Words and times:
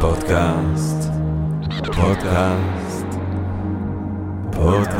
פודקאסט, 0.00 1.10
פודקאסט, 1.96 3.06
פודקאסט. 4.52 4.98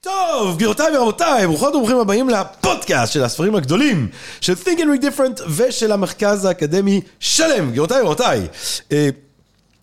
טוב, 0.00 0.56
גבירותיי 0.56 0.96
ורבותיי, 0.96 1.46
ברוכות 1.46 1.74
וברוכים 1.74 1.96
הבאים 1.96 2.28
לפודקאסט 2.28 3.12
של 3.12 3.24
הספרים 3.24 3.54
הגדולים 3.54 4.08
של 4.40 4.52
Think 4.52 4.78
and 4.78 5.02
Read 5.02 5.02
Different 5.02 5.42
ושל 5.56 5.92
המרכז 5.92 6.44
האקדמי 6.44 7.00
שלם, 7.20 7.70
גבירותיי 7.70 8.02
ורבותיי. 8.02 8.48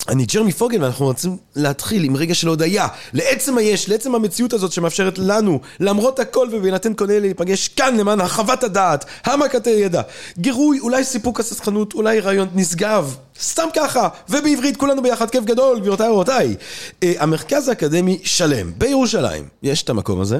אני 0.09 0.25
ג'רמי 0.25 0.51
פוגל 0.51 0.83
ואנחנו 0.83 1.05
רוצים 1.05 1.37
להתחיל 1.55 2.03
עם 2.03 2.15
רגע 2.15 2.35
של 2.35 2.47
הודיה 2.47 2.87
לעצם 3.13 3.57
היש, 3.57 3.89
לעצם 3.89 4.15
המציאות 4.15 4.53
הזאת 4.53 4.71
שמאפשרת 4.71 5.19
לנו 5.19 5.59
למרות 5.79 6.19
הכל 6.19 6.47
ובהינתן 6.51 6.93
כל 6.93 7.11
אלה 7.11 7.19
להיפגש 7.19 7.67
כאן 7.67 7.97
למען 7.97 8.21
הרחבת 8.21 8.63
הדעת, 8.63 9.05
העמקת 9.23 9.67
הידע, 9.67 10.01
גירוי, 10.37 10.79
אולי 10.79 11.03
סיפוק 11.03 11.39
הססכנות, 11.39 11.93
אולי 11.93 12.19
רעיון 12.19 12.47
נשגב, 12.55 13.15
סתם 13.41 13.67
ככה, 13.75 14.07
ובעברית 14.29 14.77
כולנו 14.77 15.01
ביחד, 15.01 15.29
כיף 15.29 15.43
גדול, 15.43 15.79
גבירותיי 15.79 16.09
ורבותיי. 16.09 16.55
אה, 17.03 17.13
המרכז 17.19 17.67
האקדמי 17.67 18.19
שלם 18.23 18.71
בירושלים, 18.77 19.47
יש 19.63 19.83
את 19.83 19.89
המקום 19.89 20.21
הזה. 20.21 20.39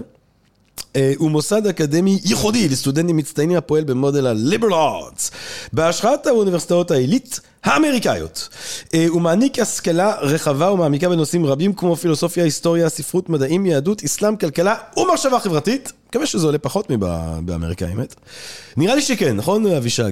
אה, 0.98 1.14
הוא 1.18 1.32
מוסד 1.32 1.68
אקדמי 1.68 2.20
ייחודי 2.26 2.70
לסטודנטים 2.70 3.18
מצטיינים 3.18 3.58
הפועל 3.58 3.84
במודל 3.84 4.28
ה-Liberal 4.28 4.72
Arts 4.72 5.32
בהשראת 5.74 6.28
האוניברסיטאות 6.28 6.92
העילית 6.92 7.40
האמריקאיות. 7.64 8.50
אה, 8.94 9.06
הוא 9.08 9.22
מעניק 9.22 9.60
השכלה 9.60 10.16
רחבה 10.22 10.72
ומעמיקה 10.72 11.10
בנושאים 11.10 11.46
רבים 11.46 11.74
כמו 11.74 11.96
פילוסופיה, 11.96 12.44
היסטוריה, 12.44 12.90
ספרות, 12.90 13.30
מדעים, 13.30 13.66
יהדות, 13.66 14.04
אסלאם, 14.04 14.36
כלכלה 14.36 14.76
ומחשבה 14.98 15.40
חברתית. 15.40 15.92
מקווה 16.10 16.26
שזה 16.26 16.46
עולה 16.46 16.58
פחות 16.58 16.90
מבאמריקה, 16.90 17.88
האמת. 17.88 18.16
נראה 18.78 18.96
לי 18.96 19.02
שכן, 19.02 19.36
נכון 19.36 19.68
אבישג? 19.68 20.12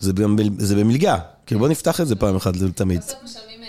זה. 0.00 0.12
זה 0.58 0.76
במלגה. 0.76 1.18
כאילו 1.46 1.60
בוא 1.60 1.68
נפתח 1.68 2.00
את 2.00 2.08
זה 2.08 2.16
פעם 2.16 2.36
אחת 2.36 2.56
לתמיד. 2.56 3.00
בסוף 3.00 3.18
משלמים 3.24 3.62
אה, 3.62 3.68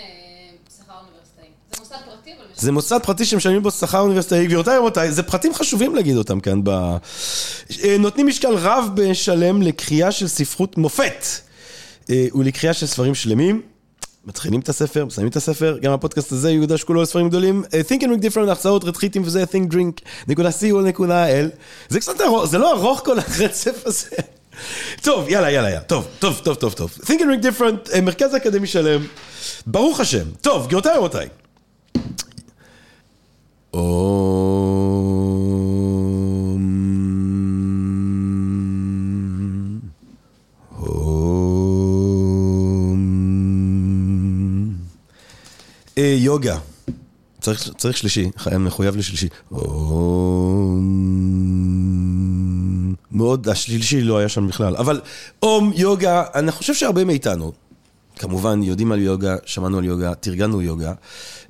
שכר 0.78 0.92
אוניברסיטאי. 0.94 1.48
זה 1.70 1.76
מוסד 1.80 1.94
פרטי, 2.04 2.30
אבל 2.32 2.46
משלמים. 2.47 2.47
זה 2.58 2.72
מוסד 2.72 2.98
פרטי 3.02 3.24
שמשלמים 3.24 3.62
בו 3.62 3.70
שכר 3.70 4.00
אוניברסיטאי, 4.00 4.46
גבירותיי 4.46 4.78
ורבותיי, 4.78 5.12
זה 5.12 5.22
פרטים 5.22 5.54
חשובים 5.54 5.94
להגיד 5.94 6.16
אותם 6.16 6.40
כאן 6.40 6.60
ב... 6.64 6.68
אה, 6.68 7.96
נותנים 7.98 8.26
משקל 8.26 8.54
רב 8.54 8.90
בשלם 8.94 9.62
לקריאה 9.62 10.12
של 10.12 10.28
ספרות 10.28 10.78
מופת 10.78 11.26
אה, 12.10 12.26
ולקריאה 12.34 12.74
של 12.74 12.86
ספרים 12.86 13.14
שלמים. 13.14 13.62
מתחילים 14.24 14.60
את 14.60 14.68
הספר, 14.68 15.04
מסיימים 15.04 15.30
את 15.30 15.36
הספר, 15.36 15.78
גם 15.82 15.92
הפודקאסט 15.92 16.32
הזה 16.32 16.50
יוקדש 16.50 16.84
כולו 16.84 17.02
לספרים 17.02 17.28
גדולים. 17.28 17.64
אה, 17.74 17.80
Think 17.80 18.00
and 18.00 18.04
Drink 18.04 18.32
Different, 18.32 18.48
הרצאות, 18.48 18.84
רתחיתים 18.84 19.22
וזה, 19.24 19.44
think 19.44 19.72
drink, 19.72 20.08
נקודה 20.28 20.48
co.il. 20.48 21.56
זה 21.88 22.00
קצת 22.00 22.20
ארוך, 22.20 22.44
זה 22.44 22.58
לא 22.58 22.72
ארוך 22.72 23.00
כל 23.04 23.18
הרצף 23.18 23.86
הזה. 23.86 24.16
טוב, 25.02 25.28
יאללה, 25.28 25.50
יאללה, 25.50 25.68
יאללה. 25.68 25.80
טוב, 25.82 26.08
טוב, 26.18 26.40
טוב, 26.44 26.54
טוב, 26.56 26.72
טוב. 26.72 26.90
Think 27.02 27.18
and 27.20 27.44
Drink 27.44 27.46
Different, 27.46 28.00
מרכז 28.00 28.36
אקדמי 28.36 28.66
שלם. 28.66 29.06
ברוך 29.66 30.00
השם. 30.00 30.24
טוב, 30.40 30.66
גבירותיי 30.66 30.92
ורבותיי. 30.92 31.28
אום. 33.74 33.88
אום. 40.78 41.28
אה, 45.98 46.14
יוגה. 46.18 46.58
צריך, 47.40 47.70
צריך 47.76 47.96
שלישי, 47.96 48.30
מחויב 48.58 48.96
לשלישי. 48.96 49.28
אום. 49.52 51.08
מאוד, 53.12 53.48
השלישי 53.48 54.00
לא 54.00 54.18
היה 54.18 54.28
שם 54.28 54.48
בכלל. 54.48 54.76
אבל 54.76 55.00
אום, 55.42 55.72
יוגה, 55.74 56.24
אני 56.34 56.52
חושב 56.52 56.74
שהרבה 56.74 57.04
מאיתנו, 57.04 57.52
כמובן, 58.18 58.62
יודעים 58.62 58.92
על 58.92 59.00
יוגה, 59.00 59.36
שמענו 59.46 59.78
על 59.78 59.84
יוגה, 59.84 60.14
תרגלנו 60.14 60.62
יוגה. 60.62 60.92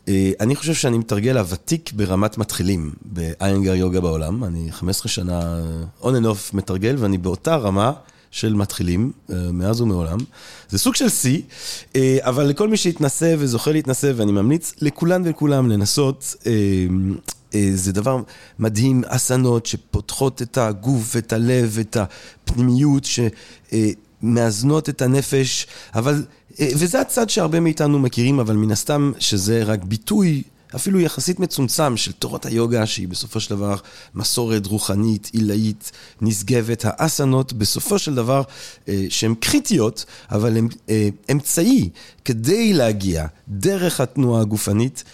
אה, 0.09 0.33
אני 0.41 0.57
חושב 0.57 0.75
שאני 0.75 0.99
מתרגל 0.99 1.37
הוותיק 1.39 1.93
ברמת 1.93 2.39
מתחילים 2.39 2.93
באיינגר 3.03 3.75
יוגה 3.75 4.01
בעולם. 4.01 4.45
אני 4.45 4.73
15 4.73 5.09
שנה 5.09 5.61
on 6.01 6.05
and 6.05 6.25
off 6.25 6.57
מתרגל, 6.57 6.97
ואני 6.99 7.19
באותה 7.19 7.57
רמה 7.57 7.93
של 8.31 8.55
מתחילים, 8.55 9.13
אה, 9.31 9.37
מאז 9.53 9.81
ומעולם. 9.81 10.19
זה 10.69 10.79
סוג 10.79 10.95
של 10.95 11.09
שיא, 11.09 11.43
אה, 11.97 12.19
אבל 12.21 12.45
לכל 12.45 12.69
מי 12.69 12.77
שהתנסה 12.77 13.35
וזוכה 13.39 13.73
להתנסה, 13.73 14.13
ואני 14.17 14.33
ממליץ 14.33 14.75
לכולן 14.81 15.23
ולכולם 15.25 15.69
לנסות, 15.69 16.35
זה 17.75 17.93
דבר 17.93 18.23
מדהים, 18.59 19.03
אסנות 19.07 19.67
שפותחות 19.67 20.43
את 20.43 20.59
הגוף, 20.59 21.17
את 21.17 21.33
הלב, 21.33 21.79
את 21.81 21.97
הפנימיות, 21.97 23.05
שמאזנות 23.05 24.89
את 24.89 25.03
הנפש, 25.03 25.67
אבל... 25.95 26.23
וזה 26.61 27.01
הצד 27.01 27.31
שהרבה 27.31 27.61
מאיתנו 27.61 27.99
מכירים, 27.99 28.41
אבל 28.41 28.57
מן 28.57 28.71
הסתם 28.71 29.13
שזה 29.19 29.63
רק 29.65 29.85
ביטוי 29.85 30.43
אפילו 30.77 31.01
יחסית 31.01 31.41
מצומצם 31.41 31.97
של 31.97 32.13
תורת 32.13 32.47
היוגה, 32.47 32.87
שהיא 32.87 33.09
בסופו 33.09 33.41
של 33.41 33.55
דבר 33.55 33.77
מסורת 34.15 34.67
רוחנית, 34.67 35.31
עילאית, 35.33 35.91
נשגבת. 36.21 36.85
האסנות 36.85 37.53
בסופו 37.53 37.99
של 37.99 38.15
דבר 38.15 38.43
שהן 39.09 39.35
קריטיות, 39.35 40.05
אבל 40.31 40.57
הן 40.57 40.69
אמצעי 41.33 41.89
כדי 42.25 42.73
להגיע 42.73 43.27
דרך 43.49 44.01
התנועה 44.01 44.41
הגופנית 44.41 45.05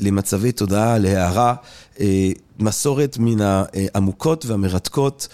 למצבי 0.00 0.52
תודעה, 0.52 0.98
להערה, 0.98 1.54
מסורת 2.58 3.16
מן 3.20 3.40
העמוקות 3.40 4.46
והמרתקות. 4.46 5.28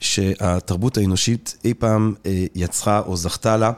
שהתרבות 0.00 0.96
האנושית 0.96 1.56
אי 1.64 1.74
פעם 1.74 2.14
יצרה 2.54 3.02
או 3.06 3.16
זכתה 3.16 3.56
לה. 3.56 3.72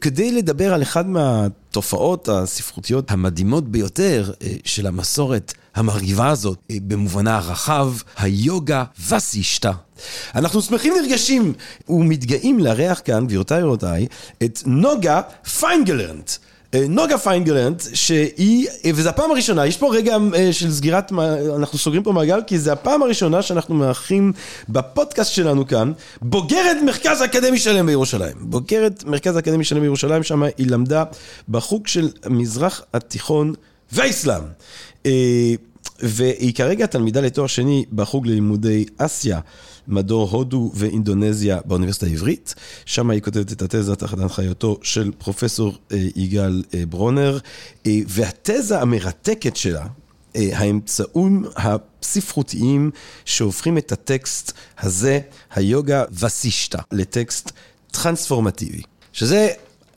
כדי 0.00 0.32
לדבר 0.32 0.74
על 0.74 0.82
אחד 0.82 1.08
מהתופעות 1.08 2.28
הספרותיות 2.28 3.10
המדהימות 3.10 3.68
ביותר 3.68 4.32
של 4.64 4.86
המסורת 4.86 5.54
המרהיבה 5.74 6.28
הזאת, 6.28 6.58
במובנה 6.72 7.36
הרחב, 7.36 7.92
היוגה 8.18 8.84
וסישטה. 9.08 9.72
אנחנו 10.34 10.62
שמחים 10.62 10.94
נרגשים 11.02 11.52
ומתגאים 11.88 12.58
לארח 12.58 13.00
כאן, 13.04 13.26
גבירותיי 13.26 13.62
ורבותיי, 13.62 14.06
את 14.44 14.62
נוגה 14.66 15.20
פיינגלרנט. 15.58 16.30
נוגה 16.88 17.18
פיינגלרנט, 17.18 17.82
שהיא, 17.94 18.68
וזו 18.94 19.08
הפעם 19.08 19.30
הראשונה, 19.30 19.66
יש 19.66 19.76
פה 19.76 19.94
רגע 19.94 20.16
של 20.52 20.72
סגירת, 20.72 21.12
אנחנו 21.56 21.78
סוגרים 21.78 22.02
פה 22.02 22.12
מעגל, 22.12 22.40
כי 22.46 22.58
זו 22.58 22.72
הפעם 22.72 23.02
הראשונה 23.02 23.42
שאנחנו 23.42 23.74
מארחים 23.74 24.32
בפודקאסט 24.68 25.32
שלנו 25.32 25.66
כאן, 25.66 25.92
בוגרת 26.22 26.76
מרכז 26.86 27.20
האקדמי 27.20 27.58
שלם 27.58 27.86
בירושלים. 27.86 28.36
בוגרת 28.40 29.04
מרכז 29.04 29.36
האקדמי 29.36 29.64
שלם 29.64 29.80
בירושלים, 29.80 30.22
שם 30.22 30.42
היא 30.42 30.66
למדה 30.66 31.04
בחוג 31.48 31.86
של 31.86 32.08
מזרח 32.26 32.82
התיכון 32.94 33.54
והאסלאם. 33.92 34.42
והיא 36.00 36.54
כרגע 36.54 36.86
תלמידה 36.86 37.20
לתואר 37.20 37.46
שני 37.46 37.84
בחוג 37.92 38.26
ללימודי 38.26 38.84
אסיה. 38.98 39.40
מדור 39.88 40.30
הודו 40.30 40.70
ואינדונזיה 40.74 41.58
באוניברסיטה 41.64 42.06
העברית. 42.06 42.54
שם 42.84 43.10
היא 43.10 43.20
כותבת 43.20 43.52
את 43.52 43.62
התזה 43.62 43.96
תחת 43.96 44.18
הנחיותו 44.18 44.78
של 44.82 45.12
פרופסור 45.18 45.78
יגאל 46.16 46.62
ברונר, 46.88 47.38
והתזה 47.86 48.80
המרתקת 48.80 49.56
שלה, 49.56 49.86
האמצעים 50.34 51.44
הספרותיים 51.56 52.90
שהופכים 53.24 53.78
את 53.78 53.92
הטקסט 53.92 54.52
הזה, 54.78 55.20
היוגה 55.54 56.04
וסישטה, 56.20 56.78
לטקסט 56.92 57.50
טרנספורמטיבי. 57.90 58.82
שזה... 59.12 59.48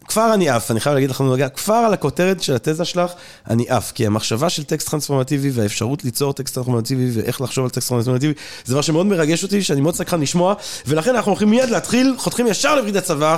כבר 0.08 0.34
אני 0.34 0.50
עף, 0.50 0.72
אני 0.72 0.80
חייב 0.80 0.94
להגיד 0.94 1.10
לך, 1.10 1.24
כבר 1.56 1.74
על 1.74 1.94
הכותרת 1.94 2.44
של 2.44 2.56
התזה 2.56 2.86
שלך, 2.86 3.12
אני 3.50 3.66
עף, 3.70 3.92
כי 3.92 4.06
המחשבה 4.06 4.50
של 4.50 4.64
טקסט 4.64 4.90
טרנספורמטיבי 4.90 5.50
והאפשרות 5.54 6.06
ליצור 6.06 6.34
טקסט 6.34 6.56
טרנספורמטיבי 6.56 7.12
ואיך 7.14 7.42
לחשוב 7.42 7.66
על 7.66 7.70
טקסט 7.70 7.90
טרנספורמטיבי, 7.90 8.34
זה 8.66 8.74
דבר 8.74 8.82
שמאוד 8.82 9.06
מרגש 9.06 9.44
אותי, 9.44 9.64
שאני 9.64 9.82
מאוד 9.82 9.96
סקרן 9.96 10.22
לשמוע, 10.22 10.54
ולכן 10.86 11.16
אנחנו 11.16 11.32
הולכים 11.32 11.50
מיד 11.50 11.70
להתחיל, 11.70 12.16
חותכים 12.18 12.48
ישר 12.48 12.76
לווריד 12.76 12.96
הצוואר, 12.96 13.38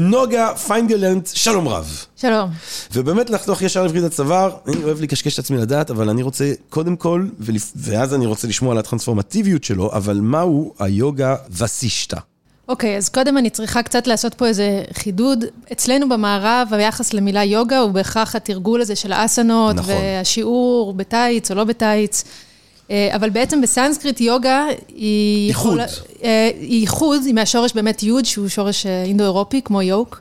נוגה 0.00 0.54
פיינגלרנט, 0.54 1.28
שלום 1.34 1.68
רב. 1.68 2.04
שלום. 2.16 2.50
ובאמת 2.92 3.30
לחתוך 3.30 3.62
ישר 3.62 3.84
לווריד 3.84 4.04
הצוואר, 4.04 4.56
אני 4.66 4.84
אוהב 4.84 5.02
לקשקש 5.02 5.34
את 5.34 5.38
עצמי 5.38 5.56
לדעת, 5.56 5.90
אבל 5.90 6.08
אני 6.08 6.22
רוצה 6.22 6.52
קודם 6.68 6.96
כל, 6.96 7.26
ואז 7.76 8.14
אני 8.14 8.26
רוצה 8.26 8.48
לשמוע 8.48 8.72
על 8.72 8.78
הטרנספורמטיביות 8.78 9.64
שלו, 9.64 9.92
אבל 9.92 10.20
מהו 10.20 10.74
היוגה 10.78 11.36
וסישטה? 11.56 12.29
אוקיי, 12.70 12.94
okay, 12.94 12.98
אז 12.98 13.08
קודם 13.08 13.38
אני 13.38 13.50
צריכה 13.50 13.82
קצת 13.82 14.06
לעשות 14.06 14.34
פה 14.34 14.46
איזה 14.46 14.82
חידוד. 14.92 15.44
אצלנו 15.72 16.08
במערב, 16.08 16.68
היחס 16.72 17.12
למילה 17.12 17.44
יוגה 17.44 17.78
הוא 17.78 17.90
בהכרח 17.90 18.36
התרגול 18.36 18.80
הזה 18.80 18.96
של 18.96 19.12
האסנות, 19.12 19.76
נכון. 19.76 19.94
והשיעור 19.94 20.92
בטייץ 20.92 21.50
או 21.50 21.56
לא 21.56 21.64
בטייץ. 21.64 22.24
אבל 22.90 23.30
בעצם 23.30 23.60
בסנסקריט 23.60 24.20
יוגה 24.20 24.66
היא... 24.88 25.48
איחוד. 25.48 25.78
היא 26.60 26.80
איחוד, 26.80 27.22
היא 27.24 27.34
מהשורש 27.34 27.72
באמת 27.72 28.02
יוד, 28.02 28.24
שהוא 28.24 28.48
שורש 28.48 28.86
אינדו-אירופי, 28.86 29.62
כמו 29.62 29.82
יוק. 29.82 30.20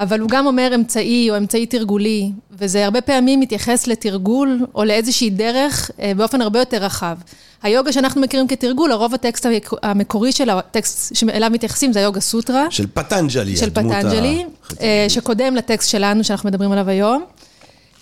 אבל 0.00 0.20
הוא 0.20 0.28
גם 0.28 0.46
אומר 0.46 0.72
אמצעי 0.74 1.30
או 1.30 1.36
אמצעי 1.36 1.66
תרגולי, 1.66 2.30
וזה 2.52 2.84
הרבה 2.84 3.00
פעמים 3.00 3.40
מתייחס 3.40 3.86
לתרגול 3.86 4.66
או 4.74 4.84
לאיזושהי 4.84 5.30
דרך 5.30 5.90
אה, 6.00 6.12
באופן 6.16 6.40
הרבה 6.42 6.58
יותר 6.58 6.76
רחב. 6.76 7.16
היוגה 7.62 7.92
שאנחנו 7.92 8.20
מכירים 8.20 8.48
כתרגול, 8.48 8.92
הרוב 8.92 9.14
הטקסט 9.14 9.46
המקורי 9.82 10.32
של 10.32 10.50
הטקסט 10.50 11.14
שאליו 11.16 11.50
מתייחסים 11.50 11.92
זה 11.92 11.98
היוגה 11.98 12.20
סוטרה. 12.20 12.66
של 12.70 12.86
פטנג'לי, 12.94 13.56
של 13.56 13.70
פטנג'לי, 13.70 14.44
אה, 14.80 15.06
שקודם 15.08 15.56
לטקסט 15.56 15.90
שלנו 15.90 16.24
שאנחנו 16.24 16.48
מדברים 16.48 16.72
עליו 16.72 16.88
היום. 16.88 17.24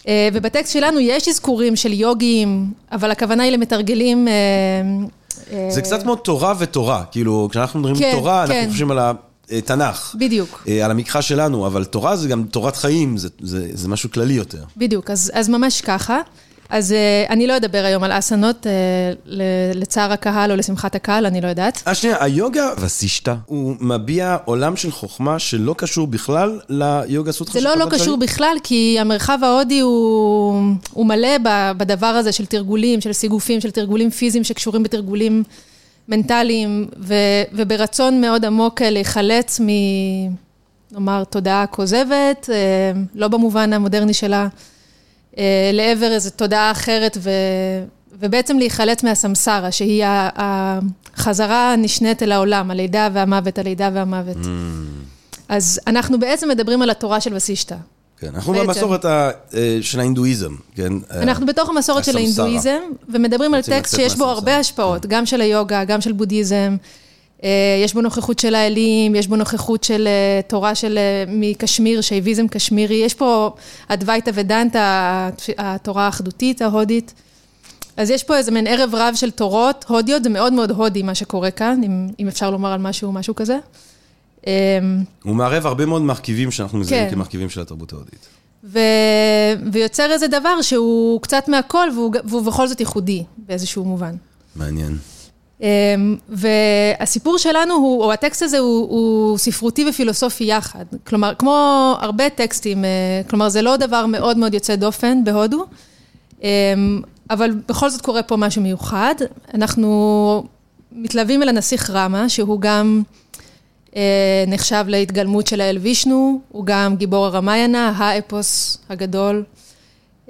אה, 0.08 0.28
ובטקסט 0.32 0.72
שלנו 0.72 1.00
יש 1.00 1.28
אזכורים 1.28 1.76
של 1.76 1.92
יוגים, 1.92 2.72
אבל 2.92 3.10
הכוונה 3.10 3.42
היא 3.42 3.52
למתרגלים... 3.52 4.28
זה 5.68 5.82
קצת 5.82 6.02
כמו 6.02 6.16
תורה 6.16 6.54
ותורה, 6.58 7.04
כאילו, 7.10 7.48
כשאנחנו 7.50 7.80
מדברים 7.80 7.96
כן, 7.98 8.12
תורה, 8.12 8.44
כן. 8.48 8.54
אנחנו 8.54 8.70
חושבים 8.70 8.90
על 8.90 8.98
ה... 8.98 9.12
תנ"ך. 9.64 10.14
בדיוק. 10.18 10.66
על 10.84 10.90
המקחה 10.90 11.22
שלנו, 11.22 11.66
אבל 11.66 11.84
תורה 11.84 12.16
זה 12.16 12.28
גם 12.28 12.44
תורת 12.50 12.76
חיים, 12.76 13.16
זה, 13.16 13.28
זה, 13.40 13.68
זה 13.72 13.88
משהו 13.88 14.10
כללי 14.10 14.34
יותר. 14.34 14.62
בדיוק, 14.76 15.10
אז, 15.10 15.30
אז 15.34 15.48
ממש 15.48 15.80
ככה. 15.80 16.20
אז 16.68 16.90
uh, 16.90 17.30
אני 17.32 17.46
לא 17.46 17.56
אדבר 17.56 17.84
היום 17.84 18.04
על 18.04 18.12
אסנות, 18.12 18.66
לצער 19.74 20.12
הקהל 20.12 20.50
או 20.52 20.56
לשמחת 20.56 20.94
הקהל, 20.94 21.26
אני 21.26 21.40
לא 21.40 21.48
יודעת. 21.48 21.82
אה, 21.86 21.94
שנייה, 21.94 22.16
היוגה 22.20 22.70
וסישטה, 22.80 23.36
הוא 23.46 23.76
מביע 23.80 24.36
עולם 24.44 24.76
של 24.76 24.90
חוכמה 24.90 25.38
שלא 25.38 25.74
קשור 25.78 26.06
בכלל 26.06 26.60
ליוגה 26.68 27.32
סוטרה 27.32 27.52
זה 27.52 27.60
לא 27.60 27.76
לא 27.76 27.86
קשור 27.90 28.16
בכלל, 28.16 28.56
כי 28.62 28.96
המרחב 29.00 29.38
ההודי 29.42 29.80
הוא, 29.80 30.62
הוא 30.92 31.06
מלא 31.06 31.28
בדבר 31.76 32.06
הזה 32.06 32.32
של 32.32 32.46
תרגולים, 32.46 33.00
של 33.00 33.12
סיגופים, 33.12 33.60
של 33.60 33.70
תרגולים 33.70 34.10
פיזיים 34.10 34.44
שקשורים 34.44 34.82
בתרגולים 34.82 35.42
מנטליים, 36.08 36.88
ו, 36.99 37.14
וברצון 37.52 38.20
מאוד 38.20 38.44
עמוק 38.44 38.82
להיחלץ 38.82 39.60
מ... 39.60 39.66
נאמר, 40.93 41.25
תודעה 41.25 41.66
כוזבת, 41.66 42.49
uh, 42.49 42.99
לא 43.14 43.28
במובן 43.28 43.72
המודרני 43.72 44.14
שלה. 44.14 44.49
אה, 45.38 45.70
לעבר 45.72 46.12
איזו 46.12 46.31
תודעה 46.31 46.70
אחרת, 46.70 47.19
ו, 47.20 47.31
ובעצם 48.12 48.58
להיחלץ 48.58 49.02
מהסמסרה, 49.02 49.72
שהיא 49.72 50.05
החזרה 50.37 51.72
הנשנית 51.72 52.22
אל 52.22 52.32
העולם, 52.32 52.70
הלידה 52.70 53.08
והמוות, 53.12 53.58
הלידה 53.58 53.90
והמוות. 53.93 54.37
Mm. 54.37 54.49
אז 55.49 55.81
אנחנו 55.87 56.19
בעצם 56.19 56.49
מדברים 56.49 56.82
על 56.82 56.90
התורה 56.90 57.20
של 57.20 57.34
וסישתא. 57.34 57.76
כן, 58.20 58.28
אנחנו 58.34 58.52
בעצם. 58.52 58.66
במסורת 58.66 59.04
ה, 59.04 59.30
אה, 59.54 59.78
של 59.80 60.00
ההינדואיזם, 60.00 60.54
כן? 60.74 60.92
אנחנו 61.10 61.46
בתוך 61.46 61.68
המסורת 61.68 62.04
של 62.04 62.16
ההינדואיזם, 62.16 62.80
ומדברים 63.08 63.54
על 63.54 63.62
טקסט 63.62 63.96
שיש 63.96 64.16
בו 64.16 64.24
הרבה 64.24 64.56
השפעות. 64.56 65.06
גם 65.06 65.26
של 65.26 65.40
היוגה, 65.40 65.84
גם 65.84 66.00
של 66.00 66.12
בודהיזם. 66.12 66.76
אה, 67.44 67.80
יש 67.84 67.94
בו 67.94 68.00
נוכחות 68.00 68.38
של 68.38 68.54
האלים, 68.54 69.14
יש 69.14 69.26
בו 69.26 69.36
נוכחות 69.36 69.84
של 69.84 70.06
אה, 70.06 70.40
תורה 70.46 70.74
של 70.74 70.98
אה, 70.98 71.24
מקשמיר, 71.28 72.00
שייביזם 72.00 72.48
קשמירי, 72.48 72.94
יש 72.94 73.14
פה 73.14 73.50
אדווייתא 73.88 74.30
ודנתא, 74.34 75.30
התורה 75.58 76.06
האחדותית 76.06 76.62
ההודית. 76.62 77.14
אז 77.96 78.10
יש 78.10 78.24
פה 78.24 78.36
איזה 78.36 78.50
מין 78.50 78.66
ערב 78.66 78.94
רב 78.94 79.14
של 79.14 79.30
תורות 79.30 79.84
הודיות, 79.88 80.24
זה 80.24 80.30
מאוד 80.30 80.52
מאוד 80.52 80.70
הודי 80.70 81.02
מה 81.02 81.14
שקורה 81.14 81.50
כאן, 81.50 81.80
אם, 81.84 82.08
אם 82.20 82.28
אפשר 82.28 82.50
לומר 82.50 82.72
על 82.72 82.80
משהו, 82.80 83.12
משהו 83.12 83.34
כזה. 83.34 83.58
הוא 85.23 85.37
מערב 85.37 85.67
הרבה 85.67 85.87
מאוד 85.87 86.02
מרכיבים 86.02 86.50
שאנחנו 86.50 86.79
מזהים 86.79 87.05
כן. 87.05 87.14
כמרכיבים 87.14 87.50
של 87.50 87.61
התרבות 87.61 87.93
ההודית. 87.93 88.29
ו... 88.64 88.79
ויוצר 89.73 90.12
איזה 90.12 90.29
דבר 90.29 90.62
שהוא 90.62 91.20
קצת 91.20 91.49
מהכל, 91.49 91.88
והוא, 91.94 92.12
והוא 92.25 92.43
בכל 92.43 92.67
זאת 92.67 92.81
ייחודי 92.81 93.25
באיזשהו 93.37 93.85
מובן. 93.85 94.14
מעניין. 94.56 94.99
אמ, 95.61 96.17
והסיפור 96.29 97.38
שלנו 97.38 97.75
הוא, 97.75 98.05
או 98.05 98.12
הטקסט 98.12 98.43
הזה 98.43 98.58
הוא, 98.58 98.88
הוא 98.90 99.38
ספרותי 99.38 99.88
ופילוסופי 99.88 100.44
יחד. 100.44 100.85
כלומר, 101.06 101.32
כמו 101.38 101.96
הרבה 102.00 102.31
טקסטים, 102.31 102.85
אה, 102.85 102.90
כלומר, 103.31 103.49
זה 103.49 103.62
לא 103.62 103.76
דבר 103.76 104.06
מאוד 104.06 104.38
מאוד 104.38 104.55
יוצא 104.55 104.76
דופן 104.76 105.25
בהודו, 105.25 105.67
אמ, 106.43 106.46
אבל 107.31 107.50
בכל 107.69 107.90
זאת 107.90 108.00
קורה 108.00 108.23
פה 108.23 108.37
משהו 108.37 108.62
מיוחד. 108.62 109.14
אנחנו 109.55 110.44
מתלווים 110.93 111.43
אל 111.43 111.49
הנסיך 111.49 111.90
רמה, 111.90 112.29
שהוא 112.29 112.61
גם 112.61 113.02
נחשב 114.46 114.85
להתגלמות 114.88 115.46
של 115.46 115.61
האל 115.61 115.79
וישנו, 115.79 116.40
הוא 116.49 116.67
גם 116.67 116.96
גיבור 116.96 117.26
הרמיינה, 117.26 117.93
האפוס 117.96 118.79
הגדול. 118.90 119.44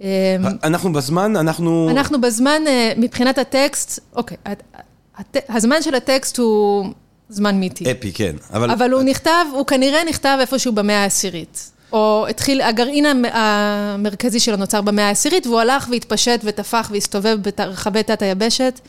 אמ, 0.00 0.04
אנחנו 0.64 0.92
בזמן, 0.92 1.36
אנחנו... 1.36 1.88
אנחנו 1.90 2.20
בזמן, 2.20 2.62
אה, 2.66 2.92
מבחינת 2.96 3.38
הטקסט, 3.38 4.00
אוקיי, 4.16 4.36
הזמן 5.48 5.82
של 5.82 5.94
הטקסט 5.94 6.38
הוא 6.38 6.86
זמן 7.28 7.60
מיתי. 7.60 7.90
אפי, 7.90 8.12
כן. 8.12 8.36
אבל, 8.52 8.70
אבל 8.70 8.90
הוא 8.90 9.02
נכתב, 9.02 9.44
הוא 9.52 9.66
כנראה 9.66 10.04
נכתב 10.04 10.38
איפשהו 10.40 10.72
במאה 10.72 11.02
העשירית. 11.02 11.70
או 11.92 12.26
התחיל, 12.30 12.60
הגרעין 12.60 13.24
המרכזי 13.32 14.40
שלו 14.40 14.56
נוצר 14.56 14.80
במאה 14.80 15.08
העשירית, 15.08 15.46
והוא 15.46 15.60
הלך 15.60 15.88
והתפשט 15.90 16.40
וטפח 16.44 16.90
והסתובב 16.92 17.38
ברחבי 17.56 18.02
תת 18.02 18.22
היבשת, 18.22 18.80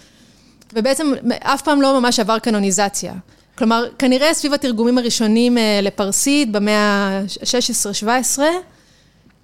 ובעצם 0.74 1.12
אף 1.40 1.62
פעם 1.62 1.82
לא 1.82 2.00
ממש 2.00 2.20
עבר 2.20 2.40
קנוניזציה. 2.40 3.14
כלומר, 3.60 3.86
כנראה 4.00 4.34
סביב 4.34 4.54
התרגומים 4.54 4.98
הראשונים 4.98 5.58
אה, 5.58 5.80
לפרסית 5.82 6.52
במאה 6.52 7.20
ה-16-17, 7.20 8.40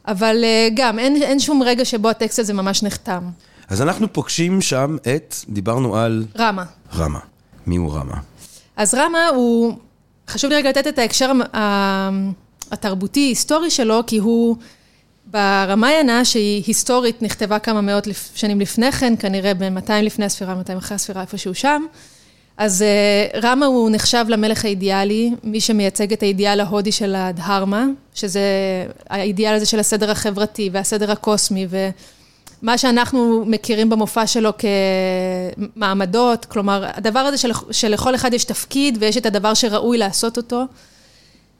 אבל 0.08 0.44
אה, 0.44 0.68
גם 0.76 1.00
אין, 1.00 1.22
אין 1.22 1.40
שום 1.40 1.64
רגע 1.64 1.86
שבו 1.86 2.10
הטקסט 2.10 2.40
הזה 2.40 2.54
ממש 2.54 2.84
נחתם. 2.84 3.30
אז 3.70 3.82
אנחנו 3.82 4.14
פוגשים 4.14 4.62
שם 4.62 4.98
את, 5.16 5.36
דיברנו 5.50 5.98
על... 5.98 6.26
רמה. 6.38 6.64
רמה. 6.96 7.20
מי 7.68 7.76
הוא 7.76 7.94
רמה? 7.94 8.16
אז 8.78 8.94
רמה 8.94 9.28
הוא, 9.28 9.74
חשוב 10.28 10.50
לי 10.50 10.56
רגע 10.56 10.70
לתת 10.70 10.88
את 10.88 11.00
ההקשר 11.00 11.32
התרבותי-היסטורי 12.72 13.70
שלו, 13.70 14.04
כי 14.08 14.18
הוא 14.18 14.56
ברמיינה, 15.26 16.26
שהיא 16.26 16.64
היסטורית, 16.68 17.22
נכתבה 17.22 17.60
כמה 17.60 17.82
מאות 17.82 18.08
שנים 18.36 18.60
לפני 18.62 18.92
כן, 18.92 19.14
כנראה 19.20 19.54
ב-200 19.54 19.92
לפני 20.02 20.26
הספירה, 20.26 20.56
200 20.56 20.78
אחרי 20.78 20.96
הספירה, 20.96 21.22
איפשהו 21.22 21.56
שם. 21.56 21.86
אז 22.58 22.84
uh, 22.84 23.38
רמה 23.44 23.66
הוא 23.66 23.90
נחשב 23.90 24.26
למלך 24.30 24.66
האידיאלי, 24.66 25.32
מי 25.44 25.62
שמייצג 25.62 26.14
את 26.14 26.24
האידיאל 26.24 26.60
ההודי 26.60 26.92
של 26.92 27.16
הדהרמה, 27.16 27.86
שזה 28.14 28.42
האידיאל 29.10 29.54
הזה 29.54 29.66
של 29.66 29.80
הסדר 29.80 30.12
החברתי 30.12 30.70
והסדר 30.74 31.12
הקוסמי, 31.12 31.68
ו... 31.70 31.90
מה 32.62 32.78
שאנחנו 32.78 33.44
מכירים 33.48 33.90
במופע 33.90 34.28
שלו 34.28 34.52
כמעמדות, 35.76 36.46
כלומר, 36.46 36.86
הדבר 36.94 37.20
הזה 37.20 37.38
של, 37.38 37.52
שלכל 37.72 38.16
אחד 38.16 38.34
יש 38.34 38.44
תפקיד 38.44 38.98
ויש 39.02 39.18
את 39.18 39.26
הדבר 39.26 39.54
שראוי 39.54 39.98
לעשות 39.98 40.38
אותו, 40.38 40.64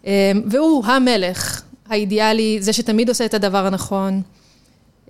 אמ, 0.06 0.12
והוא 0.46 0.86
המלך 0.86 1.62
האידיאלי, 1.90 2.58
זה 2.62 2.74
שתמיד 2.74 3.10
עושה 3.10 3.26
את 3.26 3.34
הדבר 3.34 3.66
הנכון. 3.66 4.22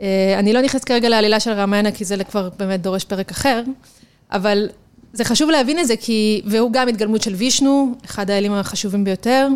אה, 0.02 0.36
אני 0.40 0.54
לא 0.54 0.62
נכנסת 0.62 0.84
כרגע 0.84 1.10
לעלילה 1.10 1.40
של 1.40 1.52
רמיינה, 1.52 1.92
כי 1.92 2.06
זה 2.06 2.24
כבר 2.24 2.50
באמת 2.60 2.82
דורש 2.82 3.04
פרק 3.04 3.32
אחר, 3.32 3.62
אבל 4.32 4.70
זה 5.16 5.24
חשוב 5.24 5.50
להבין 5.50 5.80
את 5.80 5.88
זה, 5.88 5.96
כי, 5.96 6.42
והוא 6.46 6.72
גם 6.72 6.88
התגלמות 6.88 7.22
של 7.22 7.34
וישנו, 7.34 7.96
אחד 8.06 8.30
האלים 8.30 8.52
החשובים 8.52 9.04
ביותר. 9.04 9.48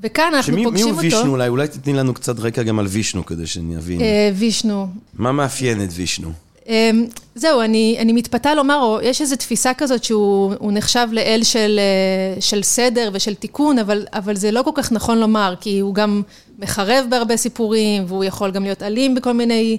וכאן 0.00 0.32
אנחנו 0.34 0.56
פוגשים 0.64 0.66
אותו. 0.66 0.72
מי 0.72 0.82
הוא 0.82 1.00
וישנו 1.00 1.30
אולי? 1.32 1.48
אולי 1.48 1.68
תתני 1.68 1.92
לנו 1.92 2.14
קצת 2.14 2.38
רקע 2.38 2.62
גם 2.62 2.78
על 2.78 2.86
וישנו, 2.86 3.26
כדי 3.26 3.46
שאני 3.46 3.76
אבין. 3.76 4.00
אה, 4.00 4.30
וישנו. 4.34 4.86
מה 5.14 5.32
מאפיין 5.32 5.84
את 5.84 5.88
וישנו? 5.92 6.32
אה, 6.68 6.90
זהו, 7.34 7.60
אני, 7.60 7.96
אני 7.98 8.12
מתפתה 8.12 8.54
לומר, 8.54 8.78
או 8.82 8.98
יש 9.02 9.20
איזו 9.20 9.36
תפיסה 9.36 9.74
כזאת 9.74 10.04
שהוא 10.04 10.72
נחשב 10.72 11.08
לאל 11.12 11.40
של, 11.42 11.80
אה, 11.80 12.40
של 12.40 12.62
סדר 12.62 13.10
ושל 13.12 13.34
תיקון, 13.34 13.78
אבל, 13.78 14.06
אבל 14.12 14.36
זה 14.36 14.50
לא 14.50 14.62
כל 14.62 14.70
כך 14.74 14.92
נכון 14.92 15.18
לומר, 15.18 15.54
כי 15.60 15.78
הוא 15.78 15.94
גם 15.94 16.22
מחרב 16.58 17.06
בהרבה 17.10 17.36
סיפורים, 17.36 18.04
והוא 18.06 18.24
יכול 18.24 18.50
גם 18.50 18.62
להיות 18.62 18.82
אלים 18.82 19.14
בכל 19.14 19.32
מיני 19.32 19.76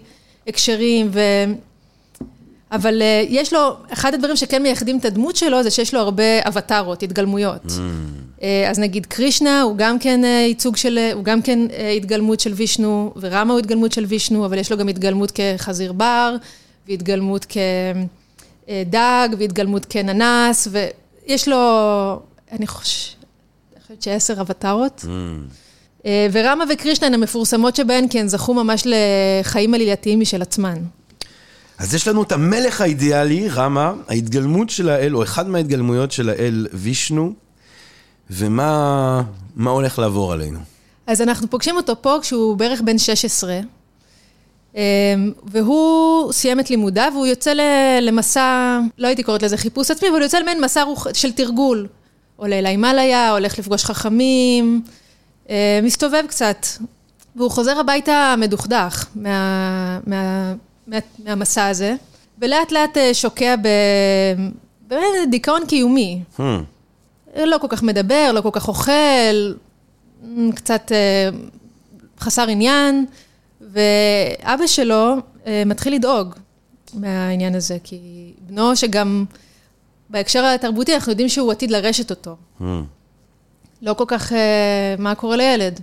הקשרים, 0.48 1.10
ו... 1.14 1.20
אבל 2.74 3.02
uh, 3.02 3.28
יש 3.30 3.54
לו, 3.54 3.76
אחד 3.94 4.14
הדברים 4.14 4.36
שכן 4.36 4.64
מייחדים 4.64 4.98
את 4.98 5.06
הדמות 5.06 5.36
שלו, 5.36 5.64
זה 5.64 5.72
שיש 5.72 5.94
לו 5.94 6.00
הרבה 6.00 6.48
אבטרות, 6.48 7.04
התגלמויות. 7.04 7.66
Mm. 7.66 8.40
Uh, 8.40 8.44
אז 8.70 8.80
נגיד 8.80 9.06
קרישנה 9.06 9.62
הוא 9.62 9.78
גם 9.78 10.00
כן 10.00 10.22
uh, 10.24 10.28
ייצוג 10.28 10.78
של, 10.78 11.00
הוא 11.14 11.24
גם 11.24 11.42
כן 11.42 11.60
uh, 11.70 11.74
התגלמות 11.98 12.40
של 12.40 12.54
וישנו, 12.54 13.14
ורמה 13.16 13.54
הוא 13.54 13.60
התגלמות 13.60 13.92
של 13.92 14.06
וישנו, 14.06 14.46
אבל 14.46 14.58
יש 14.58 14.72
לו 14.72 14.78
גם 14.78 14.88
התגלמות 14.88 15.32
כחזיר 15.36 15.94
בר, 15.94 16.36
והתגלמות 16.88 17.46
כדג, 17.46 19.30
והתגלמות 19.38 19.86
כננס, 19.90 20.68
ויש 20.72 21.48
לו, 21.48 21.60
אני 22.52 22.68
חושבת 22.68 24.02
שעשר 24.02 24.42
אבטרות. 24.42 25.06
Mm. 25.06 26.08
ורמה 26.32 26.64
וקרישנה 26.70 27.08
הן 27.08 27.14
המפורסמות 27.14 27.76
שבהן, 27.76 28.08
כי 28.08 28.20
הן 28.20 28.28
זכו 28.28 28.54
ממש 28.54 28.84
לחיים 28.86 29.74
עלילתיים 29.74 30.20
משל 30.20 30.42
עצמן. 30.42 30.78
אז 31.78 31.96
יש 31.96 32.08
לנו 32.08 32.24
את 32.24 32.32
המלך 32.32 32.82
האידיאלי, 32.82 33.50
רמה, 33.50 33.94
ההתגלמות 34.08 34.70
של 34.70 34.90
האל, 34.90 35.16
או 35.16 35.24
אחד 35.24 35.50
מההתגלמויות 35.50 36.12
של 36.12 36.30
האל 36.30 36.68
וישנו, 36.74 37.34
ומה 38.30 39.22
מה 39.56 39.70
הולך 39.70 40.00
לעבור 40.00 40.34
עלינו? 40.34 40.60
אז 41.08 41.22
אנחנו 41.22 41.50
פוגשים 41.50 41.76
אותו 41.76 42.02
פה 42.02 42.18
כשהוא 42.22 42.58
בערך 42.58 42.82
בן 42.82 42.98
16, 42.98 43.60
אמ, 44.76 44.82
והוא 45.44 46.32
סיים 46.32 46.60
את 46.60 46.70
לימודיו, 46.70 47.12
והוא 47.14 47.26
יוצא 47.26 47.54
למסע, 48.02 48.80
לא 48.98 49.08
הייתי 49.08 49.24
קוראת 49.24 49.44
לזה 49.44 49.58
חיפוש 49.58 49.92
עצמי, 49.92 50.10
אבל 50.10 50.18
הוא 50.18 50.24
יוצא 50.24 50.40
למעין 50.40 50.64
מסע 50.64 50.84
רוח, 50.84 51.08
של 51.14 51.32
תרגול. 51.32 51.88
עולה 52.36 52.62
להימאליה, 52.62 53.32
הולך 53.32 53.60
לפגוש 53.60 53.86
חכמים, 53.86 54.82
מסתובב 55.84 56.24
קצת, 56.28 56.66
והוא 57.36 57.52
חוזר 57.52 57.80
הביתה 57.80 58.36
מדוכדך 58.38 59.06
מה, 59.16 60.00
מה, 60.08 60.54
מה, 60.88 60.98
מהמסע 61.26 61.68
הזה, 61.68 61.96
ולאט 62.40 62.72
לאט 62.72 62.98
שוקע 63.14 63.56
בדיכאון 64.88 65.62
קיומי. 65.68 66.22
Hmm. 66.38 66.42
לא 67.36 67.58
כל 67.58 67.68
כך 67.70 67.84
מדבר, 67.84 68.32
לא 68.34 68.42
כל 68.42 68.50
כך 68.52 68.68
אוכל, 68.68 69.54
קצת 70.56 70.92
חסר 72.20 72.48
עניין, 72.48 73.06
ואבא 73.62 74.68
שלו 74.68 75.16
מתחיל 75.66 75.94
לדאוג 75.94 76.36
מהעניין 76.94 77.56
הזה, 77.56 77.78
כי 77.84 78.34
בנו 78.40 78.76
שגם 78.76 79.26
בהקשר 80.10 80.46
התרבותי 80.46 80.96
אנחנו 80.96 81.12
יודעים 81.12 81.30
שהוא 81.30 81.52
עתיד 81.52 81.72
לרשת 81.72 82.10
אותו. 82.10 82.36
Mm. 82.62 82.64
לא 83.82 83.94
כל 83.94 84.06
כך 84.08 84.32
מה 84.98 85.16
קורה 85.16 85.36
לילד. 85.36 85.80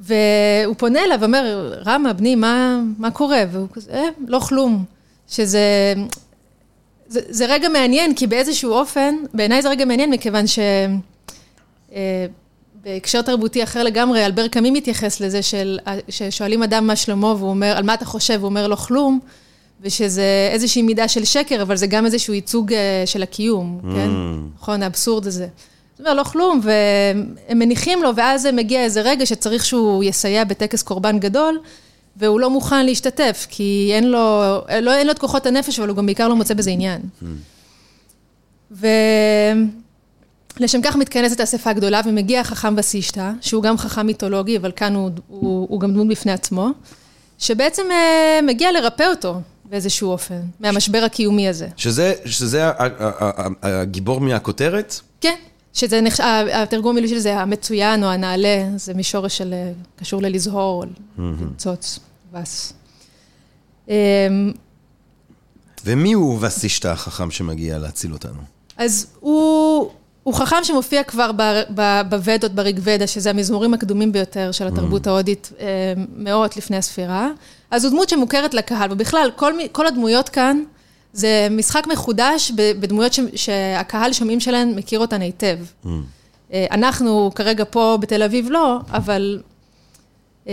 והוא 0.00 0.74
פונה 0.78 1.04
אליו 1.04 1.18
ואומר, 1.20 1.72
רמה, 1.86 2.12
בני, 2.12 2.34
מה, 2.34 2.80
מה 2.98 3.10
קורה? 3.10 3.42
והוא 3.52 3.68
כזה, 3.72 3.90
אה, 3.92 4.08
לא 4.26 4.38
כלום. 4.38 4.84
שזה... 5.28 5.94
זה, 7.08 7.20
זה 7.28 7.46
רגע 7.46 7.68
מעניין, 7.68 8.14
כי 8.14 8.26
באיזשהו 8.26 8.72
אופן, 8.72 9.14
בעיניי 9.34 9.62
זה 9.62 9.68
רגע 9.68 9.84
מעניין, 9.84 10.10
מכיוון 10.10 10.46
ש... 10.46 10.58
אה, 11.94 12.26
בהקשר 12.84 13.22
תרבותי 13.22 13.62
אחר 13.62 13.82
לגמרי, 13.82 14.26
אלבר 14.26 14.48
קאמי 14.48 14.70
מתייחס 14.70 15.20
לזה 15.20 15.42
של, 15.42 15.78
ששואלים 16.08 16.62
אדם 16.62 16.86
מה 16.86 16.96
שלמה, 16.96 17.26
והוא 17.26 17.50
אומר, 17.50 17.76
על 17.76 17.84
מה 17.84 17.94
אתה 17.94 18.04
חושב? 18.04 18.38
הוא 18.40 18.44
אומר, 18.44 18.66
לא 18.66 18.76
כלום, 18.76 19.20
ושזה 19.80 20.48
איזושהי 20.52 20.82
מידה 20.82 21.08
של 21.08 21.24
שקר, 21.24 21.62
אבל 21.62 21.76
זה 21.76 21.86
גם 21.86 22.06
איזשהו 22.06 22.34
ייצוג 22.34 22.72
אה, 22.72 23.02
של 23.06 23.22
הקיום, 23.22 23.80
mm. 23.82 23.86
כן? 23.94 24.10
נכון, 24.56 24.82
האבסורד 24.82 25.26
הזה. 25.26 25.48
זאת 26.00 26.06
אומרת, 26.06 26.26
לא 26.26 26.30
כלום, 26.30 26.60
והם 26.62 27.58
מניחים 27.58 28.02
לו, 28.02 28.16
ואז 28.16 28.46
מגיע 28.46 28.84
איזה 28.84 29.00
רגע 29.00 29.26
שצריך 29.26 29.64
שהוא 29.64 30.04
יסייע 30.04 30.44
בטקס 30.44 30.82
קורבן 30.82 31.18
גדול, 31.18 31.60
והוא 32.16 32.40
לא 32.40 32.50
מוכן 32.50 32.86
להשתתף, 32.86 33.46
כי 33.50 33.90
אין 33.94 34.10
לו, 34.10 34.18
לא, 34.82 34.94
אין 34.94 35.06
לו 35.06 35.12
את 35.12 35.18
כוחות 35.18 35.46
הנפש, 35.46 35.78
אבל 35.78 35.88
הוא 35.88 35.96
גם 35.96 36.06
בעיקר 36.06 36.28
לא 36.28 36.36
מוצא 36.36 36.54
בזה 36.54 36.70
עניין. 36.70 37.00
Mm. 37.22 37.26
ולשם 40.60 40.82
כך 40.82 40.96
מתכנסת 40.96 41.40
האספה 41.40 41.70
הגדולה, 41.70 42.00
ומגיע 42.04 42.40
החכם 42.40 42.74
וסישתא, 42.76 43.30
שהוא 43.40 43.62
גם 43.62 43.78
חכם 43.78 44.06
מיתולוגי, 44.06 44.56
אבל 44.56 44.72
כאן 44.76 44.94
הוא, 44.94 45.10
הוא, 45.28 45.66
הוא 45.70 45.80
גם 45.80 45.92
דמות 45.92 46.08
בפני 46.08 46.32
עצמו, 46.32 46.68
שבעצם 47.38 47.82
אה, 47.90 48.40
מגיע 48.42 48.72
לרפא 48.72 49.04
אותו. 49.04 49.34
באיזשהו 49.64 50.10
אופן, 50.10 50.40
מהמשבר 50.60 51.02
הקיומי 51.06 51.48
הזה. 51.48 51.68
שזה, 51.76 52.14
שזה 52.24 52.70
הגיבור 53.62 54.20
מהכותרת? 54.20 55.00
כן, 55.20 55.34
שזה 55.72 56.00
נחש... 56.00 56.20
התרגום 56.52 56.90
המילוי 56.90 57.10
של 57.10 57.18
זה 57.18 57.38
המצוין 57.40 58.04
או 58.04 58.08
הנעלה, 58.08 58.68
זה 58.76 58.94
מישורש 58.94 59.38
של 59.38 59.54
קשור 59.96 60.22
ללזהור, 60.22 60.84
למצוץ, 61.18 61.98
ווס. 62.32 62.72
אמ, 63.88 64.52
ומי 65.84 66.12
הוא 66.12 66.38
וסישתא 66.40 66.88
החכם 66.88 67.30
שמגיע 67.30 67.78
להציל 67.78 68.12
אותנו? 68.12 68.40
אז 68.76 69.06
הוא, 69.20 69.90
הוא 70.22 70.34
חכם 70.34 70.56
שמופיע 70.62 71.02
כבר 71.02 71.30
בוודות, 72.08 72.52
בריגוודה, 72.52 73.06
שזה 73.06 73.30
המזמורים 73.30 73.74
הקדומים 73.74 74.12
ביותר 74.12 74.52
של 74.52 74.66
התרבות 74.66 75.06
ההודית, 75.06 75.52
אמ, 75.58 75.66
מאות 76.16 76.56
לפני 76.56 76.76
הספירה. 76.76 77.30
אז 77.70 77.82
זו 77.82 77.90
דמות 77.90 78.08
שמוכרת 78.08 78.54
לקהל, 78.54 78.92
ובכלל, 78.92 79.30
כל, 79.36 79.52
כל 79.72 79.86
הדמויות 79.86 80.28
כאן, 80.28 80.62
זה 81.12 81.48
משחק 81.50 81.86
מחודש 81.92 82.52
בדמויות 82.56 83.12
ש, 83.12 83.20
שהקהל 83.34 84.12
שומעים 84.12 84.40
שלהן 84.40 84.74
מכיר 84.74 85.00
אותן 85.00 85.20
היטב. 85.20 85.58
Mm. 85.84 85.88
אה, 86.52 86.66
אנחנו 86.70 87.30
כרגע 87.34 87.64
פה 87.70 87.98
בתל 88.00 88.22
אביב 88.22 88.50
לא, 88.50 88.78
אבל... 88.92 89.40
אמ, 90.46 90.52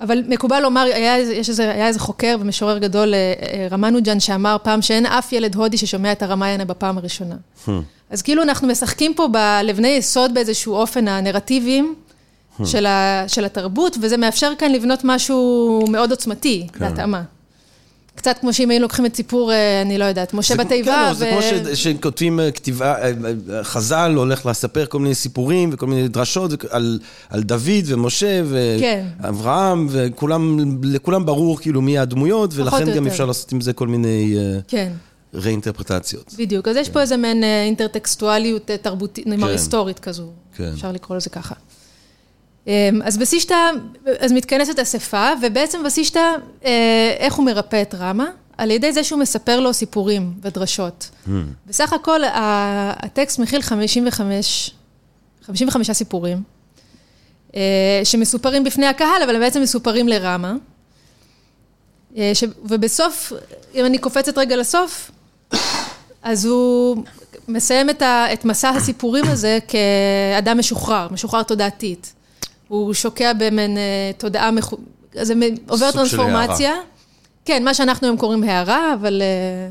אבל 0.00 0.22
מקובל 0.28 0.60
לומר, 0.60 0.80
היה, 0.80 1.18
יש 1.18 1.48
איזה, 1.48 1.70
היה 1.70 1.86
איזה 1.86 1.98
חוקר 1.98 2.36
ומשורר 2.40 2.78
גדול, 2.78 3.14
אה, 3.14 3.32
אה, 3.42 3.68
רמנוג'ן, 3.70 4.20
שאמר 4.20 4.56
פעם 4.62 4.82
שאין 4.82 5.06
אף 5.06 5.32
ילד 5.32 5.54
הודי 5.54 5.76
ששומע 5.76 6.12
את 6.12 6.22
הרמיינה 6.22 6.64
בפעם 6.64 6.98
הראשונה. 6.98 7.34
Hmm. 7.66 7.70
אז 8.10 8.22
כאילו 8.22 8.42
אנחנו 8.42 8.68
משחקים 8.68 9.14
פה 9.14 9.28
בלבני 9.28 9.88
יסוד 9.88 10.34
באיזשהו 10.34 10.74
אופן 10.74 11.08
הנרטיביים, 11.08 11.94
Hmm. 12.58 12.66
של, 12.66 12.86
ה, 12.86 13.24
של 13.28 13.44
התרבות, 13.44 13.96
וזה 14.00 14.16
מאפשר 14.16 14.52
כאן 14.58 14.72
לבנות 14.72 15.00
משהו 15.04 15.84
מאוד 15.88 16.10
עוצמתי, 16.10 16.66
כן. 16.72 16.78
בהתאמה. 16.78 17.22
קצת 18.14 18.38
כמו 18.40 18.52
שאם 18.52 18.70
היינו 18.70 18.82
לוקחים 18.82 19.06
את 19.06 19.16
סיפור, 19.16 19.52
אה, 19.52 19.82
אני 19.82 19.98
לא 19.98 20.04
יודעת, 20.04 20.34
משה 20.34 20.56
בתיבה. 20.56 21.04
כן, 21.06 21.12
ו... 21.12 21.14
זה 21.14 21.30
כמו 21.32 21.42
ש, 21.42 21.82
שכותבים 21.82 22.40
אה, 22.40 22.50
כתיבה, 22.50 22.94
אה, 23.02 23.12
חז"ל 23.62 24.14
הולך 24.16 24.46
לספר 24.46 24.86
כל 24.86 24.98
מיני 24.98 25.14
סיפורים 25.14 25.70
וכל 25.72 25.86
מיני 25.86 26.08
דרשות 26.08 26.64
על, 26.70 26.98
על 27.30 27.42
דוד 27.42 27.84
ומשה 27.86 28.42
ואברהם, 28.44 29.88
כן. 29.88 29.94
וכולם, 30.12 30.58
לכולם 30.82 31.26
ברור 31.26 31.58
כאילו 31.60 31.82
מי 31.82 31.98
הדמויות, 31.98 32.50
ולכן 32.54 32.94
גם 32.94 33.06
אפשר 33.06 33.24
לעשות 33.24 33.52
עם 33.52 33.60
זה 33.60 33.72
כל 33.72 33.88
מיני... 33.88 34.36
כן. 34.68 34.92
ראינטרפרטציות. 35.34 36.34
בדיוק, 36.38 36.68
אז 36.68 36.76
יש 36.76 36.88
פה 36.88 37.00
איזה 37.00 37.16
מעין 37.16 37.44
אינטרטקסטואליות 37.44 38.70
תרבותית, 38.82 39.26
נאמר 39.26 39.46
כן. 39.46 39.52
היסטורית 39.52 39.98
כזו, 39.98 40.26
כן. 40.56 40.70
אפשר 40.74 40.92
לקרוא 40.92 41.16
לזה 41.16 41.30
ככה. 41.30 41.54
אמ, 42.66 42.72
אז 43.04 43.18
בסישתא, 43.18 43.70
אז 44.18 44.32
מתכנסת 44.32 44.78
אספה, 44.78 45.30
ובעצם 45.42 45.82
בסישתא, 45.82 46.34
אה, 46.64 47.14
איך 47.18 47.34
הוא 47.34 47.46
מרפא 47.46 47.82
את 47.82 47.94
רמה? 47.94 48.30
על 48.58 48.70
ידי 48.70 48.92
זה 48.92 49.04
שהוא 49.04 49.20
מספר 49.20 49.60
לו 49.60 49.72
סיפורים 49.72 50.32
ודרשות. 50.42 51.10
Mm. 51.26 51.30
בסך 51.66 51.92
הכל, 51.92 52.20
הטקסט 52.34 53.38
מכיל 53.38 53.62
55, 53.62 54.70
55 55.42 55.90
סיפורים, 55.90 56.42
אה, 57.56 58.00
שמסופרים 58.04 58.64
בפני 58.64 58.86
הקהל, 58.86 59.22
אבל 59.24 59.34
הם 59.34 59.40
בעצם 59.40 59.62
מסופרים 59.62 60.08
לרמה. 60.08 60.54
אה, 62.16 62.30
ש... 62.34 62.44
ובסוף, 62.64 63.32
אם 63.74 63.84
אני 63.84 63.98
קופצת 63.98 64.38
רגע 64.38 64.56
לסוף, 64.56 65.10
אז 66.22 66.44
הוא 66.44 67.04
מסיים 67.48 67.90
את, 67.90 68.02
ה... 68.02 68.32
את 68.32 68.44
מסע 68.44 68.70
הסיפורים 68.70 69.24
הזה 69.28 69.58
כאדם 69.68 70.58
משוחרר, 70.58 71.08
משוחרר 71.10 71.42
תודעתית. 71.42 72.12
הוא 72.72 72.94
שוקע 72.94 73.32
במין 73.32 73.76
אה, 73.76 74.10
תודעה, 74.18 74.50
מחו... 74.50 74.76
זה 75.22 75.34
עובר 75.68 75.90
טרנספורמציה. 75.92 76.74
כן, 77.44 77.64
מה 77.64 77.74
שאנחנו 77.74 78.06
היום 78.06 78.16
קוראים 78.16 78.42
הערה, 78.42 78.94
אבל... 78.94 79.22
אה, 79.22 79.68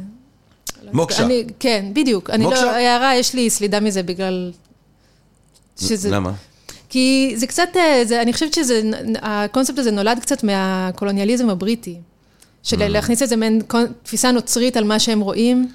מוקשה. 0.93 1.25
אני, 1.25 1.43
כן, 1.60 1.86
בדיוק. 1.93 2.29
אני 2.29 2.43
לא, 2.43 2.72
הערה, 2.72 3.15
יש 3.15 3.34
לי 3.34 3.50
סלידה 3.50 3.79
מזה 3.79 4.03
בגלל... 4.03 4.51
שזה... 5.79 6.10
למה? 6.10 6.31
כי 6.89 7.34
זה 7.36 7.48
קצת, 7.48 7.70
אה, 7.75 8.01
זה, 8.05 8.22
אני 8.22 8.34
חושבת 8.34 8.53
שזה, 8.53 8.81
הקונספט 9.22 9.79
הזה 9.79 9.91
נולד 9.91 10.20
קצת 10.22 10.43
מהקולוניאליזם 10.43 11.50
הבריטי. 11.50 11.96
של 12.63 12.81
mm. 12.81 12.88
להכניס 12.88 13.22
איזה 13.22 13.36
מעין 13.36 13.62
תפיסה 14.03 14.31
נוצרית 14.31 14.77
על 14.77 14.84
מה 14.84 15.00
שהם 15.00 15.20
רואים. 15.20 15.72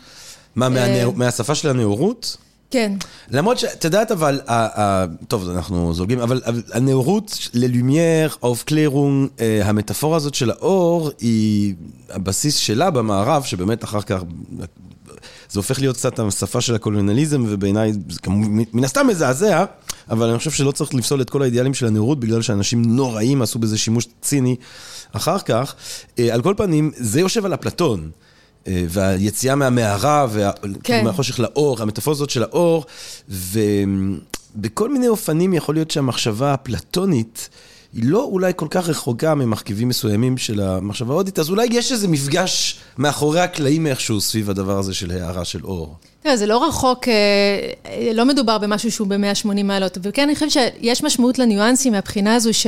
מה, 0.57 0.69
מהשפה 1.15 1.55
של 1.55 1.69
הנאורות? 1.69 2.37
כן. 2.71 2.93
למרות 3.31 3.59
שאת 3.59 3.85
יודעת, 3.85 4.11
אבל, 4.11 4.41
טוב, 5.29 5.49
אנחנו 5.51 5.95
זולגים, 5.95 6.21
אבל 6.21 6.41
הנאורות 6.73 7.39
ללומייר, 7.55 8.37
האופקלרונג, 8.43 9.29
אה, 9.41 9.61
המטאפורה 9.65 10.17
הזאת 10.17 10.35
של 10.35 10.51
האור, 10.51 11.11
היא 11.21 11.75
הבסיס 12.11 12.57
שלה 12.57 12.91
במערב, 12.91 13.43
שבאמת 13.43 13.85
אחר 13.85 14.01
כך... 14.01 14.23
זה 15.51 15.59
הופך 15.59 15.81
להיות 15.81 15.97
קצת 15.97 16.19
השפה 16.19 16.61
של 16.61 16.75
הקולוניאליזם, 16.75 17.45
ובעיניי 17.49 17.93
זה 17.93 18.21
מן 18.73 18.85
הסתם 18.85 19.07
מזעזע, 19.07 19.65
אבל 20.11 20.29
אני 20.29 20.39
חושב 20.39 20.51
שלא 20.51 20.71
צריך 20.71 20.95
לפסול 20.95 21.21
את 21.21 21.31
כל 21.31 21.43
האידיאלים 21.43 21.75
של 21.75 21.87
הנאורות, 21.87 22.21
בגלל 22.21 22.43
שאנשים 22.43 22.83
נוראים 22.83 23.43
עשו 23.43 23.59
בזה 23.59 23.79
שימוש 23.79 24.07
ציני 24.21 24.57
אחר 25.13 25.39
כך. 25.39 25.75
אה, 26.19 26.35
על 26.35 26.43
כל 26.43 26.55
פנים, 26.57 26.91
זה 26.97 27.21
יושב 27.21 27.45
על 27.45 27.55
אפלטון. 27.55 28.11
אה, 28.67 28.85
והיציאה 28.89 29.55
מהמערה, 29.55 30.27
וה... 30.31 30.51
כן. 30.83 31.05
מהחושך 31.05 31.41
לאור, 31.41 31.83
המטאפורה 31.83 32.15
הזאת 32.15 32.31
של 32.31 32.43
האור, 32.43 32.85
ובכל 33.29 34.89
מיני 34.89 35.09
אופנים 35.09 35.55
יכול 35.55 35.75
להיות 35.75 35.91
שהמחשבה 35.91 36.53
הפלטונית, 36.53 37.49
היא 37.93 38.05
לא 38.05 38.25
אולי 38.25 38.53
כל 38.57 38.67
כך 38.71 38.89
רחוקה 38.89 39.35
ממרכיבים 39.35 39.89
מסוימים 39.89 40.39
של 40.39 40.61
המחשבה 40.61 41.13
ההודית, 41.15 41.39
אז 41.39 41.51
אולי 41.51 41.67
יש 41.71 41.93
איזה 41.93 42.09
מפגש 42.09 42.79
מאחורי 42.99 43.41
הקלעים 43.41 43.87
איכשהו 43.87 44.21
סביב 44.21 44.51
הדבר 44.51 44.79
הזה 44.79 44.95
של 44.95 45.11
הערה 45.11 45.45
של 45.45 45.65
אור. 45.65 45.97
תראה, 46.23 46.37
זה 46.37 46.47
לא 46.47 46.69
רחוק, 46.69 47.09
אה, 47.09 48.13
לא 48.15 48.25
מדובר 48.25 48.59
במשהו 48.59 48.93
שהוא 48.93 49.09
ב-180 49.09 49.63
מעלות, 49.65 49.99
וכן, 50.03 50.23
אני 50.23 50.35
חושבת 50.35 50.51
שיש 50.51 51.05
משמעות 51.05 51.39
לניואנסים 51.39 51.93
מהבחינה 51.93 52.35
הזו 52.35 52.55
ש... 52.55 52.67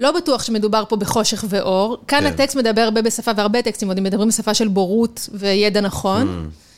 לא 0.00 0.12
בטוח 0.12 0.42
שמדובר 0.42 0.84
פה 0.88 0.96
בחושך 0.96 1.44
ואור. 1.48 1.96
כאן 2.08 2.20
כן. 2.20 2.26
הטקסט 2.26 2.56
מדבר 2.56 2.80
הרבה 2.80 3.02
בשפה, 3.02 3.30
והרבה 3.36 3.62
טקסטים 3.62 3.88
עוד 3.88 4.00
מדברים 4.00 4.28
בשפה 4.28 4.54
של 4.54 4.68
בורות 4.68 5.28
וידע 5.32 5.80
נכון. 5.80 6.46
Mm. 6.46 6.70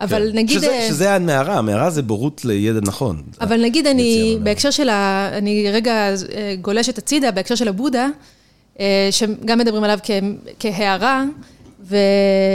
אבל 0.00 0.30
כן. 0.32 0.38
נגיד... 0.38 0.58
שזה, 0.58 0.70
אה, 0.70 0.88
שזה 0.88 1.14
המערה, 1.14 1.58
המערה 1.58 1.90
זה 1.90 2.02
בורות 2.02 2.44
לידע 2.44 2.80
נכון. 2.82 3.22
אבל 3.40 3.62
נגיד 3.62 3.86
אני, 3.86 4.38
בהקשר 4.42 4.70
של 4.70 4.88
ה... 4.88 5.28
אני 5.32 5.70
רגע 5.72 5.92
אה, 5.92 6.54
גולשת 6.60 6.98
הצידה, 6.98 7.30
בהקשר 7.30 7.54
של 7.54 7.68
הבודה, 7.68 8.08
אה, 8.80 9.08
שגם 9.10 9.58
מדברים 9.58 9.84
עליו 9.84 9.98
כ, 10.02 10.10
כהערה, 10.58 11.24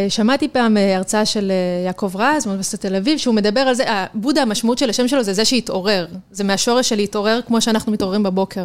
ושמעתי 0.08 0.48
פעם 0.48 0.78
הרצאה 0.78 1.26
של 1.26 1.52
יעקב 1.86 2.12
רז, 2.16 2.46
מאוניברסיטת 2.46 2.86
תל 2.86 2.96
אביב, 2.96 3.18
שהוא 3.18 3.36
מדבר 3.36 3.60
על 3.60 3.76
זה, 3.76 3.84
בודה, 4.14 4.42
המשמעות 4.42 4.78
של 4.78 4.90
השם 4.90 5.08
שלו 5.08 5.24
זה 5.24 5.34
זה 5.34 5.46
שהתעורר. 5.46 6.06
זה 6.32 6.44
מהשורש 6.44 6.90
של 6.90 6.96
להתעורר 6.96 7.40
כמו 7.48 7.62
שאנחנו 7.62 7.92
מתעוררים 7.92 8.24
בבוקר. 8.24 8.64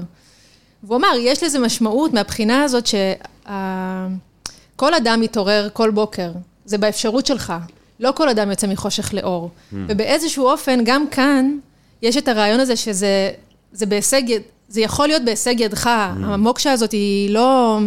והוא 0.82 0.96
אמר, 0.96 1.08
יש 1.18 1.42
לזה 1.42 1.58
משמעות 1.58 2.12
מהבחינה 2.12 2.62
הזאת 2.62 2.86
שכל 2.86 4.94
אדם 4.94 5.20
מתעורר 5.20 5.68
כל 5.72 5.90
בוקר. 5.90 6.32
זה 6.64 6.78
באפשרות 6.78 7.26
שלך. 7.26 7.52
לא 8.00 8.12
כל 8.16 8.28
אדם 8.28 8.50
יוצא 8.50 8.66
מחושך 8.66 9.14
לאור. 9.14 9.50
Mm. 9.50 9.74
ובאיזשהו 9.88 10.46
אופן, 10.46 10.80
גם 10.84 11.04
כאן, 11.10 11.58
יש 12.02 12.16
את 12.16 12.28
הרעיון 12.28 12.60
הזה 12.60 12.76
שזה 12.76 13.30
זה 13.72 13.86
בהישג, 13.86 14.22
זה 14.68 14.80
יכול 14.80 15.06
להיות 15.06 15.24
בהישג 15.24 15.60
ידך. 15.60 15.86
Mm. 15.86 16.24
המוקשה 16.24 16.72
הזאת 16.72 16.92
היא 16.92 17.30
לא... 17.30 17.78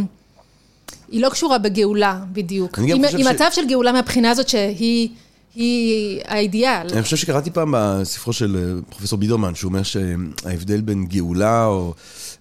היא 1.10 1.22
לא 1.22 1.30
קשורה 1.30 1.58
בגאולה 1.58 2.20
בדיוק. 2.34 2.80
היא, 2.80 2.94
היא 2.94 3.26
ש... 3.26 3.28
מצב 3.28 3.48
של 3.52 3.68
גאולה 3.68 3.92
מהבחינה 3.92 4.32
הזאת 4.32 4.50
שהיא... 4.50 5.10
היא 5.56 6.22
האידיאל. 6.26 6.88
אני 6.92 7.04
חושב 7.04 7.18
שקראתי 7.18 7.52
פעם 7.52 7.74
בספרו 7.78 8.34
של 8.34 8.58
אה, 8.58 8.82
פרופסור 8.90 9.20
בידרמן, 9.20 9.56
שהוא 9.56 9.70
אומר 9.70 9.84
שההבדל 9.84 10.82
בין 10.82 11.06
גאולה, 11.06 11.66
או... 11.66 11.94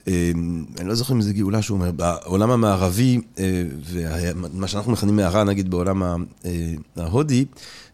אה, 0.08 0.30
אני 0.78 0.88
לא 0.88 0.94
זוכר 0.94 1.14
אם 1.14 1.20
זה 1.20 1.32
גאולה 1.32 1.62
שהוא 1.62 1.78
אומר, 1.78 1.90
בעולם 1.92 2.50
המערבי, 2.50 3.20
אה, 3.38 3.62
ומה 3.84 4.68
שאנחנו 4.68 4.92
מכנים 4.92 5.16
מערה, 5.16 5.44
נגיד, 5.44 5.70
בעולם 5.70 6.24
ההודי, 6.96 7.44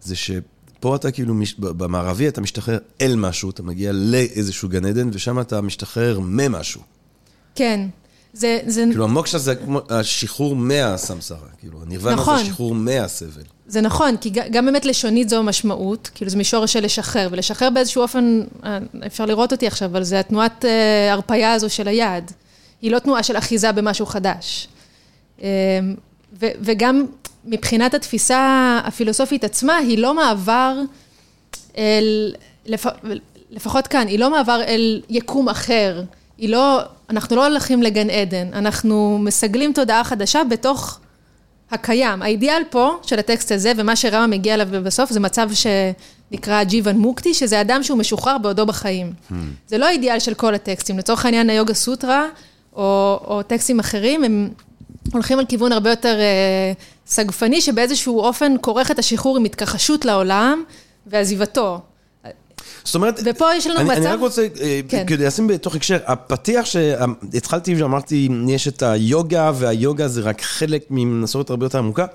זה 0.02 0.16
שפה 0.16 0.96
אתה 0.96 1.10
כאילו, 1.10 1.34
במערבי 1.58 2.28
אתה 2.28 2.40
משתחרר 2.40 2.78
אל 3.00 3.16
משהו, 3.16 3.50
אתה 3.50 3.62
מגיע 3.62 3.92
לאיזשהו 3.94 4.68
גן 4.68 4.84
עדן, 4.84 5.08
ושם 5.12 5.40
אתה 5.40 5.60
משתחרר 5.60 6.20
ממשהו. 6.20 6.80
כן. 7.54 7.88
זה, 8.38 8.58
זה... 8.66 8.84
כאילו 8.90 9.04
המוקשה 9.04 9.38
זה 9.38 9.54
כמו 9.54 9.80
השחרור 9.90 10.56
מהסמסרה, 10.56 11.38
כאילו, 11.58 11.82
הנירוונה 11.82 12.16
נכון. 12.16 12.38
זה 12.38 12.44
שחרור 12.44 12.74
מהסבל. 12.74 13.42
זה 13.66 13.80
נכון, 13.80 14.16
כי 14.16 14.30
גם 14.30 14.66
באמת 14.66 14.84
לשונית 14.84 15.28
זו 15.28 15.36
המשמעות, 15.38 16.10
כאילו 16.14 16.30
זה 16.30 16.36
מישור 16.36 16.66
של 16.66 16.84
לשחרר, 16.84 17.28
ולשחרר 17.30 17.70
באיזשהו 17.70 18.02
אופן, 18.02 18.40
אה, 18.64 18.78
אפשר 19.06 19.26
לראות 19.26 19.52
אותי 19.52 19.66
עכשיו, 19.66 19.88
אבל 19.88 20.02
זה 20.02 20.20
התנועת 20.20 20.64
אה, 20.64 21.12
הרפייה 21.12 21.52
הזו 21.52 21.70
של 21.70 21.88
היד. 21.88 22.30
היא 22.82 22.90
לא 22.90 22.98
תנועה 22.98 23.22
של 23.22 23.38
אחיזה 23.38 23.72
במשהו 23.72 24.06
חדש. 24.06 24.68
אה, 25.42 25.48
ו, 26.40 26.46
וגם 26.60 27.06
מבחינת 27.44 27.94
התפיסה 27.94 28.80
הפילוסופית 28.84 29.44
עצמה, 29.44 29.76
היא 29.76 29.98
לא 29.98 30.14
מעבר 30.14 30.80
אל, 31.78 32.34
לפ, 32.66 32.86
לפחות 33.50 33.86
כאן, 33.86 34.06
היא 34.06 34.18
לא 34.18 34.30
מעבר 34.30 34.62
אל 34.66 35.02
יקום 35.08 35.48
אחר. 35.48 36.02
היא 36.38 36.48
לא, 36.48 36.80
אנחנו 37.10 37.36
לא 37.36 37.46
הולכים 37.46 37.82
לגן 37.82 38.10
עדן, 38.10 38.48
אנחנו 38.52 39.18
מסגלים 39.20 39.72
תודעה 39.72 40.04
חדשה 40.04 40.44
בתוך 40.44 40.98
הקיים. 41.70 42.22
האידיאל 42.22 42.62
פה 42.70 42.96
של 43.02 43.18
הטקסט 43.18 43.52
הזה, 43.52 43.72
ומה 43.76 43.96
שרמה 43.96 44.26
מגיע 44.26 44.54
אליו 44.54 44.68
בסוף, 44.84 45.10
זה 45.10 45.20
מצב 45.20 45.50
שנקרא 45.52 46.64
ג'יוון 46.64 46.98
מוקטי, 46.98 47.34
שזה 47.34 47.60
אדם 47.60 47.82
שהוא 47.82 47.98
משוחרר 47.98 48.38
בעודו 48.38 48.66
בחיים. 48.66 49.12
Hmm. 49.30 49.34
זה 49.66 49.78
לא 49.78 49.86
האידיאל 49.86 50.18
של 50.18 50.34
כל 50.34 50.54
הטקסטים. 50.54 50.98
לצורך 50.98 51.24
העניין, 51.24 51.50
היוגה 51.50 51.74
סוטרה, 51.74 52.26
או, 52.76 53.20
או 53.24 53.42
טקסטים 53.42 53.80
אחרים, 53.80 54.24
הם 54.24 54.48
הולכים 55.12 55.38
על 55.38 55.46
כיוון 55.46 55.72
הרבה 55.72 55.90
יותר 55.90 56.18
אה, 56.20 56.72
סגפני, 57.06 57.60
שבאיזשהו 57.60 58.20
אופן 58.20 58.54
כורך 58.60 58.90
את 58.90 58.98
השחרור 58.98 59.36
עם 59.36 59.44
התכחשות 59.44 60.04
לעולם 60.04 60.64
ועזיבתו. 61.06 61.80
זאת 62.84 62.94
אומרת, 62.94 63.20
ופה 63.24 63.54
יש 63.54 63.66
לנו 63.66 63.80
אני, 63.80 63.88
מצב... 63.88 63.96
אני 63.96 64.06
רק 64.06 64.20
רוצה, 64.20 64.46
אה, 64.60 64.80
כן. 64.88 65.04
כדי 65.06 65.26
לשים 65.26 65.46
בתוך 65.46 65.74
הקשר, 65.74 65.98
הפתיח 66.06 66.64
שהתחלתי 66.64 67.82
ואמרתי, 67.82 68.28
יש 68.48 68.68
את 68.68 68.82
היוגה, 68.82 69.52
והיוגה 69.54 70.08
זה 70.08 70.20
רק 70.20 70.42
חלק 70.42 70.84
ממסורת 70.90 71.50
הרבה 71.50 71.66
יותר 71.66 71.78
עמוקה. 71.78 72.06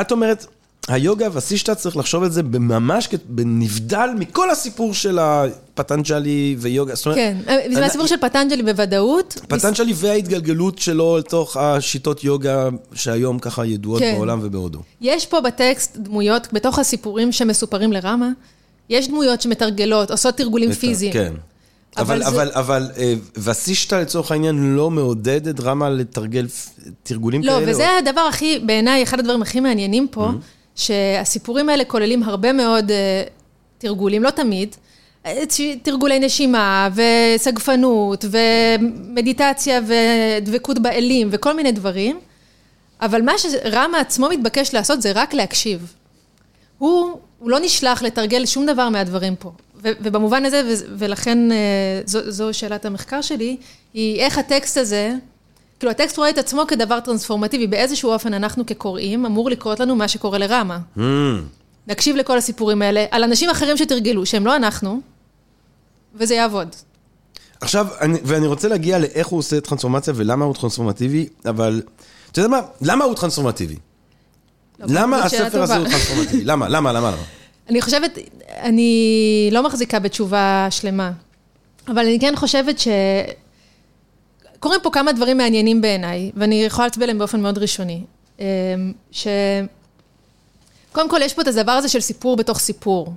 את 0.00 0.12
אומרת, 0.12 0.46
היוגה 0.88 1.28
והסישטה 1.32 1.74
צריך 1.74 1.96
לחשוב 1.96 2.22
את 2.22 2.32
זה 2.32 2.42
ממש 2.42 3.08
בנבדל 3.28 4.10
מכל 4.18 4.50
הסיפור 4.50 4.94
של 4.94 5.18
הפטנג'לי 5.18 6.56
ויוגה. 6.58 6.94
כן, 7.14 7.36
זה 7.46 7.64
אני, 7.66 7.86
הסיפור 7.86 8.06
של 8.06 8.16
פטנג'לי 8.20 8.62
בוודאות. 8.62 9.40
פטנג'לי 9.48 9.92
וההתגלגלות 9.96 10.78
שלו 10.78 11.18
לתוך 11.18 11.56
השיטות 11.56 12.24
יוגה 12.24 12.68
שהיום 12.94 13.38
ככה 13.38 13.66
ידועות 13.66 14.00
כן. 14.00 14.14
בעולם 14.16 14.40
ובהודו. 14.42 14.78
יש 15.00 15.26
פה 15.26 15.40
בטקסט 15.40 15.96
דמויות, 15.96 16.48
בתוך 16.52 16.78
הסיפורים 16.78 17.32
שמסופרים 17.32 17.92
לרמה, 17.92 18.30
יש 18.88 19.08
דמויות 19.08 19.42
שמתרגלות, 19.42 20.10
עושות 20.10 20.36
תרגולים 20.36 20.72
פיזיים. 20.72 21.12
כן. 21.12 21.32
אבל, 21.96 22.22
אבל, 22.22 22.46
זה... 22.46 22.58
אבל, 22.58 22.90
אה, 22.98 23.14
וסישטה 23.36 24.00
לצורך 24.00 24.30
העניין 24.30 24.76
לא 24.76 24.90
מעודד 24.90 25.48
את 25.48 25.60
רמה 25.60 25.90
לתרגל 25.90 26.46
תרגולים 27.02 27.42
לא, 27.42 27.52
כאלה? 27.52 27.66
לא, 27.66 27.70
וזה 27.70 27.90
או... 27.90 27.98
הדבר 27.98 28.20
הכי, 28.20 28.58
בעיניי, 28.58 29.02
אחד 29.02 29.18
הדברים 29.20 29.42
הכי 29.42 29.60
מעניינים 29.60 30.08
פה, 30.10 30.28
mm-hmm. 30.28 30.80
שהסיפורים 30.80 31.68
האלה 31.68 31.84
כוללים 31.84 32.22
הרבה 32.22 32.52
מאוד 32.52 32.90
uh, 32.90 32.92
תרגולים, 33.78 34.22
לא 34.22 34.30
תמיד, 34.30 34.76
אה, 35.26 35.42
תרגולי 35.82 36.18
נשימה, 36.18 36.88
וסגפנות, 36.94 38.24
ומדיטציה, 38.30 39.80
ודבקות 39.86 40.78
באלים, 40.78 41.28
וכל 41.30 41.56
מיני 41.56 41.72
דברים, 41.72 42.18
אבל 43.00 43.22
מה 43.22 43.32
שרמה 43.38 44.00
עצמו 44.00 44.28
מתבקש 44.28 44.74
לעשות 44.74 45.02
זה 45.02 45.12
רק 45.14 45.34
להקשיב. 45.34 45.94
הוא 46.78 47.18
הוא 47.38 47.50
לא 47.50 47.58
נשלח 47.60 48.02
לתרגל 48.02 48.46
שום 48.46 48.66
דבר 48.66 48.88
מהדברים 48.88 49.36
פה. 49.36 49.52
ובמובן 49.82 50.44
הזה, 50.44 50.74
ולכן 50.98 51.52
אה, 51.52 51.56
זו, 52.04 52.30
זו 52.30 52.48
שאלת 52.52 52.84
המחקר 52.84 53.20
שלי, 53.20 53.56
היא 53.94 54.20
איך 54.20 54.38
הטקסט 54.38 54.76
הזה, 54.76 55.14
כאילו 55.78 55.90
הטקסט 55.90 56.16
רואה 56.16 56.30
את 56.30 56.38
עצמו 56.38 56.62
כדבר 56.68 57.00
טרנספורמטיבי, 57.00 57.66
באיזשהו 57.66 58.10
אופן 58.10 58.34
אנחנו 58.34 58.66
כקוראים, 58.66 59.26
אמור 59.26 59.50
לקרות 59.50 59.80
לנו 59.80 59.96
מה 59.96 60.08
שקורה 60.08 60.38
לרמה. 60.38 60.78
Mm. 60.96 61.00
נקשיב 61.86 62.16
לכל 62.16 62.38
הסיפורים 62.38 62.82
האלה, 62.82 63.04
על 63.10 63.24
אנשים 63.24 63.50
אחרים 63.50 63.76
שתרגלו, 63.76 64.26
שהם 64.26 64.46
לא 64.46 64.56
אנחנו, 64.56 65.00
וזה 66.14 66.34
יעבוד. 66.34 66.68
עכשיו, 67.60 67.86
אני, 68.00 68.18
ואני 68.24 68.46
רוצה 68.46 68.68
להגיע 68.68 68.98
לאיך 68.98 69.26
הוא 69.26 69.38
עושה 69.38 69.60
טרנספורמציה 69.60 70.12
ולמה 70.16 70.44
הוא 70.44 70.54
טרנספורמטיבי, 70.54 71.28
אבל 71.44 71.82
אתה 72.32 72.40
יודע 72.40 72.48
מה? 72.48 72.60
למה 72.82 73.04
הוא 73.04 73.14
טרנספורמטיבי? 73.14 73.76
לא, 74.78 74.86
למה 74.88 75.24
הספר 75.24 75.62
הזה 75.62 75.76
הוא 75.76 75.88
טרנספורמטיבי? 75.88 76.44
למה? 76.44 76.68
למה? 76.68 76.92
למה? 76.92 77.10
למה? 77.10 77.22
אני 77.70 77.82
חושבת, 77.82 78.18
אני 78.60 79.48
לא 79.52 79.62
מחזיקה 79.62 79.98
בתשובה 79.98 80.66
שלמה, 80.70 81.12
אבל 81.88 81.98
אני 81.98 82.20
כן 82.20 82.36
חושבת 82.36 82.78
ש... 82.78 82.88
קורים 84.60 84.80
פה 84.82 84.90
כמה 84.90 85.12
דברים 85.12 85.36
מעניינים 85.36 85.80
בעיניי, 85.80 86.30
ואני 86.36 86.64
יכולה 86.64 86.86
להצביע 86.86 87.04
עליהם 87.04 87.18
באופן 87.18 87.40
מאוד 87.40 87.58
ראשוני. 87.58 88.02
אמ, 88.40 88.44
ש... 89.10 89.26
קודם 90.92 91.10
כל, 91.10 91.20
יש 91.22 91.34
פה 91.34 91.42
את 91.42 91.46
הדבר 91.46 91.72
הזה 91.72 91.88
של 91.88 92.00
סיפור 92.00 92.36
בתוך 92.36 92.58
סיפור. 92.58 93.14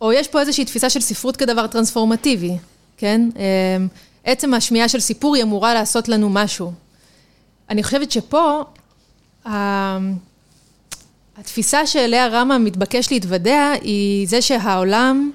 או 0.00 0.12
יש 0.12 0.28
פה 0.28 0.40
איזושהי 0.40 0.64
תפיסה 0.64 0.90
של 0.90 1.00
ספרות 1.00 1.36
כדבר 1.36 1.66
טרנספורמטיבי, 1.66 2.56
כן? 2.96 3.28
אמ, 3.36 3.88
עצם 4.24 4.54
השמיעה 4.54 4.88
של 4.88 5.00
סיפור 5.00 5.34
היא 5.34 5.42
אמורה 5.42 5.74
לעשות 5.74 6.08
לנו 6.08 6.28
משהו. 6.28 6.72
אני 7.70 7.82
חושבת 7.82 8.10
שפה 8.10 8.62
התפיסה 11.38 11.86
שאליה 11.86 12.28
רמה 12.28 12.58
מתבקש 12.58 13.12
להתוודע 13.12 13.72
היא 13.82 14.28
זה 14.28 14.42
שהעולם, 14.42 15.30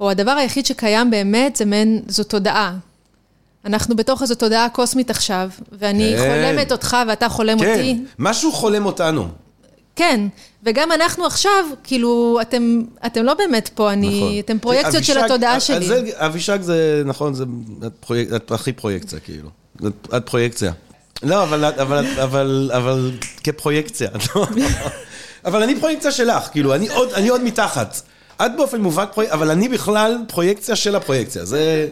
או 0.00 0.10
הדבר 0.10 0.30
היחיד 0.30 0.66
שקיים 0.66 1.10
באמת, 1.10 1.56
זה 1.56 1.64
מעין, 1.64 2.02
זו 2.08 2.24
תודעה. 2.24 2.76
אנחנו 3.64 3.96
בתוך 3.96 4.22
איזו 4.22 4.34
תודעה 4.34 4.68
קוסמית 4.68 5.10
עכשיו, 5.10 5.50
ואני 5.72 6.14
כן. 6.16 6.18
חולמת 6.18 6.72
אותך 6.72 6.96
ואתה 7.08 7.28
חולם 7.28 7.58
כן. 7.58 7.70
אותי. 7.70 7.94
כן, 7.94 8.04
משהו 8.18 8.52
חולם 8.52 8.86
אותנו. 8.86 9.28
כן, 9.96 10.20
וגם 10.62 10.92
אנחנו 10.92 11.26
עכשיו, 11.26 11.64
כאילו, 11.84 12.38
אתם, 12.42 12.82
אתם 13.06 13.24
לא 13.24 13.34
באמת 13.34 13.70
פה, 13.74 13.92
אני, 13.92 14.16
נכון. 14.16 14.38
אתם 14.38 14.58
פרויקציות 14.58 14.94
אבישג, 14.94 15.12
של 15.12 15.24
התודעה 15.24 15.60
שלי. 15.60 15.86
זה, 15.86 16.02
אבישג 16.14 16.60
זה, 16.60 17.02
נכון, 17.06 17.34
זה, 17.34 17.44
את, 17.86 17.92
פרויק, 18.00 18.28
את 18.36 18.52
הכי 18.52 18.72
פרויקציה, 18.72 19.20
כאילו. 19.20 19.48
את, 19.86 20.08
את 20.16 20.26
פרויקציה. 20.26 20.72
לא, 21.22 21.42
אבל, 21.42 21.64
אבל, 21.64 22.06
אבל, 22.22 22.70
אבל 22.74 23.12
כפרויקציה. 23.44 24.08
אבל 25.44 25.62
אני 25.62 25.80
פרויקציה 25.80 26.12
שלך, 26.12 26.48
כאילו, 26.52 26.74
אני 26.74 26.88
עוד, 26.88 27.12
אני 27.12 27.28
עוד 27.28 27.42
מתחת. 27.42 28.02
את 28.36 28.50
באופן 28.56 28.80
מובהק 28.80 29.12
פרויקציה, 29.12 29.38
אבל 29.38 29.50
אני 29.50 29.68
בכלל 29.68 30.16
פרויקציה 30.28 30.76
של 30.76 30.96
הפרויקציה. 30.96 31.44
זה... 31.44 31.88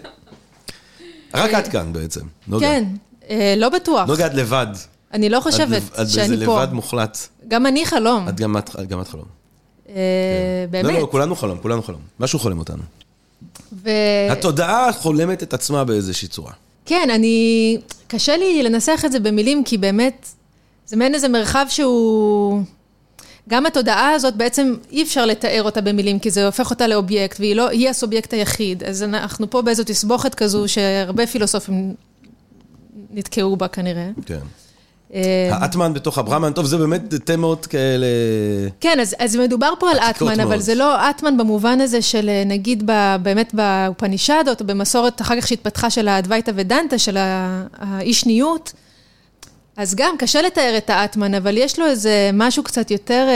רק 1.35 1.55
את 1.55 1.69
כאן 1.69 1.93
בעצם, 1.93 2.21
נוגה. 2.49 2.67
כן, 2.67 2.85
אה, 3.31 3.55
לא 3.57 3.69
בטוח. 3.69 4.09
נוגה, 4.09 4.27
את 4.27 4.35
לבד. 4.35 4.67
אני 5.13 5.29
לא 5.29 5.41
חושבת 5.41 5.83
שאני 6.09 6.47
פה. 6.47 6.63
את 6.63 6.67
לבד 6.67 6.73
מוחלט. 6.73 7.19
גם 7.49 7.67
אני 7.67 7.87
חלום. 7.87 8.29
את 8.29 8.41
גם 8.41 8.57
את 9.01 9.09
חלום. 9.09 9.25
אה, 9.89 9.95
באמת. 10.71 10.93
לא, 10.93 11.01
לא, 11.01 11.09
כולנו 11.11 11.37
חלום, 11.37 11.59
כולנו 11.59 11.83
חלום. 11.83 12.01
משהו 12.21 12.39
חולם 12.39 12.59
אותנו. 12.59 12.83
התודעה 14.31 14.93
חולמת 14.93 15.43
את 15.43 15.55
עצמה 15.55 15.85
באיזושהי 15.85 16.29
צורה. 16.29 16.53
כן, 16.91 17.11
אני... 17.11 17.79
קשה 18.07 18.37
לי 18.37 18.63
לנסח 18.63 19.03
את 19.07 19.13
זה 19.13 19.21
במילים, 19.21 19.65
כי 19.65 19.79
באמת, 19.79 20.27
זה 20.87 20.97
מעין 20.97 21.15
איזה 21.15 21.29
מרחב 21.29 21.67
שהוא... 21.69 22.63
גם 23.49 23.67
התודעה 23.67 24.11
הזאת 24.11 24.37
בעצם 24.37 24.75
אי 24.91 25.03
אפשר 25.03 25.27
לתאר 25.27 25.63
אותה 25.63 25.81
במילים, 25.81 26.19
כי 26.19 26.31
זה 26.31 26.47
הופך 26.47 26.71
אותה 26.71 26.87
לאובייקט, 26.87 27.41
והיא 27.41 27.57
לא, 27.57 27.69
היא 27.69 27.89
הסובייקט 27.89 28.33
היחיד. 28.33 28.85
אז 28.85 29.03
אנחנו 29.03 29.51
פה 29.51 29.63
באיזו 29.63 29.85
תסבוכת 29.85 30.35
כזו 30.35 30.69
שהרבה 30.69 31.27
פילוסופים 31.27 31.95
נתקעו 33.11 33.57
בה 33.57 33.69
כנראה. 33.69 34.11
כן. 34.27 34.41
האטמן 35.51 35.95
בתוך 35.95 36.19
הברמן, 36.19 36.53
טוב, 36.53 36.67
זה 36.67 36.77
באמת 36.77 37.15
תמות 37.15 37.67
כאלה... 37.67 38.07
כן, 38.81 39.01
אז, 39.01 39.15
אז 39.19 39.37
מדובר 39.37 39.73
פה 39.79 39.91
על 39.91 39.99
אטמן, 39.99 40.41
אבל 40.41 40.59
זה 40.59 40.75
לא 40.75 41.11
אטמן 41.11 41.37
במובן 41.37 41.81
הזה 41.81 42.03
של 42.03 42.31
נגיד 42.47 42.91
ב, 42.91 43.17
באמת 43.23 43.55
באופנישדות, 43.55 44.61
או 44.61 44.67
במסורת 44.67 45.21
אחר 45.21 45.41
כך 45.41 45.49
שהתפתחה 45.49 45.91
של 45.91 46.09
האדווייתא 46.09 46.53
ודנטה, 46.55 46.99
של 46.99 47.17
האי 47.79 48.15
שניות. 48.15 48.73
אז 49.77 49.95
גם 49.95 50.15
קשה 50.19 50.43
לתאר 50.43 50.75
את 50.77 50.91
האטמן, 50.91 51.35
אבל 51.35 51.57
יש 51.57 51.79
לו 51.79 51.87
איזה 51.87 52.31
משהו 52.33 52.63
קצת 52.63 52.91
יותר 52.91 53.27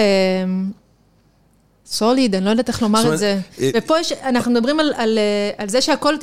סוליד, 1.87 2.35
אני 2.35 2.44
לא 2.44 2.51
יודעת 2.51 2.68
איך 2.68 2.83
לומר 2.83 3.14
את 3.14 3.18
זה. 3.18 3.40
אה, 3.61 3.70
ופה 3.75 4.01
יש, 4.01 4.12
אנחנו 4.12 4.53
מדברים 4.53 4.81
על, 4.81 4.92
על, 4.97 5.18
על 5.59 5.68
זה 5.68 5.81
שהכל 5.81 6.14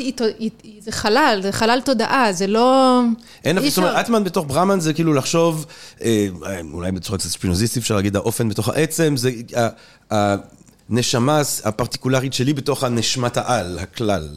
זה 0.80 0.92
חלל, 0.92 1.40
זה 1.44 1.52
חלל 1.52 1.82
תודעה, 1.86 2.34
זה 2.34 2.48
לא... 2.48 3.02
אין, 3.44 3.70
זאת 3.70 3.78
אומרת, 3.78 3.96
אטמן 3.96 4.24
בתוך 4.24 4.46
ברמן 4.48 4.80
זה 4.80 4.94
כאילו 4.94 5.14
לחשוב, 5.14 5.66
אה, 6.04 6.28
אולי 6.74 6.92
בצורה 6.92 7.18
קצת 7.18 7.30
שפינוזיסטית 7.30 7.82
אפשר 7.82 7.96
להגיד, 7.96 8.16
האופן 8.16 8.50
בתוך 8.50 8.70
העצם, 8.70 9.16
זה 9.18 9.32
הנשמה 10.12 11.42
הפרטיקולרית 11.64 12.34
שלי 12.34 12.54
בתוך 12.54 12.84
הנשמת 12.84 13.38
העל, 13.38 13.80
הכלל. 13.80 14.28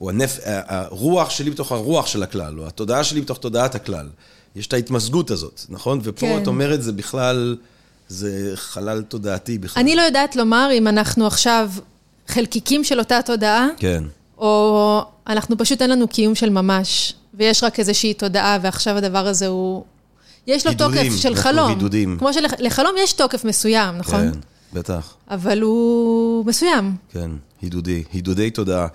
או 0.00 0.10
הנפ... 0.10 0.38
הרוח 0.44 1.30
שלי 1.30 1.50
בתוך 1.50 1.72
הרוח 1.72 2.06
של 2.06 2.22
הכלל, 2.22 2.58
או 2.58 2.66
התודעה 2.66 3.04
שלי 3.04 3.20
בתוך 3.20 3.38
תודעת 3.38 3.74
הכלל. 3.74 4.08
יש 4.56 4.66
את 4.66 4.72
ההתמזגות 4.72 5.30
הזאת, 5.30 5.60
נכון? 5.68 6.00
ופה 6.02 6.26
כן. 6.26 6.38
את 6.42 6.46
אומרת, 6.46 6.82
זה 6.82 6.92
בכלל... 6.92 7.56
זה 8.08 8.52
חלל 8.54 9.02
תודעתי 9.02 9.58
בכלל. 9.58 9.82
אני 9.82 9.96
לא 9.96 10.02
יודעת 10.02 10.36
לומר 10.36 10.68
אם 10.72 10.88
אנחנו 10.88 11.26
עכשיו 11.26 11.70
חלקיקים 12.28 12.84
של 12.84 12.98
אותה 12.98 13.20
תודעה, 13.24 13.68
כן. 13.76 14.04
או 14.38 15.02
אנחנו 15.26 15.58
פשוט 15.58 15.82
אין 15.82 15.90
לנו 15.90 16.08
קיום 16.08 16.34
של 16.34 16.50
ממש, 16.50 17.14
ויש 17.34 17.64
רק 17.64 17.78
איזושהי 17.78 18.14
תודעה, 18.14 18.58
ועכשיו 18.62 18.96
הדבר 18.96 19.26
הזה 19.26 19.46
הוא... 19.46 19.84
יש 20.46 20.66
לו 20.66 20.70
הידודים, 20.70 21.08
תוקף 21.08 21.20
של 21.22 21.34
חלום. 21.34 21.68
הידודים. 21.68 22.16
כמו 22.18 22.32
שלחלום 22.32 22.92
יש 22.98 23.12
תוקף 23.12 23.44
מסוים, 23.44 23.96
נכון? 23.96 24.32
כן, 24.32 24.38
בטח. 24.72 25.14
אבל 25.30 25.60
הוא 25.60 26.46
מסוים. 26.46 26.96
כן, 27.12 27.30
הידודי, 27.62 28.02
הידודי 28.12 28.50
תודעה. 28.50 28.86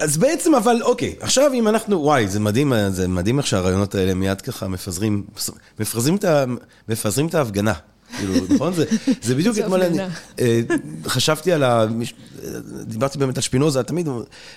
אז 0.00 0.16
בעצם, 0.16 0.54
אבל 0.54 0.82
אוקיי, 0.82 1.14
עכשיו 1.20 1.50
אם 1.54 1.68
אנחנו, 1.68 2.02
וואי, 2.02 2.28
זה 2.28 2.40
מדהים, 2.40 2.72
זה 2.88 3.08
מדהים 3.08 3.38
איך 3.38 3.46
שהרעיונות 3.46 3.94
האלה 3.94 4.14
מיד 4.14 4.40
ככה 4.40 4.68
מפזרים, 4.68 5.24
מפזרים 5.78 6.16
את, 6.16 6.24
ה, 6.24 6.44
מפזרים 6.88 7.26
את 7.26 7.34
ההפגנה. 7.34 7.72
כאילו, 8.16 8.34
נכון? 8.48 8.72
זה, 8.74 8.84
זה 9.22 9.34
בדיוק 9.34 9.58
אתמול 9.58 9.82
אני 9.82 9.98
אה, 10.40 10.60
חשבתי 11.06 11.52
על 11.52 11.62
ה... 11.62 11.86
דיברתי 12.82 13.18
באמת 13.18 13.36
על 13.36 13.42
שפינוזה, 13.42 13.82
תמיד 13.82 14.08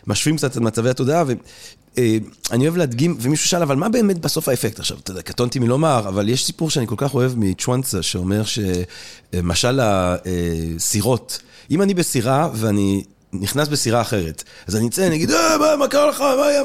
משווים 0.07 0.37
קצת 0.37 0.51
את 0.51 0.57
מצבי 0.57 0.89
התודעה, 0.89 1.23
ואני 1.27 2.19
אה, 2.51 2.57
אוהב 2.61 2.77
להדגים, 2.77 3.17
ומישהו 3.21 3.49
שאל, 3.49 3.61
אבל 3.61 3.75
מה 3.75 3.89
באמת 3.89 4.19
בסוף 4.19 4.49
האפקט? 4.49 4.79
עכשיו, 4.79 4.97
אתה 4.97 5.11
יודע, 5.11 5.21
קטונתי 5.21 5.59
מלומר, 5.59 6.07
אבל 6.07 6.29
יש 6.29 6.45
סיפור 6.45 6.69
שאני 6.69 6.87
כל 6.87 6.95
כך 6.97 7.13
אוהב 7.13 7.31
מצ'ואנסה, 7.37 8.01
שאומר 8.01 8.41
שמשל 8.43 9.79
הסירות, 9.83 11.41
אם 11.71 11.81
אני 11.81 11.93
בסירה 11.93 12.49
ואני... 12.53 13.03
נכנס 13.33 13.67
בסירה 13.67 14.01
אחרת. 14.01 14.43
אז 14.67 14.75
אני 14.75 14.87
אצא, 14.87 15.07
אני 15.07 15.15
אגיד, 15.15 15.31
אה, 15.31 15.57
מה, 15.57 15.75
מה 15.75 15.87
קרה 15.87 16.09
לך, 16.09 16.21
מה 16.21 16.45
היה, 16.45 16.63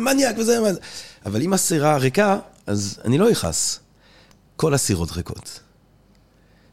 מניאק 0.00 0.36
וזה, 0.38 0.60
מה 0.60 0.72
זה. 0.72 0.78
אבל 1.26 1.42
אם 1.42 1.52
הסירה 1.52 1.96
ריקה, 1.96 2.38
אז 2.66 2.98
אני 3.04 3.18
לא 3.18 3.32
אכעס. 3.32 3.80
כל 4.56 4.74
הסירות 4.74 5.12
ריקות. 5.12 5.60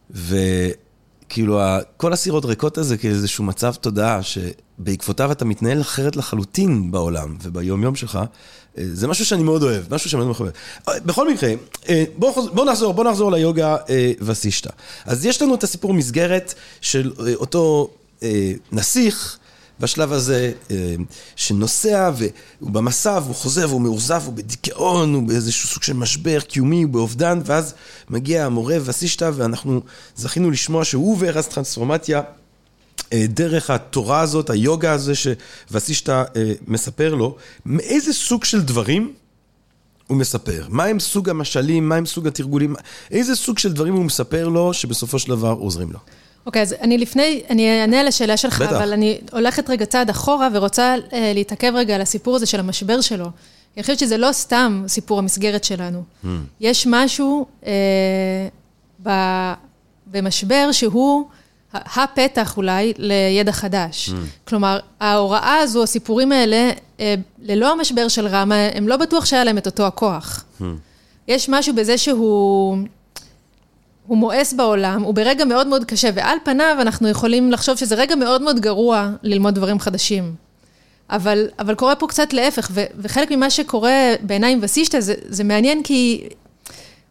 וכאילו, 0.09 1.59
כל 1.97 2.13
הסירות 2.13 2.45
ריקות 2.45 2.77
הזה 2.77 2.97
כאיזשהו 2.97 3.43
מצב 3.43 3.73
תודעה, 3.73 4.19
שבעקבותיו 4.23 5.31
אתה 5.31 5.45
מתנהל 5.45 5.81
אחרת 5.81 6.15
לחלוטין 6.15 6.91
בעולם 6.91 7.37
וביום-יום 7.41 7.95
שלך, 7.95 8.19
אה, 8.77 8.83
זה 8.93 9.07
משהו 9.07 9.25
שאני 9.25 9.43
מאוד 9.43 9.63
אוהב, 9.63 9.93
משהו 9.93 10.09
שאני 10.09 10.19
מאוד 10.19 10.31
מחבב. 10.31 10.49
אה, 10.89 10.99
בכל 10.99 11.31
מקרה, 11.31 11.49
אה, 11.89 12.03
בואו 12.17 12.47
בוא 12.53 12.65
נחזור, 12.65 12.93
בואו 12.93 13.09
נחזור 13.09 13.31
ליוגה 13.31 13.77
וסישטה. 14.21 14.69
אז 15.05 15.25
יש 15.25 15.41
לנו 15.41 15.55
את 15.55 15.63
הסיפור 15.63 15.93
מסגרת 15.93 16.53
של 16.81 17.11
אותו 17.35 17.89
נסיך, 18.71 19.37
בשלב 19.79 20.13
הזה, 20.13 20.51
שנוסע, 21.35 22.11
והוא 22.15 22.71
במסע, 22.71 23.19
והוא 23.23 23.35
חוזר, 23.35 23.69
והוא 23.69 23.81
מאוכזב, 23.81 24.21
הוא 24.25 24.33
בדיכאון, 24.33 25.13
הוא 25.13 25.27
באיזשהו 25.27 25.69
סוג 25.69 25.83
של 25.83 25.93
משבר 25.93 26.39
קיומי, 26.39 26.83
הוא 26.83 26.91
באובדן, 26.91 27.41
ואז 27.45 27.73
מגיע 28.09 28.45
המורה 28.45 28.77
וסישתא, 28.83 29.31
ואנחנו 29.33 29.81
זכינו 30.15 30.51
לשמוע 30.51 30.85
שהוא 30.85 31.11
עובר 31.11 31.37
אז 31.37 31.47
טרנספורמציה 31.47 32.21
דרך 33.13 33.69
התורה 33.69 34.21
הזאת, 34.21 34.49
היוגה 34.49 34.91
הזה 34.91 35.13
שוסישתא 35.15 36.23
מספר 36.67 37.15
לו, 37.15 37.35
מאיזה 37.65 38.13
סוג 38.13 38.43
של 38.43 38.61
דברים 38.61 39.13
הוא 40.07 40.17
מספר? 40.17 40.65
מה 40.69 40.85
הם 40.85 40.99
סוג 40.99 41.29
המשלים, 41.29 41.89
מה 41.89 41.95
הם 41.95 42.05
סוג 42.05 42.27
התרגולים, 42.27 42.75
איזה 43.11 43.35
סוג 43.35 43.57
של 43.57 43.73
דברים 43.73 43.93
הוא 43.93 44.05
מספר 44.05 44.47
לו 44.47 44.73
שבסופו 44.73 45.19
של 45.19 45.29
דבר 45.29 45.51
עוזרים 45.51 45.91
לו? 45.91 45.99
אוקיי, 46.45 46.61
okay, 46.61 46.65
אז 46.65 46.75
אני 46.81 46.97
לפני, 46.97 47.41
אני 47.49 47.81
אענה 47.81 47.99
על 47.99 48.07
השאלה 48.07 48.37
שלך, 48.37 48.61
בטח. 48.61 48.71
אבל 48.71 48.93
אני 48.93 49.19
הולכת 49.31 49.69
רגע 49.69 49.85
צעד 49.85 50.09
אחורה 50.09 50.49
ורוצה 50.53 50.95
אה, 51.13 51.31
להתעכב 51.35 51.71
רגע 51.75 51.95
על 51.95 52.01
הסיפור 52.01 52.35
הזה 52.35 52.45
של 52.45 52.59
המשבר 52.59 53.01
שלו. 53.01 53.29
אני 53.75 53.83
חושבת 53.83 53.99
שזה 53.99 54.17
לא 54.17 54.31
סתם 54.31 54.83
סיפור 54.87 55.19
המסגרת 55.19 55.63
שלנו. 55.63 56.03
Mm. 56.23 56.27
יש 56.59 56.87
משהו 56.89 57.45
אה, 57.65 57.71
ב, 59.03 59.09
במשבר 60.07 60.71
שהוא 60.71 61.27
הפתח 61.73 62.57
אולי 62.57 62.93
לידע 62.97 63.51
חדש. 63.51 64.09
Mm. 64.09 64.13
כלומר, 64.47 64.79
ההוראה 64.99 65.57
הזו, 65.57 65.83
הסיפורים 65.83 66.31
האלה, 66.31 66.71
אה, 66.99 67.15
ללא 67.41 67.71
המשבר 67.71 68.07
של 68.07 68.27
רמה, 68.27 68.55
הם 68.73 68.87
לא 68.87 68.97
בטוח 68.97 69.25
שהיה 69.25 69.43
להם 69.43 69.57
את 69.57 69.65
אותו 69.65 69.87
הכוח. 69.87 70.43
Mm. 70.61 70.63
יש 71.27 71.49
משהו 71.49 71.75
בזה 71.75 71.97
שהוא... 71.97 72.77
הוא 74.09 74.17
מואס 74.17 74.53
בעולם, 74.53 75.03
הוא 75.03 75.13
ברגע 75.13 75.45
מאוד 75.45 75.67
מאוד 75.67 75.85
קשה, 75.85 76.09
ועל 76.13 76.37
פניו 76.43 76.77
אנחנו 76.81 77.07
יכולים 77.07 77.51
לחשוב 77.51 77.77
שזה 77.77 77.95
רגע 77.95 78.15
מאוד 78.15 78.41
מאוד 78.41 78.59
גרוע 78.59 79.09
ללמוד 79.23 79.55
דברים 79.55 79.79
חדשים. 79.79 80.33
אבל, 81.09 81.47
אבל 81.59 81.75
קורה 81.75 81.95
פה 81.95 82.07
קצת 82.07 82.33
להפך, 82.33 82.69
ו, 82.71 82.83
וחלק 82.97 83.31
ממה 83.31 83.49
שקורה 83.49 84.13
בעיניי 84.21 84.53
עם 84.53 84.59
וסישטה 84.61 85.01
זה, 85.01 85.13
זה 85.27 85.43
מעניין 85.43 85.83
כי 85.83 86.27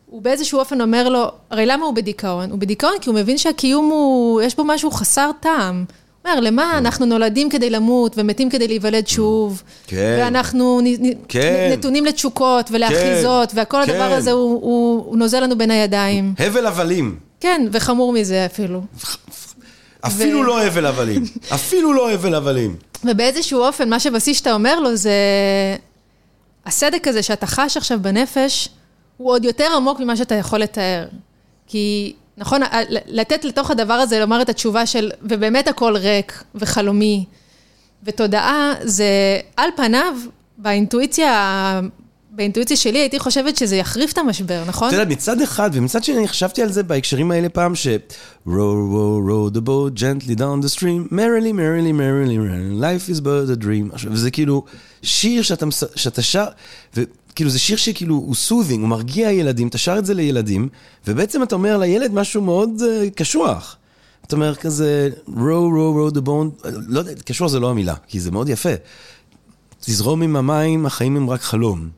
הוא 0.06 0.22
באיזשהו 0.22 0.58
אופן 0.58 0.80
אומר 0.80 1.08
לו, 1.08 1.30
הרי 1.50 1.66
למה 1.66 1.86
הוא 1.86 1.94
בדיכאון? 1.94 2.50
הוא 2.50 2.58
בדיכאון 2.58 2.94
כי 3.00 3.10
הוא 3.10 3.18
מבין 3.18 3.38
שהקיום 3.38 3.90
הוא, 3.90 4.42
יש 4.42 4.56
בו 4.56 4.64
משהו 4.64 4.90
חסר 4.90 5.30
טעם. 5.40 5.84
אומר, 6.24 6.40
למה 6.40 6.70
כן. 6.72 6.76
אנחנו 6.76 7.06
נולדים 7.06 7.50
כדי 7.50 7.70
למות 7.70 8.14
ומתים 8.18 8.50
כדי 8.50 8.68
להיוולד 8.68 9.06
שוב? 9.06 9.62
כן. 9.86 10.16
ואנחנו 10.20 10.80
כן. 11.28 11.68
נתונים 11.72 12.04
לתשוקות 12.04 12.70
ולאחיזות, 12.72 13.50
כן. 13.50 13.58
והכל 13.58 13.82
הדבר 13.82 14.12
הזה 14.12 14.30
הוא, 14.30 14.62
הוא, 14.62 15.04
הוא 15.06 15.16
נוזל 15.16 15.40
לנו 15.40 15.58
בין 15.58 15.70
הידיים. 15.70 16.34
הבל 16.38 16.66
הבלים. 16.66 17.16
כן, 17.40 17.66
וחמור 17.72 18.12
מזה 18.12 18.46
אפילו. 18.46 18.82
אפילו 20.00 20.38
ו... 20.38 20.42
לא 20.42 20.62
הבל 20.62 20.86
הבלים. 20.86 21.24
אפילו 21.54 21.92
לא 21.92 22.12
הבל 22.12 22.34
הבלים. 22.34 22.76
ובאיזשהו 23.04 23.60
אופן, 23.60 23.88
מה 23.88 24.00
שבסיסטה 24.00 24.52
אומר 24.54 24.80
לו 24.80 24.96
זה... 24.96 25.12
הסדק 26.66 27.08
הזה 27.08 27.22
שאתה 27.22 27.46
חש 27.46 27.76
עכשיו 27.76 27.98
בנפש, 28.02 28.68
הוא 29.16 29.30
עוד 29.30 29.44
יותר 29.44 29.68
עמוק 29.76 30.00
ממה 30.00 30.16
שאתה 30.16 30.34
יכול 30.34 30.58
לתאר. 30.58 31.06
כי 31.66 32.12
נכון, 32.38 32.60
לתת 33.06 33.44
לתוך 33.44 33.70
הדבר 33.70 33.94
הזה, 33.94 34.20
לומר 34.20 34.42
את 34.42 34.48
התשובה 34.48 34.86
של, 34.86 35.10
ובאמת 35.22 35.68
הכל 35.68 35.96
ריק 35.96 36.44
וחלומי, 36.54 37.24
ותודעה, 38.04 38.74
זה 38.82 39.06
על 39.56 39.70
פניו, 39.76 40.14
באינטואיציה, 40.58 41.80
באינטואיציה 42.30 42.76
שלי 42.76 42.98
הייתי 42.98 43.18
חושבת 43.18 43.56
שזה 43.56 43.76
יחריף 43.76 44.12
את 44.12 44.18
המשבר, 44.18 44.62
נכון? 44.66 44.88
אתה 44.88 44.96
יודע, 44.96 45.14
מצד 45.14 45.40
אחד, 45.40 45.70
ומצד 45.72 46.04
שני, 46.04 46.18
אני 46.18 46.28
חשבתי 46.28 46.62
על 46.62 46.72
זה 46.72 46.82
בהקשרים 46.82 47.30
האלה 47.30 47.48
פעם, 47.48 47.74
ש... 47.74 47.86
row, 48.46 48.50
row, 48.50 49.28
row 49.28 49.56
the 49.56 49.60
boat 49.60 49.98
gently 49.98 50.34
down 50.34 50.64
the 50.64 50.68
stream, 50.76 51.08
merrily, 51.10 51.52
merrily, 51.52 51.92
merrily, 51.92 52.38
merrily, 52.38 52.80
life 52.80 53.08
is 53.08 53.20
but 53.20 53.60
a 53.60 53.64
dream. 53.64 54.06
וזה 54.10 54.30
כאילו 54.30 54.64
שיר 55.02 55.42
שאתה, 55.42 55.66
שאתה 55.96 56.22
שר, 56.22 56.46
כאילו 57.38 57.50
זה 57.50 57.58
שיר 57.58 57.76
שכאילו 57.76 58.14
הוא 58.14 58.34
סוטינג, 58.34 58.80
הוא 58.80 58.88
מרגיע 58.88 59.30
ילדים, 59.30 59.68
אתה 59.68 59.78
שר 59.78 59.98
את 59.98 60.06
זה 60.06 60.14
לילדים, 60.14 60.68
ובעצם 61.06 61.42
אתה 61.42 61.54
אומר 61.54 61.76
לילד 61.76 62.14
משהו 62.14 62.42
מאוד 62.42 62.70
uh, 62.80 63.10
קשוח. 63.14 63.76
אתה 64.26 64.36
אומר 64.36 64.54
כזה, 64.54 65.10
row, 65.28 65.32
row, 65.32 66.12
row 66.12 66.14
the 66.14 66.20
bone, 66.26 66.68
לא 66.86 66.98
יודע, 66.98 67.12
קשוח 67.24 67.48
זה 67.48 67.60
לא 67.60 67.70
המילה, 67.70 67.94
כי 68.06 68.20
זה 68.20 68.30
מאוד 68.30 68.48
יפה. 68.48 68.68
תזרום 69.80 70.22
עם 70.22 70.36
המים, 70.36 70.86
החיים 70.86 71.16
הם 71.16 71.30
רק 71.30 71.42
חלום. 71.42 71.88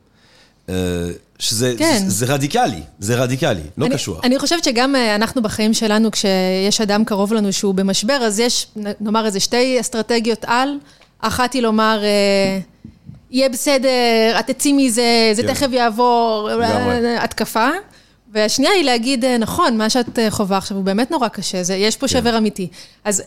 Uh, 0.67 0.71
שזה 1.39 1.75
כן. 1.77 1.99
זה, 2.03 2.09
זה 2.09 2.33
רדיקלי, 2.33 2.81
זה 2.99 3.15
רדיקלי, 3.15 3.63
לא 3.77 3.85
אני, 3.85 3.95
קשוח. 3.95 4.25
אני 4.25 4.39
חושבת 4.39 4.63
שגם 4.63 4.95
uh, 4.95 5.15
אנחנו 5.15 5.41
בחיים 5.41 5.73
שלנו, 5.73 6.11
כשיש 6.11 6.81
אדם 6.81 7.05
קרוב 7.05 7.33
לנו 7.33 7.53
שהוא 7.53 7.75
במשבר, 7.75 8.13
אז 8.23 8.39
יש, 8.39 8.67
נאמר 9.01 9.25
איזה 9.25 9.39
שתי 9.39 9.79
אסטרטגיות 9.79 10.45
על. 10.45 10.69
אחת 11.19 11.53
היא 11.53 11.61
לומר... 11.61 12.01
Uh, 12.01 12.71
יהיה 13.31 13.49
בסדר, 13.49 13.89
את 14.39 14.47
תצאי 14.47 14.73
מזה, 14.73 15.31
זה 15.33 15.41
כן. 15.41 15.53
תכף 15.53 15.67
יעבור, 15.71 16.49
התקפה. 17.19 17.69
והשנייה 18.33 18.71
היא 18.71 18.83
להגיד, 18.83 19.25
נכון, 19.25 19.77
מה 19.77 19.89
שאת 19.89 20.19
חווה 20.29 20.57
עכשיו 20.57 20.77
הוא 20.77 20.85
באמת 20.85 21.11
נורא 21.11 21.27
קשה, 21.27 21.63
זה, 21.63 21.75
יש 21.75 21.97
פה 21.97 22.07
כן. 22.07 22.13
שבר 22.13 22.37
אמיתי. 22.37 22.67
אז 23.03 23.23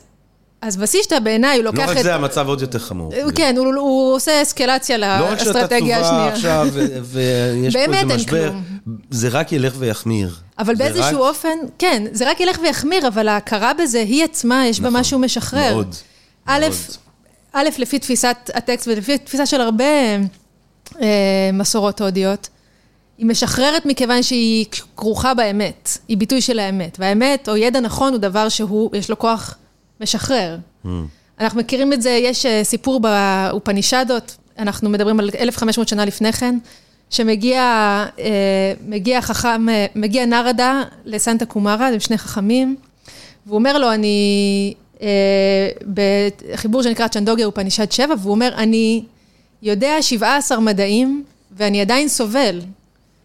אז 0.67 0.77
וסישטה 0.81 1.21
בעיניי, 1.21 1.57
הוא 1.57 1.65
לוקח 1.65 1.79
לא 1.87 1.93
את... 1.93 1.97
רק 1.97 2.03
זה, 2.03 2.15
המצב 2.15 2.49
עוד 2.49 2.61
יותר 2.61 2.79
חמור. 2.79 3.13
כן, 3.35 3.55
הוא, 3.59 3.67
הוא 3.75 4.15
עושה 4.15 4.43
אסקלציה 4.43 4.99
לאסטרטגיה 4.99 5.21
השנייה. 5.21 5.21
לא 5.21 5.33
רק 5.33 5.39
שאתה 5.39 5.79
טובה 5.79 6.29
עכשיו, 6.33 6.69
ויש 7.13 7.77
פה 7.77 7.95
איזה 7.95 8.05
משבר, 8.05 8.51
כלום. 8.51 8.63
זה 9.11 9.29
רק 9.29 9.53
ילך 9.53 9.75
ויחמיר. 9.79 10.35
אבל 10.59 10.75
באיזשהו 10.75 11.23
רק... 11.23 11.29
אופן, 11.29 11.59
כן, 11.79 12.03
זה 12.13 12.31
רק 12.31 12.41
ילך 12.41 12.59
ויחמיר, 12.63 13.09
אבל 13.09 13.29
ההכרה 13.29 13.73
בזה, 13.75 13.99
היא 13.99 14.25
עצמה, 14.25 14.67
יש 14.67 14.81
נכון, 14.81 14.93
בה 14.93 15.01
משהו 15.01 15.19
משחרר. 15.19 15.75
מאוד. 15.75 15.95
א', 16.47 16.61
מאוד. 16.61 17.04
א', 17.57 17.69
לפי 17.79 17.99
תפיסת 17.99 18.51
הטקסט 18.55 18.89
ולפי 18.89 19.19
תפיסה 19.19 19.47
של 19.47 19.61
הרבה 19.61 19.85
אה, 21.03 21.51
מסורות 21.53 22.01
הודיות, 22.01 22.49
היא 23.19 23.27
משחררת 23.27 23.87
מכיוון 23.87 24.23
שהיא 24.23 24.67
כרוכה 24.97 25.35
באמת, 25.35 25.99
היא 26.09 26.17
ביטוי 26.17 26.41
של 26.41 26.59
האמת. 26.59 26.97
והאמת, 27.01 27.49
או 27.49 27.57
ידע 27.57 27.81
נכון, 27.81 28.13
הוא 28.13 28.19
דבר 28.19 28.49
שהוא, 28.49 28.91
יש 28.97 29.11
לו 29.11 29.19
כוח 29.19 29.59
משחרר. 30.01 30.57
Mm. 30.85 30.89
אנחנו 31.41 31.61
מכירים 31.61 31.93
את 31.93 32.03
זה, 32.03 32.11
יש 32.11 32.47
סיפור 32.63 33.01
באופנישדות, 33.01 34.37
אנחנו 34.59 34.91
מדברים 34.91 35.21
על 35.21 35.31
1,500 35.39 35.89
שנה 35.89 36.05
לפני 36.05 36.33
כן, 36.33 36.59
שמגיע 37.11 38.05
מגיע 38.87 39.23
חכם, 39.23 39.67
מגיע 39.95 40.27
נרדה 40.27 40.83
לסנטה 41.05 41.47
קומרה, 41.47 41.89
הם 41.89 42.01
שני 42.01 42.19
חכמים, 42.19 42.77
והוא 43.47 43.59
אומר 43.59 43.79
לו, 43.79 43.93
אני, 43.93 44.75
בחיבור 45.95 46.83
שנקרא 46.83 47.09
צ'נדוגיה 47.09 47.47
אופנישד 47.47 47.93
7, 47.93 48.15
והוא 48.19 48.31
אומר, 48.31 48.53
אני 48.57 49.05
יודע 49.63 50.03
17 50.03 50.61
מדעים, 50.61 51.25
ואני 51.57 51.81
עדיין 51.81 52.09
סובל. 52.09 52.61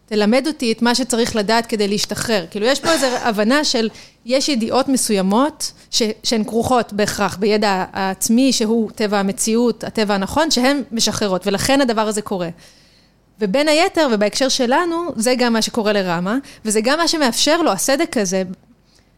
תלמד 0.06 0.46
אותי 0.46 0.72
את 0.72 0.82
מה 0.82 0.94
שצריך 0.94 1.36
לדעת 1.36 1.66
כדי 1.66 1.88
להשתחרר. 1.88 2.44
כאילו, 2.50 2.66
יש 2.66 2.80
פה 2.80 2.92
איזו 2.92 3.06
הבנה 3.06 3.64
של, 3.64 3.88
יש 4.26 4.48
ידיעות 4.48 4.88
מסוימות 4.88 5.72
ש, 5.90 6.02
שהן 6.22 6.44
כרוכות 6.44 6.92
בהכרח 6.92 7.36
בידע 7.36 7.84
העצמי, 7.92 8.52
שהוא 8.52 8.90
טבע 8.94 9.18
המציאות, 9.18 9.84
הטבע 9.84 10.14
הנכון, 10.14 10.50
שהן 10.50 10.82
משחררות, 10.92 11.46
ולכן 11.46 11.80
הדבר 11.80 12.00
הזה 12.00 12.22
קורה. 12.22 12.48
ובין 13.40 13.68
היתר, 13.68 14.08
ובהקשר 14.12 14.48
שלנו, 14.48 14.96
זה 15.16 15.34
גם 15.38 15.52
מה 15.52 15.62
שקורה 15.62 15.92
לרמה, 15.92 16.38
וזה 16.64 16.80
גם 16.80 16.98
מה 16.98 17.08
שמאפשר 17.08 17.62
לו, 17.62 17.72
הסדק 17.72 18.16
הזה, 18.16 18.42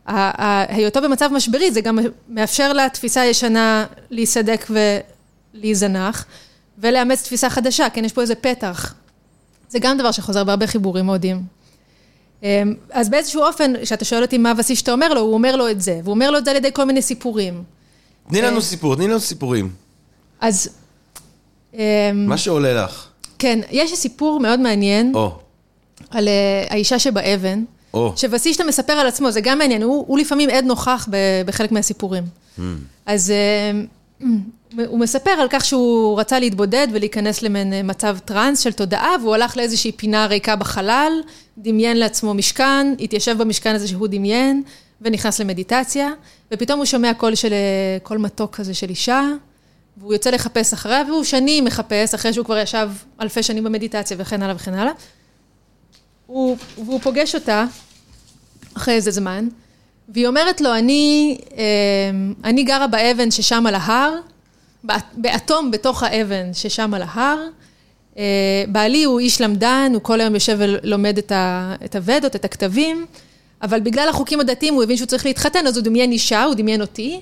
היותו 0.07 1.03
במצב 1.03 1.31
משברי, 1.33 1.71
זה 1.71 1.81
גם 1.81 1.99
מאפשר 2.29 2.73
לתפיסה 2.73 3.21
הישנה 3.21 3.87
להיסדק 4.11 4.67
ולהיזנח, 5.55 6.25
ולאמץ 6.79 7.23
תפיסה 7.23 7.51
חדשה, 7.51 7.91
כן, 7.91 8.05
יש 8.05 8.13
פה 8.13 8.21
איזה 8.21 8.35
פתח. 8.35 8.95
זה 9.69 9.79
גם 9.79 9.99
דבר 9.99 10.11
שחוזר 10.11 10.45
בהרבה 10.45 10.67
חיבורים 10.67 11.07
הודיים. 11.07 11.43
אז 12.91 13.09
באיזשהו 13.11 13.43
אופן, 13.43 13.73
כשאתה 13.83 14.05
שואל 14.05 14.23
אותי 14.23 14.39
מה 14.39 14.53
וסישטה 14.57 14.93
אומר 14.93 15.15
לו, 15.15 15.21
הוא 15.21 15.35
אומר 15.35 15.57
לו 15.57 15.71
את 15.71 15.81
זה, 15.81 16.01
והוא 16.05 16.15
אומר 16.15 16.31
לו 16.31 16.39
את 16.39 16.45
זה 16.45 16.51
על 16.51 16.57
ידי 16.57 16.71
כל 16.73 16.85
מיני 16.85 17.03
סיפורים. 17.03 17.63
תני 18.29 18.43
לנו 18.43 18.63
סיפור, 18.63 18.97
תני 18.97 19.09
לנו 19.09 19.21
סיפורים. 19.21 19.71
אז... 20.41 20.69
מה 22.15 22.37
שעולה 22.37 22.85
לך. 22.85 23.07
כן, 23.39 23.61
יש 23.71 23.95
סיפור 23.95 24.41
מאוד 24.41 24.61
מעניין. 24.61 25.13
או. 25.15 25.39
על 26.11 26.29
האישה 26.71 26.99
שבאבן. 26.99 27.65
או. 27.95 28.13
שוסישטה 28.17 28.65
מספר 28.65 28.93
על 28.93 29.07
עצמו, 29.07 29.31
זה 29.31 29.41
גם 29.41 29.59
מעניין, 29.59 29.83
הוא, 29.83 30.05
הוא 30.09 30.19
לפעמים 30.19 30.51
עד 30.51 30.65
נוכח 30.65 31.09
בחלק 31.47 31.73
מהסיפורים. 31.73 32.25
אממ. 32.59 32.61
אז 33.07 33.33
הוא 34.87 34.99
מספר 34.99 35.31
על 35.31 35.47
כך 35.51 35.65
שהוא 35.65 36.21
רצה 36.21 36.39
להתבודד 36.39 36.89
ולהיכנס 36.93 37.43
למין 37.43 37.73
מצב 37.85 38.19
טראנס 38.25 38.61
של 38.61 38.73
תודעה, 38.73 39.15
והוא 39.23 39.35
הלך 39.35 39.57
לאיזושהי 39.57 39.93
פינה 39.93 40.27
ריקה 40.27 40.57
בחלל, 40.57 41.13
דמיין 41.59 41.97
לעצמו 41.97 42.35
משכן, 42.35 42.87
התיישב 43.01 43.39
במשכן 43.39 43.75
הזה 43.75 43.89
שהוא 43.89 44.09
דמיין, 44.09 44.63
ונכנס 45.01 45.41
למדיטציה, 45.41 46.11
ופתאום 46.53 46.79
הוא 46.79 46.87
שומע 46.87 47.15
קול 47.15 47.35
של, 47.35 47.55
קול 48.03 48.19
מתוק 48.19 48.57
כזה 48.57 48.75
של 48.75 48.91
אישה, 48.91 49.29
והוא 49.97 50.13
יוצא 50.13 50.31
לחפש 50.31 50.73
אחריה, 50.73 51.03
והוא 51.09 51.25
שנים 51.25 51.65
מחפש, 51.65 52.15
אחרי 52.15 52.33
שהוא 52.33 52.45
כבר 52.45 52.59
ישב 52.59 52.91
אלפי 53.21 53.43
שנים 53.43 53.65
במדיטציה 53.65 54.17
וכן 54.21 54.43
הלאה 54.43 54.57
וכן 54.57 54.75
הלאה. 54.75 54.93
הוא, 56.33 56.57
והוא 56.77 57.01
פוגש 57.01 57.35
אותה 57.35 57.65
אחרי 58.77 58.95
איזה 58.95 59.11
זמן, 59.11 59.49
והיא 60.09 60.27
אומרת 60.27 60.61
לו, 60.61 60.75
אני, 60.75 61.39
אני 62.45 62.63
גרה 62.63 62.87
באבן 62.87 63.31
ששם 63.31 63.67
על 63.67 63.75
ההר, 63.75 64.15
באטום 65.13 65.71
בתוך 65.71 66.03
האבן 66.03 66.55
ששם 66.55 66.95
על 66.95 67.03
ההר. 67.07 67.39
בעלי 68.69 69.05
הוא 69.05 69.21
איש 69.21 69.41
למדן, 69.41 69.91
הוא 69.95 70.03
כל 70.03 70.21
היום 70.21 70.35
יושב 70.35 70.57
ולומד 70.61 71.19
את 71.85 71.95
הוודות, 71.95 72.37
את 72.37 72.45
הכתבים, 72.45 73.07
אבל 73.63 73.81
בגלל 73.81 74.09
החוקים 74.09 74.41
הדתיים 74.41 74.75
הוא 74.75 74.83
הבין 74.83 74.97
שהוא 74.97 75.07
צריך 75.07 75.27
להתחתן, 75.27 75.67
אז 75.67 75.77
הוא 75.77 75.85
דמיין 75.85 76.13
אישה, 76.13 76.45
הוא 76.45 76.55
דמיין 76.55 76.81
אותי, 76.81 77.21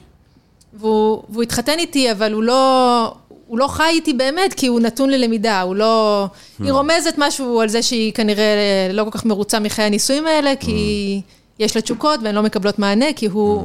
והוא, 0.74 1.22
והוא 1.28 1.42
התחתן 1.42 1.78
איתי, 1.78 2.12
אבל 2.12 2.32
הוא 2.32 2.42
לא, 2.42 3.14
הוא 3.50 3.58
לא 3.58 3.68
חי 3.68 3.88
איתי 3.88 4.12
באמת, 4.12 4.54
כי 4.54 4.66
הוא 4.66 4.80
נתון 4.80 5.10
ללמידה, 5.10 5.60
הוא 5.60 5.76
לא... 5.76 6.26
Mm. 6.26 6.64
היא 6.64 6.72
רומזת 6.72 7.14
משהו 7.18 7.60
על 7.60 7.68
זה 7.68 7.82
שהיא 7.82 8.12
כנראה 8.12 8.88
לא 8.92 9.04
כל 9.04 9.10
כך 9.10 9.24
מרוצה 9.24 9.60
מחיי 9.60 9.84
הנישואים 9.84 10.26
האלה, 10.26 10.56
כי 10.60 11.20
mm. 11.20 11.32
יש 11.58 11.76
לה 11.76 11.82
תשוקות 11.82 12.20
והן 12.22 12.34
לא 12.34 12.42
מקבלות 12.42 12.78
מענה, 12.78 13.06
כי 13.16 13.26
הוא... 13.26 13.62
Mm. 13.62 13.64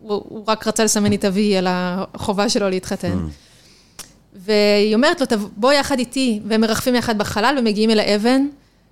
הוא, 0.00 0.22
הוא 0.28 0.44
רק 0.48 0.66
רצה 0.68 0.84
לסמן 0.84 1.12
את 1.12 1.24
אבי 1.24 1.56
על 1.56 1.66
החובה 1.70 2.48
שלו 2.48 2.70
להתחתן. 2.70 3.12
Mm. 3.12 3.30
והיא 4.34 4.94
אומרת 4.94 5.20
לו, 5.20 5.38
בוא 5.56 5.72
יחד 5.72 5.98
איתי, 5.98 6.40
והם 6.46 6.60
מרחפים 6.60 6.94
יחד 6.94 7.18
בחלל 7.18 7.56
ומגיעים 7.58 7.90
אל 7.90 8.00
האבן, 8.00 8.46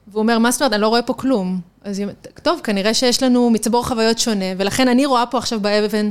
והוא 0.09 0.23
אומר, 0.23 0.39
מה 0.39 0.51
זאת 0.51 0.63
אומרת, 0.63 0.73
אני 0.73 0.83
לא 0.83 0.89
רואה 0.89 1.03
פה 1.03 1.15
כלום. 1.15 1.61
אז 1.85 1.99
היא 1.99 2.05
אומרת, 2.05 2.27
טוב, 2.43 2.61
כנראה 2.65 2.95
שיש 2.95 3.23
לנו 3.23 3.51
מצבור 3.51 3.87
חוויות 3.87 4.19
שונה, 4.19 4.45
ולכן 4.57 4.89
אני 4.89 5.07
רואה 5.07 5.27
פה 5.27 5.39
עכשיו 5.39 5.61
באבן 5.61 6.11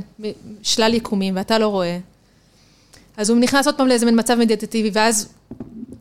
שלל 0.62 0.93
יקומים, 0.93 1.36
ואתה 1.38 1.60
לא 1.60 1.67
רואה. 1.67 1.97
אז 3.19 3.29
הוא 3.29 3.39
נכנס 3.39 3.65
עוד 3.65 3.75
פעם 3.75 3.88
לאיזה 3.88 4.05
מין 4.05 4.19
מצב 4.19 4.36
מדיטטיבי, 4.36 4.89
ואז 4.93 5.27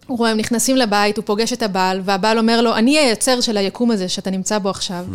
הוא 0.07 0.19
רואה, 0.19 0.31
הם 0.31 0.37
נכנסים 0.37 0.77
לבית, 0.77 1.17
הוא 1.17 1.25
פוגש 1.25 1.53
את 1.53 1.63
הבעל, 1.63 2.01
והבעל 2.05 2.39
אומר 2.39 2.61
לו, 2.61 2.75
אני 2.75 2.99
היוצר 2.99 3.41
של 3.41 3.57
היקום 3.57 3.91
הזה 3.91 4.09
שאתה 4.09 4.31
נמצא 4.31 4.59
בו 4.59 4.71
עכשיו. 4.71 5.05
Mm. 5.11 5.15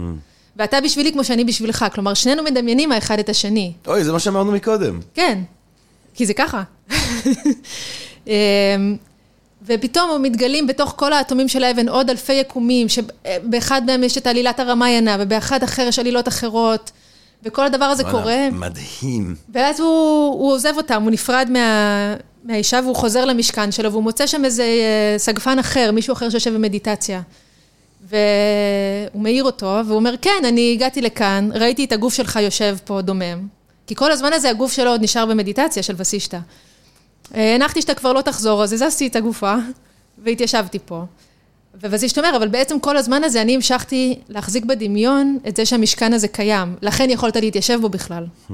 ואתה 0.58 0.82
בשבילי 0.82 1.12
כמו 1.12 1.24
שאני 1.24 1.44
בשבילך, 1.44 1.86
כלומר, 1.94 2.14
שנינו 2.14 2.44
מדמיינים 2.44 2.92
האחד 2.92 3.20
את 3.20 3.30
השני. 3.30 3.74
אוי, 3.88 4.04
זה 4.04 4.12
מה 4.12 4.20
שאמרנו 4.20 4.52
מקודם. 4.52 5.00
כן, 5.14 5.40
כי 6.14 6.26
זה 6.26 6.34
ככה. 6.34 6.64
ופתאום 9.66 10.10
הם 10.12 10.22
מתגלים 10.22 10.68
בתוך 10.68 10.94
כל 10.98 11.14
האטומים 11.14 11.48
של 11.48 11.64
האבן 11.64 11.90
עוד 11.90 12.10
אלפי 12.10 12.34
יקומים, 12.34 12.88
שבאחד 12.90 13.82
מהם 13.86 14.04
יש 14.04 14.18
את 14.18 14.28
עלילת 14.28 14.60
הרמיינה, 14.60 15.18
ובאחד 15.20 15.64
אחר 15.64 15.82
יש 15.88 16.00
עלילות 16.00 16.28
אחרות, 16.28 16.92
וכל 17.44 17.66
הדבר 17.66 17.86
הזה 17.86 18.04
קורה. 18.04 18.50
מדהים. 18.52 19.36
ואז 19.54 19.80
הוא, 19.80 19.90
הוא 20.34 20.52
עוזב 20.54 20.74
אותם, 20.78 21.04
הוא 21.04 21.12
נפרד 21.12 21.48
מה, 21.52 22.16
מהאישה, 22.44 22.80
והוא 22.84 22.96
חוזר 22.96 23.26
למשכן 23.26 23.72
שלו, 23.72 23.92
והוא 23.92 24.04
מוצא 24.04 24.28
שם 24.28 24.46
איזה 24.46 24.66
סגפן 25.18 25.60
אחר, 25.60 25.92
מישהו 25.92 26.14
אחר 26.14 26.30
שיושב 26.30 26.54
במדיטציה. 26.54 27.22
והוא 28.10 29.22
מעיר 29.22 29.44
אותו, 29.44 29.80
והוא 29.86 29.96
אומר, 29.96 30.16
כן, 30.22 30.44
אני 30.48 30.74
הגעתי 30.74 31.02
לכאן, 31.02 31.50
ראיתי 31.54 31.86
את 31.86 31.92
הגוף 31.92 32.14
שלך 32.14 32.40
יושב 32.42 32.78
פה 32.86 33.02
דומם, 33.02 33.48
כי 33.88 33.96
כל 33.96 34.12
הזמן 34.12 34.34
הזה 34.34 34.50
הגוף 34.50 34.72
שלו 34.72 34.90
עוד 34.90 35.02
נשאר 35.04 35.26
במדיטציה 35.26 35.84
של 35.84 35.94
וסישטה. 35.98 36.40
הנחתי 37.32 37.82
שאתה 37.82 37.94
כבר 37.94 38.14
לא 38.14 38.22
תחזור, 38.22 38.64
אז 38.64 38.74
הזזתי 38.74 39.08
את 39.08 39.16
הגופה, 39.16 39.56
והתיישבתי 40.24 40.80
פה. 40.86 41.04
ווסישטה 41.82 42.22
אומר, 42.22 42.38
אבל 42.38 42.48
בעצם 42.48 42.80
כל 42.80 42.98
הזמן 42.98 43.24
הזה 43.24 43.42
אני 43.42 43.56
המשכתי 43.56 44.20
להחזיק 44.30 44.66
בדמיון 44.66 45.38
את 45.48 45.56
זה 45.56 45.66
שהמשכן 45.66 46.14
הזה 46.14 46.28
קיים, 46.28 46.76
לכן 46.82 47.10
יכולת 47.10 47.36
להתיישב 47.36 47.80
בו 47.82 47.90
בכלל. 47.90 48.26
Hmm. 48.50 48.54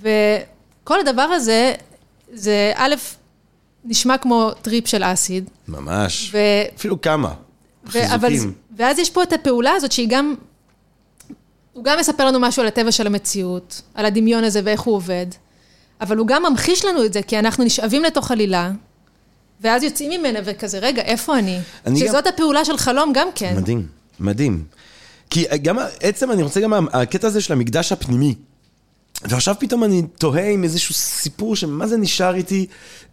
וכל 0.00 1.00
הדבר 1.00 1.22
הזה, 1.22 1.74
זה 2.32 2.72
א', 2.74 2.94
נשמע 3.84 4.18
כמו 4.18 4.50
טריפ 4.62 4.88
של 4.88 5.02
אסיד. 5.04 5.50
ממש, 5.68 6.30
ו... 6.32 6.38
אפילו 6.76 7.00
כמה. 7.00 7.34
אבל, 8.14 8.32
ואז 8.76 8.98
יש 8.98 9.10
פה 9.10 9.22
את 9.22 9.32
הפעולה 9.32 9.72
הזאת 9.72 9.92
שהיא 9.92 10.08
גם, 10.10 10.34
הוא 11.72 11.84
גם 11.84 11.98
מספר 11.98 12.26
לנו 12.26 12.40
משהו 12.40 12.62
על 12.62 12.68
הטבע 12.68 12.92
של 12.92 13.06
המציאות, 13.06 13.82
על 13.94 14.06
הדמיון 14.06 14.44
הזה 14.44 14.60
ואיך 14.64 14.80
הוא 14.80 14.94
עובד, 14.94 15.26
אבל 16.00 16.16
הוא 16.16 16.26
גם 16.26 16.42
ממחיש 16.42 16.84
לנו 16.84 17.04
את 17.04 17.12
זה, 17.12 17.22
כי 17.22 17.38
אנחנו 17.38 17.64
נשאבים 17.64 18.02
לתוך 18.02 18.30
עלילה, 18.30 18.70
ואז 19.60 19.82
יוצאים 19.82 20.20
ממנה 20.20 20.38
וכזה, 20.44 20.78
רגע, 20.78 21.02
איפה 21.02 21.38
אני? 21.38 21.58
אני 21.86 22.00
שזאת 22.00 22.24
גם... 22.24 22.32
הפעולה 22.34 22.64
של 22.64 22.76
חלום 22.76 23.12
גם 23.14 23.28
כן. 23.34 23.56
מדהים, 23.56 23.86
מדהים. 24.20 24.64
כי 25.30 25.44
גם 25.62 25.78
עצם, 26.00 26.30
אני 26.30 26.42
רוצה 26.42 26.60
גם, 26.60 26.86
הקטע 26.92 27.26
הזה 27.26 27.40
של 27.40 27.52
המקדש 27.52 27.92
הפנימי. 27.92 28.34
ועכשיו 29.22 29.54
פתאום 29.58 29.84
אני 29.84 30.02
תוהה 30.18 30.50
עם 30.50 30.64
איזשהו 30.64 30.94
סיפור 30.94 31.56
שמה 31.56 31.86
זה 31.86 31.96
נשאר 31.96 32.34
איתי, 32.34 32.66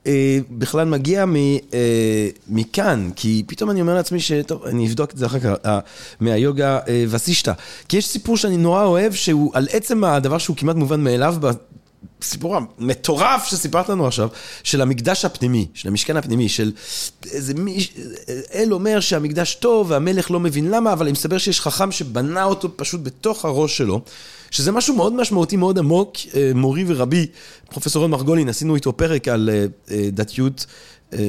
אה, 0.08 0.40
בכלל 0.50 0.88
מגיע 0.88 1.26
מ, 1.26 1.36
אה, 1.36 2.30
מכאן, 2.48 3.10
כי 3.16 3.44
פתאום 3.48 3.70
אני 3.70 3.82
אומר 3.82 3.96
לעצמי 3.96 4.20
שטוב, 4.20 4.64
אני 4.64 4.88
אבדוק 4.88 5.12
את 5.12 5.18
זה 5.18 5.26
אחר 5.26 5.40
כך, 5.40 5.50
אה, 5.66 5.80
מהיוגה 6.20 6.80
אה, 6.88 7.06
וסישטה. 7.10 7.54
כי 7.90 7.98
יש 7.98 8.08
סיפור 8.08 8.38
שאני 8.38 8.58
נורא 8.58 8.84
אוהב, 8.84 9.14
שהוא 9.14 9.52
על 9.54 9.68
עצם 9.72 10.04
הדבר 10.04 10.38
שהוא 10.38 10.58
כמעט 10.58 10.76
מובן 10.76 11.04
מאליו 11.04 11.36
הסיפור 12.22 12.56
המטורף 12.58 13.46
שסיפרת 13.46 13.90
לנו 13.90 14.08
עכשיו, 14.08 14.30
של 14.64 14.82
המקדש 14.82 15.26
הפנימי, 15.26 15.68
של 15.74 15.88
המשכן 15.88 16.18
הפנימי, 16.18 16.50
של 16.50 16.72
איזה 17.32 17.54
מי, 17.54 17.88
אל 18.54 18.74
אומר 18.74 19.00
שהמקדש 19.00 19.56
טוב 19.56 19.92
והמלך 19.92 20.32
לא 20.32 20.40
מבין 20.40 20.72
למה, 20.72 20.94
אבל 20.94 21.06
אני 21.06 21.12
מסתבר 21.12 21.38
שיש 21.38 21.62
חכם 21.62 21.92
שבנה 21.92 22.44
אותו 22.44 22.78
פשוט 22.78 23.02
בתוך 23.04 23.46
הראש 23.46 23.78
שלו, 23.78 24.02
שזה 24.52 24.72
משהו 24.72 24.96
מאוד 24.96 25.14
משמעותי, 25.14 25.58
מאוד 25.58 25.80
עמוק. 25.80 26.16
אה, 26.36 26.52
מורי 26.56 26.84
ורבי, 26.88 27.28
פרופסור 27.70 28.02
רון 28.02 28.12
מרגולין, 28.12 28.50
עשינו 28.50 28.76
איתו 28.76 28.98
פרק 28.98 29.28
על 29.28 29.50
אה, 29.54 29.66
אה, 29.92 30.10
דתיות. 30.12 30.66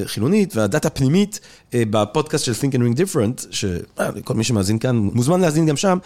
חילונית 0.05 0.57
והדת 0.57 0.85
הפנימית 0.85 1.41
בפודקאסט 1.73 2.45
של 2.45 2.53
Think 2.53 2.73
and 2.75 2.79
Ring 2.79 2.99
Different, 2.99 3.47
שכל 3.51 4.35
מי 4.35 4.45
שמאזין 4.45 4.79
כאן 4.79 4.97
מוזמן 4.97 5.41
להאזין 5.41 5.67
גם 5.67 5.77
שם, 5.77 5.99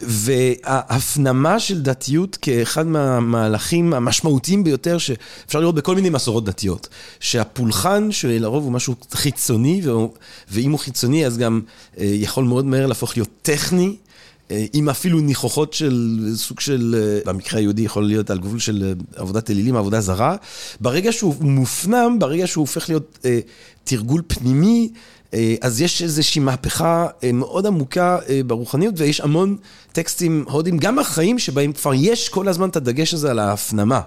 וההפנמה 0.00 1.60
של 1.60 1.82
דתיות 1.82 2.38
כאחד 2.42 2.86
מהמהלכים 2.86 3.94
המשמעותיים 3.94 4.64
ביותר 4.64 4.98
שאפשר 4.98 5.60
לראות 5.60 5.74
בכל 5.74 5.94
מיני 5.94 6.10
מסורות 6.10 6.44
דתיות. 6.44 6.88
שהפולחן 7.20 8.12
שלרוב 8.12 8.64
הוא 8.64 8.72
משהו 8.72 8.94
חיצוני, 9.12 9.82
ואם 10.50 10.70
הוא 10.70 10.78
חיצוני 10.78 11.26
אז 11.26 11.38
גם 11.38 11.60
אה, 11.98 12.04
יכול 12.04 12.44
מאוד 12.44 12.64
מהר 12.64 12.86
להפוך 12.86 13.16
להיות 13.16 13.30
טכני. 13.42 13.96
אה, 14.50 14.64
עם 14.72 14.88
אפילו 14.88 15.20
ניחוחות 15.20 15.72
של 15.72 16.18
סוג 16.34 16.60
של, 16.60 16.94
אה, 16.98 17.32
במקרה 17.32 17.58
היהודי 17.60 17.82
יכול 17.82 18.06
להיות 18.06 18.30
על 18.30 18.38
גבול 18.38 18.58
של 18.58 18.94
עבודת 19.16 19.50
אלילים, 19.50 19.76
עבודה 19.76 20.00
זרה. 20.00 20.36
ברגע 20.80 21.12
שהוא 21.12 21.34
מופנם, 21.40 22.16
ברגע 22.18 22.46
שהוא 22.46 22.62
הופך 22.62 22.88
להיות 22.88 23.18
אה, 23.24 23.40
תרגול 23.84 24.22
פנימי, 24.26 24.90
אז 25.60 25.80
יש 25.80 26.02
איזושהי 26.02 26.40
מהפכה 26.40 27.06
אה, 27.24 27.32
מאוד 27.32 27.66
עמוקה 27.66 28.18
אה, 28.28 28.40
ברוחניות, 28.46 28.94
ויש 28.96 29.20
המון 29.20 29.56
טקסטים 29.92 30.44
הודים, 30.48 30.78
גם 30.78 30.98
החיים 30.98 31.38
שבהם 31.38 31.72
כבר 31.72 31.92
יש 31.94 32.28
כל 32.28 32.48
הזמן 32.48 32.68
את 32.68 32.76
הדגש 32.76 33.14
הזה 33.14 33.30
על 33.30 33.38
ההפנמה. 33.38 34.00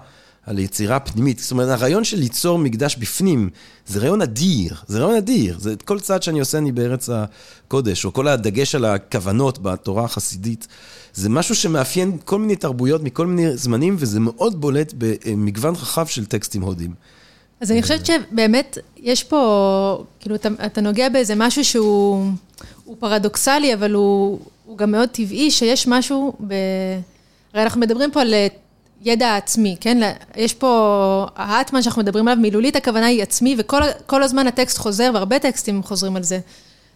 על 0.46 0.58
יצירה 0.58 1.00
פנימית. 1.00 1.38
זאת 1.38 1.50
אומרת, 1.50 1.68
הרעיון 1.68 2.04
של 2.04 2.18
ליצור 2.18 2.58
מקדש 2.58 2.96
בפנים, 2.96 3.50
זה 3.86 4.00
רעיון 4.00 4.22
אדיר, 4.22 4.74
זה 4.86 4.98
רעיון 4.98 5.16
אדיר. 5.16 5.58
זה 5.60 5.74
כל 5.84 6.00
צעד 6.00 6.22
שאני 6.22 6.40
עושה 6.40 6.58
אני 6.58 6.72
בארץ 6.72 7.08
הקודש, 7.12 8.04
או 8.04 8.12
כל 8.12 8.28
הדגש 8.28 8.74
על 8.74 8.84
הכוונות 8.84 9.58
בתורה 9.62 10.04
החסידית. 10.04 10.68
זה 11.14 11.28
משהו 11.28 11.54
שמאפיין 11.54 12.18
כל 12.24 12.38
מיני 12.38 12.56
תרבויות 12.56 13.02
מכל 13.02 13.26
מיני 13.26 13.56
זמנים, 13.56 13.96
וזה 13.98 14.20
מאוד 14.20 14.60
בולט 14.60 14.94
במגוון 14.98 15.74
רחב 15.74 16.06
של 16.06 16.26
טקסטים 16.26 16.62
הודים. 16.62 16.94
אז 17.60 17.72
אני 17.72 17.82
חושבת 17.82 18.06
שבאמת 18.06 18.78
יש 18.96 19.24
פה, 19.24 20.04
כאילו, 20.20 20.34
אתה, 20.34 20.48
אתה 20.66 20.80
נוגע 20.80 21.08
באיזה 21.08 21.34
משהו 21.36 21.64
שהוא 21.64 22.26
פרדוקסלי, 22.98 23.74
אבל 23.74 23.92
הוא, 23.92 24.38
הוא 24.66 24.78
גם 24.78 24.90
מאוד 24.90 25.08
טבעי, 25.08 25.50
שיש 25.50 25.86
משהו 25.88 26.32
ב... 26.46 26.54
הרי 27.54 27.62
אנחנו 27.62 27.80
מדברים 27.80 28.10
פה 28.10 28.20
על 28.20 28.34
אה, 28.34 28.46
ידע 29.02 29.36
עצמי, 29.36 29.76
כן? 29.80 30.12
יש 30.36 30.54
פה, 30.54 31.26
האטמן 31.36 31.82
שאנחנו 31.82 32.02
מדברים 32.02 32.28
עליו, 32.28 32.42
מילולית 32.42 32.76
הכוונה 32.76 33.06
היא 33.06 33.22
עצמי, 33.22 33.56
וכל 33.58 34.22
הזמן 34.22 34.46
הטקסט 34.46 34.78
חוזר, 34.78 35.10
והרבה 35.14 35.38
טקסטים 35.38 35.82
חוזרים 35.82 36.16
על 36.16 36.22
זה. 36.22 36.38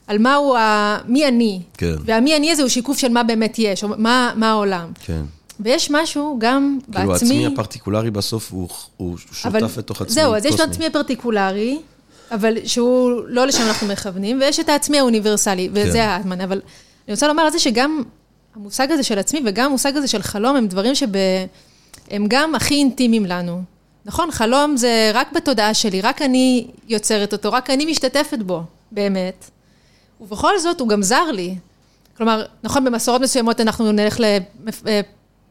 על 0.07 0.18
מהו 0.18 0.57
ה... 0.57 0.98
מי 1.07 1.29
אני. 1.29 1.61
כן. 1.79 1.94
והמי 2.05 2.37
אני 2.37 2.53
הזה 2.53 2.62
הוא 2.62 2.68
שיקוף 2.68 2.98
של 2.98 3.09
מה 3.09 3.22
באמת 3.22 3.59
יש, 3.59 3.85
או 3.85 3.88
מה, 3.88 4.33
מה 4.37 4.51
העולם. 4.51 4.92
כן. 5.05 5.22
ויש 5.61 5.91
משהו 5.91 6.37
גם 6.38 6.79
כאילו 6.93 7.09
בעצמי... 7.09 7.29
כאילו 7.29 7.41
העצמי 7.43 7.55
הפרטיקולרי 7.55 8.11
בסוף 8.11 8.53
הוא, 8.53 8.69
הוא 8.97 9.17
שותף 9.19 9.47
אבל, 9.47 9.65
לתוך 9.77 10.03
עצמי 10.03 10.15
זהו, 10.15 10.35
אז 10.35 10.45
יש 10.45 10.55
את 10.55 10.61
העצמי 10.61 10.87
הפרטיקולרי, 10.87 11.79
אבל 12.31 12.57
שהוא 12.65 13.21
לא 13.27 13.47
לשם 13.47 13.62
אנחנו 13.62 13.87
מכוונים, 13.87 14.41
ויש 14.41 14.61
את 14.61 14.69
העצמי 14.69 14.99
האוניברסלי, 14.99 15.69
וזה 15.73 15.93
כן. 15.93 15.99
האטמן. 15.99 16.41
אבל 16.41 16.61
אני 17.09 17.15
רוצה 17.15 17.29
לומר 17.29 17.43
על 17.43 17.51
זה 17.51 17.59
שגם 17.59 18.03
המושג 18.55 18.93
הזה 18.93 19.03
של 19.03 19.19
עצמי 19.19 19.41
וגם 19.47 19.67
המושג 19.67 19.97
הזה 19.97 20.09
של 20.09 20.23
חלום 20.23 20.57
הם 20.57 20.67
דברים 20.67 20.95
שהם 20.95 22.27
גם 22.29 22.55
הכי 22.55 22.75
אינטימיים 22.75 23.27
לנו. 23.27 23.62
נכון, 24.05 24.31
חלום 24.31 24.77
זה 24.77 25.11
רק 25.15 25.33
בתודעה 25.33 25.75
שלי, 25.75 26.01
רק 26.01 26.23
אני 26.23 26.67
יוצרת 26.88 27.33
אותו, 27.33 27.53
רק 27.53 27.71
אני 27.71 27.87
משתתפת 27.87 28.38
בו, 28.38 28.62
באמת. 28.93 29.51
ובכל 30.21 30.59
זאת, 30.59 30.81
הוא 30.81 30.88
גם 30.88 31.03
זר 31.03 31.31
לי. 31.31 31.55
כלומר, 32.17 32.45
נכון, 32.62 32.85
במסורות 32.85 33.21
מסוימות 33.21 33.61
אנחנו 33.61 33.93
נלך 33.93 34.21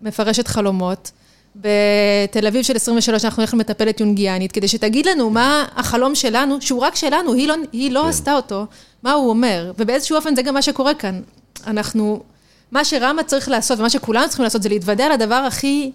למפרשת 0.02 0.48
חלומות. 0.48 1.12
בתל 1.56 2.48
אביב 2.48 2.64
של 2.64 2.76
23 2.76 3.26
אנחנו 3.26 3.42
נלך 3.42 3.54
למטפלת 3.54 4.00
יונגיאנית, 4.00 4.52
כדי 4.52 4.68
שתגיד 4.68 5.06
לנו 5.06 5.30
מה 5.30 5.66
החלום 5.76 6.16
שלנו, 6.16 6.62
שהוא 6.62 6.82
רק 6.82 6.96
שלנו, 6.96 7.34
היא 7.34 7.48
לא, 7.48 7.56
היא 7.72 7.92
לא 7.92 8.02
כן. 8.04 8.10
עשתה 8.10 8.36
אותו, 8.36 8.66
מה 9.04 9.12
הוא 9.12 9.30
אומר. 9.30 9.72
ובאיזשהו 9.78 10.18
אופן 10.18 10.36
זה 10.36 10.42
גם 10.42 10.54
מה 10.54 10.62
שקורה 10.62 10.94
כאן. 10.94 11.22
אנחנו, 11.68 12.24
מה 12.72 12.86
שרמה 12.86 13.24
צריך 13.24 13.50
לעשות 13.50 13.80
ומה 13.80 13.90
שכולנו 13.90 14.28
צריכים 14.28 14.44
לעשות 14.44 14.64
זה 14.64 14.70
להתוודע 14.70 15.14
לדבר 15.14 15.36
הכי, 15.36 15.92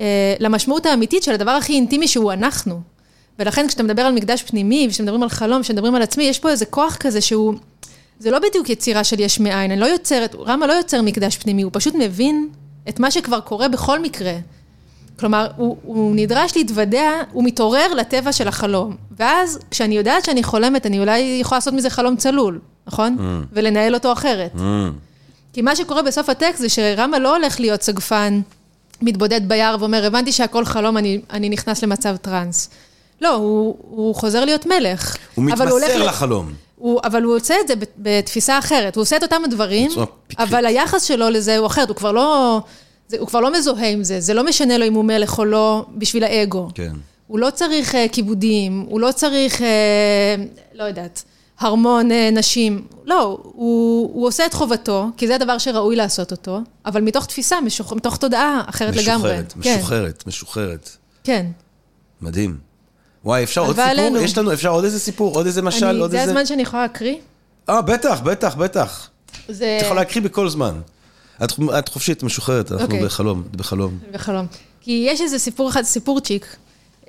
אה, 0.00 0.34
למשמעות 0.40 0.86
האמיתית 0.86 1.22
של 1.22 1.32
הדבר 1.32 1.50
הכי 1.50 1.72
אינטימי 1.72 2.08
שהוא 2.08 2.32
אנחנו. 2.32 2.80
ולכן 3.38 3.68
כשאתה 3.68 3.82
מדבר 3.82 4.02
על 4.02 4.12
מקדש 4.12 4.42
פנימי, 4.42 4.86
וכשאתה 4.88 5.02
מדברים 5.02 5.22
על 5.22 5.28
חלום, 5.28 5.62
כשמדברים 5.62 5.94
על 5.94 6.02
עצמי, 6.02 6.24
יש 6.24 6.38
פה 6.38 6.50
איזה 6.50 6.66
כוח 6.66 6.96
כזה 6.96 7.20
שהוא... 7.20 7.54
זה 8.18 8.30
לא 8.30 8.38
בדיוק 8.38 8.70
יצירה 8.70 9.04
של 9.04 9.20
יש 9.20 9.40
מאין, 9.40 9.70
אני 9.70 9.80
לא 9.80 9.86
יוצרת, 9.86 10.34
רמה 10.34 10.66
לא 10.66 10.72
יוצר 10.72 11.02
מקדש 11.02 11.36
פנימי, 11.36 11.62
הוא 11.62 11.70
פשוט 11.74 11.94
מבין 11.94 12.48
את 12.88 13.00
מה 13.00 13.10
שכבר 13.10 13.40
קורה 13.40 13.68
בכל 13.68 14.00
מקרה. 14.00 14.32
כלומר, 15.18 15.48
הוא, 15.56 15.76
הוא 15.82 16.12
נדרש 16.16 16.56
להתוודע, 16.56 17.10
הוא 17.32 17.44
מתעורר 17.44 17.94
לטבע 17.94 18.32
של 18.32 18.48
החלום. 18.48 18.96
ואז, 19.18 19.58
כשאני 19.70 19.96
יודעת 19.96 20.24
שאני 20.24 20.42
חולמת, 20.42 20.86
אני 20.86 20.98
אולי 20.98 21.38
יכולה 21.40 21.56
לעשות 21.56 21.74
מזה 21.74 21.90
חלום 21.90 22.16
צלול, 22.16 22.60
נכון? 22.86 23.16
Mm. 23.18 23.46
ולנהל 23.52 23.94
אותו 23.94 24.12
אחרת. 24.12 24.50
Mm. 24.54 24.60
כי 25.52 25.62
מה 25.62 25.76
שקורה 25.76 26.02
בסוף 26.02 26.28
הטקסט 26.28 26.60
זה 26.60 26.68
שרמה 26.68 27.18
לא 27.18 27.36
הולך 27.36 27.60
להיות 27.60 27.82
סגפן, 27.82 28.40
מתבודד 29.02 29.48
ביער 29.48 29.76
ואומר, 29.80 30.06
הבנתי 30.06 30.32
שהכל 30.32 30.64
חלום, 30.64 30.96
אני, 30.96 31.20
אני 31.30 31.48
נכנס 31.48 31.82
למצב 31.82 32.16
טראנס. 32.16 32.70
לא, 33.20 33.34
הוא, 33.34 33.76
הוא 33.80 34.14
חוזר 34.14 34.44
להיות 34.44 34.66
מלך. 34.66 35.16
הוא 35.34 35.44
מתמסר 35.44 35.70
הוא 35.70 35.80
לחלום. 35.80 36.52
הוא, 36.76 37.00
אבל 37.04 37.22
הוא 37.22 37.36
עושה 37.36 37.54
את 37.60 37.68
זה 37.68 37.74
בתפיסה 37.98 38.58
אחרת. 38.58 38.96
הוא 38.96 39.02
עושה 39.02 39.16
את 39.16 39.22
אותם 39.22 39.42
הדברים, 39.44 39.90
אבל 40.38 40.66
היחס 40.66 41.02
שלו 41.02 41.30
לזה 41.30 41.58
הוא 41.58 41.66
אחר, 41.66 41.84
הוא 41.88 41.96
כבר 41.96 42.12
לא... 42.12 42.60
זה, 43.08 43.16
הוא 43.20 43.28
כבר 43.28 43.40
לא 43.40 43.52
מזוהה 43.52 43.88
עם 43.88 44.04
זה, 44.04 44.20
זה 44.20 44.34
לא 44.34 44.44
משנה 44.44 44.78
לו 44.78 44.86
אם 44.86 44.94
הוא 44.94 45.04
מלך 45.04 45.38
או 45.38 45.44
לא 45.44 45.86
בשביל 45.98 46.24
האגו. 46.24 46.68
כן. 46.74 46.92
הוא 47.26 47.38
לא 47.38 47.50
צריך 47.50 47.94
uh, 47.94 47.96
כיבודים, 48.12 48.84
הוא 48.88 49.00
לא 49.00 49.12
צריך, 49.12 49.60
uh, 49.60 49.64
לא 50.74 50.84
יודעת, 50.84 51.24
הרמון 51.58 52.10
uh, 52.10 52.14
נשים. 52.32 52.86
לא, 53.04 53.38
הוא, 53.42 54.10
הוא 54.14 54.26
עושה 54.26 54.46
את 54.46 54.54
חובתו, 54.54 55.06
כי 55.16 55.26
זה 55.26 55.34
הדבר 55.34 55.58
שראוי 55.58 55.96
לעשות 55.96 56.30
אותו, 56.30 56.60
אבל 56.86 57.00
מתוך 57.00 57.26
תפיסה, 57.26 57.60
משוח, 57.60 57.92
מתוך 57.92 58.16
תודעה 58.16 58.62
אחרת 58.66 58.94
משוחררת, 58.94 59.08
לגמרי. 59.08 59.36
משוחררת, 59.56 59.56
משוחררת, 59.56 60.22
כן. 60.22 60.28
משוחררת. 60.28 60.90
כן. 61.24 61.46
מדהים. 62.20 62.73
וואי, 63.24 63.44
אפשר 63.44 63.60
עוד 63.60 63.76
סיפור? 63.76 63.90
עלינו. 63.90 64.18
יש 64.20 64.38
לנו, 64.38 64.52
אפשר 64.52 64.68
עוד 64.68 64.84
איזה 64.84 65.00
סיפור? 65.00 65.34
עוד 65.34 65.46
איזה 65.46 65.62
משל? 65.62 65.86
אני, 65.86 65.98
עוד 65.98 66.10
זה 66.10 66.20
איזה... 66.20 66.30
הזמן 66.30 66.46
שאני 66.46 66.62
יכולה 66.62 66.82
להקריא? 66.82 67.14
אה, 67.68 67.82
בטח, 67.82 68.20
בטח, 68.20 68.54
בטח. 68.54 69.08
זה... 69.48 69.76
את 69.78 69.84
יכולה 69.84 70.00
להקריא 70.00 70.24
בכל 70.24 70.48
זמן. 70.48 70.80
את, 71.44 71.52
את 71.78 71.88
חופשית, 71.88 72.22
משוחררת, 72.22 72.72
אנחנו 72.72 72.84
okay. 72.84 72.90
אוקיי. 72.90 73.04
בחלום, 73.04 73.42
בחלום. 73.56 73.98
בחלום. 74.12 74.46
כי 74.80 75.06
יש 75.08 75.20
איזה 75.20 75.38
סיפור 75.38 75.68
אחד, 75.68 75.82
סיפורצ'יק, 75.82 76.56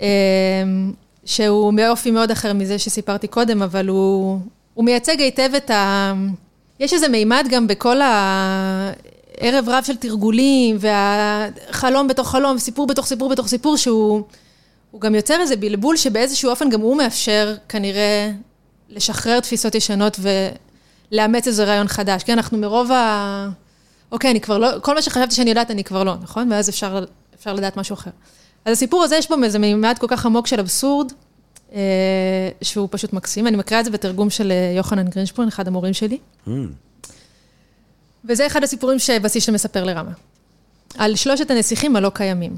אמ, 0.01 0.05
שהוא 1.25 1.73
באופי 1.73 2.11
מאוד 2.11 2.31
אחר 2.31 2.53
מזה 2.53 2.79
שסיפרתי 2.79 3.27
קודם, 3.27 3.61
אבל 3.61 3.87
הוא, 3.87 4.39
הוא 4.73 4.85
מייצג 4.85 5.19
היטב 5.19 5.49
את 5.57 5.69
ה... 5.69 6.13
יש 6.79 6.93
איזה 6.93 7.07
מימד 7.07 7.47
גם 7.49 7.67
בכל 7.67 8.01
ה... 8.01 8.91
ערב 9.39 9.69
רב 9.69 9.83
של 9.83 9.95
תרגולים, 9.95 10.77
והחלום 10.79 12.07
בתוך 12.07 12.31
חלום, 12.31 12.59
סיפור 12.59 12.87
בתוך 12.87 13.05
סיפור 13.05 13.29
בתוך 13.29 13.47
סיפור, 13.47 13.77
שהוא 13.77 14.23
גם 14.99 15.15
יוצר 15.15 15.41
איזה 15.41 15.55
בלבול 15.55 15.97
שבאיזשהו 15.97 16.49
אופן 16.49 16.69
גם 16.69 16.81
הוא 16.81 16.97
מאפשר 16.97 17.55
כנראה 17.69 18.31
לשחרר 18.89 19.39
תפיסות 19.39 19.75
ישנות 19.75 20.19
ולאמץ 21.11 21.47
איזה 21.47 21.63
רעיון 21.63 21.87
חדש. 21.87 22.23
כי 22.23 22.33
אנחנו 22.33 22.57
מרוב 22.57 22.91
ה... 22.91 23.49
אוקיי, 24.11 24.31
אני 24.31 24.41
כבר 24.41 24.57
לא, 24.57 24.67
כל 24.81 24.95
מה 24.95 25.01
שחשבתי 25.01 25.35
שאני 25.35 25.49
יודעת, 25.49 25.71
אני 25.71 25.83
כבר 25.83 26.03
לא, 26.03 26.15
נכון? 26.21 26.51
ואז 26.51 26.69
אפשר, 26.69 27.05
אפשר 27.35 27.53
לדעת 27.53 27.77
משהו 27.77 27.93
אחר. 27.93 28.11
אז 28.65 28.73
הסיפור 28.73 29.03
הזה, 29.03 29.15
יש 29.15 29.29
בו 29.29 29.35
איזה 29.43 29.59
מימד 29.59 29.95
כל 29.99 30.07
כך 30.09 30.25
עמוק 30.25 30.47
של 30.47 30.59
אבסורד, 30.59 31.11
אה, 31.73 31.79
שהוא 32.61 32.87
פשוט 32.91 33.13
מקסים. 33.13 33.47
אני 33.47 33.57
מקריאה 33.57 33.79
את 33.79 33.85
זה 33.85 33.91
בתרגום 33.91 34.29
של 34.29 34.51
אה, 34.51 34.73
יוחנן 34.75 35.07
גרינשפורן, 35.07 35.47
אחד 35.47 35.67
המורים 35.67 35.93
שלי. 35.93 36.17
Mm. 36.47 36.51
וזה 38.25 38.47
אחד 38.47 38.63
הסיפורים 38.63 38.99
שבסיסטל 38.99 39.51
מספר 39.51 39.83
לרמה. 39.83 40.11
על 40.97 41.15
שלושת 41.15 41.51
הנסיכים 41.51 41.95
הלא 41.95 42.11
קיימים. 42.13 42.57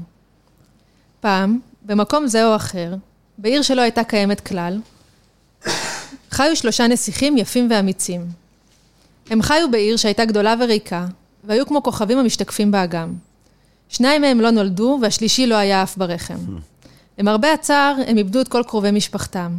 פעם, 1.20 1.60
במקום 1.82 2.26
זה 2.26 2.46
או 2.46 2.56
אחר, 2.56 2.94
בעיר 3.38 3.62
שלא 3.62 3.82
הייתה 3.82 4.04
קיימת 4.04 4.40
כלל, 4.40 4.80
חיו 6.30 6.56
שלושה 6.56 6.86
נסיכים 6.86 7.36
יפים 7.36 7.68
ואמיצים. 7.70 8.26
הם 9.30 9.42
חיו 9.42 9.70
בעיר 9.70 9.96
שהייתה 9.96 10.24
גדולה 10.24 10.54
וריקה, 10.60 11.06
והיו 11.44 11.66
כמו 11.66 11.82
כוכבים 11.82 12.18
המשתקפים 12.18 12.70
באגם. 12.70 13.14
שניים 13.88 14.22
מהם 14.22 14.40
לא 14.40 14.50
נולדו, 14.50 14.98
והשלישי 15.02 15.46
לא 15.46 15.54
היה 15.54 15.82
אף 15.82 15.96
ברחם. 15.96 16.38
למרבה 17.18 17.52
הצער, 17.52 17.94
הם 18.06 18.18
איבדו 18.18 18.40
את 18.40 18.48
כל 18.48 18.62
קרובי 18.66 18.90
משפחתם. 18.90 19.52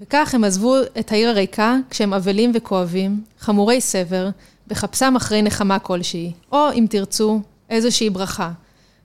וכך 0.00 0.34
הם 0.34 0.44
עזבו 0.44 0.76
את 0.98 1.12
העיר 1.12 1.28
הריקה 1.28 1.76
כשהם 1.90 2.14
אבלים 2.14 2.52
וכואבים, 2.54 3.20
חמורי 3.38 3.80
סבר, 3.80 4.28
בחפשם 4.66 5.16
אחרי 5.16 5.42
נחמה 5.42 5.78
כלשהי, 5.78 6.32
או 6.52 6.72
אם 6.72 6.86
תרצו, 6.90 7.40
איזושהי 7.70 8.10
ברכה. 8.10 8.50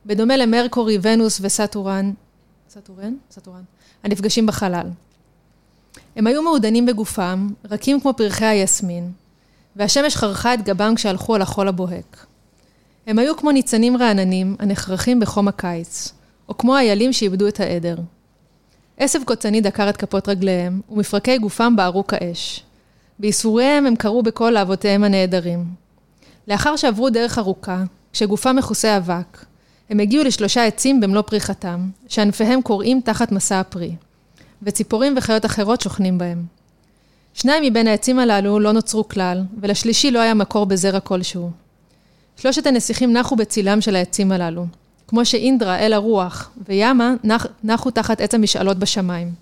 בדומה 0.06 0.38
למרקורי, 0.38 0.98
ונוס 1.02 1.40
וסטורן, 1.44 2.12
סטורן? 2.74 3.14
סטורן, 3.32 3.62
הנפגשים 4.04 4.46
בחלל. 4.46 4.88
הם 6.16 6.28
היו 6.28 6.42
מעודנים 6.42 6.86
בגופם, 6.86 7.50
רכים 7.66 8.02
כמו 8.02 8.14
פרחי 8.14 8.46
היסמין, 8.46 9.12
והשמש 9.76 10.16
חרכה 10.16 10.54
את 10.54 10.62
גבם 10.62 10.96
כשהלכו 10.96 11.36
על 11.36 11.42
החול 11.42 11.68
הבוהק. 11.68 12.26
הם 13.08 13.20
היו 13.20 13.38
כמו 13.38 13.52
ניצנים 13.52 13.98
רעננים 13.98 14.56
הנחרכים 14.60 15.20
בחום 15.20 15.48
הקיץ, 15.48 16.14
או 16.50 16.58
כמו 16.58 16.78
איילים 16.78 17.14
שאיבדו 17.14 17.48
את 17.48 17.60
העדר. 17.60 17.98
עשב 18.98 19.20
קוצני 19.26 19.62
דקר 19.62 19.90
את 19.90 19.98
כפות 19.98 20.30
רגליהם, 20.30 20.82
ומפרקי 20.90 21.38
גופם 21.38 21.76
בערו 21.76 22.08
כאש. 22.08 22.64
בייסוריהם 23.20 23.86
הם 23.86 23.96
קראו 23.96 24.24
בקול 24.24 24.52
לאבותיהם 24.54 25.04
הנעדרים. 25.04 25.66
לאחר 26.48 26.76
שעברו 26.76 27.10
דרך 27.10 27.38
ארוכה, 27.38 27.84
כשגופם 28.14 28.56
מכוסה 28.56 28.98
אבק, 28.98 29.46
הם 29.90 30.00
הגיעו 30.00 30.24
לשלושה 30.24 30.66
עצים 30.66 31.00
במלוא 31.00 31.22
פריחתם, 31.22 31.90
שענפיהם 32.08 32.62
קורעים 32.62 33.02
תחת 33.02 33.32
מסע 33.32 33.60
הפרי, 33.60 33.96
וציפורים 34.64 35.14
וחיות 35.18 35.46
אחרות 35.46 35.82
שוכנים 35.82 36.18
בהם. 36.18 36.44
שניים 37.34 37.64
מבין 37.64 37.88
העצים 37.88 38.20
הללו 38.20 38.60
לא 38.60 38.72
נוצרו 38.72 39.08
כלל, 39.08 39.44
ולשלישי 39.62 40.12
לא 40.12 40.20
היה 40.20 40.34
מקור 40.34 40.66
בזרע 40.66 41.00
כלשהו. 41.00 41.52
שלושת 42.38 42.68
הנסיכים 42.68 43.14
נחו 43.14 43.36
בצילם 43.36 43.82
של 43.82 43.96
העצים 43.96 44.32
הללו, 44.32 44.66
כמו 45.08 45.26
שאינדרה, 45.26 45.80
אל 45.80 45.94
הרוח, 45.94 46.52
וימה 46.68 47.14
נח, 47.24 47.46
נחו 47.64 47.92
תחת 47.92 48.22
עץ 48.22 48.34
המשאלות 48.34 48.78
בשמיים. 48.78 49.34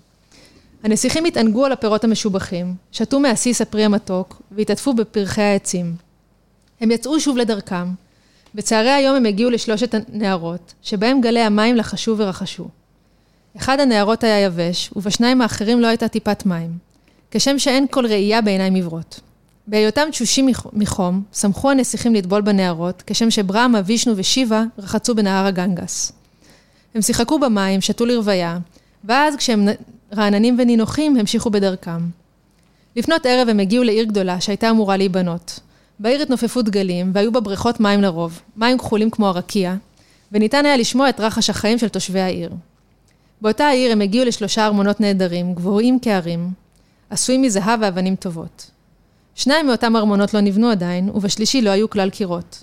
הנסיכים 0.82 1.24
התענגו 1.24 1.64
על 1.64 1.72
הפירות 1.72 2.04
המשובחים, 2.04 2.74
שתו 2.92 3.20
מעסיס 3.20 3.60
הפרי 3.60 3.84
המתוק, 3.84 4.42
והתעטפו 4.50 4.94
בפרחי 4.94 5.42
העצים. 5.42 5.94
הם 6.80 6.90
יצאו 6.90 7.20
שוב 7.20 7.36
לדרכם. 7.36 7.86
בצהרי 8.54 8.90
היום 8.90 9.16
הם 9.16 9.26
הגיעו 9.26 9.50
לשלושת 9.50 9.94
הנערות, 9.94 10.74
שבהם 10.82 11.20
גלי 11.20 11.40
המים 11.40 11.76
לחשו 11.76 12.14
ורחשו. 12.18 12.68
אחד 13.56 13.80
הנערות 13.80 14.24
היה 14.24 14.40
יבש, 14.40 14.90
ובשניים 14.96 15.42
האחרים 15.42 15.80
לא 15.80 15.86
הייתה 15.86 16.08
טיפת 16.08 16.46
מים. 16.46 16.70
כשם 17.30 17.58
שאין 17.58 17.86
כל 17.90 18.06
ראייה 18.06 18.40
בעיניים 18.40 18.74
עיוורות. 18.74 19.20
בהיותם 19.66 20.08
תשושים 20.10 20.48
מחום, 20.72 21.22
שמחו 21.32 21.70
הנסיכים 21.70 22.14
לטבול 22.14 22.40
בנערות, 22.40 23.02
כשם 23.06 23.30
שברמה, 23.30 23.80
וישנו 23.84 24.16
ושיבה 24.16 24.64
רחצו 24.78 25.14
בנהר 25.14 25.46
הגנגס. 25.46 26.12
הם 26.94 27.02
שיחקו 27.02 27.38
במים, 27.38 27.80
שתו 27.80 28.06
לרוויה, 28.06 28.58
ואז 29.04 29.36
כשהם 29.36 29.68
רעננים 30.16 30.56
ונינוחים, 30.58 31.16
המשיכו 31.16 31.50
בדרכם. 31.50 32.00
לפנות 32.96 33.26
ערב 33.26 33.48
הם 33.48 33.60
הגיעו 33.60 33.84
לעיר 33.84 34.04
גדולה 34.04 34.40
שהייתה 34.40 34.70
אמורה 34.70 34.96
להיבנות. 34.96 35.60
בעיר 36.00 36.22
התנופפו 36.22 36.62
דגלים, 36.62 37.10
והיו 37.14 37.32
בה 37.32 37.40
בריכות 37.40 37.80
מים 37.80 38.02
לרוב, 38.02 38.40
מים 38.56 38.78
כחולים 38.78 39.10
כמו 39.10 39.28
הרקיע, 39.28 39.74
וניתן 40.32 40.66
היה 40.66 40.76
לשמוע 40.76 41.08
את 41.08 41.20
רחש 41.20 41.50
החיים 41.50 41.78
של 41.78 41.88
תושבי 41.88 42.20
העיר. 42.20 42.50
באותה 43.40 43.64
העיר 43.64 43.92
הם 43.92 44.00
הגיעו 44.00 44.24
לשלושה 44.24 44.66
ארמונות 44.66 45.00
נהדרים, 45.00 45.54
גבוהים 45.54 45.98
כהרים, 46.02 46.50
עשויים 47.10 47.42
מזהב 47.42 47.78
ואבנים 47.82 48.16
טובות. 48.16 48.70
שניים 49.34 49.66
מאותם 49.66 49.96
ארמונות 49.96 50.34
לא 50.34 50.40
נבנו 50.40 50.70
עדיין, 50.70 51.10
ובשלישי 51.14 51.62
לא 51.62 51.70
היו 51.70 51.90
כלל 51.90 52.10
קירות. 52.10 52.62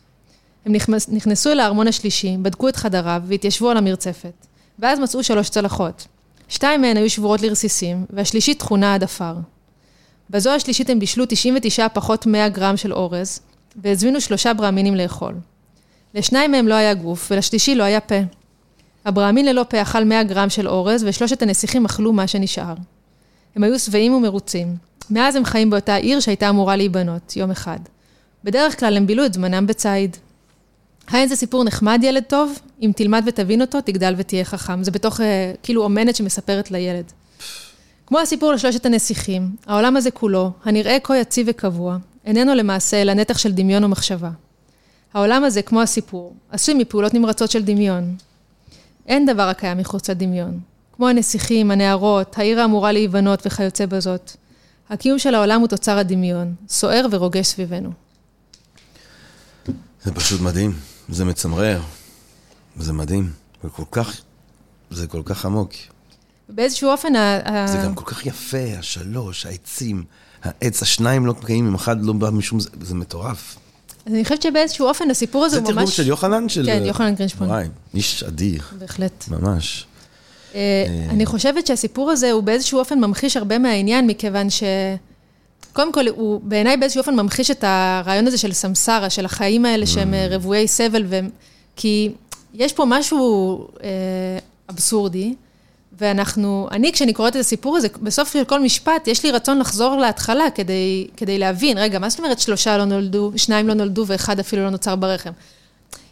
הם 0.66 0.74
נכנסו 1.12 1.52
אל 1.52 1.60
הארמון 1.60 1.88
השלישי, 1.88 2.38
בדקו 2.42 2.70
את 2.70 2.76
חדריו 2.76 3.22
והתיישבו 3.26 3.70
על 3.70 3.78
המרצפת, 3.78 4.48
ואז 4.80 5.00
מצאו 5.00 5.24
שלוש 5.24 5.50
צלחות. 5.50 6.08
שתיים 6.50 6.82
מהן 6.82 6.98
היו 6.98 7.10
שבורות 7.10 7.42
לרסיסים, 7.42 8.06
והשלישית 8.10 8.60
תכונה 8.60 8.94
עד 8.94 9.04
עפר. 9.04 9.34
בזו 10.30 10.50
השלישית 10.50 10.90
הם 10.90 11.00
בישלו 11.00 11.26
99 11.28 11.90
פחות 11.90 12.26
100 12.26 12.50
גרם 12.50 12.78
של 12.78 12.94
אורז, 12.94 13.40
והזמינו 13.76 14.22
שלושה 14.22 14.54
ברמינים 14.54 14.96
לאכול. 14.96 15.34
לשניים 16.14 16.52
מהם 16.52 16.68
לא 16.68 16.74
היה 16.74 16.94
גוף, 16.94 17.28
ולשלישי 17.32 17.76
לא 17.76 17.84
היה 17.84 18.00
פה. 18.00 18.16
הברמין 19.06 19.46
ללא 19.46 19.66
פה 19.70 19.82
אכל 19.82 20.04
100 20.04 20.24
גרם 20.24 20.50
של 20.50 20.68
אורז, 20.68 21.04
ושלושת 21.08 21.42
הנסיכים 21.42 21.86
אכלו 21.86 22.14
מה 22.14 22.28
שנשאר. 22.28 22.74
הם 23.56 23.64
היו 23.64 23.80
שבעים 23.80 24.14
ומרוצים. 24.14 24.76
מאז 25.10 25.36
הם 25.36 25.46
חיים 25.46 25.70
באותה 25.70 25.96
עיר 25.96 26.20
שהייתה 26.20 26.50
אמורה 26.50 26.76
להיבנות, 26.76 27.36
יום 27.36 27.52
אחד. 27.52 27.80
בדרך 28.44 28.80
כלל 28.80 28.98
הם 28.98 29.08
בילו 29.08 29.26
את 29.26 29.34
זמנם 29.34 29.68
בציד. 29.68 30.18
האין 31.08 31.28
זה 31.28 31.36
סיפור 31.36 31.64
נחמד, 31.64 32.00
ילד 32.04 32.24
טוב? 32.24 32.60
אם 32.82 32.92
תלמד 32.96 33.24
ותבין 33.26 33.62
אותו, 33.62 33.82
תגדל 33.82 34.14
ותהיה 34.18 34.46
חכם. 34.46 34.84
זה 34.84 34.92
בתוך, 34.92 35.22
אה, 35.22 35.54
כאילו, 35.64 35.84
אומנת 35.84 36.16
שמספרת 36.16 36.72
לילד. 36.72 37.12
כמו 38.08 38.20
הסיפור 38.20 38.54
לשלושת 38.54 38.86
הנסיכים, 38.86 39.56
העולם 39.66 39.98
הזה 39.98 40.12
כולו, 40.12 40.52
הנראה 40.66 40.98
כה 41.04 41.18
יציב 41.18 41.48
וקבוע, 41.50 41.98
איננו 42.26 42.56
למעשה 42.56 43.02
אלא 43.02 43.14
נתח 43.14 43.38
של 43.38 43.52
דמיון 43.52 43.84
ומחשבה. 43.84 44.30
העולם 45.14 45.44
הזה, 45.44 45.62
כמו 45.62 45.82
הסיפור, 45.82 46.36
עשוי 46.52 46.74
מפעולות 46.74 47.14
נמרצות 47.14 47.52
של 47.52 47.64
דמיון. 47.64 48.16
אין 49.08 49.26
דבר 49.26 49.42
הקיים 49.42 49.78
מחוץ 49.78 50.10
לדמיון. 50.10 50.60
כמו 50.96 51.08
הנסיכים, 51.08 51.72
הנערות, 51.72 52.38
העיר 52.38 52.62
האמורה 52.62 52.92
להיבנות 52.92 53.46
וכיוצא 53.46 53.86
בזאת. 53.86 54.32
הקיום 54.90 55.20
של 55.20 55.36
העולם 55.36 55.60
הוא 55.60 55.68
תוצר 55.68 55.98
הדמיון, 55.98 56.56
סוער 56.70 57.06
ורוגש 57.12 57.48
סביבנו. 57.48 57.90
זה 60.04 60.14
פשוט 60.14 60.42
מדהים, 60.42 60.74
זה 61.10 61.26
מצמרר, 61.26 61.82
זה 62.78 62.94
מדהים, 62.94 63.32
זה 63.64 63.70
כל 63.70 63.84
כך, 63.92 64.22
זה 64.92 65.08
כל 65.08 65.22
כך 65.26 65.46
עמוק. 65.46 65.72
באיזשהו 66.50 66.90
אופן... 66.90 67.14
זה 67.66 67.78
גם 67.84 67.96
כל 67.96 68.06
כך 68.06 68.26
יפה, 68.26 68.78
השלוש, 68.80 69.46
העצים, 69.46 70.04
העץ, 70.44 70.82
השניים 70.82 71.26
לא 71.26 71.34
פגעים, 71.42 71.68
אם 71.68 71.76
אחד 71.76 72.06
לא 72.06 72.14
בא 72.14 72.30
משום... 72.30 72.60
זה 72.60 72.70
זה 72.82 72.96
מטורף. 72.96 73.58
אז 74.06 74.14
אני 74.14 74.24
חושבת 74.24 74.42
שבאיזשהו 74.42 74.88
אופן 74.88 75.10
הסיפור 75.10 75.46
הזה 75.46 75.58
הוא 75.58 75.64
ממש... 75.64 75.70
זה 75.70 75.76
תרגום 75.76 75.92
של 75.92 76.08
יוחנן? 76.08 76.50
של... 76.50 76.66
כן, 76.66 76.84
יוחנן 76.86 77.16
גרינשפון. 77.16 77.48
וואי, 77.48 77.68
איש 77.94 78.24
אדיר. 78.24 78.62
בהחלט. 78.80 79.26
ממש. 79.28 79.86
אה, 80.56 80.86
אני 81.10 81.26
חושבת 81.26 81.68
שהסיפור 81.68 82.12
הזה 82.12 82.32
הוא 82.32 82.44
באיזשהו 82.44 82.80
אופן 82.80 83.00
ממחיש 83.00 83.38
הרבה 83.38 83.60
מהעניין, 83.60 84.08
מכיוון 84.08 84.50
ש... 84.50 84.64
קודם 85.74 85.94
כל, 85.94 86.08
הוא 86.08 86.42
בעיניי 86.44 86.78
באיזשהו 86.78 87.00
אופן 87.00 87.16
ממחיש 87.16 87.52
את 87.52 87.64
הרעיון 87.68 88.28
הזה 88.28 88.38
של 88.38 88.54
סמסרה, 88.54 89.10
של 89.10 89.26
החיים 89.26 89.66
האלה 89.66 89.88
שהם 89.88 90.14
mm. 90.14 90.34
רבויי 90.34 90.68
סבל, 90.68 91.04
ו... 91.08 91.20
כי 91.76 92.12
יש 92.54 92.74
פה 92.74 92.86
משהו 92.88 93.68
אה, 93.84 93.90
אבסורדי, 94.70 95.36
ואנחנו, 96.02 96.68
אני 96.72 96.92
כשאני 96.92 97.14
קוראת 97.14 97.36
את 97.36 97.40
הסיפור 97.40 97.78
הזה, 97.78 97.88
בסוף 98.02 98.34
של 98.34 98.44
כל 98.44 98.60
משפט, 98.60 99.08
יש 99.08 99.24
לי 99.24 99.32
רצון 99.32 99.60
לחזור 99.60 99.98
להתחלה 99.98 100.50
כדי, 100.56 101.08
כדי 101.18 101.38
להבין, 101.38 101.78
רגע, 101.78 102.00
מה 102.00 102.10
זאת 102.10 102.20
אומרת 102.20 102.40
שלושה 102.40 102.78
לא 102.78 102.86
נולדו, 102.86 103.32
שניים 103.36 103.68
לא 103.68 103.74
נולדו 103.74 104.04
ואחד 104.08 104.40
אפילו 104.40 104.64
לא 104.64 104.70
נוצר 104.70 104.96
ברחם? 104.96 105.32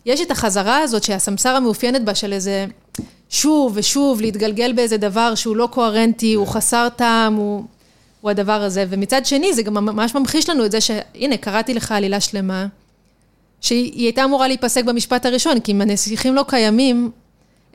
יש 0.06 0.22
את 0.22 0.32
החזרה 0.32 0.80
הזאת 0.80 1.04
שהסמסרה 1.04 1.60
מאופיינת 1.60 2.04
בה 2.04 2.16
של 2.16 2.34
איזה 2.34 2.66
שוב 3.30 3.72
ושוב 3.76 4.22
להתגלגל 4.22 4.74
באיזה 4.74 4.98
דבר 4.98 5.36
שהוא 5.36 5.56
לא 5.56 5.70
קוהרנטי, 5.72 6.34
הוא 6.34 6.48
חסר 6.48 6.88
טעם, 6.96 7.34
הוא, 7.34 7.64
הוא 8.22 8.32
הדבר 8.32 8.62
הזה. 8.62 8.86
ומצד 8.90 9.26
שני, 9.26 9.54
זה 9.54 9.64
גם 9.64 9.74
ממש 9.74 10.16
ממחיש 10.16 10.50
לנו 10.50 10.66
את 10.66 10.72
זה 10.72 10.82
שהנה, 10.82 11.38
קראתי 11.38 11.74
לך 11.74 11.92
עלילה 11.92 12.20
שלמה, 12.20 12.68
שהיא 13.62 14.06
הייתה 14.06 14.24
אמורה 14.24 14.48
להיפסק 14.48 14.84
במשפט 14.84 15.26
הראשון, 15.26 15.60
כי 15.60 15.72
אם 15.72 15.82
הנסיכים 15.82 16.36
לא 16.36 16.46
קיימים, 16.48 17.12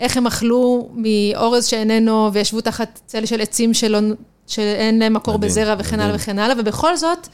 איך 0.00 0.16
הם 0.16 0.26
אכלו 0.26 0.88
מאורז 0.94 1.66
שאיננו, 1.66 2.30
וישבו 2.32 2.60
תחת 2.60 3.00
צל 3.06 3.26
של 3.26 3.40
עצים 3.40 3.74
שלא, 3.74 3.98
שאין 4.46 4.98
להם 4.98 5.14
מקור 5.14 5.36
מדהים, 5.38 5.50
בזרע 5.50 5.74
וכן 5.78 6.00
הלאה 6.00 6.16
וכן 6.16 6.38
הלאה, 6.38 6.56
ובכל 6.58 6.96
זאת, 6.96 7.28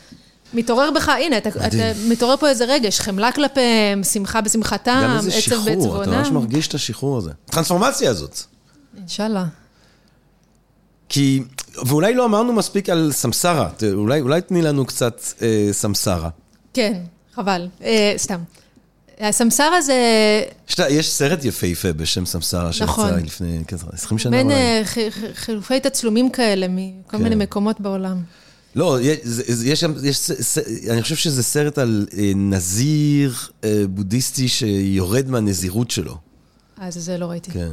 מתעורר 0.55 0.91
בך, 0.91 1.09
הנה, 1.09 1.39
אתה, 1.39 1.49
אתה 1.49 1.93
מתעורר 2.09 2.37
פה 2.37 2.49
איזה 2.49 2.65
רגש, 2.65 3.01
חמלה 3.01 3.33
כלפיהם, 3.33 4.05
שמחה 4.05 4.41
בשמחתם, 4.41 4.91
עצב 4.91 5.01
בעצבונם. 5.01 5.13
גם 5.13 5.17
איזה 5.17 5.41
שחרור, 5.41 6.03
אתה 6.03 6.11
ממש 6.11 6.29
מרגיש 6.29 6.69
את 6.69 6.75
השחרור 6.75 7.19
הזה. 7.19 7.31
הטרנספורמציה 7.49 8.11
הזאת. 8.11 8.41
אינשאללה. 8.99 9.45
כי, 11.09 11.43
ואולי 11.87 12.15
לא 12.15 12.25
אמרנו 12.25 12.53
מספיק 12.53 12.91
על 12.91 13.11
סמסרה, 13.13 13.69
אולי, 13.93 14.21
אולי 14.21 14.41
תני 14.41 14.63
לנו 14.63 14.87
קצת 14.87 15.21
אה, 15.43 15.69
סמסרה. 15.73 16.29
כן, 16.75 17.01
חבל, 17.35 17.69
אה, 17.83 18.15
סתם. 18.17 18.39
הסמסרה 19.21 19.81
זה... 19.81 19.95
יש 20.89 21.11
סרט 21.11 21.45
יפהפה 21.45 21.93
בשם 21.93 22.27
סמסרה, 22.27 22.71
נכון. 22.81 23.09
שיצא 23.09 23.25
לפני 23.27 23.63
20 23.93 24.19
שנה 24.19 24.41
אולי. 24.43 24.55
בין 24.55 24.83
חילופי 25.35 25.81
תצלומים 25.81 26.31
כאלה 26.31 26.67
מכל 26.69 27.17
מיני 27.17 27.31
כן. 27.31 27.39
מקומות 27.43 27.81
בעולם. 27.81 28.23
לא, 28.77 28.99
יש 29.65 29.85
גם, 29.85 29.95
אני 30.91 31.03
חושב 31.03 31.17
שזה 31.17 31.43
סרט 31.43 31.79
על 31.79 32.07
אה, 32.19 32.33
נזיר 32.37 33.35
אה, 33.65 33.85
בודהיסטי 33.89 34.49
שיורד 34.49 35.29
מהנזירות 35.29 35.91
שלו. 35.91 36.17
אז 36.79 36.95
זה 36.95 37.19
לא 37.19 37.27
ראיתי. 37.27 37.51
כן. 37.51 37.73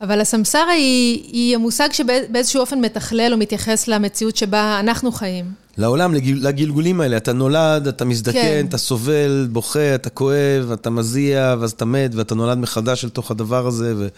אבל 0.00 0.20
הסמסרה 0.20 0.70
היא, 0.70 1.22
היא 1.32 1.54
המושג 1.54 1.88
שבאיזשהו 1.92 2.60
אופן 2.60 2.80
מתכלל 2.80 3.32
או 3.32 3.38
מתייחס 3.38 3.88
למציאות 3.88 4.36
שבה 4.36 4.80
אנחנו 4.80 5.12
חיים. 5.12 5.65
לעולם, 5.78 6.14
לגיל, 6.14 6.48
לגלגולים 6.48 7.00
האלה. 7.00 7.16
אתה 7.16 7.32
נולד, 7.32 7.88
אתה 7.88 8.04
מזדקן, 8.04 8.40
כן. 8.40 8.66
אתה 8.68 8.78
סובל, 8.78 9.48
בוכה, 9.52 9.94
אתה 9.94 10.10
כואב, 10.10 10.70
אתה 10.72 10.90
מזיע, 10.90 11.54
ואז 11.60 11.72
אתה 11.72 11.84
מת, 11.84 12.14
ואתה 12.14 12.34
נולד 12.34 12.58
מחדש 12.58 13.04
אל 13.04 13.08
תוך 13.08 13.30
הדבר 13.30 13.66
הזה. 13.66 13.94
ו... 13.96 14.08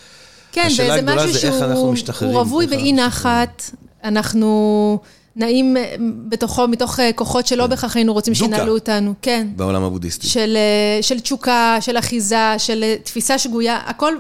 כן, 0.52 0.68
וזה 0.72 1.00
משהו 1.02 1.34
שהוא 1.34 2.32
רווי 2.32 2.66
באי 2.66 2.92
נחת. 2.92 3.62
אנחנו 4.04 4.98
נעים 5.36 5.76
אה, 5.76 5.94
בתוכו, 6.28 6.68
מתוך 6.68 7.00
אה, 7.00 7.11
כוחות 7.14 7.46
שלא 7.46 7.62
כן. 7.62 7.70
בהכרח 7.70 7.96
היינו 7.96 8.12
רוצים 8.12 8.34
שינהלו 8.34 8.74
אותנו. 8.74 9.14
כן. 9.22 9.46
בעולם 9.56 9.82
הבודהיסטי. 9.82 10.26
של, 10.26 10.56
אה, 10.56 11.02
של 11.02 11.20
תשוקה, 11.20 11.76
של 11.80 11.98
אחיזה, 11.98 12.54
של 12.59 12.84
תפיסה 13.02 13.38
שגויה, 13.38 13.80
הכל, 13.86 14.14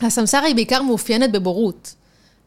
הסמסרה 0.00 0.42
היא 0.42 0.54
בעיקר 0.54 0.82
מאופיינת 0.82 1.32
בבורות. 1.32 1.94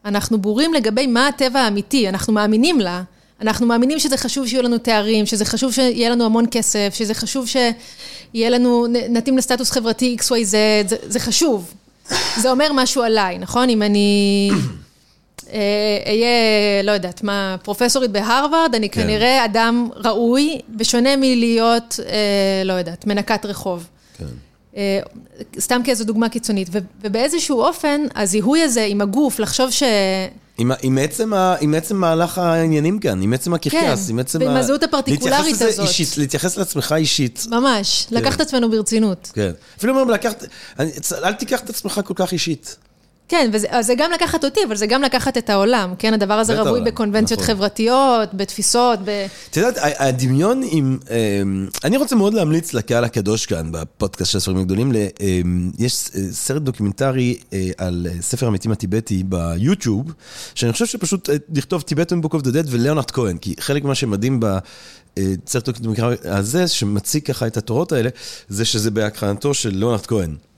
אנחנו 0.04 0.38
בורים 0.38 0.74
לגבי 0.74 1.06
מה 1.06 1.28
הטבע 1.28 1.60
האמיתי, 1.60 2.08
אנחנו 2.08 2.32
מאמינים 2.32 2.80
לה. 2.80 3.02
אנחנו 3.40 3.66
מאמינים 3.66 3.98
שזה 3.98 4.16
חשוב 4.16 4.46
שיהיו 4.46 4.62
לנו 4.62 4.78
תארים, 4.78 5.26
שזה 5.26 5.44
חשוב 5.44 5.72
שיהיה 5.72 6.10
לנו 6.10 6.24
המון 6.24 6.44
כסף, 6.50 6.94
שזה 6.94 7.14
חשוב 7.14 7.46
שיהיה 7.46 8.50
לנו, 8.50 8.86
נתאים 9.10 9.38
לסטטוס 9.38 9.70
חברתי 9.70 10.16
XYZ, 10.20 10.44
זה, 10.86 10.96
זה 11.02 11.20
חשוב. 11.20 11.74
זה 12.36 12.50
אומר 12.50 12.70
משהו 12.74 13.02
עליי, 13.02 13.38
נכון? 13.38 13.68
אם 13.68 13.82
אני 13.82 14.50
אה, 15.52 15.58
אהיה, 16.06 16.82
לא 16.82 16.90
יודעת 16.90 17.22
מה, 17.22 17.56
פרופסורית 17.62 18.10
בהרווארד, 18.10 18.74
אני 18.74 18.90
כן. 18.90 19.02
כנראה 19.02 19.44
אדם 19.44 19.88
ראוי, 19.96 20.60
בשונה 20.68 21.16
מלהיות, 21.16 22.00
אה, 22.06 22.62
לא 22.64 22.72
יודעת, 22.72 23.06
מנקת 23.06 23.46
רחוב. 23.46 23.86
כן. 24.18 24.24
אה, 24.76 25.00
סתם 25.58 25.80
כאיזו 25.84 26.04
דוגמה 26.04 26.28
קיצונית. 26.28 26.68
ובאיזשהו 27.00 27.60
אופן, 27.60 28.00
הזיהוי 28.14 28.62
הזה 28.62 28.84
עם 28.84 29.00
הגוף, 29.00 29.40
לחשוב 29.40 29.70
ש... 29.70 29.82
עם, 30.60 30.72
עם, 30.82 30.98
עצם 30.98 31.34
ה, 31.34 31.56
עם 31.60 31.74
עצם 31.74 31.96
מהלך 31.96 32.38
העניינים 32.38 32.98
כאן, 32.98 33.22
עם 33.22 33.32
עצם 33.32 33.54
הקרקס, 33.54 34.06
כן, 34.06 34.12
עם 34.12 34.18
עצם 34.18 34.42
ה... 34.42 34.44
ועם 34.44 34.56
הזהות 34.56 34.82
הפרטיקולרית 34.82 35.54
הזאת. 35.54 35.60
להתייחס 35.60 35.78
לזה 35.78 35.82
אישית, 35.82 36.18
להתייחס 36.18 36.56
לעצמך 36.56 36.94
אישית. 36.96 37.46
ממש, 37.50 38.06
כן. 38.10 38.16
לקחת 38.16 38.36
את 38.36 38.40
עצמנו 38.40 38.70
ברצינות. 38.70 39.30
כן. 39.34 39.50
אפילו 39.78 39.92
אומרים, 39.92 40.10
לקחת, 40.10 40.44
אל 41.12 41.32
תיקח 41.32 41.60
את 41.60 41.70
עצמך 41.70 42.00
כל 42.04 42.14
כך 42.16 42.32
אישית. 42.32 42.76
כן, 43.30 43.50
וזה 43.52 43.94
גם 43.94 44.10
לקחת 44.12 44.44
אותי, 44.44 44.60
אבל 44.68 44.76
זה 44.76 44.86
גם 44.86 45.02
לקחת 45.02 45.38
את 45.38 45.50
העולם, 45.50 45.94
כן? 45.98 46.14
הדבר 46.14 46.34
הזה 46.34 46.60
רווי 46.62 46.80
בקונבנציות 46.80 47.40
נכון. 47.40 47.54
חברתיות, 47.54 48.34
בתפיסות, 48.34 48.98
ב... 49.04 49.26
את 49.50 49.56
יודעת, 49.56 49.74
הדמיון 49.98 50.62
עם... 50.70 50.98
אמ, 51.10 51.66
אני 51.84 51.96
רוצה 51.96 52.16
מאוד 52.16 52.34
להמליץ 52.34 52.74
לקהל 52.74 53.04
הקדוש 53.04 53.46
כאן, 53.46 53.72
בפודקאסט 53.72 54.30
של 54.30 54.38
הספרים 54.38 54.56
הגדולים, 54.58 54.92
אמ, 55.20 55.70
יש 55.78 56.10
אה, 56.14 56.20
סרט 56.32 56.62
דוקומנטרי 56.62 57.38
אה, 57.52 57.70
על 57.78 58.06
אה, 58.10 58.22
ספר 58.22 58.46
המתים 58.46 58.72
הטיבטי 58.72 59.22
ביוטיוב, 59.22 60.12
שאני 60.54 60.72
חושב 60.72 60.86
שפשוט 60.86 61.28
לכתוב 61.54 61.82
Tibetan 61.82 62.20
Book 62.20 62.34
of 62.34 62.42
the 62.42 62.50
Dead 62.50 62.74
וליאונרד 62.74 63.10
כהן, 63.10 63.38
כי 63.38 63.54
חלק 63.60 63.84
ממה 63.84 63.94
שמדהים 63.94 64.40
בסרט 64.40 65.68
דוקומנטרי 65.68 66.16
הזה, 66.24 66.68
שמציג 66.68 67.22
ככה 67.22 67.46
את 67.46 67.56
התורות 67.56 67.92
האלה, 67.92 68.08
זה 68.48 68.64
שזה 68.64 68.90
בקריינותו 68.90 69.54
של 69.54 69.70
ליאונרד 69.70 70.06
כהן. 70.06 70.49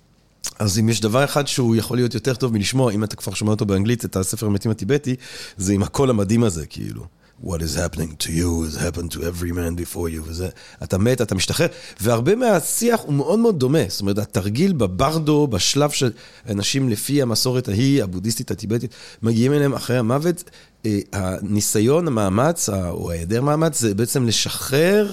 אז 0.59 0.79
אם 0.79 0.89
יש 0.89 1.01
דבר 1.01 1.25
אחד 1.25 1.47
שהוא 1.47 1.77
יכול 1.77 1.97
להיות 1.97 2.15
יותר 2.15 2.35
טוב 2.35 2.53
מלשמוע, 2.53 2.93
אם 2.93 3.05
אתה 3.05 3.17
כבר 3.17 3.35
שומע 3.35 3.51
אותו 3.51 3.67
באנגלית, 3.67 4.05
את 4.05 4.17
הספר 4.17 4.47
המתים 4.47 4.71
הטיבטי, 4.71 5.17
זה 5.57 5.73
עם 5.73 5.83
הקול 5.83 6.11
המדהים 6.11 6.45
הזה, 6.45 6.67
כאילו. 6.67 7.07
What 7.45 7.61
is 7.61 7.77
happening 7.77 8.13
to 8.25 8.31
you 8.31 8.65
has 8.65 8.77
happened 8.77 9.11
to 9.11 9.21
every 9.21 9.53
man 9.53 9.75
before 9.77 10.09
you, 10.09 10.23
וזה, 10.25 10.49
אתה 10.83 10.99
מת, 10.99 11.21
אתה 11.21 11.35
משתחרר, 11.35 11.67
והרבה 12.01 12.35
מהשיח 12.35 13.01
הוא 13.01 13.15
מאוד 13.15 13.39
מאוד 13.39 13.59
דומה, 13.59 13.79
זאת 13.89 14.01
אומרת, 14.01 14.19
התרגיל 14.19 14.73
בברדו, 14.73 15.47
בשלב 15.47 15.91
של 15.91 16.11
אנשים 16.49 16.89
לפי 16.89 17.23
המסורת 17.23 17.69
ההיא, 17.69 18.03
הבודהיסטית, 18.03 18.51
הטיבטית, 18.51 18.95
מגיעים 19.23 19.53
אליהם 19.53 19.75
אחרי 19.75 19.99
המוות, 19.99 20.51
אה, 20.87 20.99
הניסיון, 21.13 22.07
המאמץ, 22.07 22.69
או 22.69 23.11
היעדר 23.11 23.43
מאמץ, 23.43 23.81
זה 23.81 23.95
בעצם 23.95 24.27
לשחרר 24.27 25.13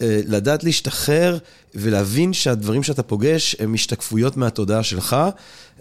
לדעת 0.00 0.64
להשתחרר 0.64 1.38
ולהבין 1.74 2.32
שהדברים 2.32 2.82
שאתה 2.82 3.02
פוגש 3.02 3.56
הם 3.58 3.74
השתקפויות 3.74 4.36
מהתודעה 4.36 4.82
שלך, 4.82 5.16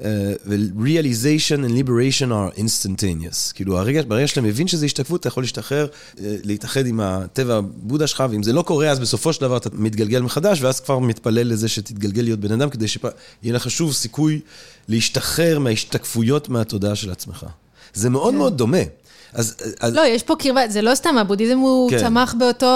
אה, 0.02 0.34
ו-realization 0.46 1.68
and 1.68 1.72
liberation 1.72 2.30
are 2.30 2.60
instantaneous. 2.60 3.54
כאילו, 3.54 3.80
הרגע, 3.80 4.02
ברגע 4.08 4.28
שאתה 4.28 4.42
מבין 4.42 4.68
שזה 4.68 4.86
השתקפות, 4.86 5.20
אתה 5.20 5.28
יכול 5.28 5.44
להשתחרר, 5.44 5.88
אה, 6.20 6.36
להתאחד 6.44 6.86
עם 6.86 7.00
הטבע 7.00 7.56
הבודה 7.56 8.08
שלך, 8.08 8.24
ואם 8.30 8.44
זה 8.44 8.54
לא 8.54 8.62
קורה, 8.62 8.90
אז 8.90 9.00
בסופו 9.00 9.34
של 9.34 9.42
דבר 9.42 9.58
אתה 9.58 9.70
מתגלגל 9.74 10.22
מחדש, 10.22 10.62
ואז 10.62 10.80
כבר 10.80 11.00
מתפלל 11.00 11.48
לזה 11.48 11.68
שתתגלגל 11.68 12.22
להיות 12.22 12.40
בן 12.40 12.52
אדם, 12.52 12.70
כדי 12.70 12.88
שיהיה 12.88 13.06
לך 13.44 13.72
שוב 13.72 13.94
סיכוי 13.94 14.40
להשתחרר 14.88 15.60
מההשתקפויות 15.60 16.50
מהתודעה 16.50 16.96
של 16.96 17.12
עצמך. 17.12 17.46
זה 17.94 18.10
מאוד 18.10 18.34
כן. 18.34 18.38
מאוד 18.38 18.58
דומה. 18.58 18.84
אז, 19.34 19.56
אז... 19.80 19.96
לא, 19.96 20.02
יש 20.06 20.24
פה 20.24 20.36
קרבה, 20.40 20.62
זה 20.70 20.82
לא 20.82 20.96
סתם, 20.96 21.18
הבודהיזם 21.18 21.58
הוא 21.58 21.90
כן. 21.90 22.00
צמח 22.00 22.36
באותו, 22.40 22.68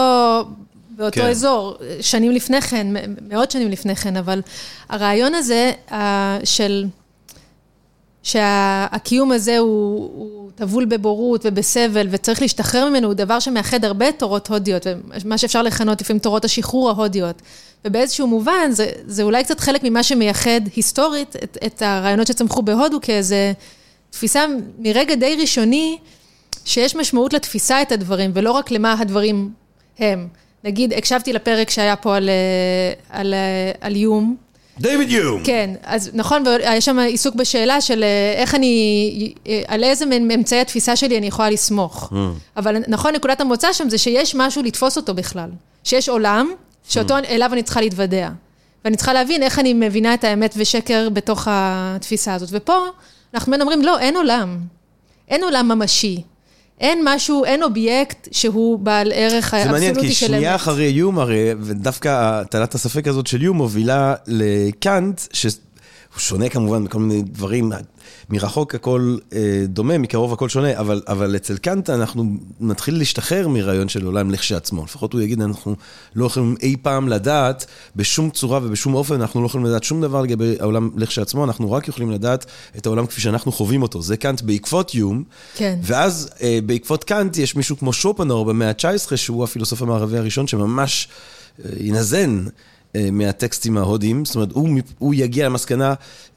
באותו 0.96 1.22
כן. 1.22 1.28
אזור, 1.28 1.78
שנים 2.02 2.32
לפני 2.32 2.62
כן, 2.62 2.88
מאות 3.30 3.52
שנים 3.52 3.70
לפני 3.70 3.96
כן, 3.96 4.18
אבל 4.18 4.42
הרעיון 4.90 5.36
הזה 5.36 5.72
של... 6.44 6.86
שהקיום 8.24 9.32
הזה 9.32 9.58
הוא, 9.58 10.10
הוא 10.16 10.52
טבול 10.56 10.86
בבורות 10.86 11.42
ובסבל 11.46 12.08
וצריך 12.12 12.42
להשתחרר 12.42 12.90
ממנו, 12.90 13.08
הוא 13.08 13.14
דבר 13.14 13.40
שמאחד 13.40 13.86
הרבה 13.86 14.12
תורות 14.12 14.50
הודיות, 14.50 14.88
מה 15.26 15.38
שאפשר 15.38 15.62
לכנות 15.62 16.02
לפעמים 16.02 16.20
תורות 16.20 16.46
השחרור 16.46 16.90
ההודיות. 16.90 17.42
ובאיזשהו 17.86 18.28
מובן, 18.28 18.72
זה, 18.72 18.92
זה 19.06 19.24
אולי 19.24 19.44
קצת 19.44 19.60
חלק 19.60 19.84
ממה 19.84 20.04
שמייחד 20.04 20.62
היסטורית 20.76 21.36
את, 21.44 21.58
את 21.66 21.82
הרעיונות 21.82 22.28
שצמחו 22.28 22.62
בהודו 22.62 23.02
כאיזה 23.02 23.54
תפיסה 24.10 24.46
מרגע 24.80 25.16
די 25.16 25.36
ראשוני, 25.42 25.98
שיש 26.66 26.96
משמעות 26.96 27.34
לתפיסה 27.34 27.82
את 27.82 27.92
הדברים, 27.92 28.32
ולא 28.34 28.52
רק 28.52 28.72
למה 28.72 28.96
הדברים 29.00 29.50
הם. 30.00 30.28
נגיד, 30.64 30.94
הקשבתי 30.94 31.34
לפרק 31.34 31.70
שהיה 31.70 31.96
פה 31.96 32.16
על, 32.16 32.30
אה, 32.30 32.94
על, 33.20 33.34
אה, 33.34 33.72
על 33.82 33.96
יום. 33.96 34.36
דיוויד 34.80 35.10
יום. 35.12 35.44
כן, 35.44 35.70
אז 35.84 36.12
נכון, 36.14 36.44
והיה 36.48 36.82
שם 36.82 37.00
עיסוק 37.00 37.36
בשאלה 37.36 37.82
של 37.82 38.04
אה, 38.04 38.34
איך 38.42 38.56
אני, 38.56 39.34
על 39.68 39.84
איזה 39.84 40.06
אמצעי 40.36 40.60
התפיסה 40.60 40.96
שלי 40.96 41.18
אני 41.18 41.28
יכולה 41.28 41.50
לסמוך. 41.50 42.10
Mm. 42.12 42.16
אבל 42.58 42.78
נכון, 42.88 43.16
נקודת 43.16 43.42
המוצא 43.42 43.74
שם 43.74 43.90
זה 43.90 43.98
שיש 43.98 44.36
משהו 44.36 44.64
לתפוס 44.64 44.98
אותו 44.98 45.14
בכלל. 45.14 45.50
שיש 45.84 46.10
עולם, 46.10 46.52
שאותו, 46.88 47.18
mm. 47.18 47.28
אליו 47.30 47.54
אני 47.54 47.64
צריכה 47.64 47.82
להתוודע. 47.82 48.30
ואני 48.86 48.98
צריכה 48.98 49.14
להבין 49.14 49.44
איך 49.44 49.60
אני 49.60 49.74
מבינה 49.74 50.14
את 50.14 50.24
האמת 50.24 50.54
ושקר 50.58 51.10
בתוך 51.10 51.48
התפיסה 51.52 52.34
הזאת. 52.34 52.50
ופה 52.52 52.78
אנחנו 53.34 53.56
אומרים, 53.62 53.82
לא, 53.82 54.00
אין 54.00 54.16
עולם. 54.16 54.58
אין 55.28 55.44
עולם 55.44 55.68
ממשי. 55.68 56.22
אין 56.82 57.02
משהו, 57.04 57.46
אין 57.46 57.64
אובייקט 57.64 58.28
שהוא 58.32 58.80
בעל 58.80 59.12
ערך 59.16 59.54
אבסולוטי 59.54 59.70
של 59.70 59.72
אמת. 59.72 59.82
זה 59.82 59.92
מעניין, 59.92 60.08
כי 60.08 60.14
שנייה 60.14 60.56
אחרי 60.56 60.86
יום 60.86 61.20
הרי, 61.20 61.50
ודווקא 61.60 62.10
הטלת 62.42 62.76
הספק 62.76 63.08
הזאת 63.08 63.28
של 63.28 63.42
יום 63.42 63.58
מובילה 63.58 64.16
לקאנט, 64.28 65.22
שהוא 66.12 66.20
שונה 66.20 66.50
כמובן 66.50 66.84
בכל 66.84 67.00
מיני 67.00 67.22
דברים, 67.22 67.72
מרחוק 68.30 68.76
הכל 68.76 69.18
אה, 69.34 69.64
דומה, 69.68 69.98
מקרוב 69.98 70.34
הכל 70.34 70.50
שונה, 70.50 70.80
אבל, 70.80 71.02
אבל 71.08 71.36
אצל 71.36 71.58
קאנט 71.58 71.90
אנחנו 71.90 72.26
נתחיל 72.60 72.98
להשתחרר 72.98 73.48
מרעיון 73.48 73.90
של 73.90 74.06
עולם 74.06 74.32
לכשעצמו. 74.32 74.86
לפחות 74.86 75.14
הוא 75.14 75.22
יגיד, 75.22 75.42
אנחנו 75.42 75.76
לא 76.16 76.26
יכולים 76.26 76.56
אי 76.62 76.76
פעם 76.82 77.08
לדעת 77.08 77.66
בשום 77.96 78.30
צורה 78.30 78.60
ובשום 78.64 78.94
אופן, 78.94 79.22
אנחנו 79.22 79.42
לא 79.42 79.46
יכולים 79.46 79.66
לדעת 79.66 79.84
שום 79.84 80.02
דבר 80.02 80.22
לגבי 80.22 80.56
העולם 80.60 80.90
לכשעצמו, 80.96 81.44
אנחנו 81.44 81.72
רק 81.72 81.88
יכולים 81.88 82.12
לדעת 82.12 82.46
את 82.78 82.86
העולם 82.86 83.06
כפי 83.06 83.22
שאנחנו 83.22 83.52
חווים 83.52 83.82
אותו. 83.82 84.02
זה 84.02 84.18
קאנט 84.18 84.42
בעקבות 84.42 84.96
יום. 84.96 85.24
כן. 85.56 85.80
ואז 85.84 86.30
אה, 86.42 86.60
בעקבות 86.66 87.04
קאנט 87.04 87.38
יש 87.38 87.56
מישהו 87.56 87.78
כמו 87.78 87.94
שופנור 87.94 88.46
במאה 88.46 88.70
ה-19, 88.70 89.18
שהוא 89.18 89.44
הפילוסוף 89.44 89.82
המערבי 89.82 90.18
הראשון 90.18 90.48
שממש 90.48 91.08
אה, 91.66 91.70
ינזן. 91.80 92.44
אה, 92.46 92.71
מהטקסטים 93.12 93.78
ההודיים, 93.78 94.26
זאת 94.26 94.36
אומרת, 94.36 94.52
הוא, 94.52 94.70
הוא 95.00 95.14
יגיע 95.14 95.46
למסקנה 95.46 95.94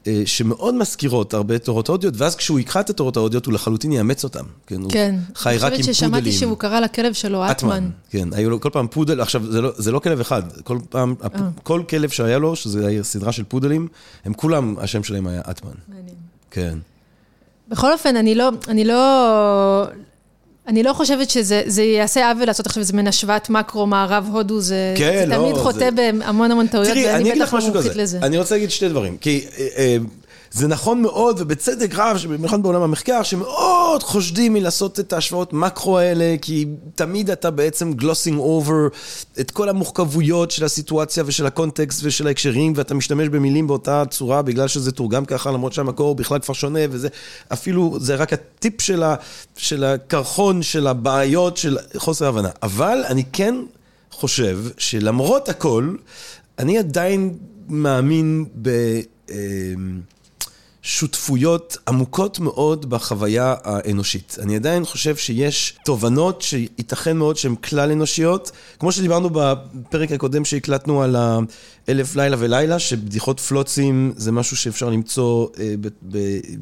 אה, 0.07 0.21
שמאוד 0.25 0.75
מזכירות 0.75 1.33
הרבה 1.33 1.59
תורות 1.59 1.87
הודיות, 1.87 2.13
ואז 2.17 2.35
כשהוא 2.35 2.59
יקרא 2.59 2.81
את 2.81 2.89
התורות 2.89 3.17
ההודיות, 3.17 3.45
הוא 3.45 3.53
לחלוטין 3.53 3.91
יאמץ 3.91 4.23
אותן. 4.23 4.43
כן, 4.67 4.81
כן. 4.89 5.15
הוא 5.27 5.35
חי 5.35 5.49
רק 5.49 5.53
עם 5.53 5.59
פודלים. 5.59 5.73
אני 5.73 5.81
חושבת 5.81 5.95
ששמעתי 5.95 6.31
שהוא 6.31 6.57
קרא 6.57 6.79
לכלב 6.79 7.13
שלו 7.13 7.51
אטמן. 7.51 7.89
כן, 8.09 8.27
היו 8.31 8.49
לו 8.49 8.61
כל 8.61 8.69
פעם 8.69 8.87
פודל, 8.87 9.21
עכשיו, 9.21 9.51
זה 9.51 9.61
לא, 9.61 9.71
זה 9.75 9.91
לא 9.91 9.99
כלב 9.99 10.19
אחד, 10.19 10.43
כל 10.63 10.77
פעם. 10.89 11.15
אה. 11.23 11.29
כל 11.63 11.81
כלב 11.89 12.09
שהיה 12.09 12.37
לו, 12.37 12.53
היה 12.87 13.03
סדרה 13.03 13.31
של 13.31 13.43
פודלים, 13.43 13.87
הם 14.25 14.33
כולם, 14.33 14.75
השם 14.79 15.03
שלהם 15.03 15.27
היה 15.27 15.41
אטמן. 15.49 15.71
מעניין. 15.87 16.15
כן. 16.51 16.77
בכל 17.67 17.93
אופן, 17.93 18.15
אני 18.15 18.35
לא, 18.35 18.49
אני 18.67 18.85
לא, 18.85 19.85
אני 20.67 20.83
לא 20.83 20.93
חושבת 20.93 21.29
שזה 21.29 21.83
יעשה 21.83 22.31
עוול 22.31 22.45
לעשות 22.45 22.65
עכשיו 22.65 22.81
איזה 22.81 22.93
מין 22.93 23.07
השוואת 23.07 23.49
מקרו, 23.49 23.87
מערב 23.87 24.29
הודו, 24.31 24.59
זה, 24.59 24.93
כן, 24.97 25.19
זה 25.19 25.25
לא, 25.25 25.35
תמיד 25.35 25.55
חוטא 25.55 25.79
זה... 25.79 25.89
בהמון 25.91 26.51
המון 26.51 26.67
טעויות, 26.67 26.97
ואני 27.05 27.31
בטח 27.31 27.53
לא 27.53 27.59
מומחית 27.59 27.95
לזה. 27.95 28.19
אני 28.21 28.37
רוצה 28.37 28.55
להגיד 28.55 28.71
שתי 28.71 28.89
דברים, 28.89 29.17
כי... 29.17 29.45
אה, 29.57 29.67
אה, 29.77 29.97
זה 30.55 30.67
נכון 30.67 31.01
מאוד, 31.01 31.41
ובצדק 31.41 31.95
רב, 31.95 32.17
במיוחד 32.29 32.63
בעולם 32.63 32.81
המחקר, 32.81 33.23
שמאוד 33.23 34.03
חושדים 34.03 34.53
מלעשות 34.53 34.99
את 34.99 35.13
ההשוואות 35.13 35.53
מקרו 35.53 35.99
האלה, 35.99 36.35
כי 36.41 36.65
תמיד 36.95 37.29
אתה 37.29 37.51
בעצם 37.51 37.93
glossing 37.93 38.39
over 38.39 38.87
את 39.39 39.51
כל 39.51 39.69
המורכבויות 39.69 40.51
של 40.51 40.65
הסיטואציה 40.65 41.23
ושל 41.27 41.45
הקונטקסט 41.45 42.01
ושל 42.03 42.27
ההקשרים, 42.27 42.73
ואתה 42.75 42.93
משתמש 42.93 43.27
במילים 43.27 43.67
באותה 43.67 44.03
צורה 44.09 44.41
בגלל 44.41 44.67
שזה 44.67 44.91
תורגם 44.91 45.25
ככה, 45.25 45.51
למרות 45.51 45.73
שהמקור 45.73 46.15
בכלל 46.15 46.39
כבר 46.39 46.53
שונה, 46.53 46.79
וזה 46.89 47.07
אפילו, 47.53 47.97
זה 47.99 48.15
רק 48.15 48.33
הטיפ 48.33 48.81
של, 48.81 49.03
ה, 49.03 49.15
של 49.57 49.83
הקרחון, 49.83 50.63
של 50.63 50.87
הבעיות, 50.87 51.57
של 51.57 51.77
חוסר 51.97 52.27
הבנה. 52.27 52.49
אבל 52.63 53.03
אני 53.07 53.23
כן 53.33 53.55
חושב 54.11 54.59
שלמרות 54.77 55.49
הכל, 55.49 55.95
אני 56.59 56.77
עדיין 56.77 57.33
מאמין 57.69 58.45
ב... 58.61 58.69
שותפויות 60.87 61.77
עמוקות 61.87 62.39
מאוד 62.39 62.89
בחוויה 62.89 63.55
האנושית. 63.63 64.37
אני 64.41 64.55
עדיין 64.55 64.85
חושב 64.85 65.15
שיש 65.15 65.77
תובנות 65.85 66.41
שייתכן 66.41 67.17
מאוד 67.17 67.37
שהן 67.37 67.55
כלל 67.55 67.91
אנושיות, 67.91 68.51
כמו 68.79 68.91
שדיברנו 68.91 69.29
בפרק 69.29 70.11
הקודם 70.11 70.45
שהקלטנו 70.45 71.03
על 71.03 71.15
האלף 71.15 72.15
לילה 72.15 72.35
ולילה, 72.39 72.79
שבדיחות 72.79 73.39
פלוצים 73.39 74.13
זה 74.17 74.31
משהו 74.31 74.57
שאפשר 74.57 74.89
למצוא 74.89 75.47
אה, 75.59 75.75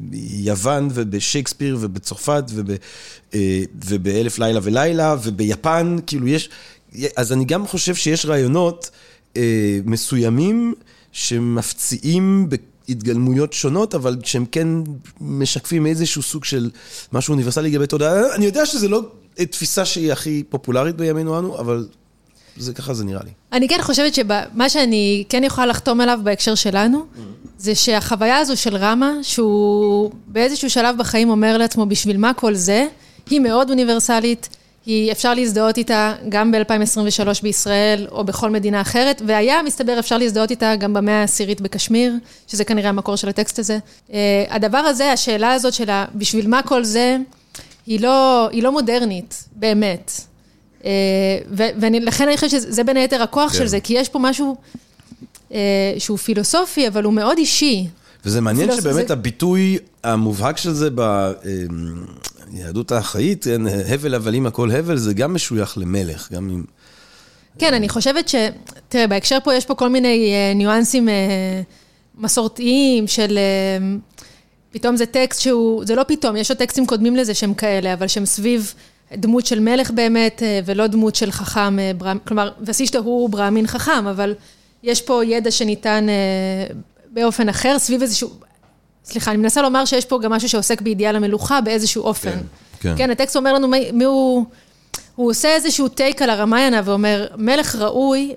ביוון 0.00 0.88
ובשייקספיר 0.94 1.76
ובצרפת 1.80 2.44
וב, 2.54 2.70
אה, 3.34 3.62
ובאלף 3.84 4.38
לילה 4.38 4.60
ולילה 4.62 5.16
וביפן, 5.22 5.96
כאילו 6.06 6.28
יש, 6.28 6.50
אז 7.16 7.32
אני 7.32 7.44
גם 7.44 7.66
חושב 7.66 7.94
שיש 7.94 8.26
רעיונות 8.26 8.90
אה, 9.36 9.80
מסוימים 9.84 10.74
שמפציעים 11.12 12.48
התגלמויות 12.88 13.52
שונות, 13.52 13.94
אבל 13.94 14.16
שהם 14.24 14.44
כן 14.46 14.68
משקפים 15.20 15.86
איזשהו 15.86 16.22
סוג 16.22 16.44
של 16.44 16.70
משהו 17.12 17.32
אוניברסלי 17.32 17.70
לגבי 17.70 17.86
תודעה. 17.86 18.34
אני 18.34 18.44
יודע 18.44 18.66
שזו 18.66 18.88
לא 18.88 19.02
תפיסה 19.34 19.84
שהיא 19.84 20.12
הכי 20.12 20.42
פופולרית 20.48 20.96
בימינו 20.96 21.38
אנו, 21.38 21.58
אבל 21.58 21.86
זה 22.56 22.72
ככה 22.72 22.94
זה 22.94 23.04
נראה 23.04 23.22
לי. 23.24 23.30
אני 23.52 23.68
כן 23.68 23.78
חושבת 23.82 24.14
שמה 24.14 24.68
שאני 24.68 25.24
כן 25.28 25.44
יכולה 25.44 25.66
לחתום 25.66 26.00
עליו 26.00 26.20
בהקשר 26.22 26.54
שלנו, 26.54 27.06
זה 27.58 27.74
שהחוויה 27.74 28.38
הזו 28.38 28.56
של 28.56 28.76
רמה, 28.76 29.12
שהוא 29.22 30.10
באיזשהו 30.26 30.70
שלב 30.70 30.98
בחיים 30.98 31.30
אומר 31.30 31.58
לעצמו, 31.58 31.86
בשביל 31.86 32.16
מה 32.16 32.34
כל 32.34 32.54
זה, 32.54 32.86
היא 33.30 33.40
מאוד 33.40 33.70
אוניברסלית. 33.70 34.48
היא, 34.86 35.12
אפשר 35.12 35.34
להזדהות 35.34 35.78
איתה 35.78 36.14
גם 36.28 36.52
ב-2023 36.52 37.28
בישראל 37.42 38.06
או 38.10 38.24
בכל 38.24 38.50
מדינה 38.50 38.80
אחרת, 38.80 39.22
והיה, 39.26 39.62
מסתבר, 39.62 39.98
אפשר 39.98 40.18
להזדהות 40.18 40.50
איתה 40.50 40.76
גם 40.76 40.94
במאה 40.94 41.20
העשירית 41.20 41.60
בקשמיר, 41.60 42.14
שזה 42.46 42.64
כנראה 42.64 42.88
המקור 42.88 43.16
של 43.16 43.28
הטקסט 43.28 43.58
הזה. 43.58 43.78
Uh, 44.08 44.12
הדבר 44.50 44.78
הזה, 44.78 45.12
השאלה 45.12 45.52
הזאת 45.52 45.72
של 45.74 45.90
בשביל 46.14 46.48
מה 46.48 46.62
כל 46.62 46.84
זה, 46.84 47.16
היא 47.86 48.00
לא, 48.00 48.48
היא 48.52 48.62
לא 48.62 48.72
מודרנית, 48.72 49.44
באמת. 49.56 50.12
Uh, 50.80 50.84
ולכן 51.50 52.28
אני 52.28 52.36
חושבת 52.36 52.50
שזה 52.50 52.84
בין 52.84 52.96
היתר 52.96 53.22
הכוח 53.22 53.52
כן. 53.52 53.58
של 53.58 53.66
זה, 53.66 53.80
כי 53.80 53.94
יש 53.94 54.08
פה 54.08 54.18
משהו 54.18 54.56
uh, 55.50 55.54
שהוא 55.98 56.18
פילוסופי, 56.18 56.88
אבל 56.88 57.04
הוא 57.04 57.12
מאוד 57.12 57.38
אישי. 57.38 57.86
וזה 58.24 58.40
מעניין 58.40 58.76
שבאמת 58.76 59.08
זה... 59.08 59.12
הביטוי 59.12 59.78
המובהק 60.04 60.56
של 60.56 60.72
זה 60.72 60.88
ביהדות 62.54 62.92
האחראית, 62.92 63.44
כן, 63.44 63.62
הבל 63.66 64.14
הבלים 64.14 64.46
הכל 64.46 64.70
הבל, 64.70 64.96
זה 64.96 65.14
גם 65.14 65.34
משוייך 65.34 65.78
למלך, 65.78 66.32
גם 66.32 66.50
אם... 66.50 66.64
כן, 67.58 67.74
אני 67.74 67.88
חושבת 67.88 68.28
ש... 68.28 68.34
תראה, 68.88 69.06
בהקשר 69.06 69.38
פה 69.44 69.54
יש 69.54 69.64
פה 69.64 69.74
כל 69.74 69.88
מיני 69.88 70.34
uh, 70.52 70.56
ניואנסים 70.56 71.08
uh, 71.08 71.10
מסורתיים 72.14 73.06
של... 73.06 73.38
Uh, 73.38 74.22
פתאום 74.70 74.96
זה 74.96 75.06
טקסט 75.06 75.40
שהוא, 75.40 75.84
זה 75.84 75.94
לא 75.94 76.02
פתאום, 76.02 76.36
יש 76.36 76.50
עוד 76.50 76.58
טקסטים 76.58 76.86
קודמים 76.86 77.16
לזה 77.16 77.34
שהם 77.34 77.54
כאלה, 77.54 77.92
אבל 77.92 78.06
שהם 78.06 78.26
סביב 78.26 78.74
דמות 79.12 79.46
של 79.46 79.60
מלך 79.60 79.90
באמת, 79.90 80.42
ולא 80.64 80.86
דמות 80.86 81.14
של 81.14 81.30
חכם, 81.30 81.76
כלומר, 82.26 82.50
וסישתא 82.60 82.98
הוא 82.98 83.30
ברהמין 83.30 83.66
חכם, 83.66 84.06
אבל 84.06 84.34
יש 84.82 85.02
פה 85.02 85.24
ידע 85.24 85.50
שניתן 85.50 86.06
באופן 87.12 87.48
אחר, 87.48 87.78
סביב 87.78 88.02
איזשהו... 88.02 88.30
סליחה, 89.04 89.30
אני 89.30 89.38
מנסה 89.38 89.62
לומר 89.62 89.84
שיש 89.84 90.04
פה 90.04 90.18
גם 90.22 90.32
משהו 90.32 90.48
שעוסק 90.48 90.80
באידיאל 90.80 91.16
המלוכה 91.16 91.60
באיזשהו 91.60 92.02
אופן. 92.02 92.30
כן, 92.30 92.38
כן. 92.80 92.94
כן, 92.96 93.10
הטקסט 93.10 93.36
אומר 93.36 93.52
לנו 93.52 93.68
מי, 93.68 93.90
מי 93.92 94.04
הוא... 94.04 94.44
הוא 95.16 95.30
עושה 95.30 95.48
איזשהו 95.48 95.88
טייק 95.88 96.22
על 96.22 96.30
הרמיינה 96.30 96.80
ואומר, 96.84 97.26
מלך 97.36 97.76
ראוי 97.76 98.34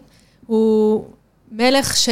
הוא 0.48 1.06
מלך 1.52 1.98
ש... 1.98 2.10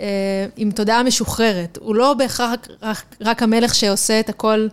אה, 0.00 0.46
עם 0.56 0.70
תודעה 0.70 1.02
משוחררת. 1.02 1.78
הוא 1.80 1.94
לא 1.94 2.14
בהכרח 2.14 2.50
רק, 2.82 3.04
רק 3.20 3.42
המלך 3.42 3.74
שעושה 3.74 4.20
את 4.20 4.28
הכל 4.28 4.68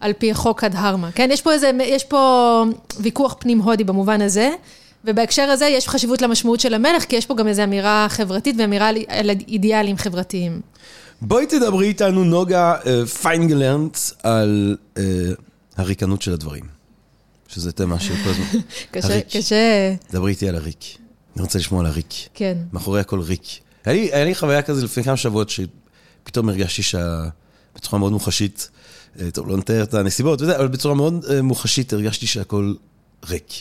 על 0.00 0.12
פי 0.12 0.34
חוק 0.34 0.64
הדהרמה. 0.64 1.12
כן, 1.12 1.28
יש 1.32 1.42
פה 1.42 1.52
איזה, 1.52 1.70
יש 1.84 2.04
פה 2.04 2.64
ויכוח 3.00 3.36
פנים 3.38 3.58
הודי 3.58 3.84
במובן 3.84 4.22
הזה. 4.22 4.50
ובהקשר 5.04 5.42
הזה 5.42 5.66
יש 5.66 5.88
חשיבות 5.88 6.22
למשמעות 6.22 6.60
של 6.60 6.74
המלך, 6.74 7.04
כי 7.04 7.16
יש 7.16 7.26
פה 7.26 7.34
גם 7.34 7.48
איזו 7.48 7.64
אמירה 7.64 8.06
חברתית 8.08 8.56
ואמירה 8.58 8.88
על 9.08 9.30
אידיאלים 9.48 9.96
חברתיים. 9.96 10.60
בואי 11.22 11.46
תדברי 11.46 11.88
איתנו, 11.88 12.24
נוגה 12.24 12.74
אה, 12.86 13.06
פיינגלנט, 13.06 13.98
על 14.22 14.76
uh, 14.94 14.98
הריקנות 15.76 16.22
של 16.22 16.32
הדברים. 16.32 16.64
שזה 17.48 17.72
תמה 17.72 18.00
של 18.00 18.14
כל 18.24 18.30
הזמן. 18.30 18.44
קשה, 18.92 19.08
הריק. 19.08 19.26
קשה. 19.36 19.94
דברי 20.12 20.30
איתי 20.30 20.48
על 20.48 20.54
הריק. 20.54 20.84
אני 21.36 21.42
רוצה 21.42 21.58
לשמוע 21.58 21.80
על 21.80 21.86
הריק. 21.86 22.12
כן. 22.34 22.58
מאחורי 22.72 23.00
הכל 23.00 23.20
ריק. 23.20 23.42
היה 23.84 23.94
לי, 23.94 24.12
היה 24.12 24.24
לי 24.24 24.34
חוויה 24.34 24.62
כזה 24.62 24.84
לפני 24.84 25.04
כמה 25.04 25.16
שבועות, 25.16 25.50
שפתאום 25.50 26.48
הרגשתי 26.48 26.82
שה... 26.82 27.28
בצורה 27.74 27.98
מאוד 27.98 28.12
מוחשית, 28.12 28.70
אה, 29.20 29.30
טוב, 29.30 29.48
לא 29.48 29.56
נתאר 29.56 29.82
את 29.82 29.94
הנסיבות, 29.94 30.42
אבל 30.42 30.68
בצורה 30.68 30.94
מאוד 30.94 31.40
מוחשית 31.42 31.92
הרגשתי 31.92 32.26
שהכל 32.26 32.74
ריק. 33.28 33.52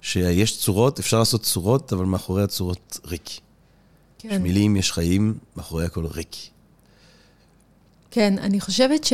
שיש 0.00 0.58
צורות, 0.58 0.98
אפשר 0.98 1.18
לעשות 1.18 1.42
צורות, 1.42 1.92
אבל 1.92 2.04
מאחורי 2.04 2.42
הצורות 2.42 3.00
ריק. 3.06 3.30
כן. 4.18 4.28
יש 4.28 4.36
מילים, 4.36 4.76
יש 4.76 4.92
חיים, 4.92 5.34
מאחורי 5.56 5.84
הכל 5.84 6.06
ריק. 6.06 6.36
כן, 8.14 8.34
אני 8.38 8.60
חושבת 8.60 9.06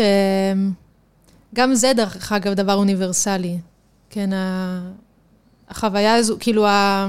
שגם 1.55 1.75
זה, 1.75 1.93
דרך 1.97 2.33
אגב, 2.33 2.55
דבר 2.55 2.75
אוניברסלי. 2.75 3.59
כן, 4.11 4.31
החוויה 5.69 6.15
הזו, 6.15 6.37
כאילו, 6.41 6.67
ה... 6.67 7.07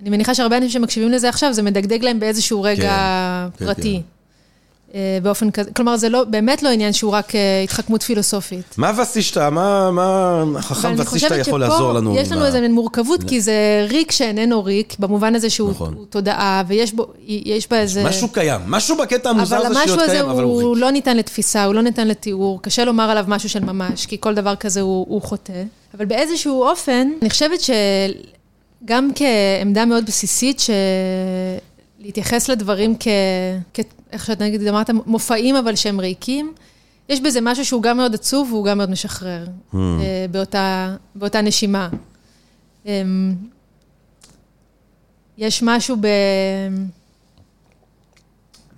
אני 0.00 0.10
מניחה 0.10 0.34
שהרבה 0.34 0.56
אנשים 0.56 0.70
שמקשיבים 0.70 1.10
לזה 1.10 1.28
עכשיו, 1.28 1.52
זה 1.52 1.62
מדגדג 1.62 2.04
להם 2.04 2.20
באיזשהו 2.20 2.62
רגע 2.62 2.96
כן, 3.58 3.64
פרטי. 3.64 3.96
כן, 3.96 4.02
כן. 4.02 4.17
אה, 4.94 5.18
באופן 5.22 5.50
כזה, 5.50 5.70
כלומר 5.70 5.96
זה 5.96 6.08
לא, 6.08 6.24
באמת 6.24 6.62
לא 6.62 6.68
עניין 6.68 6.92
שהוא 6.92 7.12
רק 7.12 7.34
אה, 7.34 7.60
התחכמות 7.64 8.02
פילוסופית. 8.02 8.74
מה 8.76 8.92
וסישתא? 9.02 9.50
מה, 9.50 9.90
מה 9.90 10.44
החכם 10.56 10.94
וסישתא 10.98 11.34
יכול 11.34 11.60
לעזור 11.60 11.92
לנו? 11.92 12.16
יש 12.16 12.32
לנו 12.32 12.46
איזו 12.46 12.60
מין 12.60 12.72
מורכבות, 12.72 13.24
כי 13.24 13.40
זה 13.40 13.86
ריק 13.88 14.12
שאיננו 14.12 14.64
ריק, 14.64 14.96
במובן 14.98 15.34
הזה 15.34 15.50
שהוא 15.50 15.70
נכון. 15.70 15.94
תודעה, 16.10 16.62
ויש 16.66 16.92
בו, 16.92 17.06
יש 17.26 17.68
בה 17.70 17.80
איזה... 17.80 18.04
משהו 18.04 18.28
קיים, 18.28 18.60
משהו 18.66 18.96
בקטע 18.96 19.30
המוזר 19.30 19.56
הזה 19.56 19.68
להיות 19.68 20.00
קיים, 20.10 20.28
אבל 20.28 20.42
הוא 20.42 20.56
ריק. 20.56 20.64
אבל 20.64 20.64
המשהו 20.64 20.64
הזה 20.64 20.70
הוא 20.70 20.76
לא 20.76 20.90
ניתן 20.90 21.16
לתפיסה, 21.16 21.64
הוא 21.64 21.74
לא 21.74 21.82
ניתן 21.82 22.08
לתיאור, 22.08 22.62
קשה 22.62 22.84
לומר 22.84 23.10
עליו 23.10 23.24
משהו 23.28 23.48
של 23.48 23.64
ממש, 23.64 24.06
כי 24.06 24.16
כל 24.20 24.34
דבר 24.34 24.56
כזה 24.56 24.80
הוא, 24.80 25.06
הוא 25.08 25.22
חוטא. 25.22 25.62
אבל 25.94 26.04
באיזשהו 26.04 26.62
אופן, 26.62 27.08
אני 27.22 27.30
חושבת 27.30 27.60
שגם 27.60 29.10
כעמדה 29.14 29.84
מאוד 29.84 30.06
בסיסית, 30.06 30.60
ש... 30.60 30.70
להתייחס 31.98 32.48
לדברים 32.48 32.96
כ... 33.00 33.08
כ... 33.74 33.80
איך 34.12 34.26
שאת 34.26 34.42
נגיד 34.42 34.66
אמרת, 34.66 34.90
מופעים 34.90 35.56
אבל 35.56 35.76
שהם 35.76 36.00
ריקים. 36.00 36.52
יש 37.08 37.20
בזה 37.20 37.40
משהו 37.40 37.64
שהוא 37.64 37.82
גם 37.82 37.96
מאוד 37.96 38.14
עצוב 38.14 38.52
והוא 38.52 38.64
גם 38.64 38.78
מאוד 38.78 38.90
משחרר 38.90 39.46
mm. 39.72 39.76
באותה, 40.30 40.96
באותה 41.14 41.40
נשימה. 41.40 41.88
אמ, 42.86 43.34
יש 45.38 45.62
משהו 45.62 45.96
ב... 46.00 46.06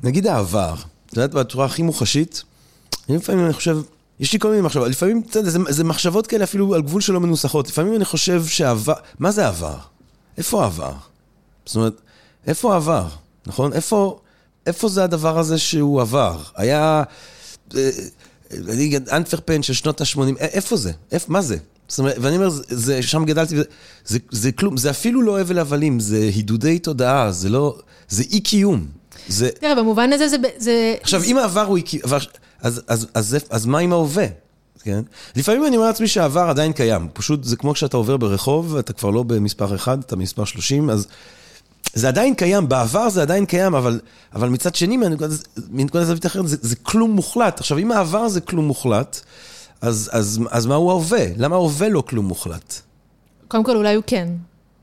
נגיד 0.02 0.26
העבר, 0.26 0.74
את 1.06 1.16
יודעת, 1.16 1.30
בצורה 1.30 1.66
הכי 1.66 1.82
מוחשית, 1.82 2.42
לפעמים 3.08 3.44
אני 3.44 3.52
חושב, 3.52 3.78
יש 4.20 4.32
לי 4.32 4.38
כל 4.38 4.48
מיני 4.50 4.60
מחשבות, 4.60 4.88
לפעמים, 4.88 5.22
אתה 5.30 5.38
יודע, 5.38 5.50
זה, 5.50 5.58
זה 5.68 5.84
מחשבות 5.84 6.26
כאלה 6.26 6.44
אפילו 6.44 6.74
על 6.74 6.82
גבול 6.82 7.00
שלא 7.00 7.20
מנוסחות, 7.20 7.68
לפעמים 7.68 7.96
אני 7.96 8.04
חושב 8.04 8.44
שעבר, 8.46 8.94
מה 9.18 9.30
זה 9.30 9.48
עבר? 9.48 9.76
איפה 10.38 10.64
עבר? 10.64 10.92
זאת 11.66 11.76
אומרת, 11.76 12.00
איפה 12.46 12.76
עבר, 12.76 13.08
נכון? 13.46 13.72
איפה, 13.72 14.18
איפה 14.66 14.88
זה 14.88 15.04
הדבר 15.04 15.38
הזה 15.38 15.58
שהוא 15.58 16.00
עבר? 16.00 16.38
היה, 16.56 17.02
אה, 17.76 17.90
אני 18.52 18.98
אנטוורפן 19.12 19.62
של 19.62 19.72
שנות 19.72 20.00
ה-80, 20.00 20.38
איפה 20.38 20.76
זה? 20.76 20.92
איפה, 21.12 21.32
מה 21.32 21.42
זה? 21.42 21.56
זאת 21.88 21.98
אומרת, 21.98 22.16
ואני 22.20 22.36
אומר, 22.36 22.48
זה, 22.48 22.62
זה, 22.68 23.02
שם 23.02 23.24
גדלתי, 23.24 23.56
זה, 23.56 23.62
זה, 24.04 24.18
זה 24.30 24.52
כלום, 24.52 24.76
זה 24.76 24.90
אפילו 24.90 25.22
לא 25.22 25.40
הבל 25.40 25.58
הבלים, 25.58 26.00
זה 26.00 26.16
הידודי 26.16 26.78
תודעה, 26.78 27.32
זה 27.32 27.48
לא, 27.48 27.78
זה 28.08 28.22
אי 28.30 28.40
קיום. 28.40 28.86
זה... 29.28 29.48
תראה, 29.60 29.74
במובן 29.74 30.12
הזה 30.12 30.28
זה... 30.28 30.36
זה... 30.56 30.94
עכשיו, 31.02 31.22
אם 31.22 31.38
העבר 31.38 31.64
הוא 31.64 31.76
אי 31.76 31.82
קיום, 31.82 32.02
אז, 32.04 32.22
אז, 32.62 32.82
אז, 32.88 33.06
אז, 33.14 33.36
אז 33.50 33.66
מה 33.66 33.78
עם 33.78 33.92
ההווה? 33.92 34.26
כן? 34.82 35.00
לפעמים 35.36 35.66
אני 35.66 35.76
אומר 35.76 35.86
לעצמי 35.88 36.08
שהעבר 36.08 36.40
עדיין 36.48 36.72
קיים, 36.72 37.08
פשוט 37.12 37.44
זה 37.44 37.56
כמו 37.56 37.74
כשאתה 37.74 37.96
עובר 37.96 38.16
ברחוב, 38.16 38.76
אתה 38.76 38.92
כבר 38.92 39.10
לא 39.10 39.22
במספר 39.22 39.74
1, 39.74 39.98
אתה 39.98 40.16
במספר 40.16 40.44
30, 40.44 40.90
אז 40.90 41.06
זה 41.94 42.08
עדיין 42.08 42.34
קיים, 42.34 42.68
בעבר 42.68 43.08
זה 43.08 43.22
עדיין 43.22 43.46
קיים, 43.46 43.74
אבל, 43.74 44.00
אבל 44.34 44.48
מצד 44.48 44.74
שני, 44.74 44.96
מנקודת 45.70 46.06
זווית 46.06 46.26
אחרת, 46.26 46.48
זה, 46.48 46.56
זה 46.60 46.76
כלום 46.76 47.10
מוחלט. 47.10 47.60
עכשיו, 47.60 47.78
אם 47.78 47.92
העבר 47.92 48.28
זה 48.28 48.40
כלום 48.40 48.64
מוחלט, 48.64 49.20
אז, 49.80 50.10
אז, 50.12 50.40
אז 50.50 50.66
מהו 50.66 50.90
ההווה? 50.90 51.24
למה 51.36 51.56
ההווה 51.56 51.88
לא 51.88 52.02
כלום 52.08 52.26
מוחלט? 52.26 52.74
קודם 53.48 53.64
כל, 53.64 53.76
אולי 53.76 53.94
הוא 53.94 54.04
כן. 54.06 54.28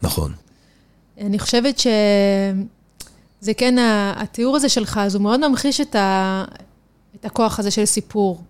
נכון. 0.01 0.31
אני 1.21 1.39
חושבת 1.39 1.79
שזה 1.79 3.53
כן, 3.57 3.75
התיאור 4.15 4.55
הזה 4.55 4.69
שלך, 4.69 4.99
אז 5.03 5.15
הוא 5.15 5.23
מאוד 5.23 5.47
ממחיש 5.47 5.81
את, 5.81 5.95
ה, 5.95 6.43
את 7.15 7.25
הכוח 7.25 7.59
הזה 7.59 7.71
של 7.71 7.85
סיפור. 7.85 8.41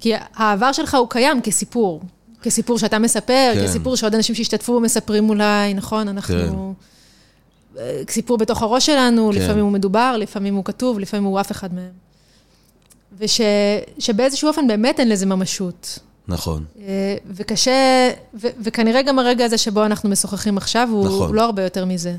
כי 0.00 0.12
העבר 0.34 0.72
שלך 0.72 0.94
הוא 0.94 1.10
קיים 1.10 1.40
כסיפור. 1.40 2.02
כסיפור 2.42 2.78
שאתה 2.78 2.98
מספר, 2.98 3.52
כן. 3.54 3.64
כסיפור 3.64 3.96
שעוד 3.96 4.14
אנשים 4.14 4.34
שהשתתפו 4.34 4.80
מספרים 4.80 5.28
אולי, 5.28 5.74
נכון? 5.74 6.08
אנחנו... 6.08 6.74
כן. 6.76 6.84
סיפור 8.10 8.38
בתוך 8.38 8.62
הראש 8.62 8.86
שלנו, 8.86 9.30
כן. 9.32 9.38
לפעמים 9.38 9.64
הוא 9.64 9.72
מדובר, 9.72 10.16
לפעמים 10.18 10.54
הוא 10.54 10.64
כתוב, 10.64 10.98
לפעמים 10.98 11.24
הוא 11.24 11.40
אף 11.40 11.50
אחד 11.50 11.68
מהם. 11.74 11.92
ושבאיזשהו 13.18 14.48
אופן 14.48 14.66
באמת 14.66 15.00
אין 15.00 15.08
לזה 15.08 15.26
ממשות. 15.26 15.98
נכון. 16.28 16.64
אה, 16.80 17.16
וקשה, 17.26 18.10
ו, 18.34 18.48
וכנראה 18.62 19.02
גם 19.02 19.18
הרגע 19.18 19.44
הזה 19.44 19.58
שבו 19.58 19.84
אנחנו 19.84 20.08
משוחחים 20.08 20.56
עכשיו, 20.56 20.88
הוא, 20.92 21.06
נכון. 21.06 21.26
הוא 21.26 21.34
לא 21.34 21.42
הרבה 21.42 21.62
יותר 21.62 21.84
מזה. 21.84 22.16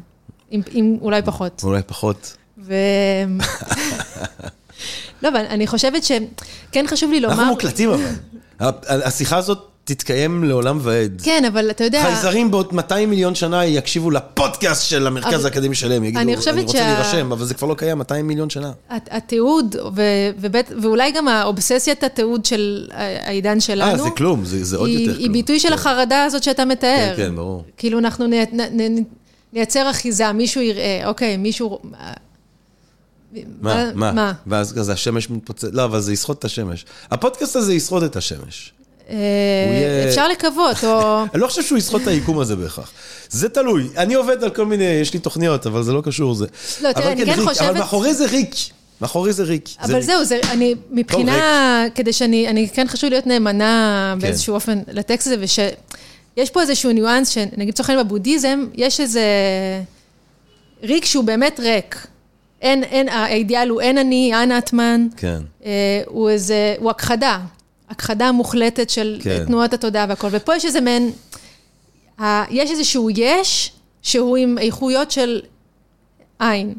אם, 0.51 0.61
אם 0.73 0.97
אולי 1.01 1.21
פחות. 1.21 1.61
אולי 1.63 1.81
פחות. 1.87 2.37
ו... 2.57 2.73
לא, 5.23 5.29
אבל 5.29 5.45
אני 5.49 5.67
חושבת 5.67 6.03
שכן 6.03 6.85
חשוב 6.87 7.11
לי 7.11 7.19
לומר... 7.19 7.33
אנחנו 7.33 7.51
מוקלטים 7.51 7.89
אבל. 7.89 8.11
השיחה 8.87 9.37
הזאת 9.37 9.70
תתקיים 9.83 10.43
לעולם 10.43 10.79
ועד. 10.81 11.21
כן, 11.23 11.43
אבל 11.47 11.69
אתה 11.71 11.83
יודע... 11.83 12.01
חייזרים 12.03 12.51
בעוד 12.51 12.73
200 12.73 13.09
מיליון 13.09 13.35
שנה 13.35 13.65
יקשיבו 13.65 14.11
לפודקאסט 14.11 14.83
של 14.89 15.07
המרכז 15.07 15.33
אבל- 15.33 15.45
האקדמי 15.45 15.75
שלהם, 15.75 16.03
יגידו, 16.03 16.19
אני 16.19 16.33
אני 16.33 16.61
רוצה 16.63 16.77
שה- 16.77 16.93
להירשם, 16.93 17.31
אבל 17.31 17.45
זה 17.45 17.53
כבר 17.53 17.67
לא 17.67 17.73
קיים 17.73 17.97
200 17.97 18.27
מיליון 18.27 18.49
שנה. 18.49 18.71
הת- 18.89 19.07
התיעוד, 19.11 19.75
ו, 19.95 20.01
ובית, 20.39 20.65
ואולי 20.81 21.11
גם 21.11 21.27
האובססיית 21.27 22.03
התיעוד 22.03 22.45
של 22.45 22.87
העידן 22.93 23.59
שלנו, 23.59 23.91
אה, 23.91 24.03
זה 24.03 24.09
כלום, 24.17 24.45
זה 24.45 24.63
זה 24.63 24.77
עוד 24.77 24.87
היא, 24.89 24.99
יותר 24.99 25.11
היא 25.11 25.19
כלום. 25.19 25.33
ביטוי 25.33 25.59
של 25.59 25.67
כן. 25.67 25.73
החרדה 25.73 26.23
הזאת 26.23 26.43
שאתה 26.43 26.65
מתאר. 26.65 27.13
כן, 27.17 27.23
כן, 27.27 27.35
ברור. 27.35 27.63
כאילו 27.77 27.99
אנחנו 27.99 28.27
נ, 28.27 28.33
נ, 28.33 28.61
נ, 28.81 29.03
נייצר 29.53 29.89
אחיזה, 29.91 30.31
מישהו 30.31 30.61
יראה, 30.61 31.01
אוקיי, 31.05 31.37
מישהו... 31.37 31.79
מה, 33.61 33.91
מה? 33.93 34.33
ואז 34.47 34.73
כזה 34.73 34.93
השמש 34.93 35.29
מתפוצץ, 35.29 35.69
לא, 35.71 35.83
אבל 35.85 35.99
זה 36.01 36.13
יסחוט 36.13 36.39
את 36.39 36.45
השמש. 36.45 36.85
הפודקאסט 37.11 37.55
הזה 37.55 37.73
יסחוט 37.73 38.03
את 38.03 38.15
השמש. 38.15 38.73
אה, 39.11 40.05
אפשר 40.09 40.27
לקוות, 40.27 40.83
או... 40.83 41.23
אני 41.33 41.41
לא 41.41 41.47
חושב 41.47 41.63
שהוא 41.63 41.77
יסחוט 41.77 42.01
את 42.01 42.07
היקום 42.07 42.39
הזה 42.39 42.55
בהכרח. 42.55 42.91
זה 43.29 43.49
תלוי. 43.49 43.87
אני 43.97 44.13
עובד 44.13 44.43
על 44.43 44.49
כל 44.49 44.65
מיני, 44.65 44.83
יש 44.83 45.13
לי 45.13 45.19
תוכניות, 45.19 45.65
אבל 45.67 45.83
זה 45.83 45.93
לא 45.93 46.01
קשור 46.05 46.31
לזה. 46.31 46.45
לא, 46.81 46.91
תראה, 46.93 47.11
אני 47.11 47.25
כן 47.25 47.31
ריק, 47.39 47.49
חושבת- 47.49 47.61
אבל 47.69 47.77
מאחורי 47.79 48.13
זה 48.13 48.25
ריק. 48.25 48.55
מאחורי 49.01 49.33
זה 49.33 49.43
ריק. 49.43 49.69
אבל. 49.81 50.01
זהו, 50.01 50.25
זה, 50.25 50.39
אני, 50.51 50.75
מבחינה, 50.91 51.83
כדי 51.95 52.13
שאני, 52.13 52.47
אני 52.47 52.69
כן 52.69 52.87
חשוב 52.87 53.09
להיות 53.09 53.27
נאמנה 53.27 54.15
באיזשהו 54.21 54.53
אופן 54.55 54.79
לטקסט 54.87 55.27
הזה, 55.27 55.35
ושיש 55.39 56.49
פה 56.49 56.61
איזשהו 56.61 56.91
ניואנס, 56.91 57.29
שנגיד 57.29 57.69
לצורך 57.69 57.89
העניין 57.89 58.07
בבודהיזם, 58.07 58.65
יש 58.75 58.99
איזה 58.99 59.21
ריק 60.83 61.05
שהוא 61.05 61.23
באמת 61.23 61.59
ריק. 61.59 62.07
אין, 62.61 62.83
אין, 62.83 63.09
האידיאל 63.09 63.69
הוא 63.69 63.81
אין 63.81 63.97
אני, 63.97 64.31
אין 64.35 64.51
אטמן, 64.51 65.07
כן. 65.17 65.39
אה, 65.65 65.71
הוא 66.07 66.29
איזה, 66.29 66.75
הוא 66.79 66.89
הכחדה, 66.89 67.39
הכחדה 67.91 68.31
מוחלטת 68.31 68.89
של 68.89 69.19
כן. 69.23 69.45
תנועת 69.45 69.73
התודעה 69.73 70.05
והכל, 70.09 70.27
ופה 70.31 70.55
יש 70.55 70.65
איזה 70.65 70.81
מעין, 70.81 71.11
ה- 72.21 72.43
יש 72.49 72.71
איזשהו 72.71 73.09
יש, 73.09 73.71
שהוא 74.01 74.37
עם 74.37 74.57
איכויות 74.57 75.11
של 75.11 75.41
עין. 76.39 76.73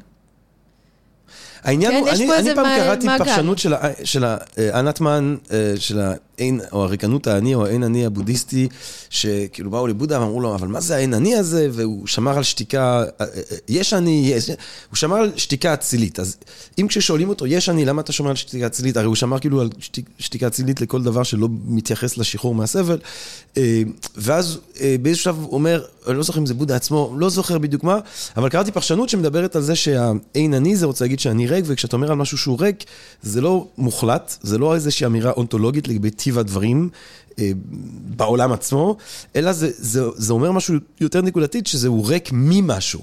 העניין 1.62 1.92
כן, 1.92 1.98
הוא, 2.00 2.08
אני, 2.08 2.38
אני 2.38 2.54
פעם 2.54 2.64
מע- 2.64 2.76
קראתי 2.78 3.06
מעגל. 3.06 3.24
פרשנות 3.24 3.58
של, 3.58 3.72
של 4.04 4.24
ה- 4.24 4.36
אה, 4.58 4.80
אנטמן, 4.80 5.36
אה, 5.52 5.72
של 5.78 6.00
האין, 6.42 6.60
או 6.72 6.84
הריקנות 6.84 7.26
האני, 7.26 7.54
או 7.54 7.66
האין 7.66 7.82
אני 7.82 8.06
הבודהיסטי, 8.06 8.68
שכאילו 9.10 9.70
באו 9.70 9.86
לבודה 9.86 10.20
ואמרו 10.20 10.40
לו, 10.40 10.54
אבל 10.54 10.68
מה 10.68 10.80
זה 10.80 10.96
האין 10.96 11.14
אני 11.14 11.36
הזה? 11.36 11.68
והוא 11.72 12.06
שמר 12.06 12.36
על 12.36 12.42
שתיקה, 12.42 13.04
אה, 13.20 13.26
אה, 13.26 13.56
יש 13.68 13.92
אני, 13.92 14.32
יש, 14.34 14.50
הוא 14.90 14.96
שמר 14.96 15.16
על 15.16 15.32
שתיקה 15.36 15.74
אצילית. 15.74 16.20
אז 16.20 16.36
אם 16.78 16.86
כששואלים 16.88 17.28
אותו, 17.28 17.46
יש 17.46 17.68
אני, 17.68 17.84
למה 17.84 18.02
אתה 18.02 18.12
שומר 18.12 18.30
על 18.30 18.36
שתיקה 18.36 18.66
אצילית? 18.66 18.96
הרי 18.96 19.06
הוא 19.06 19.14
שמר 19.14 19.38
כאילו 19.38 19.60
על 19.60 19.68
שתיק, 19.78 20.06
שתיקה 20.18 20.46
אצילית 20.46 20.80
לכל 20.80 21.02
דבר 21.02 21.22
שלא 21.22 21.48
מתייחס 21.66 22.18
לשחרור 22.18 22.54
מהסבל. 22.54 22.98
אה, 23.56 23.82
ואז 24.16 24.58
אה, 24.80 24.96
באיזשהו 25.02 25.24
שלב 25.24 25.36
הוא 25.36 25.52
אומר, 25.52 25.84
אני 26.06 26.16
לא 26.16 26.22
זוכר 26.22 26.40
אם 26.40 26.46
זה 26.46 26.54
בודה 26.54 26.76
עצמו, 26.76 27.14
לא 27.18 27.28
זוכר 27.28 27.58
בדיוק 27.58 27.84
מה, 27.84 27.98
אבל 28.36 28.48
קראתי 28.48 28.72
פרשנות 28.72 29.08
שמדברת 29.08 29.56
על 29.56 29.62
זה 29.62 29.76
שהאין 29.76 30.54
אני 30.54 30.76
זה 30.76 30.86
רוצה 30.86 31.04
להגיד 31.04 31.20
שאני 31.20 31.46
ריק, 31.46 31.64
וכשאתה 31.68 31.96
אומר 31.96 32.10
על 32.10 32.16
משהו 32.16 32.38
שהוא 32.38 32.60
ריק, 32.60 32.84
זה 33.22 33.40
לא 33.40 33.66
מוחלט, 33.78 34.36
זה 34.42 34.58
לא 34.58 34.74
איזושהי 34.74 35.06
אמירה 35.06 35.30
אונתולוגית 35.30 35.88
לגבי 35.88 36.10
הדברים 36.38 36.88
אה, 37.38 37.50
בעולם 38.16 38.52
עצמו, 38.52 38.96
אלא 39.36 39.52
זה, 39.52 39.70
זה, 39.72 40.02
זה 40.16 40.32
אומר 40.32 40.52
משהו 40.52 40.74
יותר 41.00 41.22
נקודתית, 41.22 41.66
שזה 41.66 41.88
הוא 41.88 42.08
ריק 42.08 42.28
ממשהו. 42.32 43.00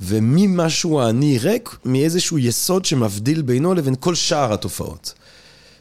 וממשהו 0.00 1.00
האני 1.00 1.38
ריק, 1.38 1.76
מאיזשהו 1.84 2.38
יסוד 2.38 2.84
שמבדיל 2.84 3.42
בינו 3.42 3.74
לבין 3.74 3.94
כל 4.00 4.14
שאר 4.14 4.52
התופעות. 4.52 5.12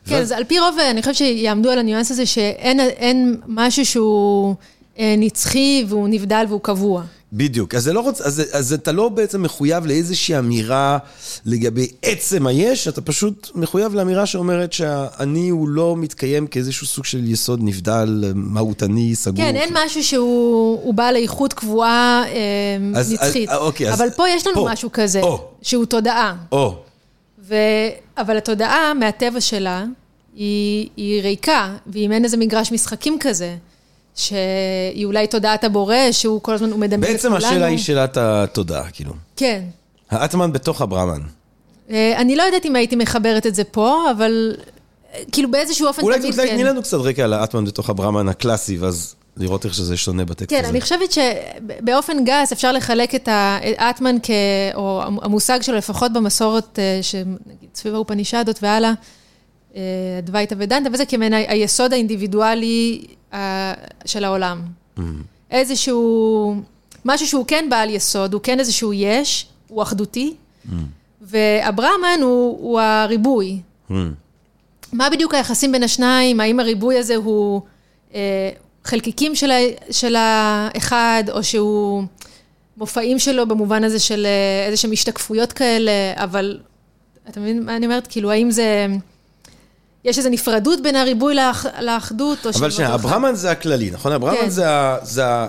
כן, 0.06 0.16
אז 0.16 0.32
על 0.32 0.44
פי 0.44 0.60
רוב, 0.60 0.80
אני 0.80 1.02
חושבת 1.02 1.16
שיעמדו 1.16 1.70
על 1.70 1.80
הניואנס 1.80 2.12
הזה 2.12 2.26
שאין 2.26 2.80
אין 2.80 3.38
משהו 3.48 3.86
שהוא 3.86 4.56
אה, 5.00 5.16
נצחי 5.18 5.86
והוא 5.88 6.08
נבדל 6.08 6.46
והוא 6.48 6.62
קבוע. 6.62 7.04
בדיוק. 7.38 7.76
אז, 7.76 7.88
לא 7.88 8.00
רוצ... 8.00 8.22
אז, 8.22 8.42
אז 8.52 8.74
אתה 8.74 8.92
לא 8.92 9.10
בעצם 9.10 9.42
מחויב 9.44 9.86
לאיזושהי 9.86 10.38
אמירה 10.40 10.98
לגבי 11.46 11.88
עצם 12.02 12.48
היש, 12.48 12.88
אתה 12.88 13.02
פשוט 13.02 13.50
מחויב 13.56 13.96
לאמירה 13.96 14.26
שאומרת 14.26 14.74
שהאני 14.74 15.50
הוא 15.50 15.70
לא 15.70 15.96
מתקיים 15.98 16.48
כאיזשהו 16.48 16.88
סוג 16.88 17.06
של 17.06 17.30
יסוד 17.32 17.60
נבדל, 17.64 18.32
מהותני, 18.36 19.16
סגור. 19.16 19.38
כן, 19.46 19.56
אין 19.56 19.70
משהו 19.74 20.04
שהוא 20.04 20.80
הוא 20.84 20.94
בעל 20.94 21.16
איכות 21.16 21.54
קבועה 21.54 22.24
אה, 22.28 23.00
אז- 23.00 23.14
נצחית. 23.14 23.50
אז- 23.50 23.58
אוקיי, 23.58 23.90
אז- 23.90 24.02
אבל 24.02 24.10
פה 24.16 24.30
יש 24.30 24.48
לנו 24.48 24.56
פה. 24.56 24.70
משהו 24.72 24.90
כזה, 24.94 25.22
או. 25.22 25.48
שהוא 25.62 25.86
תודעה. 25.86 26.36
או, 26.52 26.76
ו... 27.48 27.56
אבל 28.18 28.38
התודעה, 28.38 28.94
מהטבע 28.94 29.42
שלה, 29.42 29.86
היא, 30.36 30.90
היא 30.98 31.22
ריקה, 31.22 31.76
ואם 31.88 32.12
אין 32.12 32.24
איזה 32.24 32.38
מגרש 32.38 32.72
משחקים 32.72 33.18
כזה, 33.20 33.56
שהיא 34.16 35.06
אולי 35.06 35.28
תודעת 35.28 35.64
הבורא, 35.64 35.96
שהוא 36.12 36.42
כל 36.42 36.54
הזמן, 36.54 36.72
הוא 36.72 36.80
מדמיין 36.80 37.04
את 37.04 37.10
בעצם 37.10 37.30
כולנו. 37.30 37.46
השאלה 37.46 37.66
היא 37.66 37.78
שאלת 37.78 38.18
התודעה, 38.18 38.92
כאילו. 38.92 39.14
כן. 39.36 39.62
האטמן 40.12 40.52
בתוך 40.52 40.82
הברמן. 40.82 41.22
אה, 41.90 42.14
אני 42.18 42.36
לא 42.36 42.44
יודעת 42.44 42.66
אם 42.66 42.76
הייתי 42.76 42.96
מחברת 42.96 43.46
את 43.46 43.56
זה 43.56 43.64
פה, 43.64 44.12
אבל 44.12 44.56
אה, 45.14 45.20
כאילו 45.32 45.52
באיזשהו 45.52 45.88
אופן 45.88 46.02
אולי 46.02 46.20
תמיד 46.20 46.34
אולי 46.34 46.48
כן. 46.48 46.54
תני 46.54 46.64
לנו 46.64 46.82
קצת 46.82 46.98
רקע 46.98 47.24
על 47.24 47.34
האטמן 47.34 47.66
בתוך 47.66 47.90
הברמן 47.90 48.30
הקלאסי, 48.30 48.78
ואז 48.78 49.16
לראות 49.38 49.66
איך 49.66 49.74
שזה 49.74 49.98
שונה 49.98 50.26
בטקסט 50.26 50.50
כן, 50.50 50.60
הזה. 50.60 50.70
אני 50.70 50.82
חושבת 50.82 51.12
שבאופן 51.12 52.26
גס 52.26 52.52
אפשר 52.52 52.72
לחלק 52.72 53.16
את 53.16 53.30
האטמן, 53.32 54.16
כ... 54.24 54.30
או 54.76 55.04
המושג 55.04 55.62
שלו, 55.62 55.76
לפחות 55.76 56.14
במסורת, 56.14 56.80
אה, 56.80 57.00
שנגיד 57.02 57.70
סביב 57.76 57.94
האופנישדות 57.94 58.64
והלאה, 58.64 58.94
אה, 59.76 59.82
אדווייתא 60.20 60.56
ודנתא, 60.58 60.90
וזה 60.94 61.06
כמעין 61.06 61.34
היסוד 61.34 61.94
האינדיבידואלי 61.94 63.06
של 64.06 64.24
העולם. 64.24 64.62
Mm. 64.98 65.02
איזשהו, 65.52 66.56
משהו 67.06 67.28
שהוא 67.28 67.46
כן 67.48 67.66
בעל 67.70 67.90
יסוד, 67.90 68.34
הוא 68.34 68.42
כן 68.42 68.60
איזשהו 68.60 68.94
יש, 68.94 69.48
הוא 69.68 69.84
אחדותי, 69.84 70.36
Mm. 70.66 70.74
והברהמן 71.22 72.20
הוא, 72.22 72.58
הוא 72.60 72.80
הריבוי. 72.80 73.62
Hmm. 73.90 73.94
מה 74.94 75.10
בדיוק 75.10 75.34
היחסים 75.34 75.72
בין 75.72 75.84
השניים? 75.84 76.40
האם 76.40 76.60
הריבוי 76.60 76.98
הזה 76.98 77.16
הוא 77.16 77.62
אה, 78.14 78.50
חלקיקים 78.84 79.36
של, 79.36 79.52
ה, 79.52 79.56
של 79.92 80.16
האחד, 80.16 81.24
או 81.32 81.44
שהוא 81.44 82.04
מופעים 82.78 83.20
שלו 83.20 83.48
במובן 83.48 83.84
הזה 83.84 84.00
של 84.00 84.26
אה, 84.26 84.66
איזה 84.66 84.78
שהם 84.78 84.92
השתקפויות 84.92 85.54
כאלה, 85.54 85.92
אבל 86.16 86.60
אתה 87.30 87.40
מבין 87.40 87.66
מה 87.66 87.76
אני 87.76 87.86
אומרת? 87.86 88.08
כאילו, 88.08 88.32
האם 88.32 88.52
זה... 88.52 88.88
יש 90.06 90.18
איזו 90.18 90.30
נפרדות 90.30 90.82
בין 90.84 90.96
הריבוי 90.96 91.36
לאח, 91.36 91.66
לאחדות, 91.82 92.46
או 92.46 92.50
אבל 92.52 92.70
שזה 92.70 92.72
שנייה, 92.72 92.96
אחד? 92.96 93.00
הברמן 93.06 93.36
זה 93.36 93.52
הכללי, 93.52 93.90
נכון? 93.92 94.12
הברמן 94.12 94.36
כן. 94.42 94.50
זה 94.50 94.70
ה... 94.70 94.98
זה 95.04 95.26
ה... 95.26 95.48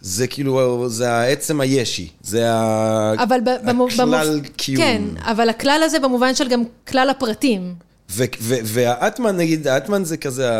זה 0.00 0.26
כאילו, 0.26 0.84
זה 0.88 1.12
העצם 1.12 1.60
הישי, 1.60 2.08
זה 2.22 2.52
ה... 2.52 3.12
אבל 3.22 3.40
ב- 3.44 3.68
במו- 3.70 3.86
הכלל 3.88 4.40
במופ- 4.40 4.48
קיום. 4.56 4.82
כן, 4.82 5.02
אבל 5.20 5.48
הכלל 5.48 5.80
הזה 5.84 6.00
במובן 6.00 6.34
של 6.34 6.48
גם 6.48 6.62
כלל 6.88 7.10
הפרטים. 7.10 7.74
ו- 8.10 8.24
ו- 8.40 8.54
והאטמן, 8.64 9.36
נגיד, 9.36 9.68
האטמן 9.68 10.04
זה 10.04 10.16
כזה 10.16 10.50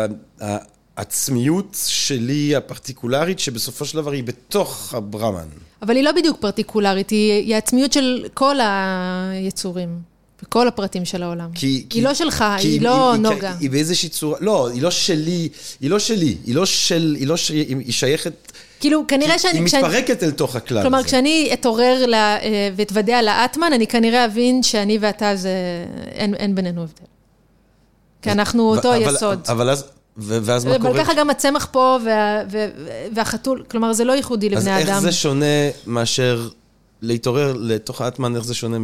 ה- 0.41 0.57
העצמיות 0.97 1.77
שלי 1.87 2.55
הפרטיקולרית, 2.55 3.39
שבסופו 3.39 3.85
של 3.85 3.97
דבר 3.97 4.11
היא 4.11 4.23
בתוך 4.23 4.93
הברמן. 4.93 5.47
אבל 5.81 5.95
היא 5.95 6.03
לא 6.03 6.11
בדיוק 6.11 6.37
פרטיקולרית, 6.41 7.09
היא, 7.09 7.31
היא 7.31 7.55
העצמיות 7.55 7.93
של 7.93 8.25
כל 8.33 8.55
היצורים, 9.31 9.89
וכל 10.45 10.67
הפרטים 10.67 11.05
של 11.05 11.23
העולם. 11.23 11.49
כי, 11.55 11.85
כי, 11.89 11.97
היא 11.99 12.03
לא 12.03 12.13
שלך, 12.13 12.45
כי 12.59 12.67
היא 12.67 12.81
לא 12.81 13.11
היא, 13.11 13.21
נוגה. 13.21 13.49
היא, 13.49 13.57
היא 13.59 13.69
באיזושהי 13.69 14.09
צורה, 14.09 14.37
לא, 14.41 14.69
היא 14.69 14.81
לא 14.81 14.91
שלי, 14.91 15.49
היא 15.81 15.89
לא 15.89 15.99
שלי, 15.99 16.37
היא 16.45 16.55
לא 16.55 16.65
של, 16.65 17.15
היא 17.19 17.27
לא 17.27 17.37
ש... 17.37 17.49
היא 17.49 17.91
שייכת, 17.93 18.33
כאילו, 18.79 19.03
כנראה 19.07 19.39
שאני... 19.39 19.53
היא 19.59 19.63
מתפרקת 19.63 20.23
אל 20.23 20.31
תוך 20.31 20.55
הכלל 20.55 20.81
כלומר, 20.81 20.97
הזה. 20.97 21.07
כשאני 21.07 21.49
אתעורר 21.53 22.05
לה- 22.05 22.37
אה, 22.41 22.69
ואתוודע 22.75 23.21
לאטמן, 23.21 23.73
אני 23.73 23.87
כנראה 23.87 24.25
אבין 24.25 24.63
שאני 24.63 24.97
ואתה 25.01 25.35
זה... 25.35 25.49
אין, 26.11 26.35
אין 26.35 26.55
בינינו 26.55 26.81
הבדל. 26.81 27.05
כי 28.21 28.31
אנחנו 28.31 28.63
אותו 28.75 28.95
אבל- 28.95 29.15
יסוד. 29.15 29.39
אבל 29.47 29.69
אז, 29.69 29.83
ו- 30.17 30.37
ואז 30.43 30.65
מה 30.65 30.75
אבל 30.75 30.87
קורה? 30.87 31.03
ככה 31.03 31.13
גם 31.13 31.29
הצמח 31.29 31.67
פה 31.71 31.97
וה, 32.05 32.41
וה, 32.51 32.65
והחתול, 33.13 33.63
כלומר, 33.71 33.93
זה 33.93 34.03
לא 34.03 34.13
ייחודי 34.13 34.47
אז 34.47 34.53
לבני 34.53 34.77
איך 34.77 34.89
אדם. 34.89 35.01
זה 35.01 35.11
שונה 35.11 35.45
מאשר 35.87 36.47
להתעורר 37.01 37.53
לתוך 37.59 38.01
האטמן, 38.01 38.35
איך 38.35 38.45
זה 38.45 38.53
שונה 38.53 38.77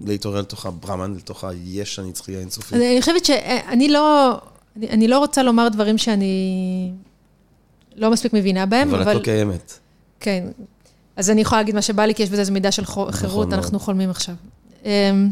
מלהתעורר 0.00 0.40
לתוך 0.40 0.66
הברמן, 0.66 1.14
לתוך 1.14 1.44
היש 1.44 1.98
הנצחי 1.98 2.36
האינסופי? 2.36 2.74
אני 2.74 3.00
חושבת 3.00 3.24
שאני 3.24 3.88
לא... 3.88 4.34
אני, 4.76 4.88
אני 4.88 5.08
לא 5.08 5.18
רוצה 5.18 5.42
לומר 5.42 5.68
דברים 5.68 5.98
שאני 5.98 6.90
לא 7.96 8.10
מספיק 8.10 8.32
מבינה 8.32 8.66
בהם, 8.66 8.88
אבל 8.88 9.02
אבל... 9.02 9.12
את 9.12 9.16
לא 9.16 9.22
קיימת. 9.22 9.78
כן. 10.20 10.46
אז 11.16 11.30
אני 11.30 11.40
יכולה 11.40 11.60
להגיד 11.60 11.74
מה 11.74 11.82
שבא 11.82 12.04
לי, 12.04 12.14
כי 12.14 12.22
יש 12.22 12.30
בזה 12.30 12.40
איזו 12.40 12.52
מידה 12.52 12.72
של 12.72 12.84
חו- 12.84 13.12
חירות, 13.12 13.48
מאוד. 13.48 13.54
אנחנו 13.54 13.80
חולמים 13.80 14.10
עכשיו. 14.10 14.34
אמ, 14.84 15.30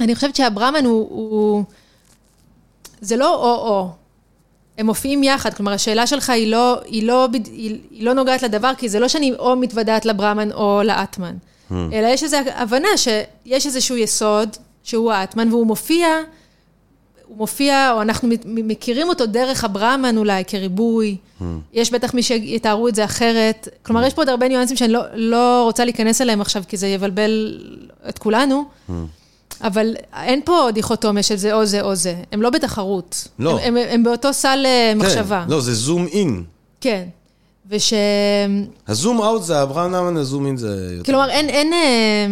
אני 0.00 0.14
חושבת 0.14 0.36
שהברמן 0.36 0.84
הוא, 0.84 1.08
הוא, 1.10 1.64
זה 3.00 3.16
לא 3.16 3.34
או-או. 3.34 3.90
הם 4.78 4.86
מופיעים 4.86 5.22
יחד, 5.22 5.54
כלומר, 5.54 5.72
השאלה 5.72 6.06
שלך 6.06 6.30
היא 6.30 6.50
לא, 6.50 6.80
היא 6.84 7.06
לא, 7.06 7.28
היא, 7.32 7.78
היא 7.90 8.04
לא 8.04 8.12
נוגעת 8.14 8.42
לדבר, 8.42 8.72
כי 8.78 8.88
זה 8.88 8.98
לא 9.00 9.08
שאני 9.08 9.32
או 9.38 9.56
מתוודעת 9.56 10.06
לברמן 10.06 10.52
או 10.52 10.80
לאטמן, 10.84 11.34
hmm. 11.70 11.74
אלא 11.92 12.06
יש 12.06 12.22
איזו 12.22 12.36
הבנה 12.54 12.88
שיש 12.96 13.66
איזשהו 13.66 13.96
יסוד, 13.96 14.56
שהוא 14.82 15.12
האטמן, 15.12 15.48
והוא 15.52 15.66
מופיע, 15.66 16.08
הוא 17.26 17.36
מופיע, 17.36 17.92
או 17.92 18.02
אנחנו 18.02 18.28
מכירים 18.44 19.08
אותו 19.08 19.26
דרך 19.26 19.64
הברמן 19.64 20.16
אולי, 20.16 20.44
כריבוי. 20.44 21.16
Hmm. 21.40 21.44
יש 21.72 21.92
בטח 21.92 22.14
מי 22.14 22.22
שיתארו 22.22 22.88
את 22.88 22.94
זה 22.94 23.04
אחרת. 23.04 23.68
כלומר, 23.82 24.02
hmm. 24.02 24.06
יש 24.06 24.14
פה 24.14 24.22
עוד 24.22 24.28
הרבה 24.28 24.48
ניואנסים 24.48 24.76
שאני 24.76 24.92
לא, 24.92 25.02
לא 25.14 25.62
רוצה 25.64 25.84
להיכנס 25.84 26.20
אליהם 26.20 26.40
עכשיו, 26.40 26.62
כי 26.68 26.76
זה 26.76 26.86
יבלבל 26.86 27.62
את 28.08 28.18
כולנו. 28.18 28.64
Hmm. 28.88 28.92
אבל 29.62 29.94
אין 30.12 30.40
פה 30.44 30.68
דיכוטומיה 30.74 31.22
של 31.22 31.36
זה 31.36 31.54
או 31.54 31.66
זה 31.66 31.80
או 31.80 31.94
זה, 31.94 32.14
הם 32.32 32.42
לא 32.42 32.50
בתחרות. 32.50 33.28
לא. 33.38 33.58
הם, 33.60 33.76
הם, 33.76 33.86
הם 33.90 34.02
באותו 34.02 34.32
סל 34.32 34.62
אה, 34.66 34.90
כן, 34.92 34.98
מחשבה. 34.98 35.44
לא, 35.48 35.60
זה 35.60 35.74
זום 35.74 36.06
אין. 36.06 36.44
כן. 36.80 37.04
וש... 37.70 37.92
הזום 38.88 39.22
אאוט 39.22 39.42
זה 39.42 39.62
אברהם 39.62 39.90
נאמן, 39.90 40.16
הזום 40.16 40.46
אין 40.46 40.56
זה 40.56 40.90
יותר... 40.92 41.12
כלומר, 41.12 41.30
אין, 41.30 41.48
אין... 41.48 41.72
אה, 41.72 42.26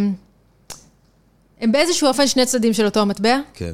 הם 1.60 1.72
באיזשהו 1.72 2.08
אופן 2.08 2.26
שני 2.26 2.46
צדדים 2.46 2.72
של 2.72 2.84
אותו 2.84 3.00
המטבע. 3.00 3.38
כן. 3.54 3.72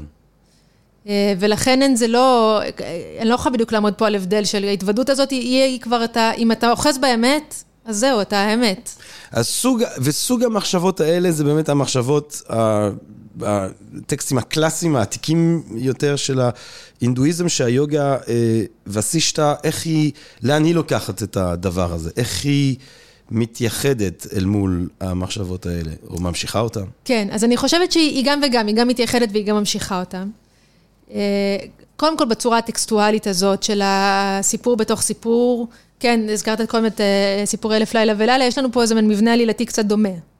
אה, 1.08 1.34
ולכן 1.38 1.82
אין 1.82 1.96
זה 1.96 2.06
לא, 2.06 2.60
אני 3.20 3.28
לא 3.28 3.34
יכולה 3.34 3.52
בדיוק 3.52 3.72
לעמוד 3.72 3.94
פה 3.94 4.06
על 4.06 4.14
הבדל 4.14 4.44
של 4.44 4.64
ההתוודות 4.64 5.08
הזאת, 5.08 5.30
היא, 5.30 5.62
היא 5.62 5.80
כבר, 5.80 6.04
אתה, 6.04 6.32
אם 6.32 6.52
אתה 6.52 6.70
אוחז 6.70 6.98
באמת, 6.98 7.54
אז 7.84 7.96
זהו, 7.96 8.20
אתה 8.20 8.38
האמת. 8.38 8.90
אז 9.32 9.46
סוג, 9.46 9.82
וסוג 10.02 10.42
המחשבות 10.42 11.00
האלה 11.00 11.32
זה 11.32 11.44
באמת 11.44 11.68
המחשבות 11.68 12.42
הטקסטים 13.40 14.38
הקלאסיים, 14.38 14.96
העתיקים 14.96 15.62
יותר 15.74 16.16
של 16.16 16.40
ההינדואיזם, 17.00 17.48
שהיוגה 17.48 18.16
אה, 18.28 18.62
וסישטה, 18.86 19.54
איך 19.64 19.86
היא, 19.86 20.12
לאן 20.42 20.64
היא 20.64 20.74
לוקחת 20.74 21.22
את 21.22 21.36
הדבר 21.36 21.92
הזה? 21.92 22.10
איך 22.16 22.44
היא 22.44 22.76
מתייחדת 23.30 24.26
אל 24.36 24.44
מול 24.44 24.88
המחשבות 25.00 25.66
האלה, 25.66 25.90
או 26.10 26.20
ממשיכה 26.20 26.60
אותן? 26.60 26.84
כן, 27.04 27.28
אז 27.32 27.44
אני 27.44 27.56
חושבת 27.56 27.92
שהיא 27.92 28.24
גם 28.26 28.40
וגם, 28.46 28.66
היא 28.66 28.76
גם 28.76 28.88
מתייחדת 28.88 29.28
והיא 29.32 29.46
גם 29.46 29.56
ממשיכה 29.56 30.00
אותן. 30.00 30.28
אה, 31.14 31.56
קודם 31.96 32.18
כל 32.18 32.24
בצורה 32.24 32.58
הטקסטואלית 32.58 33.26
הזאת 33.26 33.62
של 33.62 33.80
הסיפור 33.84 34.76
בתוך 34.76 35.00
סיפור, 35.00 35.68
כן, 36.00 36.20
הזכרת 36.32 36.70
קודם 36.70 36.86
את 36.86 37.00
אה, 37.00 37.42
סיפורי 37.46 37.76
אלף 37.76 37.94
לילה 37.94 38.12
ולילה, 38.16 38.44
יש 38.44 38.58
לנו 38.58 38.72
פה 38.72 38.82
איזה 38.82 38.94
מין 38.94 39.08
מבנה 39.08 39.32
עלילתי 39.32 39.66
קצת 39.66 39.84
דומה. 39.84 40.31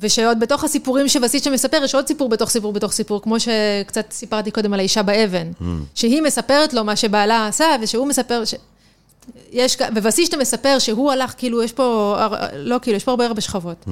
ושעוד 0.00 0.40
בתוך 0.40 0.64
הסיפורים 0.64 1.08
שוסיצ'ה 1.08 1.50
מספר, 1.50 1.80
יש 1.84 1.94
עוד 1.94 2.06
סיפור 2.06 2.28
בתוך 2.28 2.50
סיפור 2.50 2.72
בתוך 2.72 2.92
סיפור, 2.92 3.22
כמו 3.22 3.36
שקצת 3.40 4.12
סיפרתי 4.12 4.50
קודם 4.50 4.72
על 4.72 4.80
האישה 4.80 5.02
באבן, 5.02 5.50
mm. 5.60 5.64
שהיא 5.94 6.22
מספרת 6.22 6.72
לו 6.72 6.84
מה 6.84 6.96
שבעלה 6.96 7.46
עשה, 7.46 7.76
ושהוא 7.82 8.06
מספר, 8.06 8.44
ש... 8.44 8.54
יש, 9.52 9.76
ווסישטה 10.02 10.36
מספר 10.36 10.78
שהוא 10.78 11.12
הלך, 11.12 11.34
כאילו, 11.36 11.62
יש 11.62 11.72
פה, 11.72 12.16
לא 12.54 12.76
כאילו, 12.82 12.96
יש 12.96 13.04
פה 13.04 13.10
הרבה 13.10 13.26
הרבה 13.26 13.40
שכבות. 13.40 13.84
Mm. 13.86 13.90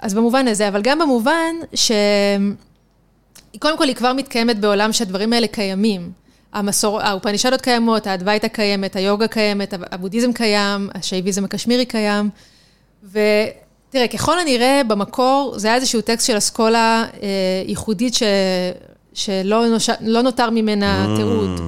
אז 0.00 0.14
במובן 0.14 0.48
הזה, 0.48 0.68
אבל 0.68 0.82
גם 0.82 0.98
במובן 0.98 1.54
ש... 1.74 1.92
קודם 3.58 3.78
כל, 3.78 3.84
היא 3.84 3.94
כבר 3.94 4.12
מתקיימת 4.12 4.58
בעולם 4.58 4.92
שהדברים 4.92 5.32
האלה 5.32 5.46
קיימים. 5.46 6.12
המסור... 6.52 7.00
האופנישדות 7.00 7.60
קיימות, 7.60 8.06
האדווייתא 8.06 8.48
קיימת, 8.48 8.96
היוגה 8.96 9.28
קיימת, 9.28 9.74
הבודהיזם 9.90 10.32
קיים, 10.32 10.88
השייביזם 10.94 11.44
הקשמירי 11.44 11.86
קיים, 11.86 12.30
ו... 13.04 13.18
תראה, 13.94 14.08
ככל 14.08 14.38
הנראה, 14.38 14.82
במקור, 14.86 15.54
זה 15.56 15.68
היה 15.68 15.76
איזשהו 15.76 16.00
טקסט 16.00 16.26
של 16.26 16.38
אסכולה 16.38 17.04
אה, 17.22 17.28
ייחודית 17.66 18.14
ש, 18.14 18.22
שלא 19.14 19.68
נוש... 19.68 19.90
לא 20.00 20.22
נותר 20.22 20.50
ממנה 20.50 21.06
mm. 21.06 21.16
תיעוד. 21.16 21.60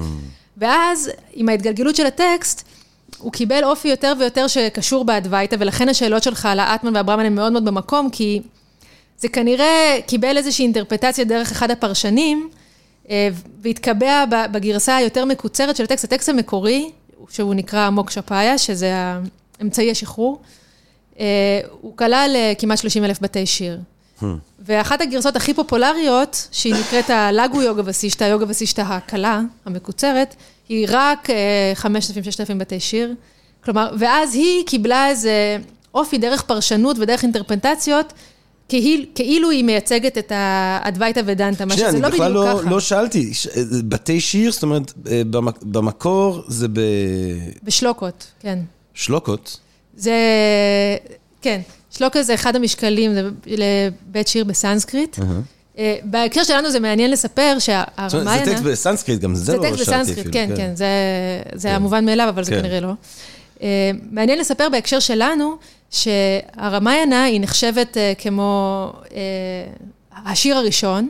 ואז, 0.57 1.11
עם 1.33 1.49
ההתגלגלות 1.49 1.95
של 1.95 2.05
הטקסט, 2.05 2.63
הוא 3.17 3.31
קיבל 3.31 3.63
אופי 3.63 3.87
יותר 3.87 4.13
ויותר 4.19 4.47
שקשור 4.47 5.05
באדווייתא, 5.05 5.55
ולכן 5.59 5.89
השאלות 5.89 6.23
שלך 6.23 6.45
על 6.45 6.59
האטמן 6.59 6.95
והברמן 6.95 7.25
הן 7.25 7.35
מאוד 7.35 7.51
מאוד 7.51 7.65
במקום, 7.65 8.09
כי 8.09 8.41
זה 9.19 9.27
כנראה 9.27 9.97
קיבל 10.07 10.37
איזושהי 10.37 10.63
אינטרפטציה 10.63 11.25
דרך 11.25 11.51
אחד 11.51 11.71
הפרשנים, 11.71 12.49
אה, 13.09 13.29
והתקבע 13.61 14.25
בגרסה 14.51 14.95
היותר 14.95 15.25
מקוצרת 15.25 15.75
של 15.75 15.83
הטקסט. 15.83 16.03
הטקסט 16.03 16.29
המקורי, 16.29 16.91
שהוא 17.29 17.53
נקרא 17.53 17.89
מוקשה 17.89 18.21
פאיה, 18.21 18.57
שזה 18.57 18.93
אמצעי 19.61 19.91
השחרור, 19.91 20.39
הוא 21.81 21.97
כלל 21.97 22.31
אה, 22.35 22.53
כמעט 22.57 22.77
30 22.77 23.03
אלף 23.03 23.21
בתי 23.21 23.45
שיר. 23.45 23.79
Hmm. 24.21 24.25
ואחת 24.59 25.01
הגרסות 25.01 25.35
הכי 25.35 25.53
פופולריות, 25.53 26.47
שהיא 26.51 26.75
נקראת 26.75 27.09
הלגו 27.09 27.61
יוגה 27.61 27.81
וסישטה, 27.85 28.25
יוגה 28.25 28.45
וסישטה 28.47 28.81
הקלה, 28.81 29.41
המקוצרת, 29.65 30.35
היא 30.69 30.87
רק 30.89 31.29
5,000-6,000 31.75 32.49
אה, 32.49 32.55
בתי 32.55 32.79
שיר. 32.79 33.13
כלומר, 33.63 33.91
ואז 33.99 34.35
היא 34.35 34.65
קיבלה 34.65 35.09
איזה 35.09 35.57
אופי 35.93 36.17
דרך 36.17 36.41
פרשנות 36.41 36.97
ודרך 36.99 37.23
אינטרפנטציות, 37.23 38.13
כאילו 38.69 39.49
היא 39.49 39.63
מייצגת 39.63 40.17
את 40.17 40.31
האדווייתא 40.35 41.21
ודנטה, 41.25 41.65
מה 41.65 41.73
שזה 41.73 41.99
לא 41.99 42.09
בדיוק 42.09 42.13
ככה. 42.13 42.17
שנייה, 42.17 42.27
אני 42.27 42.53
בכלל 42.53 42.63
לא, 42.63 42.71
לא 42.71 42.79
שאלתי, 42.79 43.31
בתי 43.83 44.19
שיר, 44.19 44.51
זאת 44.51 44.63
אומרת, 44.63 44.93
במקור 45.61 46.43
זה 46.47 46.67
ב... 46.67 46.79
בשלוקות, 47.63 48.27
כן. 48.39 48.59
שלוקות? 48.93 49.59
זה, 49.97 50.15
כן, 51.41 51.61
שלוקה 51.91 52.23
זה 52.23 52.33
אחד 52.33 52.55
המשקלים 52.55 53.11
לבית 53.45 54.27
שיר 54.27 54.43
בסנסקריט. 54.43 55.17
אה, 55.77 55.95
בהקשר 56.03 56.43
שלנו 56.43 56.71
זה 56.71 56.79
מעניין 56.79 57.11
לספר 57.11 57.57
שהרמאיינה... 57.59 58.45
זה 58.45 58.51
טקסט 58.51 58.63
בסנסקריט, 58.63 59.21
גם 59.21 59.35
זה 59.35 59.57
לא 59.57 59.63
שאלתי 59.63 59.73
אפילו. 59.73 59.85
זה 59.85 59.91
טקסט 59.91 60.07
בסנסקריט, 60.07 60.33
כן, 60.33 60.49
כן, 60.57 60.73
זה 61.53 61.75
המובן 61.75 61.99
כן. 61.99 62.05
מאליו, 62.05 62.29
אבל 62.29 62.43
זה 62.43 62.51
כן. 62.51 62.59
כנראה 62.59 62.79
לא. 62.79 62.91
אה, 63.61 63.91
מעניין 64.11 64.39
לספר 64.39 64.69
בהקשר 64.69 64.99
שלנו, 64.99 65.57
שהרמאיינה 65.89 67.23
היא 67.23 67.41
נחשבת 67.41 67.97
אה, 67.97 68.13
כמו 68.17 68.91
השיר 70.25 70.57
הראשון, 70.57 71.09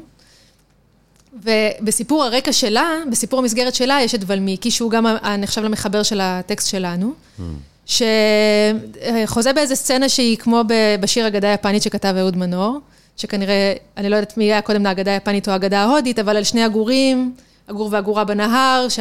ובסיפור 1.33 2.23
הרקע 2.23 2.53
שלה, 2.53 2.89
בסיפור 3.11 3.39
המסגרת 3.39 3.75
שלה, 3.75 3.99
יש 4.03 4.15
את 4.15 4.19
ולמיקי, 4.27 4.71
שהוא 4.71 4.91
גם 4.91 5.05
נחשב 5.37 5.61
למחבר 5.61 6.03
של 6.03 6.21
הטקסט 6.21 6.69
שלנו. 6.69 7.13
Mm. 7.39 7.41
שחוזה 7.87 9.53
באיזה 9.53 9.75
סצנה 9.75 10.09
שהיא 10.09 10.37
כמו 10.37 10.63
בשיר 10.99 11.27
אגדה 11.27 11.47
יפנית 11.47 11.83
שכתב 11.83 12.13
אהוד 12.17 12.37
מנור, 12.37 12.79
שכנראה, 13.17 13.73
אני 13.97 14.09
לא 14.09 14.15
יודעת 14.15 14.37
מי 14.37 14.43
היה 14.43 14.61
קודם 14.61 14.83
לאגדה 14.83 15.11
היפנית 15.11 15.47
או 15.47 15.53
האגדה 15.53 15.79
ההודית, 15.79 16.19
אבל 16.19 16.37
על 16.37 16.43
שני 16.43 16.63
הגורים, 16.63 17.33
הגור 17.67 17.89
והגורה 17.91 18.23
בנהר, 18.23 18.89
ש... 18.89 18.99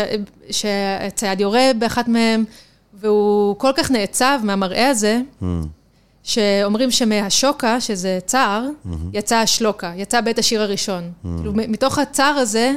שהצייד 0.51 1.41
יורה 1.41 1.71
באחת 1.79 2.09
מהם, 2.09 2.45
והוא 2.95 3.57
כל 3.59 3.71
כך 3.77 3.91
נעצב 3.91 4.41
מהמראה 4.43 4.89
הזה, 4.89 5.21
mm. 5.43 5.45
שאומרים 6.23 6.91
שמהשוקה, 6.91 7.81
שזה 7.81 8.19
צער, 8.27 8.67
mm-hmm. 8.67 8.91
יצא 9.13 9.37
השלוקה, 9.37 9.93
יצא 9.97 10.21
בית 10.21 10.39
השיר 10.39 10.63
הראשון. 10.63 11.03
Mm. 11.03 11.29
כאילו, 11.37 11.53
מתוך 11.55 11.99
הצער 11.99 12.35
הזה 12.37 12.73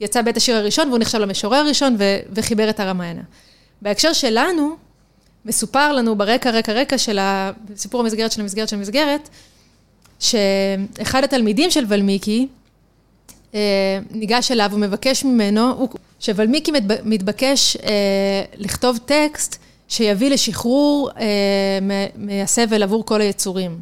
יצא 0.00 0.22
בית 0.22 0.36
השיר 0.36 0.56
הראשון, 0.56 0.88
והוא 0.88 0.98
נחשב 0.98 1.18
למשורר 1.18 1.58
הראשון 1.58 1.96
ו... 1.98 2.04
וחיבר 2.32 2.70
את 2.70 2.80
הרמיינה. 2.80 3.22
בהקשר 3.82 4.12
שלנו, 4.12 4.76
מסופר 5.44 5.92
לנו 5.92 6.16
ברקע, 6.16 6.50
רקע, 6.50 6.72
רקע 6.72 6.98
של 6.98 7.18
הסיפור 7.20 8.00
המסגרת 8.00 8.32
של 8.32 8.40
המסגרת 8.40 8.68
של 8.68 8.76
המסגרת, 8.76 9.28
שאחד 10.20 11.24
התלמידים 11.24 11.70
של 11.70 11.84
ולמיקי 11.88 12.48
אה, 13.54 13.98
ניגש 14.10 14.50
אליו 14.50 14.70
ומבקש 14.72 15.24
ממנו, 15.24 15.88
שוולמיקי 16.20 16.72
מתבקש 17.04 17.76
אה, 17.76 18.42
לכתוב 18.56 18.98
טקסט 19.04 19.58
שיביא 19.88 20.30
לשחרור 20.30 21.10
אה, 21.18 21.78
מהסבל 22.16 22.82
עבור 22.82 23.06
כל 23.06 23.20
היצורים. 23.20 23.78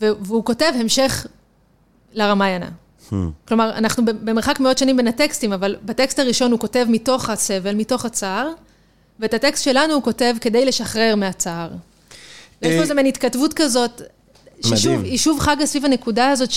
והוא 0.00 0.44
כותב 0.44 0.72
המשך 0.80 1.26
לרמיינה. 2.12 2.68
Hmm. 3.10 3.14
כלומר, 3.48 3.70
אנחנו 3.70 4.04
במרחק 4.04 4.60
מאות 4.60 4.78
שנים 4.78 4.96
בין 4.96 5.08
הטקסטים, 5.08 5.52
אבל 5.52 5.76
בטקסט 5.82 6.18
הראשון 6.18 6.52
הוא 6.52 6.60
כותב 6.60 6.86
מתוך 6.88 7.30
הסבל, 7.30 7.74
מתוך 7.74 8.04
הצער, 8.04 8.48
ואת 9.20 9.34
הטקסט 9.34 9.64
שלנו 9.64 9.94
הוא 9.94 10.02
כותב 10.02 10.34
כדי 10.40 10.64
לשחרר 10.64 11.14
מהצער. 11.16 11.70
יש 12.62 12.74
פה 12.74 12.82
איזו 12.82 12.94
מין 12.94 13.06
התכתבות 13.06 13.54
כזאת, 13.54 14.02
ששוב, 14.66 15.02
היא 15.02 15.18
שוב 15.18 15.40
חגה 15.40 15.66
סביב 15.66 15.84
הנקודה 15.84 16.30
הזאת 16.30 16.50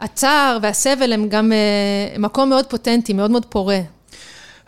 שהצער 0.00 0.58
והסבל 0.62 1.12
הם 1.12 1.28
גם 1.28 1.52
אה, 1.52 2.18
מקום 2.18 2.48
מאוד 2.48 2.66
פוטנטי, 2.66 3.12
מאוד 3.12 3.30
מאוד 3.30 3.46
פורה. 3.46 3.80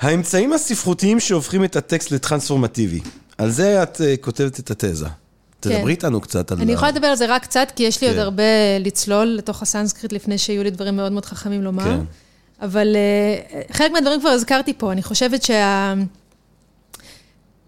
האמצעים 0.01 0.53
הספרותיים 0.53 1.21
שהופכים 1.21 1.65
את 1.65 1.77
הטקסט 1.77 2.11
לטרנספורמטיבי, 2.11 3.01
על 3.39 3.51
זה 3.51 3.83
את 3.83 3.97
uh, 3.97 4.01
כותבת 4.21 4.61
את 4.61 4.71
התזה. 4.71 5.07
תדברי 5.61 5.83
כן. 5.83 5.89
איתנו 5.89 6.21
קצת 6.21 6.53
על... 6.53 6.59
אני 6.61 6.73
יכולה 6.73 6.91
לדבר 6.91 7.07
על 7.07 7.17
זה 7.17 7.27
רק 7.29 7.43
קצת, 7.43 7.73
כי 7.77 7.83
יש 7.83 8.01
לי 8.01 8.09
כן. 8.09 8.13
עוד 8.13 8.23
הרבה 8.23 8.43
לצלול 8.81 9.27
לתוך 9.27 9.63
הסנסקריט 9.63 10.13
לפני 10.13 10.39
שיהיו 10.39 10.63
לי 10.63 10.71
דברים 10.71 10.97
מאוד 10.97 11.13
מאוד 11.13 11.27
חכמים 11.27 11.63
לומר. 11.63 11.85
כן. 11.85 12.01
אבל 12.63 12.97
חלק 13.73 13.91
מהדברים 13.93 14.21
כבר 14.21 14.29
הזכרתי 14.29 14.73
פה, 14.79 14.93
אני 14.93 15.03
חושבת 15.03 15.43
שה... 15.43 15.95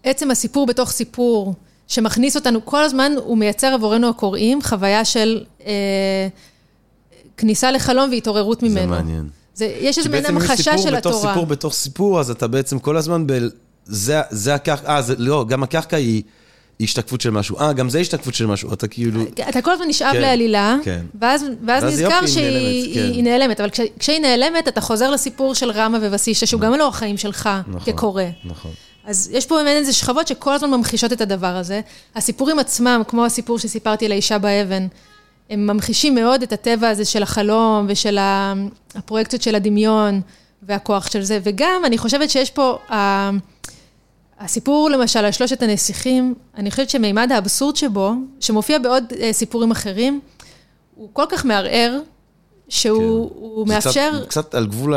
עצם 0.03 0.31
הסיפור 0.31 0.65
בתוך 0.65 0.91
סיפור, 0.91 1.53
שמכניס 1.87 2.35
אותנו 2.35 2.65
כל 2.65 2.83
הזמן, 2.83 3.11
הוא 3.17 3.37
מייצר 3.37 3.67
עבורנו 3.67 4.09
הקוראים 4.09 4.61
חוויה 4.61 5.05
של 5.05 5.43
אה, 5.65 6.27
כניסה 7.37 7.71
לחלום 7.71 8.09
והתעוררות 8.09 8.63
ממנו. 8.63 8.79
זה 8.79 8.85
מעניין. 8.85 9.27
זה, 9.53 9.65
יש 9.79 9.97
איזו 9.97 10.09
מין 10.09 10.25
המחשה 10.25 10.77
של 10.77 10.95
התורה. 10.95 11.15
בתוך 11.15 11.33
סיפור 11.33 11.45
בתוך 11.45 11.73
סיפור, 11.73 12.19
אז 12.19 12.29
אתה 12.29 12.47
בעצם 12.47 12.79
כל 12.79 12.97
הזמן 12.97 13.27
ב... 13.27 13.39
זה, 13.85 14.21
זה 14.29 14.55
הקרקע, 14.55 14.95
אה, 14.95 15.01
זה, 15.01 15.13
לא, 15.17 15.45
גם 15.47 15.63
הקרקע 15.63 15.97
היא... 15.97 16.23
השתקפות 16.81 17.21
של 17.21 17.29
משהו. 17.29 17.59
אה, 17.59 17.73
גם 17.73 17.89
זה 17.89 17.99
השתקפות 17.99 18.33
של 18.33 18.45
משהו, 18.45 18.73
אתה 18.73 18.87
כאילו... 18.87 19.21
אתה 19.49 19.61
כל 19.61 19.71
הזמן 19.71 19.87
נשאב 19.87 20.13
כן, 20.13 20.21
לעלילה, 20.21 20.77
כן. 20.83 21.05
ואז, 21.19 21.45
ואז, 21.65 21.83
ואז 21.83 21.93
נזכר 21.93 22.27
שהיא 22.27 22.43
נעלמת, 22.43 23.15
כן. 23.15 23.23
נעלמת, 23.23 23.59
אבל 23.59 23.69
כש, 23.69 23.79
כשהיא 23.99 24.19
נעלמת, 24.19 24.67
אתה 24.67 24.81
חוזר 24.81 25.11
לסיפור 25.11 25.55
של 25.55 25.71
רמה 25.71 25.97
ובסיסטה, 26.01 26.45
שהוא 26.45 26.59
נכון. 26.59 26.73
גם 26.73 26.79
לא 26.79 26.87
החיים 26.87 27.17
שלך 27.17 27.49
נכון, 27.67 27.93
כקורא. 27.93 28.23
נכון. 28.45 28.71
אז 29.09 29.29
יש 29.33 29.45
פה 29.45 29.55
באמת 29.55 29.75
איזה 29.75 29.93
שכבות 29.93 30.27
שכל 30.27 30.53
הזמן 30.53 30.71
ממחישות 30.71 31.13
את 31.13 31.21
הדבר 31.21 31.55
הזה. 31.55 31.81
הסיפורים 32.15 32.59
עצמם, 32.59 33.01
כמו 33.07 33.25
הסיפור 33.25 33.59
שסיפרתי 33.59 34.05
על 34.05 34.11
האישה 34.11 34.37
באבן, 34.37 34.87
הם 35.49 35.67
ממחישים 35.67 36.15
מאוד 36.15 36.43
את 36.43 36.53
הטבע 36.53 36.89
הזה 36.89 37.05
של 37.05 37.23
החלום 37.23 37.85
ושל 37.89 38.17
הפרויקציות 38.95 39.41
של 39.41 39.55
הדמיון 39.55 40.21
והכוח 40.63 41.11
של 41.11 41.23
זה. 41.23 41.39
וגם, 41.43 41.81
אני 41.85 41.97
חושבת 41.97 42.29
שיש 42.29 42.51
פה... 42.51 42.77
הסיפור 44.41 44.89
למשל 44.89 45.19
על 45.19 45.31
שלושת 45.31 45.61
הנסיכים, 45.63 46.33
אני 46.57 46.71
חושבת 46.71 46.89
שמימד 46.89 47.31
האבסורד 47.31 47.75
שבו, 47.75 48.13
שמופיע 48.39 48.79
בעוד 48.79 49.03
אה, 49.19 49.33
סיפורים 49.33 49.71
אחרים, 49.71 50.19
הוא 50.95 51.09
כל 51.13 51.25
כך 51.29 51.45
מערער, 51.45 51.99
שהוא 52.69 53.65
כן. 53.65 53.73
מאפשר... 53.73 54.11
קצת, 54.19 54.29
קצת 54.29 54.55
על 54.55 54.67
גבול 54.67 54.93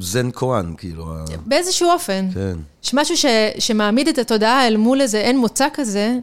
הזן 0.00 0.28
כהן, 0.34 0.74
כאילו. 0.78 1.14
באיזשהו 1.46 1.90
אופן. 1.90 2.28
כן. 2.34 2.56
שמשהו 2.82 3.16
ש, 3.16 3.26
שמעמיד 3.58 4.08
את 4.08 4.18
התודעה 4.18 4.66
אל 4.66 4.76
מול 4.76 5.00
איזה 5.00 5.20
אין 5.20 5.38
מוצא 5.38 5.68
כזה, 5.74 6.18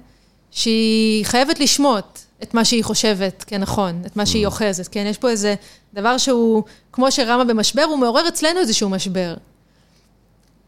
שהיא 0.51 1.25
חייבת 1.25 1.59
לשמוט 1.59 2.19
את 2.43 2.53
מה 2.53 2.65
שהיא 2.65 2.83
חושבת 2.83 3.43
כנכון, 3.47 4.01
את 4.05 4.15
מה 4.15 4.25
שהיא 4.25 4.43
mm. 4.43 4.45
אוחזת, 4.45 4.87
כן? 4.87 5.05
יש 5.09 5.17
פה 5.17 5.29
איזה 5.29 5.55
דבר 5.93 6.17
שהוא, 6.17 6.63
כמו 6.91 7.11
שרמה 7.11 7.43
במשבר, 7.43 7.83
הוא 7.83 7.97
מעורר 7.97 8.27
אצלנו 8.27 8.59
איזשהו 8.59 8.89
משבר. 8.89 9.35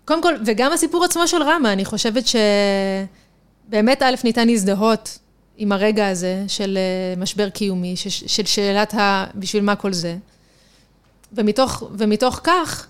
קודם 0.05 0.23
כל, 0.23 0.33
וגם 0.45 0.73
הסיפור 0.73 1.05
עצמו 1.05 1.27
של 1.27 1.43
רמה, 1.43 1.73
אני 1.73 1.85
חושבת 1.85 2.23
שבאמת, 2.27 4.01
א', 4.01 4.15
ניתן 4.23 4.47
להזדהות 4.47 5.19
עם 5.57 5.71
הרגע 5.71 6.07
הזה 6.07 6.43
של 6.47 6.77
אה, 6.77 7.21
משבר 7.21 7.49
קיומי, 7.49 7.95
של 8.27 8.45
שאלת 8.45 8.93
ה... 8.93 9.25
בשביל 9.35 9.63
מה 9.63 9.75
כל 9.75 9.93
זה. 9.93 10.17
ומתוך, 11.33 11.83
ומתוך 11.97 12.39
כך, 12.43 12.87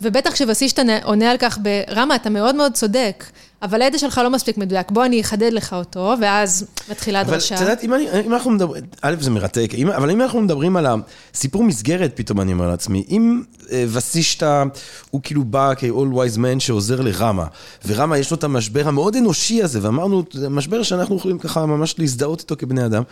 ובטח 0.00 0.32
כשבסיסטה 0.32 0.82
עונה 1.04 1.30
על 1.30 1.36
כך 1.36 1.58
ברמה, 1.62 2.14
אתה 2.14 2.30
מאוד 2.30 2.54
מאוד 2.54 2.72
צודק. 2.72 3.24
אבל 3.64 3.82
הידע 3.82 3.98
שלך 3.98 4.20
לא 4.24 4.30
מספיק 4.30 4.58
מדויק, 4.58 4.90
בוא 4.90 5.04
אני 5.04 5.20
אחדד 5.20 5.52
לך 5.52 5.72
אותו, 5.72 6.14
ואז 6.20 6.66
מתחילה 6.90 7.20
הדרשה. 7.20 7.54
אבל 7.54 7.64
את 7.64 7.68
יודעת, 7.68 7.84
אם, 7.84 7.92
אם 8.26 8.34
אנחנו 8.34 8.50
מדברים, 8.50 8.84
א', 9.02 9.14
זה 9.20 9.30
מרתק, 9.30 9.70
אם, 9.74 9.90
אבל 9.90 10.10
אם 10.10 10.20
אנחנו 10.20 10.40
מדברים 10.40 10.76
על 10.76 10.86
הסיפור 11.34 11.64
מסגרת, 11.64 12.12
פתאום 12.14 12.40
אני 12.40 12.52
אומר 12.52 12.68
לעצמי, 12.68 13.04
אם 13.10 13.42
אה, 13.72 13.84
וסישתא 13.88 14.64
הוא 15.10 15.20
כאילו 15.24 15.44
בא 15.44 15.72
כ-all 15.76 16.14
wise 16.14 16.38
man 16.38 16.60
שעוזר 16.60 17.00
לרמה, 17.00 17.46
ורמה 17.86 18.18
יש 18.18 18.30
לו 18.30 18.36
את 18.36 18.44
המשבר 18.44 18.88
המאוד 18.88 19.16
אנושי 19.16 19.62
הזה, 19.62 19.78
ואמרנו, 19.82 20.22
זה 20.32 20.48
משבר 20.48 20.82
שאנחנו 20.82 21.16
יכולים 21.16 21.38
ככה 21.38 21.66
ממש 21.66 21.94
להזדהות 21.98 22.40
איתו 22.40 22.56
כבני 22.58 22.86
אדם, 22.86 23.02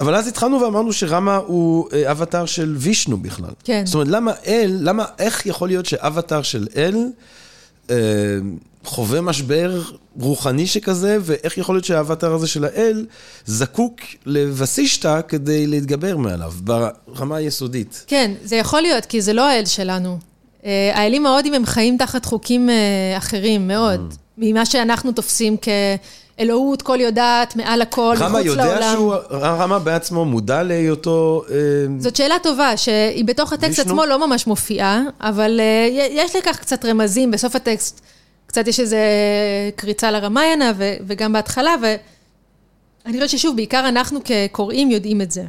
אבל 0.00 0.14
אז 0.14 0.28
התחלנו 0.28 0.60
ואמרנו 0.60 0.92
שרמה 0.92 1.36
הוא 1.36 1.88
אה, 1.92 2.10
אבטאר 2.10 2.46
של 2.46 2.74
וישנו 2.78 3.16
בכלל. 3.16 3.50
כן. 3.64 3.82
זאת 3.86 3.94
אומרת, 3.94 4.08
למה 4.08 4.32
אל, 4.46 4.78
למה, 4.80 5.04
איך 5.18 5.46
יכול 5.46 5.68
להיות 5.68 5.86
שאבטאר 5.86 6.42
של 6.42 6.66
אל, 6.76 6.96
אה, 7.90 7.96
חווה 8.86 9.20
משבר 9.20 9.82
רוחני 10.20 10.66
שכזה, 10.66 11.18
ואיך 11.20 11.58
יכול 11.58 11.74
להיות 11.74 11.84
שהאבטר 11.84 12.34
הזה 12.34 12.46
של 12.46 12.64
האל 12.64 13.06
זקוק 13.46 14.00
לבסישתא 14.26 15.20
כדי 15.28 15.66
להתגבר 15.66 16.16
מעליו, 16.16 16.52
ברמה 16.60 17.36
היסודית. 17.36 18.04
כן, 18.06 18.32
זה 18.44 18.56
יכול 18.56 18.80
להיות, 18.80 19.04
כי 19.04 19.20
זה 19.20 19.32
לא 19.32 19.48
האל 19.48 19.64
שלנו. 19.64 20.18
אה, 20.64 20.90
האלים 20.94 21.26
ההודים 21.26 21.54
הם 21.54 21.66
חיים 21.66 21.96
תחת 21.96 22.24
חוקים 22.24 22.70
אה, 22.70 22.74
אחרים 23.16 23.68
מאוד, 23.68 24.12
mm. 24.12 24.16
ממה 24.38 24.66
שאנחנו 24.66 25.12
תופסים 25.12 25.56
כאלוהות, 26.36 26.82
כל 26.82 26.98
יודעת, 27.00 27.56
מעל 27.56 27.82
הכל, 27.82 28.16
מחוץ 28.20 28.32
לעולם. 28.44 28.60
רמה 28.60 28.70
יודע 28.72 28.92
שהוא, 28.92 29.14
רמה 29.30 29.78
בעצמו 29.78 30.24
מודע 30.24 30.62
להיותו... 30.62 31.44
אה, 31.50 31.56
זאת 31.98 32.16
שאלה 32.16 32.36
טובה, 32.42 32.76
שהיא 32.76 33.24
בתוך 33.24 33.52
הטקסט 33.52 33.78
עצמו 33.78 34.06
לא 34.06 34.26
ממש 34.26 34.46
מופיעה, 34.46 35.02
אבל 35.20 35.60
יש 36.10 36.36
לכך 36.36 36.58
קצת 36.58 36.84
רמזים 36.84 37.30
בסוף 37.30 37.56
הטקסט. 37.56 38.00
קצת 38.56 38.68
יש 38.68 38.80
איזו 38.80 38.96
קריצה 39.76 40.10
לרמיינה, 40.10 40.72
וגם 40.78 41.32
בהתחלה, 41.32 41.74
ואני 41.82 43.14
חושבת 43.14 43.28
ששוב, 43.28 43.56
בעיקר 43.56 43.88
אנחנו 43.88 44.20
כקוראים 44.24 44.90
יודעים 44.90 45.20
את 45.20 45.30
זה, 45.30 45.44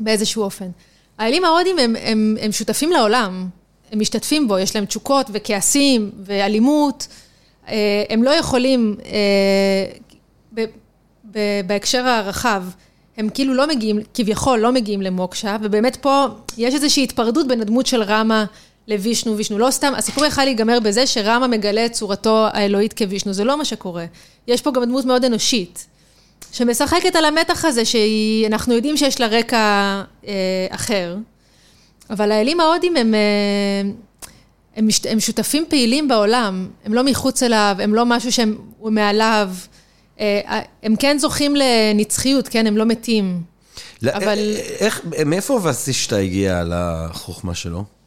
באיזשהו 0.00 0.42
אופן. 0.42 0.70
האלים 1.18 1.44
ההודים 1.44 1.78
הם, 1.78 1.96
הם, 2.00 2.36
הם 2.40 2.52
שותפים 2.52 2.92
לעולם, 2.92 3.48
הם 3.92 4.00
משתתפים 4.00 4.48
בו, 4.48 4.58
יש 4.58 4.76
להם 4.76 4.84
תשוקות 4.84 5.26
וכעסים 5.32 6.10
ואלימות. 6.24 7.08
אה, 7.68 8.04
הם 8.08 8.22
לא 8.22 8.30
יכולים, 8.30 8.96
אה, 10.52 10.64
בהקשר 11.66 12.06
הרחב, 12.06 12.64
הם 13.16 13.28
כאילו 13.28 13.54
לא 13.54 13.68
מגיעים, 13.68 14.00
כביכול 14.14 14.58
לא 14.58 14.72
מגיעים 14.72 15.02
למוקשה, 15.02 15.56
ובאמת 15.62 15.96
פה 15.96 16.26
יש 16.58 16.74
איזושהי 16.74 17.04
התפרדות 17.04 17.48
בין 17.48 17.60
הדמות 17.60 17.86
של 17.86 18.02
רמה 18.02 18.44
לווישנו 18.88 19.36
וישנו. 19.36 19.58
לא 19.58 19.70
סתם, 19.70 19.92
הסיפור 19.96 20.24
יכל 20.24 20.44
להיגמר 20.44 20.80
בזה 20.80 21.06
שרמה 21.06 21.46
מגלה 21.46 21.86
את 21.86 21.92
צורתו 21.92 22.46
האלוהית 22.52 22.92
כווישנו, 22.92 23.32
זה 23.32 23.44
לא 23.44 23.58
מה 23.58 23.64
שקורה. 23.64 24.04
יש 24.48 24.62
פה 24.62 24.70
גם 24.70 24.84
דמות 24.84 25.04
מאוד 25.04 25.24
אנושית, 25.24 25.86
שמשחקת 26.52 27.16
על 27.16 27.24
המתח 27.24 27.64
הזה, 27.64 27.82
שאנחנו 27.84 28.74
יודעים 28.74 28.96
שיש 28.96 29.20
לה 29.20 29.26
רקע 29.26 30.02
אה, 30.26 30.66
אחר, 30.70 31.16
אבל 32.10 32.32
האלים 32.32 32.60
ההודים 32.60 32.96
הם, 32.96 33.14
אה, 33.14 33.90
הם, 34.76 34.86
מש, 34.86 35.06
הם 35.06 35.20
שותפים 35.20 35.64
פעילים 35.68 36.08
בעולם, 36.08 36.68
הם 36.84 36.94
לא 36.94 37.04
מחוץ 37.04 37.42
אליו, 37.42 37.76
הם 37.78 37.94
לא 37.94 38.06
משהו 38.06 38.32
שהם 38.32 38.58
מעליו, 38.80 39.50
אה, 40.20 40.60
הם 40.82 40.96
כן 40.96 41.18
זוכים 41.18 41.56
לנצחיות, 41.56 42.48
כן, 42.48 42.66
הם 42.66 42.76
לא 42.76 42.84
מתים. 42.84 43.42
לא, 44.02 44.10
אבל... 44.10 44.38
איך, 44.78 45.00
מאיפה 45.26 45.60
וסישתא 45.64 46.14
הגיע 46.14 46.62
לחוכמה 46.66 47.54
שלו? 47.54 47.97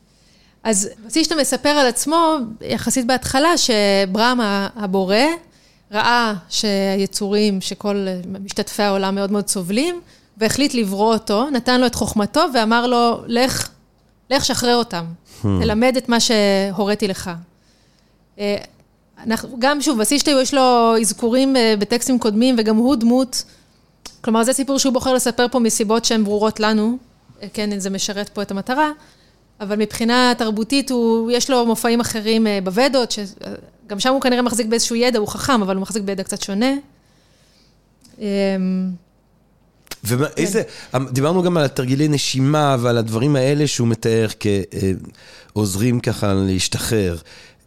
אז 0.64 0.90
וסישטה 1.08 1.36
מספר 1.36 1.70
על 1.70 1.88
עצמו, 1.88 2.38
יחסית 2.62 3.08
בהתחלה, 3.08 3.50
שברם 3.58 4.40
הבורא 4.76 5.16
ראה 5.92 6.34
שהיצורים, 6.50 7.62
שכל 7.62 8.08
משתתפי 8.44 8.84
העולם 8.84 9.16
מאוד 9.16 9.32
מאוד 9.32 9.48
סובלים, 9.48 10.02
והחליט 10.38 10.74
לברוא 10.74 11.14
אותו, 11.14 11.50
נתן 11.50 11.82
לו 11.82 11.88
את 11.88 11.96
חוכמתו 11.96 12.42
ואמר 12.54 12.88
לו, 12.88 13.24
לך, 13.28 13.70
לך 14.30 14.46
שחרר 14.46 14.76
אותם, 14.76 15.06
hmm. 15.06 15.48
תלמד 15.62 15.98
את 15.98 16.10
מה 16.10 16.18
שהוריתי 16.20 17.08
לך. 17.08 17.32
אה, 18.40 18.58
אנחנו, 19.24 19.56
גם 19.60 19.82
שוב, 19.82 20.00
וסישטה 20.00 20.32
יש 20.32 20.54
לו 20.54 20.98
אזכורים 21.02 21.56
אה, 21.56 21.74
בטקסטים 21.80 22.20
קודמים, 22.20 22.56
וגם 22.58 22.76
הוא 22.76 22.96
דמות, 22.96 23.44
כלומר, 24.22 24.44
זה 24.44 24.54
סיפור 24.54 24.80
שהוא 24.80 24.94
בוחר 24.94 25.14
לספר 25.14 25.48
פה 25.52 25.60
מסיבות 25.60 26.06
שהן 26.06 26.24
ברורות 26.24 26.60
לנו, 26.60 26.98
אה, 27.42 27.48
כן, 27.54 27.80
זה 27.80 27.90
משרת 27.90 28.30
פה 28.30 28.42
את 28.42 28.52
המטרה. 28.52 28.92
אבל 29.62 29.76
מבחינה 29.76 30.34
תרבותית, 30.38 30.92
הוא, 30.92 31.32
יש 31.32 31.50
לו 31.50 31.66
מופעים 31.66 32.00
אחרים 32.00 32.48
אה, 32.48 32.60
בוודות, 32.64 33.12
שגם 33.12 34.00
שם 34.00 34.14
הוא 34.14 34.22
כנראה 34.22 34.42
מחזיק 34.42 34.68
באיזשהו 34.68 34.96
ידע, 34.96 35.20
הוא 35.20 35.28
חכם, 35.28 35.62
אבל 35.62 35.76
הוא 35.76 35.82
מחזיק 35.82 36.04
בידע 36.04 36.24
קצת 36.24 36.42
שונה. 36.42 36.74
אמ, 38.20 38.26
ואיזה, 40.04 40.64
כן. 40.92 41.06
דיברנו 41.06 41.44
גם 41.44 41.58
על 41.58 41.64
התרגילי 41.64 42.08
נשימה 42.08 42.78
ועל 42.80 42.98
הדברים 42.98 43.36
האלה 43.36 43.68
שהוא 43.68 43.88
מתאר 43.88 44.28
כעוזרים 45.54 46.00
ככה 46.00 46.34
להשתחרר. 46.34 47.18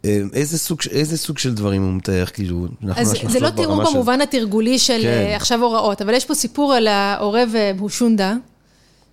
אמ, 0.05 0.29
איזה 0.33 0.59
סוג, 0.59 0.79
איזה 0.91 1.17
סוג 1.17 1.37
של 1.37 1.53
דברים 1.53 1.83
הוא 1.83 1.93
מתאר, 1.93 2.25
כאילו, 2.25 2.67
אז 2.95 3.15
זה 3.27 3.39
לא 3.39 3.49
תיאור 3.49 3.83
במובן 3.83 4.15
של... 4.15 4.21
התרגולי 4.21 4.79
של 4.79 5.01
כן. 5.01 5.07
אה, 5.07 5.35
עכשיו 5.35 5.63
הוראות, 5.63 6.01
אבל 6.01 6.13
יש 6.13 6.25
פה 6.25 6.35
סיפור 6.35 6.73
על 6.73 6.87
העורב 6.87 7.53
בושונדה, 7.77 8.29
אה, 8.29 8.35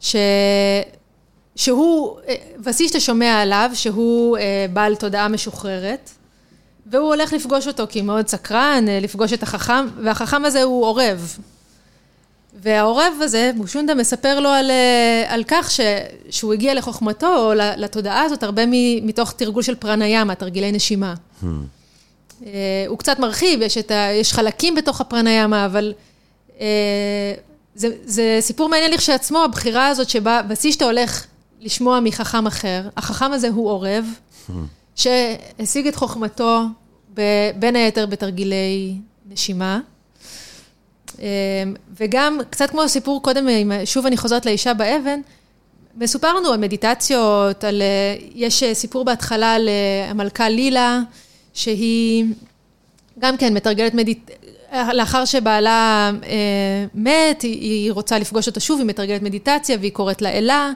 ש... 0.00 0.16
שהוא, 1.57 2.18
אה, 2.28 2.34
וסישטה 2.64 3.00
שומע 3.00 3.40
עליו 3.40 3.70
שהוא 3.74 4.38
אה, 4.38 4.66
בעל 4.72 4.96
תודעה 4.96 5.28
משוחררת, 5.28 6.11
והוא 6.86 7.09
הולך 7.09 7.32
לפגוש 7.32 7.66
אותו 7.66 7.84
כי 7.88 8.03
מאוד 8.03 8.28
סקרן, 8.28 8.84
אה, 8.88 8.98
לפגוש 9.00 9.32
את 9.32 9.42
החכם, 9.42 9.86
והחכם 10.03 10.44
הזה 10.44 10.62
הוא 10.62 10.84
עורב. 10.84 11.36
והעורב 12.62 13.12
הזה, 13.20 13.50
בושונדה 13.57 13.94
מספר 13.94 14.40
לו 14.40 14.48
על, 14.48 14.70
על 15.26 15.44
כך 15.48 15.70
ש, 15.70 15.80
שהוא 16.30 16.53
הגיע 16.53 16.74
לחוכמתו, 16.74 17.36
או 17.36 17.53
לתודעה 17.55 18.22
הזאת, 18.22 18.42
הרבה 18.42 18.62
מתוך 19.03 19.32
תרגול 19.32 19.62
של 19.62 19.74
פרניאמה, 19.74 20.34
תרגילי 20.34 20.72
נשימה. 20.72 21.14
Hmm. 21.42 21.46
הוא 22.88 22.98
קצת 22.98 23.18
מרחיב, 23.18 23.62
יש, 23.62 23.78
ה, 23.90 24.12
יש 24.12 24.32
חלקים 24.32 24.74
בתוך 24.74 25.00
הפרניאמה, 25.00 25.66
אבל 25.66 25.92
זה, 27.74 27.88
זה 28.05 28.38
סיפור 28.40 28.68
מעניין 28.68 28.92
לכשעצמו, 28.92 29.44
הבחירה 29.44 29.88
הזאת 29.88 30.09
שבה 30.09 30.42
בסישטה 30.42 30.84
הולך 30.84 31.26
לשמוע 31.62 32.00
מחכם 32.00 32.46
אחר. 32.46 32.88
החכם 32.96 33.32
הזה 33.32 33.48
הוא 33.48 33.70
עורב, 33.70 34.06
שהשיג 34.96 35.86
את 35.86 35.94
חוכמתו 35.94 36.62
בין 37.58 37.76
היתר 37.76 38.06
בתרגילי 38.06 38.94
נשימה. 39.30 39.80
אמ, 41.18 41.24
וגם, 42.00 42.38
קצת 42.50 42.70
כמו 42.70 42.82
הסיפור 42.82 43.22
קודם, 43.22 43.46
שוב 43.84 44.06
אני 44.06 44.16
חוזרת 44.16 44.46
לאישה 44.46 44.74
באבן, 44.74 45.20
מסופר 45.96 46.34
לנו 46.34 46.48
על 46.48 46.58
מדיטציות, 46.58 47.64
על... 47.64 47.82
יש 48.34 48.64
סיפור 48.72 49.04
בהתחלה 49.04 49.54
על 49.54 49.68
המלכה 50.10 50.48
לילה, 50.48 51.00
שהיא 51.54 52.24
גם 53.18 53.36
כן 53.36 53.54
מתרגלת 53.54 53.94
מדיטציה. 53.94 54.36
לאחר 54.92 55.24
שבעלה 55.24 56.10
אה, 56.24 56.84
מת, 56.94 57.42
היא 57.42 57.92
רוצה 57.92 58.18
לפגוש 58.18 58.46
אותו 58.46 58.60
שוב, 58.60 58.78
היא 58.78 58.86
מתרגלת 58.86 59.22
מדיטציה 59.22 59.76
והיא 59.80 59.92
קוראת 59.92 60.22
לה 60.22 60.30
אלה, 60.30 60.72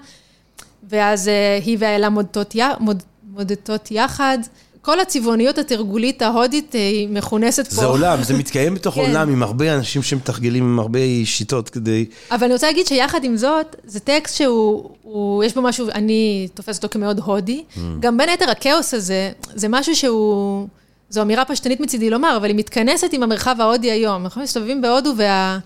ואז 0.88 1.28
אה, 1.28 1.58
היא 1.64 1.76
והאלה 1.80 2.08
מודדות, 2.08 2.54
מוד, 2.80 3.02
מודדות 3.32 3.90
יחד. 3.90 4.38
כל 4.82 5.00
הצבעוניות 5.00 5.58
התרגולית 5.58 6.22
ההודית 6.22 6.74
אה, 6.74 6.80
היא 6.80 7.08
מכונסת 7.08 7.66
פה. 7.66 7.74
זה 7.74 7.86
עולם, 7.86 8.22
זה 8.22 8.34
מתקיים 8.34 8.74
בתוך 8.74 8.94
כן. 8.94 9.00
עולם 9.00 9.30
עם 9.30 9.42
הרבה 9.42 9.74
אנשים 9.74 10.02
שמתרגלים 10.02 10.64
עם 10.64 10.78
הרבה 10.78 10.98
שיטות 11.24 11.70
כדי... 11.70 12.04
אבל 12.30 12.44
אני 12.44 12.52
רוצה 12.52 12.66
להגיד 12.66 12.86
שיחד 12.86 13.24
עם 13.24 13.36
זאת, 13.36 13.76
זה 13.84 14.00
טקסט 14.00 14.36
שהוא, 14.36 14.90
הוא, 15.02 15.44
יש 15.44 15.54
בו 15.54 15.62
משהו, 15.62 15.88
אני 15.94 16.48
תופסת 16.54 16.84
אותו 16.84 16.92
כמאוד 16.92 17.20
הודי. 17.20 17.64
Mm. 17.74 17.80
גם 18.00 18.16
בין 18.16 18.28
היתר 18.28 18.50
הכאוס 18.50 18.94
הזה, 18.94 19.30
זה 19.54 19.68
משהו 19.68 19.96
שהוא... 19.96 20.68
זו 21.10 21.22
אמירה 21.22 21.44
פשטנית 21.44 21.80
מצידי 21.80 22.10
לומר, 22.10 22.36
אבל 22.36 22.48
היא 22.48 22.56
מתכנסת 22.56 23.12
עם 23.12 23.22
המרחב 23.22 23.56
ההודי 23.60 23.90
היום. 23.90 24.24
אנחנו 24.24 24.42
מסתובבים 24.42 24.82
בהודו 24.82 25.12
וה... 25.16 25.58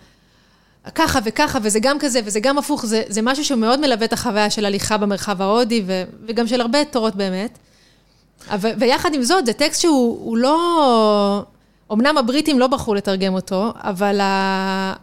ככה 0.94 1.18
וככה, 1.24 1.58
וזה 1.62 1.80
גם 1.80 1.98
כזה, 1.98 2.20
וזה 2.24 2.40
גם 2.40 2.58
הפוך, 2.58 2.86
זה, 2.86 3.02
זה 3.08 3.22
משהו 3.22 3.44
שמאוד 3.44 3.80
מלווה 3.80 4.04
את 4.04 4.12
החוויה 4.12 4.50
של 4.50 4.64
הליכה 4.64 4.96
במרחב 4.96 5.42
ההודי, 5.42 5.82
ו, 5.86 6.02
וגם 6.26 6.46
של 6.46 6.60
הרבה 6.60 6.84
תורות 6.84 7.16
באמת. 7.16 7.58
אבל, 8.50 8.70
ויחד 8.78 9.14
עם 9.14 9.22
זאת, 9.22 9.46
זה 9.46 9.52
טקסט 9.52 9.80
שהוא 9.80 10.36
לא... 10.36 11.44
אמנם 11.92 12.18
הבריטים 12.18 12.58
לא 12.58 12.66
בחרו 12.66 12.94
לתרגם 12.94 13.34
אותו, 13.34 13.72
אבל 13.76 14.18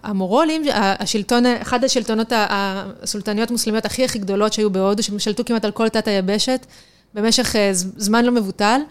המורולים, 0.04 0.62
השלטון, 0.74 1.44
אחד 1.46 1.84
השלטונות, 1.84 2.28
הסולטניות 2.36 3.50
המוסלמיות 3.50 3.86
הכי 3.86 4.06
הכי 4.06 4.20
גדולות 4.20 4.54
שהיו 4.54 4.70
בהודו, 4.70 5.04
ששלטו 5.04 5.46
כמעט 5.46 5.66
על 5.66 5.72
כל 5.72 5.90
תת 5.90 6.08
היבשת 6.08 6.66
במשך 7.14 7.56
אה, 7.56 7.70
זמן 7.74 8.26
לא 8.26 8.32
מבוטל, 8.32 8.82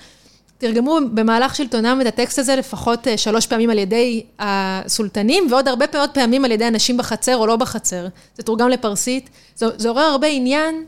תרגמו 0.58 0.98
במהלך 1.14 1.54
שלטונם 1.54 1.98
את 2.00 2.06
הטקסט 2.06 2.38
הזה 2.38 2.56
לפחות 2.56 3.08
אה, 3.08 3.16
שלוש 3.16 3.46
פעמים 3.46 3.70
על 3.70 3.78
ידי 3.78 4.22
הסולטנים, 4.38 5.46
ועוד 5.50 5.68
הרבה 5.68 5.84
מאוד 5.94 6.10
פעמים 6.10 6.44
על 6.44 6.52
ידי 6.52 6.68
אנשים 6.68 6.96
בחצר 6.96 7.36
או 7.36 7.46
לא 7.46 7.56
בחצר. 7.56 8.06
זה 8.36 8.42
תורגם 8.42 8.68
לפרסית. 8.68 9.30
זה, 9.54 9.66
זה 9.76 9.88
עורר 9.88 10.02
הרבה 10.02 10.26
עניין. 10.26 10.84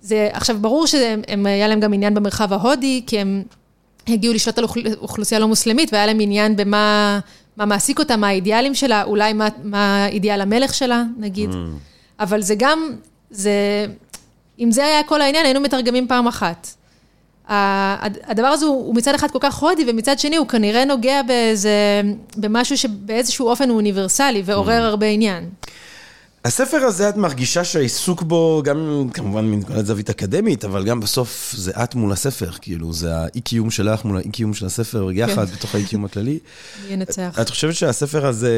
זה, 0.00 0.28
עכשיו, 0.32 0.56
ברור 0.60 0.86
שהיה 0.86 1.68
להם 1.68 1.80
גם 1.80 1.92
עניין 1.92 2.14
במרחב 2.14 2.52
ההודי, 2.52 3.02
כי 3.06 3.18
הם 3.18 3.42
הגיעו 4.08 4.34
לשלוט 4.34 4.58
על 4.58 4.64
אוכלוסייה 4.96 5.40
לא 5.40 5.48
מוסלמית, 5.48 5.92
והיה 5.92 6.06
להם 6.06 6.20
עניין 6.20 6.56
במה 6.56 7.20
מה 7.56 7.64
מעסיק 7.64 7.98
אותה, 7.98 8.16
מה 8.16 8.28
האידיאלים 8.28 8.74
שלה, 8.74 9.02
אולי 9.02 9.32
מה, 9.32 9.48
מה 9.62 10.06
אידיאל 10.06 10.40
המלך 10.40 10.74
שלה, 10.74 11.02
נגיד. 11.18 11.50
Mm. 11.50 11.54
אבל 12.20 12.42
זה 12.42 12.54
גם, 12.58 12.90
זה, 13.30 13.86
אם 14.58 14.70
זה 14.70 14.84
היה 14.84 15.02
כל 15.02 15.20
העניין, 15.20 15.44
היינו 15.44 15.60
מתרגמים 15.60 16.08
פעם 16.08 16.26
אחת. 16.26 16.68
הדבר 17.48 18.46
הזה 18.46 18.66
הוא 18.66 18.94
מצד 18.94 19.14
אחד 19.14 19.30
כל 19.30 19.38
כך 19.40 19.54
הודי, 19.54 19.84
ומצד 19.88 20.18
שני 20.18 20.36
הוא 20.36 20.48
כנראה 20.48 20.84
נוגע 20.84 21.22
באיזה, 21.22 22.02
במשהו 22.36 22.78
שבאיזשהו 22.78 23.48
אופן 23.48 23.68
הוא 23.68 23.76
אוניברסלי 23.76 24.42
ועורר 24.44 24.82
mm. 24.82 24.88
הרבה 24.88 25.06
עניין. 25.06 25.50
הספר 26.44 26.76
הזה, 26.76 27.08
את 27.08 27.16
מרגישה 27.16 27.64
שהעיסוק 27.64 28.22
בו, 28.22 28.62
גם 28.64 29.08
כמובן 29.14 29.44
מנקודת 29.44 29.86
זווית 29.86 30.10
אקדמית, 30.10 30.64
אבל 30.64 30.84
גם 30.84 31.00
בסוף 31.00 31.54
זה 31.56 31.72
את 31.82 31.94
מול 31.94 32.12
הספר, 32.12 32.50
כאילו, 32.60 32.92
זה 32.92 33.16
האי-קיום 33.16 33.70
שלך 33.70 34.04
מול 34.04 34.16
האי-קיום 34.16 34.54
של 34.54 34.66
הספר, 34.66 35.12
יחד 35.12 35.48
כן. 35.48 35.54
בתוך 35.54 35.74
האי-קיום 35.74 36.04
הכללי. 36.06 36.38
ינצח. 36.88 37.38
את 37.40 37.48
חושבת 37.48 37.74
שהספר 37.74 38.26
הזה, 38.26 38.52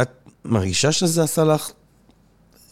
את 0.00 0.08
מרגישה 0.44 0.92
שזה 0.92 1.22
עשה 1.22 1.44
לך 1.44 1.70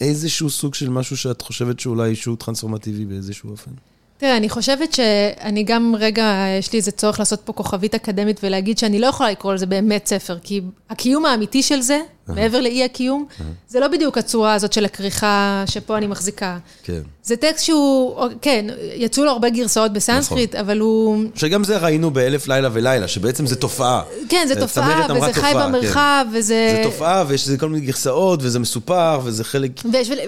איזשהו 0.01 0.49
סוג 0.49 0.75
של 0.75 0.89
משהו 0.89 1.17
שאת 1.17 1.41
חושבת 1.41 1.79
שאולי 1.79 2.15
שהוא 2.15 2.37
טרנספורמטיבי 2.37 3.05
באיזשהו 3.05 3.49
אופן? 3.51 3.71
תראה, 4.17 4.37
אני 4.37 4.49
חושבת 4.49 4.93
שאני 4.93 5.63
גם 5.63 5.95
רגע, 5.99 6.45
יש 6.59 6.73
לי 6.73 6.79
איזה 6.79 6.91
צורך 6.91 7.19
לעשות 7.19 7.41
פה 7.45 7.53
כוכבית 7.53 7.95
אקדמית 7.95 8.39
ולהגיד 8.43 8.77
שאני 8.77 8.99
לא 8.99 9.07
יכולה 9.07 9.31
לקרוא 9.31 9.53
לזה 9.53 9.65
באמת 9.65 10.07
ספר, 10.07 10.37
כי 10.43 10.61
הקיום 10.89 11.25
האמיתי 11.25 11.63
של 11.63 11.81
זה, 11.81 11.99
מעבר 12.27 12.61
לאי 12.61 12.83
הקיום, 12.83 13.25
זה 13.67 13.79
לא 13.79 13.87
בדיוק 13.87 14.17
הצורה 14.17 14.53
הזאת 14.53 14.73
של 14.73 14.85
הכריכה 14.85 15.63
שפה 15.65 15.97
אני 15.97 16.07
מחזיקה. 16.07 16.57
כן. 16.83 17.01
זה 17.23 17.35
טקסט 17.35 17.65
שהוא, 17.65 18.21
כן, 18.41 18.65
יצאו 18.95 19.25
לו 19.25 19.31
הרבה 19.31 19.49
גרסאות 19.49 19.93
בסנסקריט, 19.93 20.55
נכון. 20.55 20.65
אבל 20.65 20.79
הוא... 20.79 21.23
שגם 21.35 21.63
זה 21.63 21.77
ראינו 21.77 22.11
באלף 22.11 22.47
לילה 22.47 22.69
ולילה, 22.73 23.07
שבעצם 23.07 23.45
זה 23.45 23.55
תופעה. 23.55 24.01
כן, 24.29 24.45
זה 24.47 24.55
תופעה, 24.55 25.07
וזה 25.15 25.33
חי 25.33 25.51
במרחב, 25.55 26.25
כן. 26.31 26.37
וזה... 26.37 26.81
זה 26.83 26.89
תופעה, 26.91 27.23
ויש 27.27 27.43
לזה 27.43 27.57
כל 27.57 27.69
מיני 27.69 27.85
גרסאות, 27.85 28.39
וזה 28.43 28.59
מסופר, 28.59 29.19
וזה 29.23 29.43
חלק... 29.43 29.71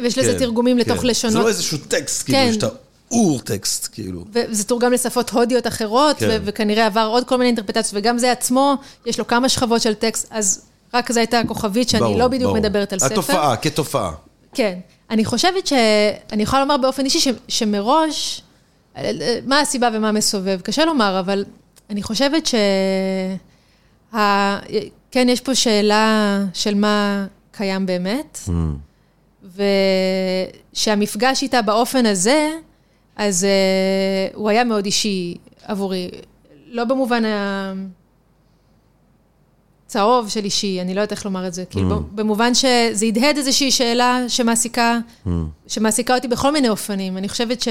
ויש 0.02 0.18
לזה 0.18 0.34
כן, 0.34 0.40
תרגומים 0.40 0.78
לתוך 0.78 1.00
כן. 1.02 1.08
לשונות. 1.08 1.34
זה 1.34 1.40
לא 1.40 1.48
איזשהו 1.48 1.78
טקסט, 1.88 2.26
כאילו, 2.26 2.54
שאתה... 2.54 2.68
אור-טקסט, 3.12 3.90
כאילו. 3.92 4.26
וזה 4.34 4.64
תורגם 4.64 4.92
לשפות 4.92 5.30
הודיות 5.30 5.68
אחרות, 5.68 6.18
כן. 6.18 6.42
וכנראה 6.44 6.86
עבר 6.86 7.08
עוד 7.12 7.28
כל 7.28 7.38
מיני 7.38 7.48
אינטרפטציות, 7.48 7.94
וגם 7.94 8.18
זה 8.18 8.32
עצמו, 8.32 8.76
יש 9.06 9.20
לו 9.20 9.28
כמה 9.28 9.50
שכבות 9.50 9.82
של 9.82 9.94
טקסט, 9.94 10.28
אז 10.32 10.62
רק 10.94 11.12
זו 11.12 11.20
הייתה 11.20 11.40
הכוכבית 11.40 11.90
שאני 11.90 12.02
ברור, 12.02 12.20
לא 12.20 12.28
בדיוק 12.28 12.44
ברור. 12.44 12.58
מדברת 12.58 12.94
על 12.94 13.00
התופעה, 13.02 13.24
ספר. 13.24 13.34
התופעה, 13.34 13.58
כתופעה. 13.58 14.12
כן. 14.54 14.80
אני 15.10 15.26
חושבת 15.26 15.68
ש... 15.68 15.74
אני 16.32 16.44
יכולה 16.44 16.62
לומר 16.62 16.78
באופן 16.78 17.06
אישי 17.06 17.20
ש... 17.20 17.28
שמראש, 17.48 18.42
מה 19.46 19.60
הסיבה 19.60 19.90
ומה 19.94 20.12
מסובב, 20.12 20.62
קשה 20.62 20.86
לומר, 20.86 21.20
אבל 21.20 21.46
אני 21.90 22.04
חושבת 22.04 22.46
ש... 22.46 22.56
ה... 24.16 24.20
כן, 25.12 25.30
יש 25.30 25.42
פה 25.42 25.56
שאלה 25.56 26.40
של 26.54 26.76
מה 26.76 27.26
קיים 27.52 27.86
באמת, 27.86 28.40
mm. 28.48 29.60
ושהמפגש 30.74 31.42
איתה 31.42 31.62
באופן 31.62 32.06
הזה, 32.06 32.50
אז 33.20 33.44
uh, 33.44 34.36
הוא 34.38 34.50
היה 34.50 34.64
מאוד 34.64 34.86
אישי 34.86 35.36
עבורי. 35.64 36.10
לא 36.68 36.84
במובן 36.84 37.24
הצהוב 39.86 40.30
של 40.30 40.44
אישי, 40.44 40.82
אני 40.82 40.94
לא 40.94 41.02
יודעת 41.02 41.12
איך 41.12 41.26
לומר 41.26 41.48
את 41.48 41.54
זה. 41.54 41.64
mm. 41.64 41.66
כאילו, 41.72 42.04
במובן 42.16 42.54
שזה 42.54 43.06
הדהד 43.06 43.38
איזושהי 43.38 43.72
שאלה 43.72 44.24
שמעסיקה, 44.28 45.00
mm. 45.26 45.30
שמעסיקה 45.68 46.16
אותי 46.16 46.28
בכל 46.28 46.52
מיני 46.52 46.70
אופנים. 46.70 47.18
אני 47.18 47.30
חושבת 47.30 47.62
ש... 47.62 47.68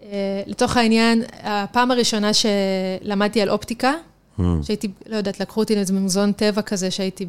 Uh, 0.00 0.02
לתוך 0.46 0.76
העניין, 0.76 1.22
הפעם 1.42 1.90
הראשונה 1.90 2.30
שלמדתי 2.34 3.42
על 3.42 3.50
אופטיקה, 3.50 3.92
mm. 4.38 4.42
שהייתי, 4.62 4.88
לא 5.06 5.16
יודעת, 5.16 5.40
לקחו 5.40 5.60
אותי 5.60 5.74
לאיזה 5.74 5.92
מוזיאון 5.92 6.32
טבע 6.32 6.62
כזה 6.62 6.90
שהייתי 6.90 7.26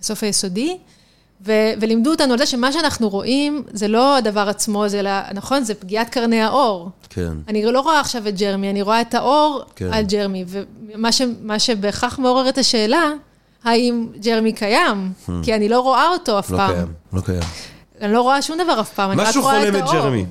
בסוף 0.00 0.22
היסודי, 0.22 0.78
ו- 1.46 1.52
ולימדו 1.80 2.10
אותנו 2.10 2.32
על 2.32 2.38
זה 2.38 2.46
שמה 2.46 2.72
שאנחנו 2.72 3.08
רואים, 3.08 3.62
זה 3.72 3.88
לא 3.88 4.16
הדבר 4.16 4.48
עצמו, 4.48 4.88
זה, 4.88 5.02
לא, 5.02 5.10
נכון, 5.34 5.64
זה 5.64 5.74
פגיעת 5.74 6.08
קרני 6.08 6.42
האור. 6.42 6.90
כן. 7.10 7.32
אני 7.48 7.64
לא 7.64 7.80
רואה 7.80 8.00
עכשיו 8.00 8.28
את 8.28 8.36
ג'רמי, 8.38 8.70
אני 8.70 8.82
רואה 8.82 9.00
את 9.00 9.14
האור 9.14 9.62
כן. 9.76 9.92
על 9.92 10.04
ג'רמי, 10.04 10.44
ומה 10.94 11.12
ש- 11.12 11.22
שבהכרח 11.58 12.18
מעורר 12.18 12.48
את 12.48 12.58
השאלה, 12.58 13.10
האם 13.64 14.06
ג'רמי 14.20 14.52
קיים? 14.52 15.12
Hmm. 15.26 15.32
כי 15.42 15.54
אני 15.54 15.68
לא 15.68 15.80
רואה 15.80 16.08
אותו 16.08 16.38
אף 16.38 16.50
לא 16.50 16.56
פעם. 16.56 16.70
לא 16.70 16.74
קיים, 16.74 16.92
לא 17.12 17.20
קיים. 17.20 17.40
אני 18.00 18.12
לא 18.12 18.20
רואה 18.22 18.42
שום 18.42 18.58
דבר 18.64 18.80
אף 18.80 18.92
פעם, 18.92 19.10
אני 19.10 19.22
רק 19.22 19.36
רואה 19.36 19.68
את 19.68 19.74
האור. 19.74 19.82
משהו 19.82 19.88
חולם 19.88 20.00
את 20.00 20.04
ג'רמי. 20.04 20.26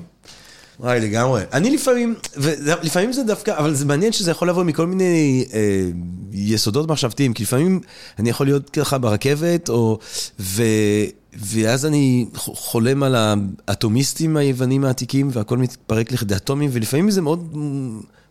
וואי, 0.80 1.00
לגמרי. 1.00 1.42
אני 1.52 1.70
לפעמים, 1.70 2.14
ולפעמים 2.36 3.12
זה 3.12 3.22
דווקא, 3.22 3.58
אבל 3.58 3.74
זה 3.74 3.84
מעניין 3.84 4.12
שזה 4.12 4.30
יכול 4.30 4.48
לבוא 4.48 4.64
מכל 4.64 4.86
מיני 4.86 5.44
אה, 5.52 5.90
יסודות 6.32 6.88
מחשבתיים, 6.88 7.32
כי 7.32 7.42
לפעמים 7.42 7.80
אני 8.18 8.30
יכול 8.30 8.46
להיות 8.46 8.70
ככה 8.70 8.98
ברכבת, 8.98 9.68
או, 9.68 9.98
ו, 10.40 10.62
ואז 11.32 11.86
אני 11.86 12.26
חולם 12.34 13.02
על 13.02 13.14
האטומיסטים 13.68 14.36
היוונים 14.36 14.84
העתיקים, 14.84 15.28
והכל 15.32 15.58
מתפרק 15.58 16.12
לכדי 16.12 16.36
אטומים, 16.36 16.70
ולפעמים 16.72 17.10
זה 17.10 17.22
מאוד 17.22 17.56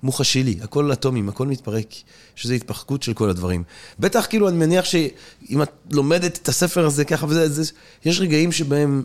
מוחשי 0.03 0.43
לי, 0.43 0.57
הכל 0.61 0.93
אטומים, 0.93 1.29
הכל 1.29 1.47
מתפרק, 1.47 1.87
שזו 2.35 2.53
התפרקות 2.53 3.03
של 3.03 3.13
כל 3.13 3.29
הדברים. 3.29 3.63
בטח, 3.99 4.25
כאילו, 4.29 4.49
אני 4.49 4.57
מניח 4.57 4.85
שאם 4.85 5.61
את 5.61 5.71
לומדת 5.91 6.37
את 6.37 6.49
הספר 6.49 6.85
הזה 6.85 7.05
ככה 7.05 7.25
וזה, 7.25 7.49
זה, 7.49 7.71
יש 8.05 8.19
רגעים 8.19 8.51
שבהם... 8.51 9.03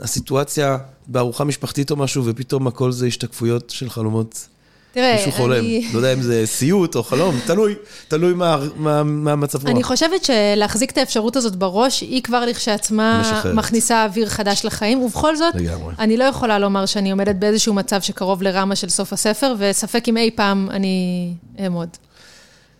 הסיטואציה 0.00 0.78
בארוחה 1.06 1.44
משפחתית 1.44 1.90
או 1.90 1.96
משהו, 1.96 2.22
ופתאום 2.26 2.66
הכל 2.66 2.92
זה 2.92 3.06
השתקפויות 3.06 3.70
של 3.70 3.90
חלומות. 3.90 4.48
תראה, 4.92 5.14
מישהו 5.16 5.32
חולם. 5.32 5.58
אני... 5.58 5.88
לא 5.92 5.98
יודע 5.98 6.12
אם 6.12 6.22
זה 6.22 6.46
סיוט 6.46 6.96
או 6.96 7.02
חלום, 7.02 7.34
תלוי, 7.46 7.74
תלוי 8.08 8.34
מה, 8.34 8.58
מה, 8.76 9.02
מה 9.02 9.32
המצב 9.32 9.58
רוח. 9.62 9.70
אני 9.70 9.82
חושבת 9.82 10.24
שלהחזיק 10.24 10.90
את 10.90 10.98
האפשרות 10.98 11.36
הזאת 11.36 11.56
בראש, 11.56 12.00
היא 12.00 12.22
כבר 12.22 12.44
לכשעצמה 12.44 13.20
משחררת. 13.20 13.54
מכניסה 13.54 14.04
אוויר 14.04 14.28
חדש 14.28 14.64
לחיים, 14.64 15.02
ובכל 15.02 15.36
זאת, 15.36 15.54
לגמרי. 15.54 15.94
אני 15.98 16.16
לא 16.16 16.24
יכולה 16.24 16.58
לומר 16.58 16.86
שאני 16.86 17.10
עומדת 17.10 17.36
באיזשהו 17.36 17.74
מצב 17.74 18.00
שקרוב 18.00 18.42
לרמה 18.42 18.76
של 18.76 18.88
סוף 18.88 19.12
הספר, 19.12 19.54
וספק 19.58 20.08
אם 20.08 20.16
אי 20.16 20.30
פעם 20.34 20.68
אני 20.70 21.32
אעמוד. 21.60 21.88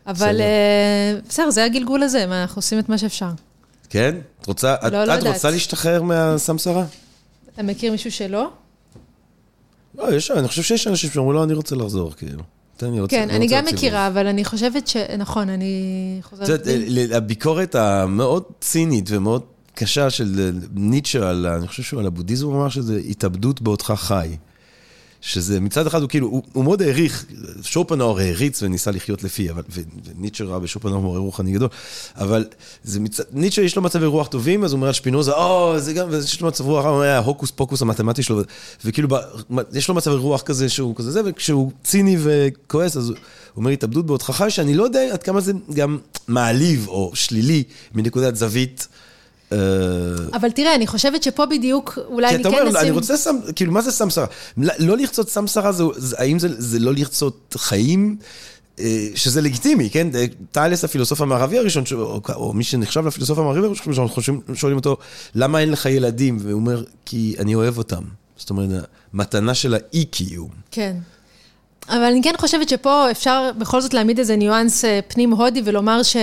אבל 0.07 0.41
אה, 0.41 1.19
בסדר, 1.29 1.51
זה 1.51 1.65
הגלגול 1.65 2.03
הזה, 2.03 2.25
אנחנו 2.25 2.59
עושים 2.59 2.79
את 2.79 2.89
מה 2.89 2.99
שאפשר. 2.99 3.31
כן? 3.91 4.17
את 4.41 4.47
רוצה, 4.47 4.75
לא, 4.83 5.03
את, 5.03 5.09
לא 5.09 5.15
את 5.15 5.35
רוצה 5.35 5.51
להשתחרר 5.51 6.03
מהסמסרה? 6.03 6.85
אתה 7.59 7.67
מכיר 7.67 7.93
מישהו 7.93 8.13
שלא? 8.13 8.51
לא, 9.99 10.15
יש, 10.15 10.31
אני 10.31 10.49
חושב 10.49 10.63
שיש 10.63 10.87
אנשים 10.87 11.11
שאומרים, 11.11 11.37
לא, 11.37 11.45
אני 11.45 11.55
רוצה 11.55 11.77
לחזור, 11.77 12.13
כאילו. 12.13 12.43
תן 12.77 12.91
לי, 12.91 13.01
רוצה, 13.01 13.17
כן, 13.17 13.31
אני 13.31 13.47
גם 13.51 13.65
מכירה, 13.65 14.07
אבל 14.07 14.27
אני 14.27 14.45
חושבת 14.45 14.89
ש... 14.89 14.97
נכון, 14.97 15.49
אני 15.49 16.19
חוזרת... 16.23 16.61
את 16.61 16.67
יודעת, 16.67 17.17
הביקורת 17.17 17.75
המאוד 17.75 18.43
צינית 18.61 19.05
ומאוד 19.11 19.43
קשה 19.75 20.11
של 20.11 20.51
ניטשה, 20.75 21.31
על, 21.31 21.47
אני 21.47 21.69
חושב 21.69 21.83
שהוא 21.83 22.01
על 22.01 22.07
הבודהיזם, 22.07 22.47
הוא 22.47 22.55
אמר 22.55 22.69
שזה 22.69 23.01
התאבדות 23.09 23.63
בעודך 23.63 23.93
חי. 23.97 24.37
שזה 25.21 25.61
מצד 25.61 25.87
אחד 25.87 26.01
הוא 26.01 26.09
כאילו, 26.09 26.27
הוא, 26.27 26.43
הוא 26.53 26.65
מאוד 26.65 26.83
העריך, 26.83 27.25
שופנאור 27.63 28.19
העריץ 28.21 28.63
וניסה 28.63 28.91
לחיות 28.91 29.25
לפי, 29.25 29.51
אבל, 29.51 29.63
וניטשה 30.05 30.45
ראה 30.45 30.59
בשופנאור 30.59 31.03
מורה 31.03 31.19
רוחני 31.19 31.53
גדול, 31.53 31.69
אבל 32.17 32.45
מצד, 32.99 33.25
ניטשה 33.33 33.63
יש 33.63 33.77
לו 33.77 33.83
מצבי 33.83 34.07
רוח 34.07 34.29
טובים, 34.29 34.65
אז 34.65 34.73
הוא 34.73 34.77
אומר 34.77 34.87
על 34.87 34.93
שפינוזה, 34.93 35.33
או, 35.33 35.75
זה 35.79 35.93
גם, 35.93 36.09
יש 36.25 36.41
לו 36.41 36.49
מצב 36.49 36.65
רוח, 36.65 36.85
הוא 36.85 36.95
אומר, 36.95 37.19
הוקוס 37.19 37.51
פוקוס 37.51 37.83
המתמטי 37.83 38.23
שלו, 38.23 38.41
וכאילו, 38.85 39.09
יש 39.73 39.89
לו 39.89 39.95
מצבי 39.95 40.15
רוח 40.15 40.43
כזה 40.43 40.69
שהוא 40.69 40.97
כזה 40.97 41.11
זה, 41.11 41.21
וכשהוא 41.25 41.73
ציני 41.85 42.17
וכועס, 42.23 42.97
אז 42.97 43.09
הוא 43.09 43.17
אומר 43.57 43.71
התאבדות 43.71 44.07
בעודך 44.07 44.31
חי, 44.31 44.51
שאני 44.51 44.75
לא 44.75 44.85
יודע 44.85 45.01
עד 45.13 45.23
כמה 45.23 45.41
זה 45.41 45.53
גם 45.75 45.99
מעליב 46.29 46.89
או 46.89 47.11
שלילי 47.15 47.63
מנקודת 47.95 48.37
זווית. 48.37 48.89
אה, 49.53 49.59
אבל 50.33 50.51
תראה, 50.51 50.75
אני 50.75 50.87
חושבת 50.87 51.23
שפה 51.23 51.47
בדיוק, 51.47 51.99
אולי 52.09 52.35
אני 52.35 52.35
כן 52.35 52.49
נשים... 52.49 52.53
כי 52.53 52.59
אתה 52.59 52.69
אומר, 52.69 52.81
אני 52.81 52.91
רוצה 52.91 53.17
סם, 53.17 53.37
כאילו, 53.57 53.73
מה 53.73 53.83
זה 53.83 53.93
סמסרה? 53.93 54.27
לא 54.57 54.97
לרצות 54.97 55.29
סמסרה, 55.29 55.71
האם 56.19 56.39
זה 56.39 56.79
לא 56.79 56.93
לרצות 56.95 57.57
חיים? 57.59 58.17
אה, 58.81 59.07
שזה 59.15 59.41
לגיטימי, 59.41 59.91
כן? 59.91 60.09
טיילס 60.53 60.85
הפילוסוף 60.85 61.21
המערבי 61.21 61.59
הראשון, 61.59 61.85
או 62.35 62.53
מי 62.53 62.65
שנחשב 62.65 63.07
לפילוסוף 63.07 63.39
המערבי 63.39 63.67
הראשון, 63.67 63.95
שאנחנו 63.95 64.23
שואלים 64.55 64.79
אותו, 64.79 64.97
למה 65.35 65.61
אין 65.61 65.71
לך 65.71 65.87
ילדים? 65.87 66.37
והוא 66.41 66.61
אומר, 66.61 66.85
כי 67.05 67.37
אני 67.39 67.55
אוהב 67.55 67.79
אותם. 67.79 68.03
זאת 68.37 68.51
אומרת, 68.51 68.85
מתנה 69.15 69.55
של 69.55 69.75
האי-קיום. 69.75 70.51
כן. 70.71 70.97
אבל 71.89 72.03
אני 72.03 72.23
כן 72.23 72.35
חושבת 72.39 72.69
שפה 72.69 73.11
אפשר 73.11 73.51
בכל 73.59 73.81
זאת 73.81 73.95
להעמיד 73.95 74.19
איזה 74.19 74.37
ניואנס 74.37 74.85
אה, 74.85 75.01
פנים-הודי 75.09 75.63
ולומר 75.65 76.03
ש... 76.03 76.17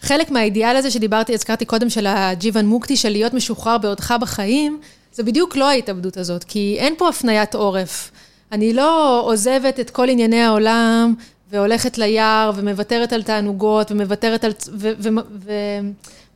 חלק 0.00 0.30
מהאידיאל 0.30 0.76
הזה 0.76 0.90
שדיברתי, 0.90 1.34
הזכרתי 1.34 1.64
קודם, 1.64 1.90
של 1.90 2.06
הג'יוון 2.06 2.66
מוקטי, 2.66 2.96
של 2.96 3.08
להיות 3.08 3.34
משוחרר 3.34 3.78
בעודך 3.78 4.14
בחיים, 4.20 4.80
זה 5.12 5.22
בדיוק 5.22 5.56
לא 5.56 5.68
ההתאבדות 5.68 6.16
הזאת, 6.16 6.44
כי 6.44 6.76
אין 6.78 6.94
פה 6.98 7.08
הפניית 7.08 7.54
עורף. 7.54 8.10
אני 8.52 8.72
לא 8.72 9.20
עוזבת 9.24 9.80
את 9.80 9.90
כל 9.90 10.08
ענייני 10.08 10.42
העולם 10.42 11.14
והולכת 11.50 11.98
ליער 11.98 12.52
ומוותרת 12.54 13.12
על 13.12 13.22
תענוגות 13.22 13.92
ומוותרת 13.92 14.44
על... 14.44 14.52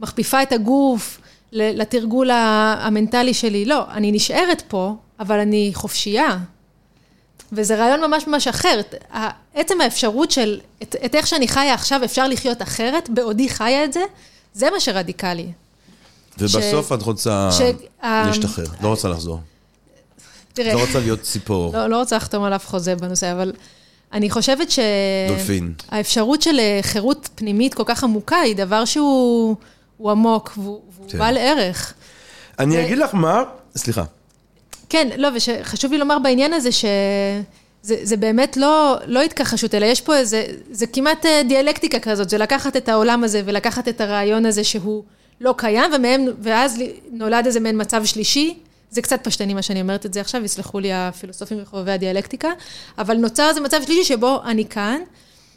ומכפיפה 0.01 0.43
את 0.43 0.53
הגוף 0.53 1.21
לתרגול 1.53 2.31
המנטלי 2.33 3.35
שלי. 3.35 3.65
לא, 3.65 3.85
אני 3.91 4.13
נשארת 4.13 4.63
פה, 4.69 4.95
אבל 5.21 5.39
אני 5.39 5.71
חופשייה. 5.75 6.39
וזה 7.53 7.77
רעיון 7.77 8.01
ממש 8.01 8.27
ממש 8.27 8.49
אחר. 8.49 8.81
עצם 9.55 9.81
האפשרות 9.81 10.31
של, 10.31 10.61
את, 10.83 10.97
את 11.05 11.15
איך 11.15 11.27
שאני 11.27 11.49
חיה 11.49 11.75
עכשיו, 11.75 12.05
אפשר 12.05 12.29
לחיות 12.29 12.63
אחרת, 12.63 13.11
בעודי 13.11 13.49
חיה 13.49 13.85
את 13.85 13.93
זה, 13.93 14.01
זה 14.55 14.71
מה 14.71 14.81
שרדיקלי. 14.81 15.47
ובסוף 16.39 16.89
ש... 16.89 16.93
את 16.93 17.03
רוצה 17.03 17.49
ש... 17.53 17.61
להשתחרר, 18.03 18.67
לא 18.81 18.89
רוצה 18.89 19.09
לחזור. 19.09 19.41
תראה... 20.53 20.75
לא 20.75 20.81
רוצה 20.81 21.01
להיות 21.01 21.23
ציפור. 21.23 21.73
לא, 21.73 21.87
לא 21.87 21.99
רוצה 21.99 22.17
לחתום 22.17 22.45
על 22.45 22.55
אף 22.55 22.67
חוזה 22.67 22.97
בנושא, 22.97 23.33
אבל 23.33 23.53
אני 24.13 24.31
חושבת 24.31 24.71
ש... 24.71 24.79
דולפין. 25.29 25.73
האפשרות 25.89 26.43
של 26.43 26.61
חירות 26.83 27.29
פנימית 27.35 27.75
כל 27.75 27.83
כך 27.87 28.05
עמוקה 28.05 28.37
היא 28.37 28.57
דבר 28.57 28.85
שהוא 28.85 29.57
עמוק 30.01 30.53
והוא, 30.57 30.81
והוא 30.97 31.11
כן. 31.11 31.19
בעל 31.19 31.37
ערך. 31.37 31.95
אני 32.59 32.77
ו... 32.77 32.85
אגיד 32.85 32.99
לך 32.99 33.15
מה, 33.15 33.43
סליחה. 33.77 34.05
כן, 34.89 35.09
לא, 35.17 35.29
וחשוב 35.35 35.93
לי 35.93 35.99
לומר 35.99 36.19
בעניין 36.19 36.53
הזה 36.53 36.73
ש... 36.73 36.85
זה, 37.83 37.97
זה 38.03 38.17
באמת 38.17 38.57
לא, 38.57 38.97
לא 39.07 39.23
התכחשות, 39.23 39.75
אלא 39.75 39.87
יש 39.87 40.01
פה 40.01 40.17
איזה, 40.17 40.45
זה 40.71 40.87
כמעט 40.87 41.27
אה, 41.27 41.43
דיאלקטיקה 41.49 41.99
כזאת, 41.99 42.31
זה 42.31 42.39
לקחת 42.39 42.77
את 42.77 42.89
העולם 42.89 43.25
הזה 43.25 43.43
ולקחת 43.45 43.89
את 43.89 44.01
הרעיון 44.01 44.47
הזה 44.47 44.65
שהוא 44.65 45.03
לא 45.41 45.55
קיים, 45.57 45.91
ומהם, 45.95 46.27
ואז 46.43 46.83
נולד 47.13 47.47
איזה 47.47 47.61
מעין 47.61 47.81
מצב 47.81 48.05
שלישי, 48.05 48.59
זה 48.91 49.03
קצת 49.03 49.25
פשטני 49.25 49.55
מה 49.55 49.63
שאני 49.63 49.81
אומרת 49.81 50.07
את 50.07 50.15
זה 50.15 50.21
עכשיו, 50.21 50.45
יסלחו 50.45 50.81
לי 50.81 50.93
הפילוסופים 50.93 51.59
וחובבי 51.63 51.93
הדיאלקטיקה, 51.93 52.49
אבל 52.99 53.17
נוצר 53.17 53.49
איזה 53.49 53.61
מצב 53.61 53.83
שלישי 53.87 54.05
שבו 54.05 54.41
אני 54.45 54.65
כאן, 54.65 55.01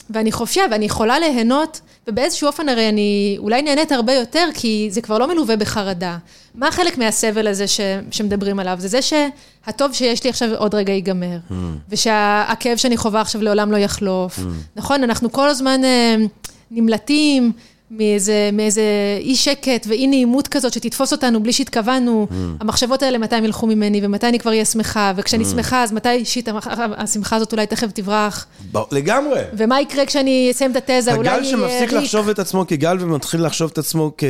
ואני 0.09 0.31
חופשייה, 0.31 0.65
ואני 0.71 0.85
יכולה 0.85 1.19
ליהנות, 1.19 1.81
ובאיזשהו 2.07 2.47
אופן 2.47 2.69
הרי 2.69 2.89
אני 2.89 3.35
אולי 3.39 3.61
נהנית 3.61 3.91
הרבה 3.91 4.13
יותר, 4.13 4.47
כי 4.53 4.87
זה 4.91 5.01
כבר 5.01 5.17
לא 5.17 5.27
מלווה 5.27 5.55
בחרדה. 5.57 6.17
מה 6.55 6.71
חלק 6.71 6.97
מהסבל 6.97 7.47
הזה 7.47 7.67
ש, 7.67 7.79
שמדברים 8.11 8.59
עליו? 8.59 8.77
זה 8.79 8.87
זה 8.87 8.99
שהטוב 9.01 9.93
שיש 9.93 10.23
לי 10.23 10.29
עכשיו 10.29 10.49
עוד 10.57 10.75
רגע 10.75 10.93
ייגמר, 10.93 11.37
mm. 11.49 11.53
ושהכאב 11.89 12.77
שאני 12.77 12.97
חווה 12.97 13.21
עכשיו 13.21 13.41
לעולם 13.41 13.71
לא 13.71 13.77
יחלוף. 13.77 14.39
Mm. 14.39 14.41
נכון, 14.75 15.03
אנחנו 15.03 15.31
כל 15.31 15.49
הזמן 15.49 15.81
uh, 15.83 16.47
נמלטים. 16.71 17.51
מאיזה, 17.91 18.49
מאיזה 18.53 18.81
אי 19.19 19.35
שקט 19.35 19.87
ואי 19.87 20.07
נעימות 20.07 20.47
כזאת 20.47 20.73
שתתפוס 20.73 21.11
אותנו 21.11 21.43
בלי 21.43 21.53
שהתכוונו. 21.53 22.27
Mm. 22.29 22.33
המחשבות 22.59 23.03
האלה, 23.03 23.17
מתי 23.17 23.35
הם 23.35 23.45
ילכו 23.45 23.67
ממני 23.67 23.99
ומתי 24.03 24.27
אני 24.27 24.39
כבר 24.39 24.51
אהיה 24.51 24.65
שמחה, 24.65 25.13
וכשאני 25.15 25.43
mm. 25.43 25.47
שמחה, 25.47 25.83
אז 25.83 25.91
מתי 25.91 26.25
שיט, 26.25 26.49
השמחה 26.97 27.35
הזאת 27.35 27.51
אולי 27.51 27.67
תכף 27.67 27.91
תברח. 27.91 28.45
לגמרי. 28.91 29.41
ומה 29.53 29.81
יקרה 29.81 30.05
כשאני 30.05 30.49
אסיים 30.51 30.71
את 30.71 30.89
התזה, 30.89 31.13
אולי... 31.13 31.29
הגל 31.29 31.43
שמפסיק 31.43 31.91
לחשוב 31.91 32.29
את 32.29 32.39
עצמו 32.39 32.67
כגל 32.67 32.97
ומתחיל 32.99 33.45
לחשוב 33.45 33.69
את 33.73 33.77
עצמו 33.77 34.11
כ... 34.17 34.23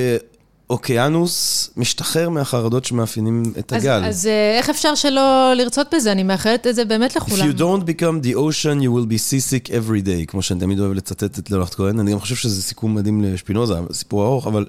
אוקיינוס 0.71 1.69
משתחרר 1.77 2.29
מהחרדות 2.29 2.85
שמאפיינים 2.85 3.43
את 3.59 3.73
הגל. 3.73 4.03
אז, 4.05 4.15
אז 4.15 4.27
אה, 4.27 4.57
איך 4.57 4.69
אפשר 4.69 4.95
שלא 4.95 5.53
לרצות 5.53 5.87
בזה? 5.93 6.11
אני 6.11 6.23
מאחלת 6.23 6.67
את 6.67 6.75
זה 6.75 6.85
באמת 6.85 7.15
לכולם. 7.15 7.49
If 7.49 7.53
you 7.53 7.57
don't 7.57 7.83
become 7.83 8.25
the 8.25 8.35
ocean, 8.35 8.81
you 8.81 8.89
will 8.89 9.07
be 9.11 9.17
seasick 9.17 9.69
every 9.69 10.05
day, 10.05 10.25
כמו 10.27 10.41
שאני 10.41 10.59
תמיד 10.59 10.79
אוהב 10.79 10.93
לצטט 10.93 11.39
את 11.39 11.51
לילך 11.51 11.69
כהן. 11.75 11.99
אני 11.99 12.11
גם 12.11 12.19
חושב 12.19 12.35
שזה 12.35 12.61
סיכום 12.61 12.95
מדהים 12.95 13.21
לשפינוזה, 13.23 13.73
סיפור 13.91 14.25
ארוך, 14.25 14.47
אבל 14.47 14.65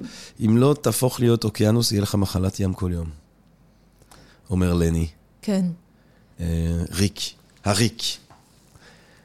אם 0.46 0.56
לא 0.56 0.74
תהפוך 0.80 1.20
להיות 1.20 1.44
אוקיינוס, 1.44 1.92
יהיה 1.92 2.02
לך 2.02 2.14
מחלת 2.14 2.60
ים 2.60 2.74
כל 2.74 2.90
יום. 2.94 3.06
אומר 4.50 4.74
לני. 4.74 5.06
כן. 5.42 5.64
אה, 6.40 6.46
ריק, 6.94 7.20
הריק. 7.64 8.02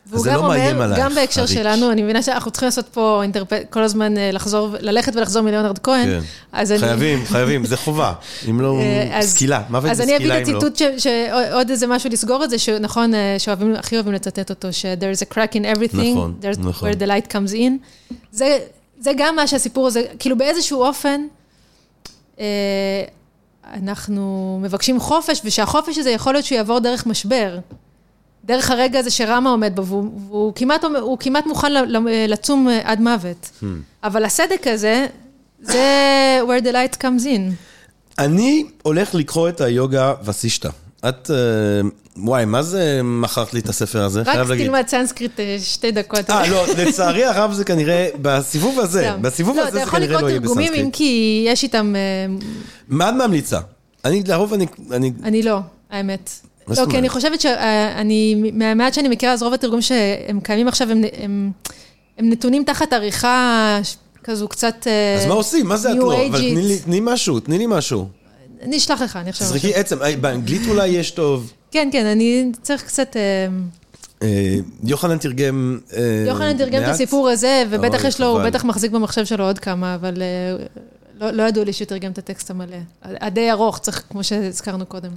והוא 0.10 0.26
גם 0.26 0.34
לא 0.34 0.40
אומר, 0.40 0.94
גם 0.98 1.16
בהקשר 1.16 1.42
הריק. 1.42 1.54
שלנו, 1.54 1.92
אני 1.92 2.04
מבינה 2.04 2.22
שאנחנו 2.22 2.52
צריכים 2.52 2.68
לעשות 2.68 2.88
פה 2.88 3.20
אינטרפ... 3.24 3.48
כל 3.70 3.84
הזמן 3.84 4.18
אה, 4.18 4.32
לחזור, 4.32 4.70
ללכת 4.80 5.16
ולחזור 5.16 5.42
מליאונרד 5.44 5.80
כהן. 5.80 6.06
כן. 6.06 6.20
אז 6.52 6.72
אני... 6.72 6.80
חייבים, 6.80 7.26
חייבים, 7.26 7.66
זה 7.66 7.78
חובה. 7.78 8.14
אם 8.50 8.62
לא, 8.62 8.80
אה, 8.80 9.20
אז, 9.20 9.32
סקילה, 9.32 9.62
מוות 9.70 9.96
זה 9.96 10.04
סקילה 10.04 10.18
אם 10.18 10.28
לא. 10.30 10.34
אז 10.34 10.42
אני 10.42 10.42
אביא 10.42 10.54
את 10.56 10.62
הציטוט, 10.62 10.82
שעוד 10.98 11.70
איזה 11.70 11.88
משהו 11.88 12.10
לסגור 12.10 12.44
את 12.44 12.50
זה, 12.50 12.60
שנכון, 12.60 13.14
אה, 13.14 13.36
שאוהבים, 13.38 13.76
הכי 13.76 13.96
אוהבים 13.96 14.14
לצטט 14.14 14.50
אותו, 14.50 14.74
ש- 14.74 14.86
there's 14.86 15.28
a 15.30 15.34
crack 15.34 15.54
in 15.54 15.76
everything, 15.78 16.12
נכון, 16.12 16.36
there's 16.42 16.60
נכון. 16.60 16.90
where 16.90 16.96
the 16.96 17.08
light 17.08 17.32
comes 17.32 17.54
in. 17.54 17.72
זה, 18.32 18.58
זה 19.00 19.12
גם 19.18 19.36
מה 19.36 19.48
שהסיפור 19.48 19.88
הזה, 19.88 20.04
כאילו 20.20 20.38
באיזשהו 20.38 20.84
אופן, 20.84 21.22
אנחנו 23.74 24.60
מבקשים 24.62 25.00
חופש, 25.00 25.42
ושהחופש 25.46 25.98
הזה 25.98 26.10
יכול 26.10 26.34
להיות 26.34 26.46
שהוא 26.46 26.56
יעבור 26.56 26.80
דרך 26.80 27.06
משבר. 27.06 27.58
דרך 28.48 28.72
הרגע 28.72 29.00
הזה 29.00 29.10
שרמה 29.10 29.50
עומד 29.50 29.76
בו, 29.76 29.86
והוא, 29.86 30.12
והוא 30.30 30.54
כמעט, 30.56 30.84
הוא 30.84 31.18
כמעט 31.20 31.46
מוכן 31.46 31.72
לצום 32.28 32.68
עד 32.84 33.02
מוות. 33.02 33.50
Hmm. 33.62 33.66
אבל 34.04 34.26
הסדק 34.26 34.68
הזה, 34.68 35.06
זה 35.62 36.42
where 36.48 36.64
the 36.64 36.72
light 36.72 37.02
comes 37.02 37.26
in. 37.26 37.54
אני 38.20 38.66
הולך 38.84 39.16
לקרוא 39.16 39.50
את 39.50 39.62
היוגה 39.62 40.14
וסישטה. 40.24 40.70
את, 41.10 41.32
אה, 41.32 41.90
וואי, 42.18 42.46
מה 42.46 42.64
זה 42.64 43.02
מכרת 43.04 43.54
לי 43.54 43.60
את 43.60 43.70
הספר 43.70 44.04
הזה? 44.04 44.22
רק 44.26 44.48
תלמד 44.48 44.84
סנסקריט 44.88 45.40
אה, 45.40 45.58
שתי 45.62 45.92
דקות. 45.92 46.30
אה, 46.30 46.48
לא, 46.50 46.66
לצערי 46.78 47.26
הרב 47.26 47.54
זה 47.54 47.64
כנראה, 47.64 48.10
בסיבוב 48.22 48.80
הזה, 48.80 49.12
בסיבוב 49.22 49.60
הזה 49.60 49.72
זה 49.72 49.86
כנראה 49.86 50.22
לא 50.22 50.30
יהיה 50.30 50.40
בסנסקריט. 50.40 50.72
לא, 50.72 50.78
אתה 50.78 50.78
יכול 50.78 50.80
לקרוא 50.80 50.80
תרגומים 50.80 50.86
אם 50.86 50.92
כי 50.92 51.44
יש 51.48 51.64
איתם... 51.64 51.96
אה, 51.96 52.36
מה 52.88 53.10
את 53.10 53.14
ממליצה? 53.14 53.60
אני, 54.06 54.24
לרוב 54.28 54.54
אני... 54.54 55.12
אני 55.24 55.44
לא, 55.44 55.60
האמת. 55.90 56.30
לא, 56.70 56.86
כי 56.90 56.98
אני 56.98 57.10
חושבת 57.10 57.42
שאני, 57.42 58.52
מהמעט 58.54 58.94
שאני 58.94 59.08
מכירה, 59.08 59.34
אז 59.34 59.44
רוב 59.44 59.54
התרגום 59.54 59.82
שהם 59.82 60.40
קיימים 60.40 60.68
עכשיו, 60.68 60.92
הם, 60.92 61.04
הם, 61.14 61.52
הם 62.18 62.30
נתונים 62.30 62.64
תחת 62.64 62.94
עריכה 62.94 63.80
כזו 64.24 64.48
קצת... 64.48 64.88
אז 65.20 65.26
מה 65.26 65.34
עושים? 65.34 65.68
מה 65.68 65.78
זה 65.78 65.92
את 65.92 65.96
לא? 65.96 66.28
אבל 66.28 66.40
תני 66.40 66.62
לי, 66.62 66.80
תני 66.80 67.00
משהו, 67.04 67.40
תני 67.40 67.58
לי 67.58 67.66
משהו. 67.68 68.08
אני 68.62 68.78
אשלח 68.78 69.02
לך, 69.02 69.16
אני 69.16 69.30
עכשיו... 69.30 69.48
תזרקי 69.48 69.76
עצם, 69.76 69.98
באנגלית 70.22 70.62
אולי 70.68 70.88
יש 70.88 71.12
טוב. 71.12 71.54
כן, 71.72 71.90
כן, 71.92 72.06
אני 72.06 72.52
צריך 72.62 72.84
קצת... 72.84 73.18
אה, 73.18 73.48
אה, 74.24 74.56
יוחנן 74.84 75.18
תרגם... 75.18 75.80
אה, 75.94 76.26
יוחנן 76.28 76.58
תרגם 76.58 76.84
את 76.84 76.88
הסיפור 76.88 77.30
הזה, 77.30 77.64
ובטח 77.70 78.04
יש 78.04 78.22
לו, 78.22 78.28
הוא 78.28 78.44
בטח 78.44 78.64
מחזיק 78.64 78.92
במחשב 78.92 79.26
שלו 79.26 79.46
עוד 79.46 79.60
כמה, 79.60 79.96
אבל 79.96 80.14
לא, 81.20 81.32
לא 81.32 81.44
ידעו 81.44 81.64
לי 81.64 81.74
שהוא 81.74 81.86
תרגם 81.86 82.12
את 82.12 82.18
הטקסט 82.18 82.52
המלא. 82.52 82.78
הדי 83.04 83.52
ארוך, 83.52 83.80
צריך, 83.80 84.04
כמו 84.10 84.24
שהזכרנו 84.24 84.86
קודם. 84.86 85.12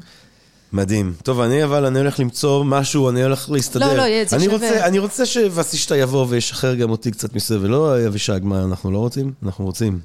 מדהים. 0.73 1.13
טוב, 1.23 1.41
אני 1.41 1.65
אבל, 1.65 1.87
אני 1.87 1.99
הולך 1.99 2.21
למצוא 2.21 2.65
משהו, 2.65 3.11
אני 3.11 3.23
הולך 3.23 3.51
להסתדר. 3.51 3.95
לא, 3.95 4.09
לא, 4.09 4.25
זה 4.25 4.37
אני 4.37 4.45
שווה. 4.45 4.55
רוצה, 4.55 4.87
אני 4.87 4.99
רוצה 4.99 5.27
שוסישתא 5.27 5.95
יבוא 5.95 6.27
וישחרר 6.29 6.75
גם 6.75 6.91
אותי 6.91 7.11
קצת 7.11 7.35
מסביב, 7.35 7.65
ולא 7.65 8.07
אבישג, 8.07 8.41
מה, 8.43 8.65
אנחנו 8.65 8.91
לא 8.91 8.99
רוצים? 8.99 9.33
אנחנו 9.43 9.65
רוצים. 9.65 10.01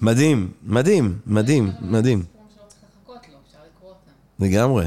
מדהים, 0.00 0.48
מדהים, 0.62 1.18
מדהים, 1.26 1.70
מדהים. 1.80 2.22
לגמרי. 4.40 4.86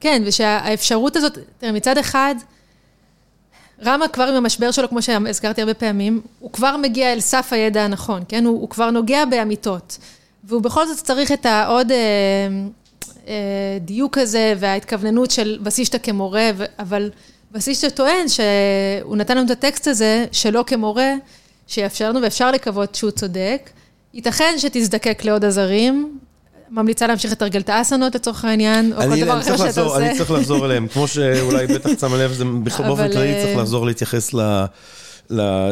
כן, 0.00 0.22
ושהאפשרות 0.26 1.16
הזאת, 1.16 1.38
תראה, 1.58 1.72
מצד 1.72 1.98
אחד, 1.98 2.34
רמה 3.84 4.08
כבר 4.08 4.22
עם 4.22 4.34
המשבר 4.34 4.70
שלו, 4.70 4.88
כמו 4.88 5.02
שהזכרתי 5.02 5.60
הרבה 5.60 5.74
פעמים, 5.74 6.20
הוא 6.38 6.52
כבר 6.52 6.76
מגיע 6.76 7.12
אל 7.12 7.20
סף 7.20 7.48
הידע 7.50 7.82
הנכון, 7.82 8.22
כן? 8.28 8.44
הוא, 8.44 8.60
הוא 8.60 8.68
כבר 8.68 8.90
נוגע 8.90 9.24
באמיתות. 9.24 9.98
והוא 10.44 10.62
בכל 10.62 10.86
זאת 10.86 11.04
צריך 11.04 11.32
את 11.32 11.46
העוד 11.46 11.92
אה, 11.92 11.96
אה, 13.28 13.34
דיוק 13.80 14.18
הזה 14.18 14.54
וההתכווננות 14.58 15.30
של 15.30 15.58
בסיסטה 15.62 15.98
כמורה, 15.98 16.50
אבל 16.78 17.10
בסיסטה 17.52 17.90
טוען 17.90 18.28
שהוא 18.28 19.16
נתן 19.16 19.36
לנו 19.36 19.46
את 19.46 19.50
הטקסט 19.50 19.86
הזה 19.86 20.24
שלא 20.32 20.64
כמורה, 20.66 21.14
שיאפשר 21.66 22.10
לנו, 22.10 22.22
ואפשר 22.22 22.50
לקוות 22.50 22.94
שהוא 22.94 23.10
צודק. 23.10 23.70
ייתכן 24.14 24.54
שתזדקק 24.58 25.24
לעוד 25.24 25.44
עזרים, 25.44 26.18
ממליצה 26.70 27.06
להמשיך 27.06 27.32
לתרגל 27.32 27.60
את 27.60 27.68
האסנות 27.68 28.14
לצורך 28.14 28.44
העניין, 28.44 28.92
או 28.92 29.02
כל 29.02 29.20
דבר 29.20 29.40
אחר 29.40 29.56
שאתה 29.56 29.80
עושה. 29.80 29.96
אני 29.96 30.18
צריך 30.18 30.30
לחזור 30.30 30.66
אליהם, 30.66 30.88
כמו 30.88 31.08
שאולי 31.08 31.66
בטח 31.74 31.90
שמה 32.00 32.16
לב, 32.16 32.32
זה 32.32 32.44
באופן 32.86 33.12
כללי 33.12 33.34
צריך 33.34 33.56
אה, 33.56 33.62
לחזור 33.62 33.86
להתייחס 33.86 34.34
ל... 34.34 34.64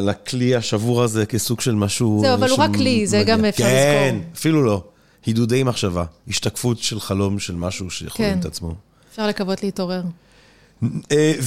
לכלי 0.02 0.56
השבור 0.56 1.02
הזה 1.02 1.26
כסוג 1.26 1.60
של 1.60 1.74
משהו... 1.74 2.18
זהו, 2.22 2.34
אבל 2.34 2.50
הוא 2.50 2.58
רק 2.58 2.74
כלי, 2.74 3.06
זה 3.06 3.22
גם 3.26 3.44
אפשר 3.44 3.64
לזכור. 3.64 3.78
כן, 3.78 4.16
אפילו 4.34 4.62
לא. 4.62 4.82
הידודי 5.26 5.62
מחשבה, 5.62 6.04
השתקפות 6.28 6.78
של 6.78 7.00
חלום 7.00 7.38
של 7.38 7.54
משהו 7.54 7.90
שיכול 7.90 8.26
כן. 8.26 8.38
את 8.40 8.44
עצמו. 8.44 8.74
אפשר 9.10 9.26
לקוות 9.26 9.62
להתעורר. 9.62 10.02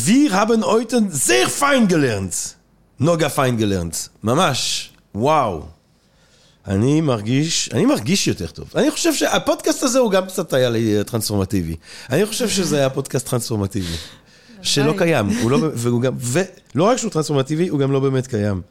Wir 0.05 0.31
haben 0.31 0.63
heute 0.63 0.95
sehr 1.11 1.49
fein 1.59 1.87
gelernt. 1.89 2.55
נוגה 2.99 3.27
gelernt. 3.59 4.09
ממש, 4.23 4.89
וואו. 5.15 5.65
אני 6.67 7.01
מרגיש, 7.01 7.69
אני 7.73 7.85
מרגיש 7.85 8.27
יותר 8.27 8.47
טוב. 8.47 8.71
אני 8.75 8.91
חושב 8.91 9.13
שהפודקאסט 9.13 9.83
הזה 9.83 9.99
הוא 9.99 10.11
גם 10.11 10.25
קצת 10.25 10.53
היה 10.53 10.69
לי 10.69 11.03
טרנספורמטיבי. 11.03 11.75
אני 12.09 12.25
חושב 12.25 12.49
שזה 12.49 12.77
היה 12.77 12.89
פודקאסט 12.89 13.29
טרנספורמטיבי. 13.29 13.95
שלא 14.61 14.93
קיים, 14.97 15.29
הוא 15.29 15.51
לא, 15.51 15.57
והוא 15.73 16.01
גם, 16.01 16.13
ולא 16.19 16.83
רק 16.83 16.97
שהוא 16.97 17.11
טרנספורמטיבי, 17.11 17.67
הוא 17.67 17.79
גם 17.79 17.91
לא 17.91 17.99
באמת 17.99 18.27
קיים. 18.27 18.61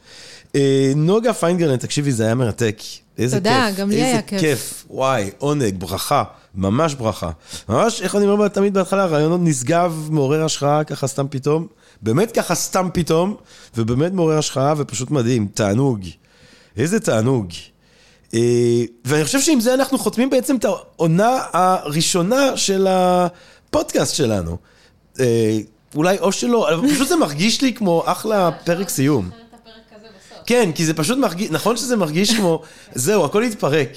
אה, 0.54 0.92
נוגה 0.96 1.32
פיינגרלן, 1.32 1.76
תקשיבי, 1.76 2.12
זה 2.12 2.24
היה 2.24 2.34
מרתק. 2.34 2.78
איזה 3.18 3.36
תודה, 3.36 3.50
כיף. 3.50 3.70
תודה, 3.70 3.82
גם 3.82 3.90
לי 3.90 4.02
היה 4.02 4.22
כיף. 4.22 4.44
איזה 4.44 4.46
כיף, 4.46 4.84
וואי, 4.90 5.30
עונג, 5.38 5.74
ברכה, 5.78 6.24
ממש 6.54 6.94
ברכה. 6.94 7.30
ממש, 7.68 8.02
איך 8.02 8.16
אני 8.16 8.26
אומר 8.26 8.48
תמיד 8.48 8.74
בהתחלה, 8.74 9.06
רעיונות 9.06 9.40
נשגב, 9.42 10.08
מעורר 10.10 10.44
השראה, 10.44 10.84
ככה 10.84 11.06
סתם 11.06 11.26
פתאום. 11.30 11.66
באמת 12.02 12.32
ככה 12.32 12.54
סתם 12.54 12.88
פתאום, 12.94 13.36
ובאמת 13.76 14.12
מעורר 14.12 14.38
השראה 14.38 14.74
ופשוט 14.76 15.10
מדהים, 15.10 15.48
תענוג. 15.54 16.00
איזה 16.76 17.00
תענוג. 17.00 17.46
אה, 18.34 18.84
ואני 19.04 19.24
חושב 19.24 19.40
שעם 19.40 19.60
זה 19.60 19.74
אנחנו 19.74 19.98
חותמים 19.98 20.30
בעצם 20.30 20.56
את 20.56 20.64
העונה 20.64 21.38
הראשונה 21.52 22.56
של 22.56 22.86
הפודקאסט 22.90 24.14
שלנו. 24.14 24.56
אה, 25.20 25.58
אולי 25.94 26.18
או 26.18 26.32
שלא, 26.32 26.74
אבל 26.74 26.94
פשוט 26.94 27.08
זה 27.08 27.16
מרגיש 27.16 27.62
לי 27.62 27.74
כמו 27.74 28.02
אחלה 28.06 28.50
פרק 28.64 28.88
סיום. 28.88 29.30
כן, 30.46 30.70
כי 30.74 30.86
זה 30.86 30.94
פשוט 30.94 31.18
מרגיש, 31.18 31.50
נכון 31.50 31.76
שזה 31.76 31.96
מרגיש 31.96 32.34
כמו, 32.34 32.62
זהו, 32.94 33.24
הכל 33.24 33.42
התפרק. 33.42 33.88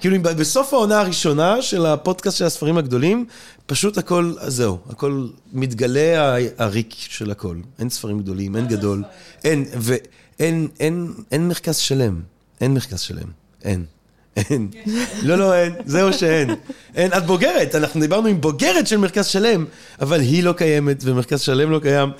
כאילו, 0.00 0.22
בסוף 0.22 0.72
העונה 0.72 1.00
הראשונה 1.00 1.62
של 1.62 1.86
הפודקאסט 1.86 2.38
של 2.38 2.44
הספרים 2.44 2.78
הגדולים, 2.78 3.26
פשוט 3.66 3.98
הכל, 3.98 4.32
זהו, 4.46 4.78
הכל 4.90 5.26
מתגלה 5.52 6.36
הריק 6.58 6.94
של 6.98 7.30
הכל. 7.30 7.56
אין 7.78 7.90
ספרים 7.90 8.18
גדולים, 8.18 8.56
אין 8.56 8.66
גדול, 8.66 9.02
אין, 9.44 9.64
ואין, 9.74 10.68
אין, 10.80 11.12
אין 11.32 11.48
מרכז 11.48 11.76
שלם. 11.76 12.20
אין 12.60 12.74
מרכז 12.74 13.00
שלם. 13.00 13.28
אין. 13.64 13.84
אין. 14.36 14.68
לא, 15.22 15.36
לא, 15.36 15.54
אין. 15.54 15.72
זהו 15.86 16.12
שאין. 16.12 16.50
אין. 16.94 17.12
את 17.12 17.26
בוגרת, 17.26 17.74
אנחנו 17.74 18.00
דיברנו 18.00 18.28
עם 18.28 18.40
בוגרת 18.40 18.86
של 18.86 18.96
מרכז 18.96 19.26
שלם, 19.26 19.64
אבל 20.00 20.20
היא 20.20 20.42
לא 20.42 20.52
קיימת 20.52 20.96
ומרכז 21.04 21.40
שלם 21.40 21.70
לא 21.70 21.78
קיים. 21.78 22.10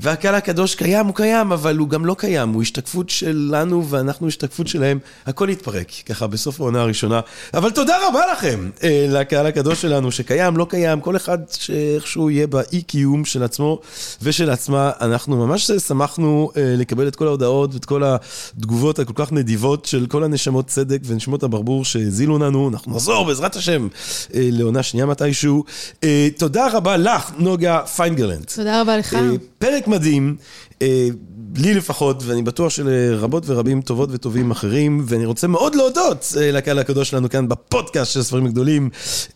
והקהל 0.00 0.34
הקדוש 0.34 0.74
קיים, 0.74 1.06
הוא 1.06 1.14
קיים, 1.14 1.52
אבל 1.52 1.76
הוא 1.76 1.88
גם 1.88 2.06
לא 2.06 2.16
קיים, 2.18 2.52
הוא 2.52 2.62
השתקפות 2.62 3.10
שלנו 3.10 3.88
ואנחנו 3.88 4.28
השתקפות 4.28 4.68
שלהם, 4.68 4.98
הכל 5.26 5.48
יתפרק, 5.50 5.90
ככה 6.06 6.26
בסוף 6.26 6.60
העונה 6.60 6.80
הראשונה. 6.80 7.20
אבל 7.54 7.70
תודה 7.70 7.96
רבה 8.08 8.20
לכם, 8.32 8.70
אה, 8.82 9.06
לקהל 9.10 9.46
הקדוש 9.46 9.82
שלנו, 9.82 10.10
שקיים, 10.10 10.56
לא 10.56 10.66
קיים, 10.70 11.00
כל 11.00 11.16
אחד 11.16 11.38
שאיכשהו 11.58 12.30
יהיה 12.30 12.46
באי-קיום 12.46 13.24
של 13.24 13.42
עצמו 13.42 13.80
ושל 14.22 14.50
עצמה. 14.50 14.90
אנחנו 15.00 15.46
ממש 15.46 15.70
שמחנו 15.70 16.50
אה, 16.56 16.74
לקבל 16.78 17.08
את 17.08 17.16
כל 17.16 17.26
ההודעות 17.26 17.74
ואת 17.74 17.84
כל 17.84 18.02
התגובות 18.04 18.98
הכל 18.98 19.12
כך 19.16 19.32
נדיבות 19.32 19.84
של 19.84 20.06
כל 20.06 20.24
הנשמות 20.24 20.66
צדק 20.66 20.98
ונשמות 21.04 21.42
הברבור 21.42 21.84
שהזילו 21.84 22.38
לנו. 22.38 22.68
אנחנו 22.68 22.92
נחזור 22.92 23.24
בעזרת 23.24 23.56
השם 23.56 23.88
אה, 24.34 24.48
לעונה 24.52 24.82
שנייה 24.82 25.06
מתישהו. 25.06 25.64
אה, 26.04 26.28
תודה 26.38 26.68
רבה 26.72 26.96
לך, 26.96 27.30
נוגה 27.38 27.80
פיינגרלנד. 27.96 28.44
תודה 28.54 28.80
רבה 28.80 28.96
לך. 28.96 29.14
אה, 29.14 29.20
פרק 29.58 29.85
פרק 29.86 29.94
מדהים, 29.94 30.36
אה, 30.82 31.08
לי 31.56 31.74
לפחות, 31.74 32.22
ואני 32.26 32.42
בטוח 32.42 32.70
שלרבות 32.70 33.42
ורבים 33.46 33.82
טובות 33.82 34.08
וטובים 34.12 34.50
אחרים, 34.50 35.04
ואני 35.08 35.24
רוצה 35.24 35.46
מאוד 35.46 35.74
להודות 35.74 36.32
אה, 36.36 36.52
לקהל 36.52 36.78
הקדוש 36.78 37.10
שלנו 37.10 37.30
כאן 37.30 37.48
בפודקאסט 37.48 38.12
של 38.12 38.20
הספרים 38.20 38.46
הגדולים, 38.46 38.90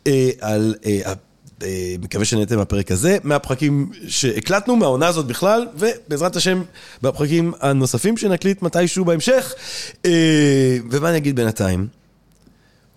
אה, 0.06 0.30
על... 0.40 0.74
מקווה 2.02 2.24
שנהנתם 2.24 2.56
מהפרק 2.56 2.90
הזה, 2.90 3.18
מהפרקים 3.24 3.90
שהקלטנו, 4.08 4.76
מהעונה 4.76 5.06
הזאת 5.06 5.26
בכלל, 5.26 5.66
ובעזרת 5.78 6.36
השם, 6.36 6.62
בפרקים 7.02 7.52
הנוספים 7.60 8.16
שנקליט 8.16 8.62
מתישהו 8.62 9.04
בהמשך. 9.04 9.54
ומה 10.90 11.08
אני 11.08 11.16
אגיד 11.16 11.36
בינתיים? 11.36 11.86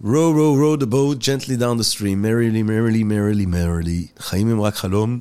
row, 0.02 0.32
row, 0.40 0.56
row 0.62 0.76
the 0.78 0.88
boat 0.88 1.20
gently 1.20 1.58
down 1.58 1.78
the 1.78 1.84
stream, 1.84 2.22
merrily, 2.22 2.64
merrily, 2.64 3.04
merrily, 3.04 3.46
merrily. 3.46 4.20
חיים 4.20 4.50
הם 4.50 4.62
רק 4.62 4.76
חלום. 4.76 5.20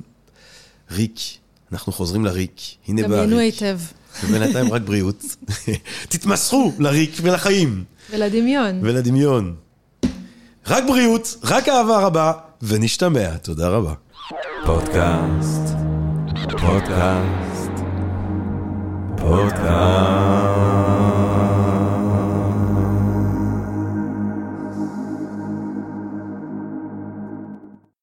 ריק, 0.91 1.19
אנחנו 1.73 1.91
חוזרים 1.91 2.25
לריק, 2.25 2.61
הנה 2.87 3.07
בא 3.07 3.15
הריק. 3.15 3.25
דמיינו 3.25 3.39
היטב. 3.39 3.79
ובינתיים 4.23 4.73
רק 4.73 4.81
בריאות. 4.81 5.23
תתמסכו 6.09 6.71
לריק 6.79 7.11
ולחיים. 7.21 7.83
ולדמיון. 8.11 8.79
ולדמיון. 8.81 9.55
רק 10.67 10.83
בריאות, 10.87 11.35
רק 11.43 11.69
אהבה 11.69 11.99
רבה, 11.99 12.31
ונשתמע. 12.61 13.37
תודה 13.37 13.67
רבה. 13.67 13.93
פודקאסט, 14.65 15.75
פודקאסט, 16.61 17.71
פודקאסט. 19.17 21.02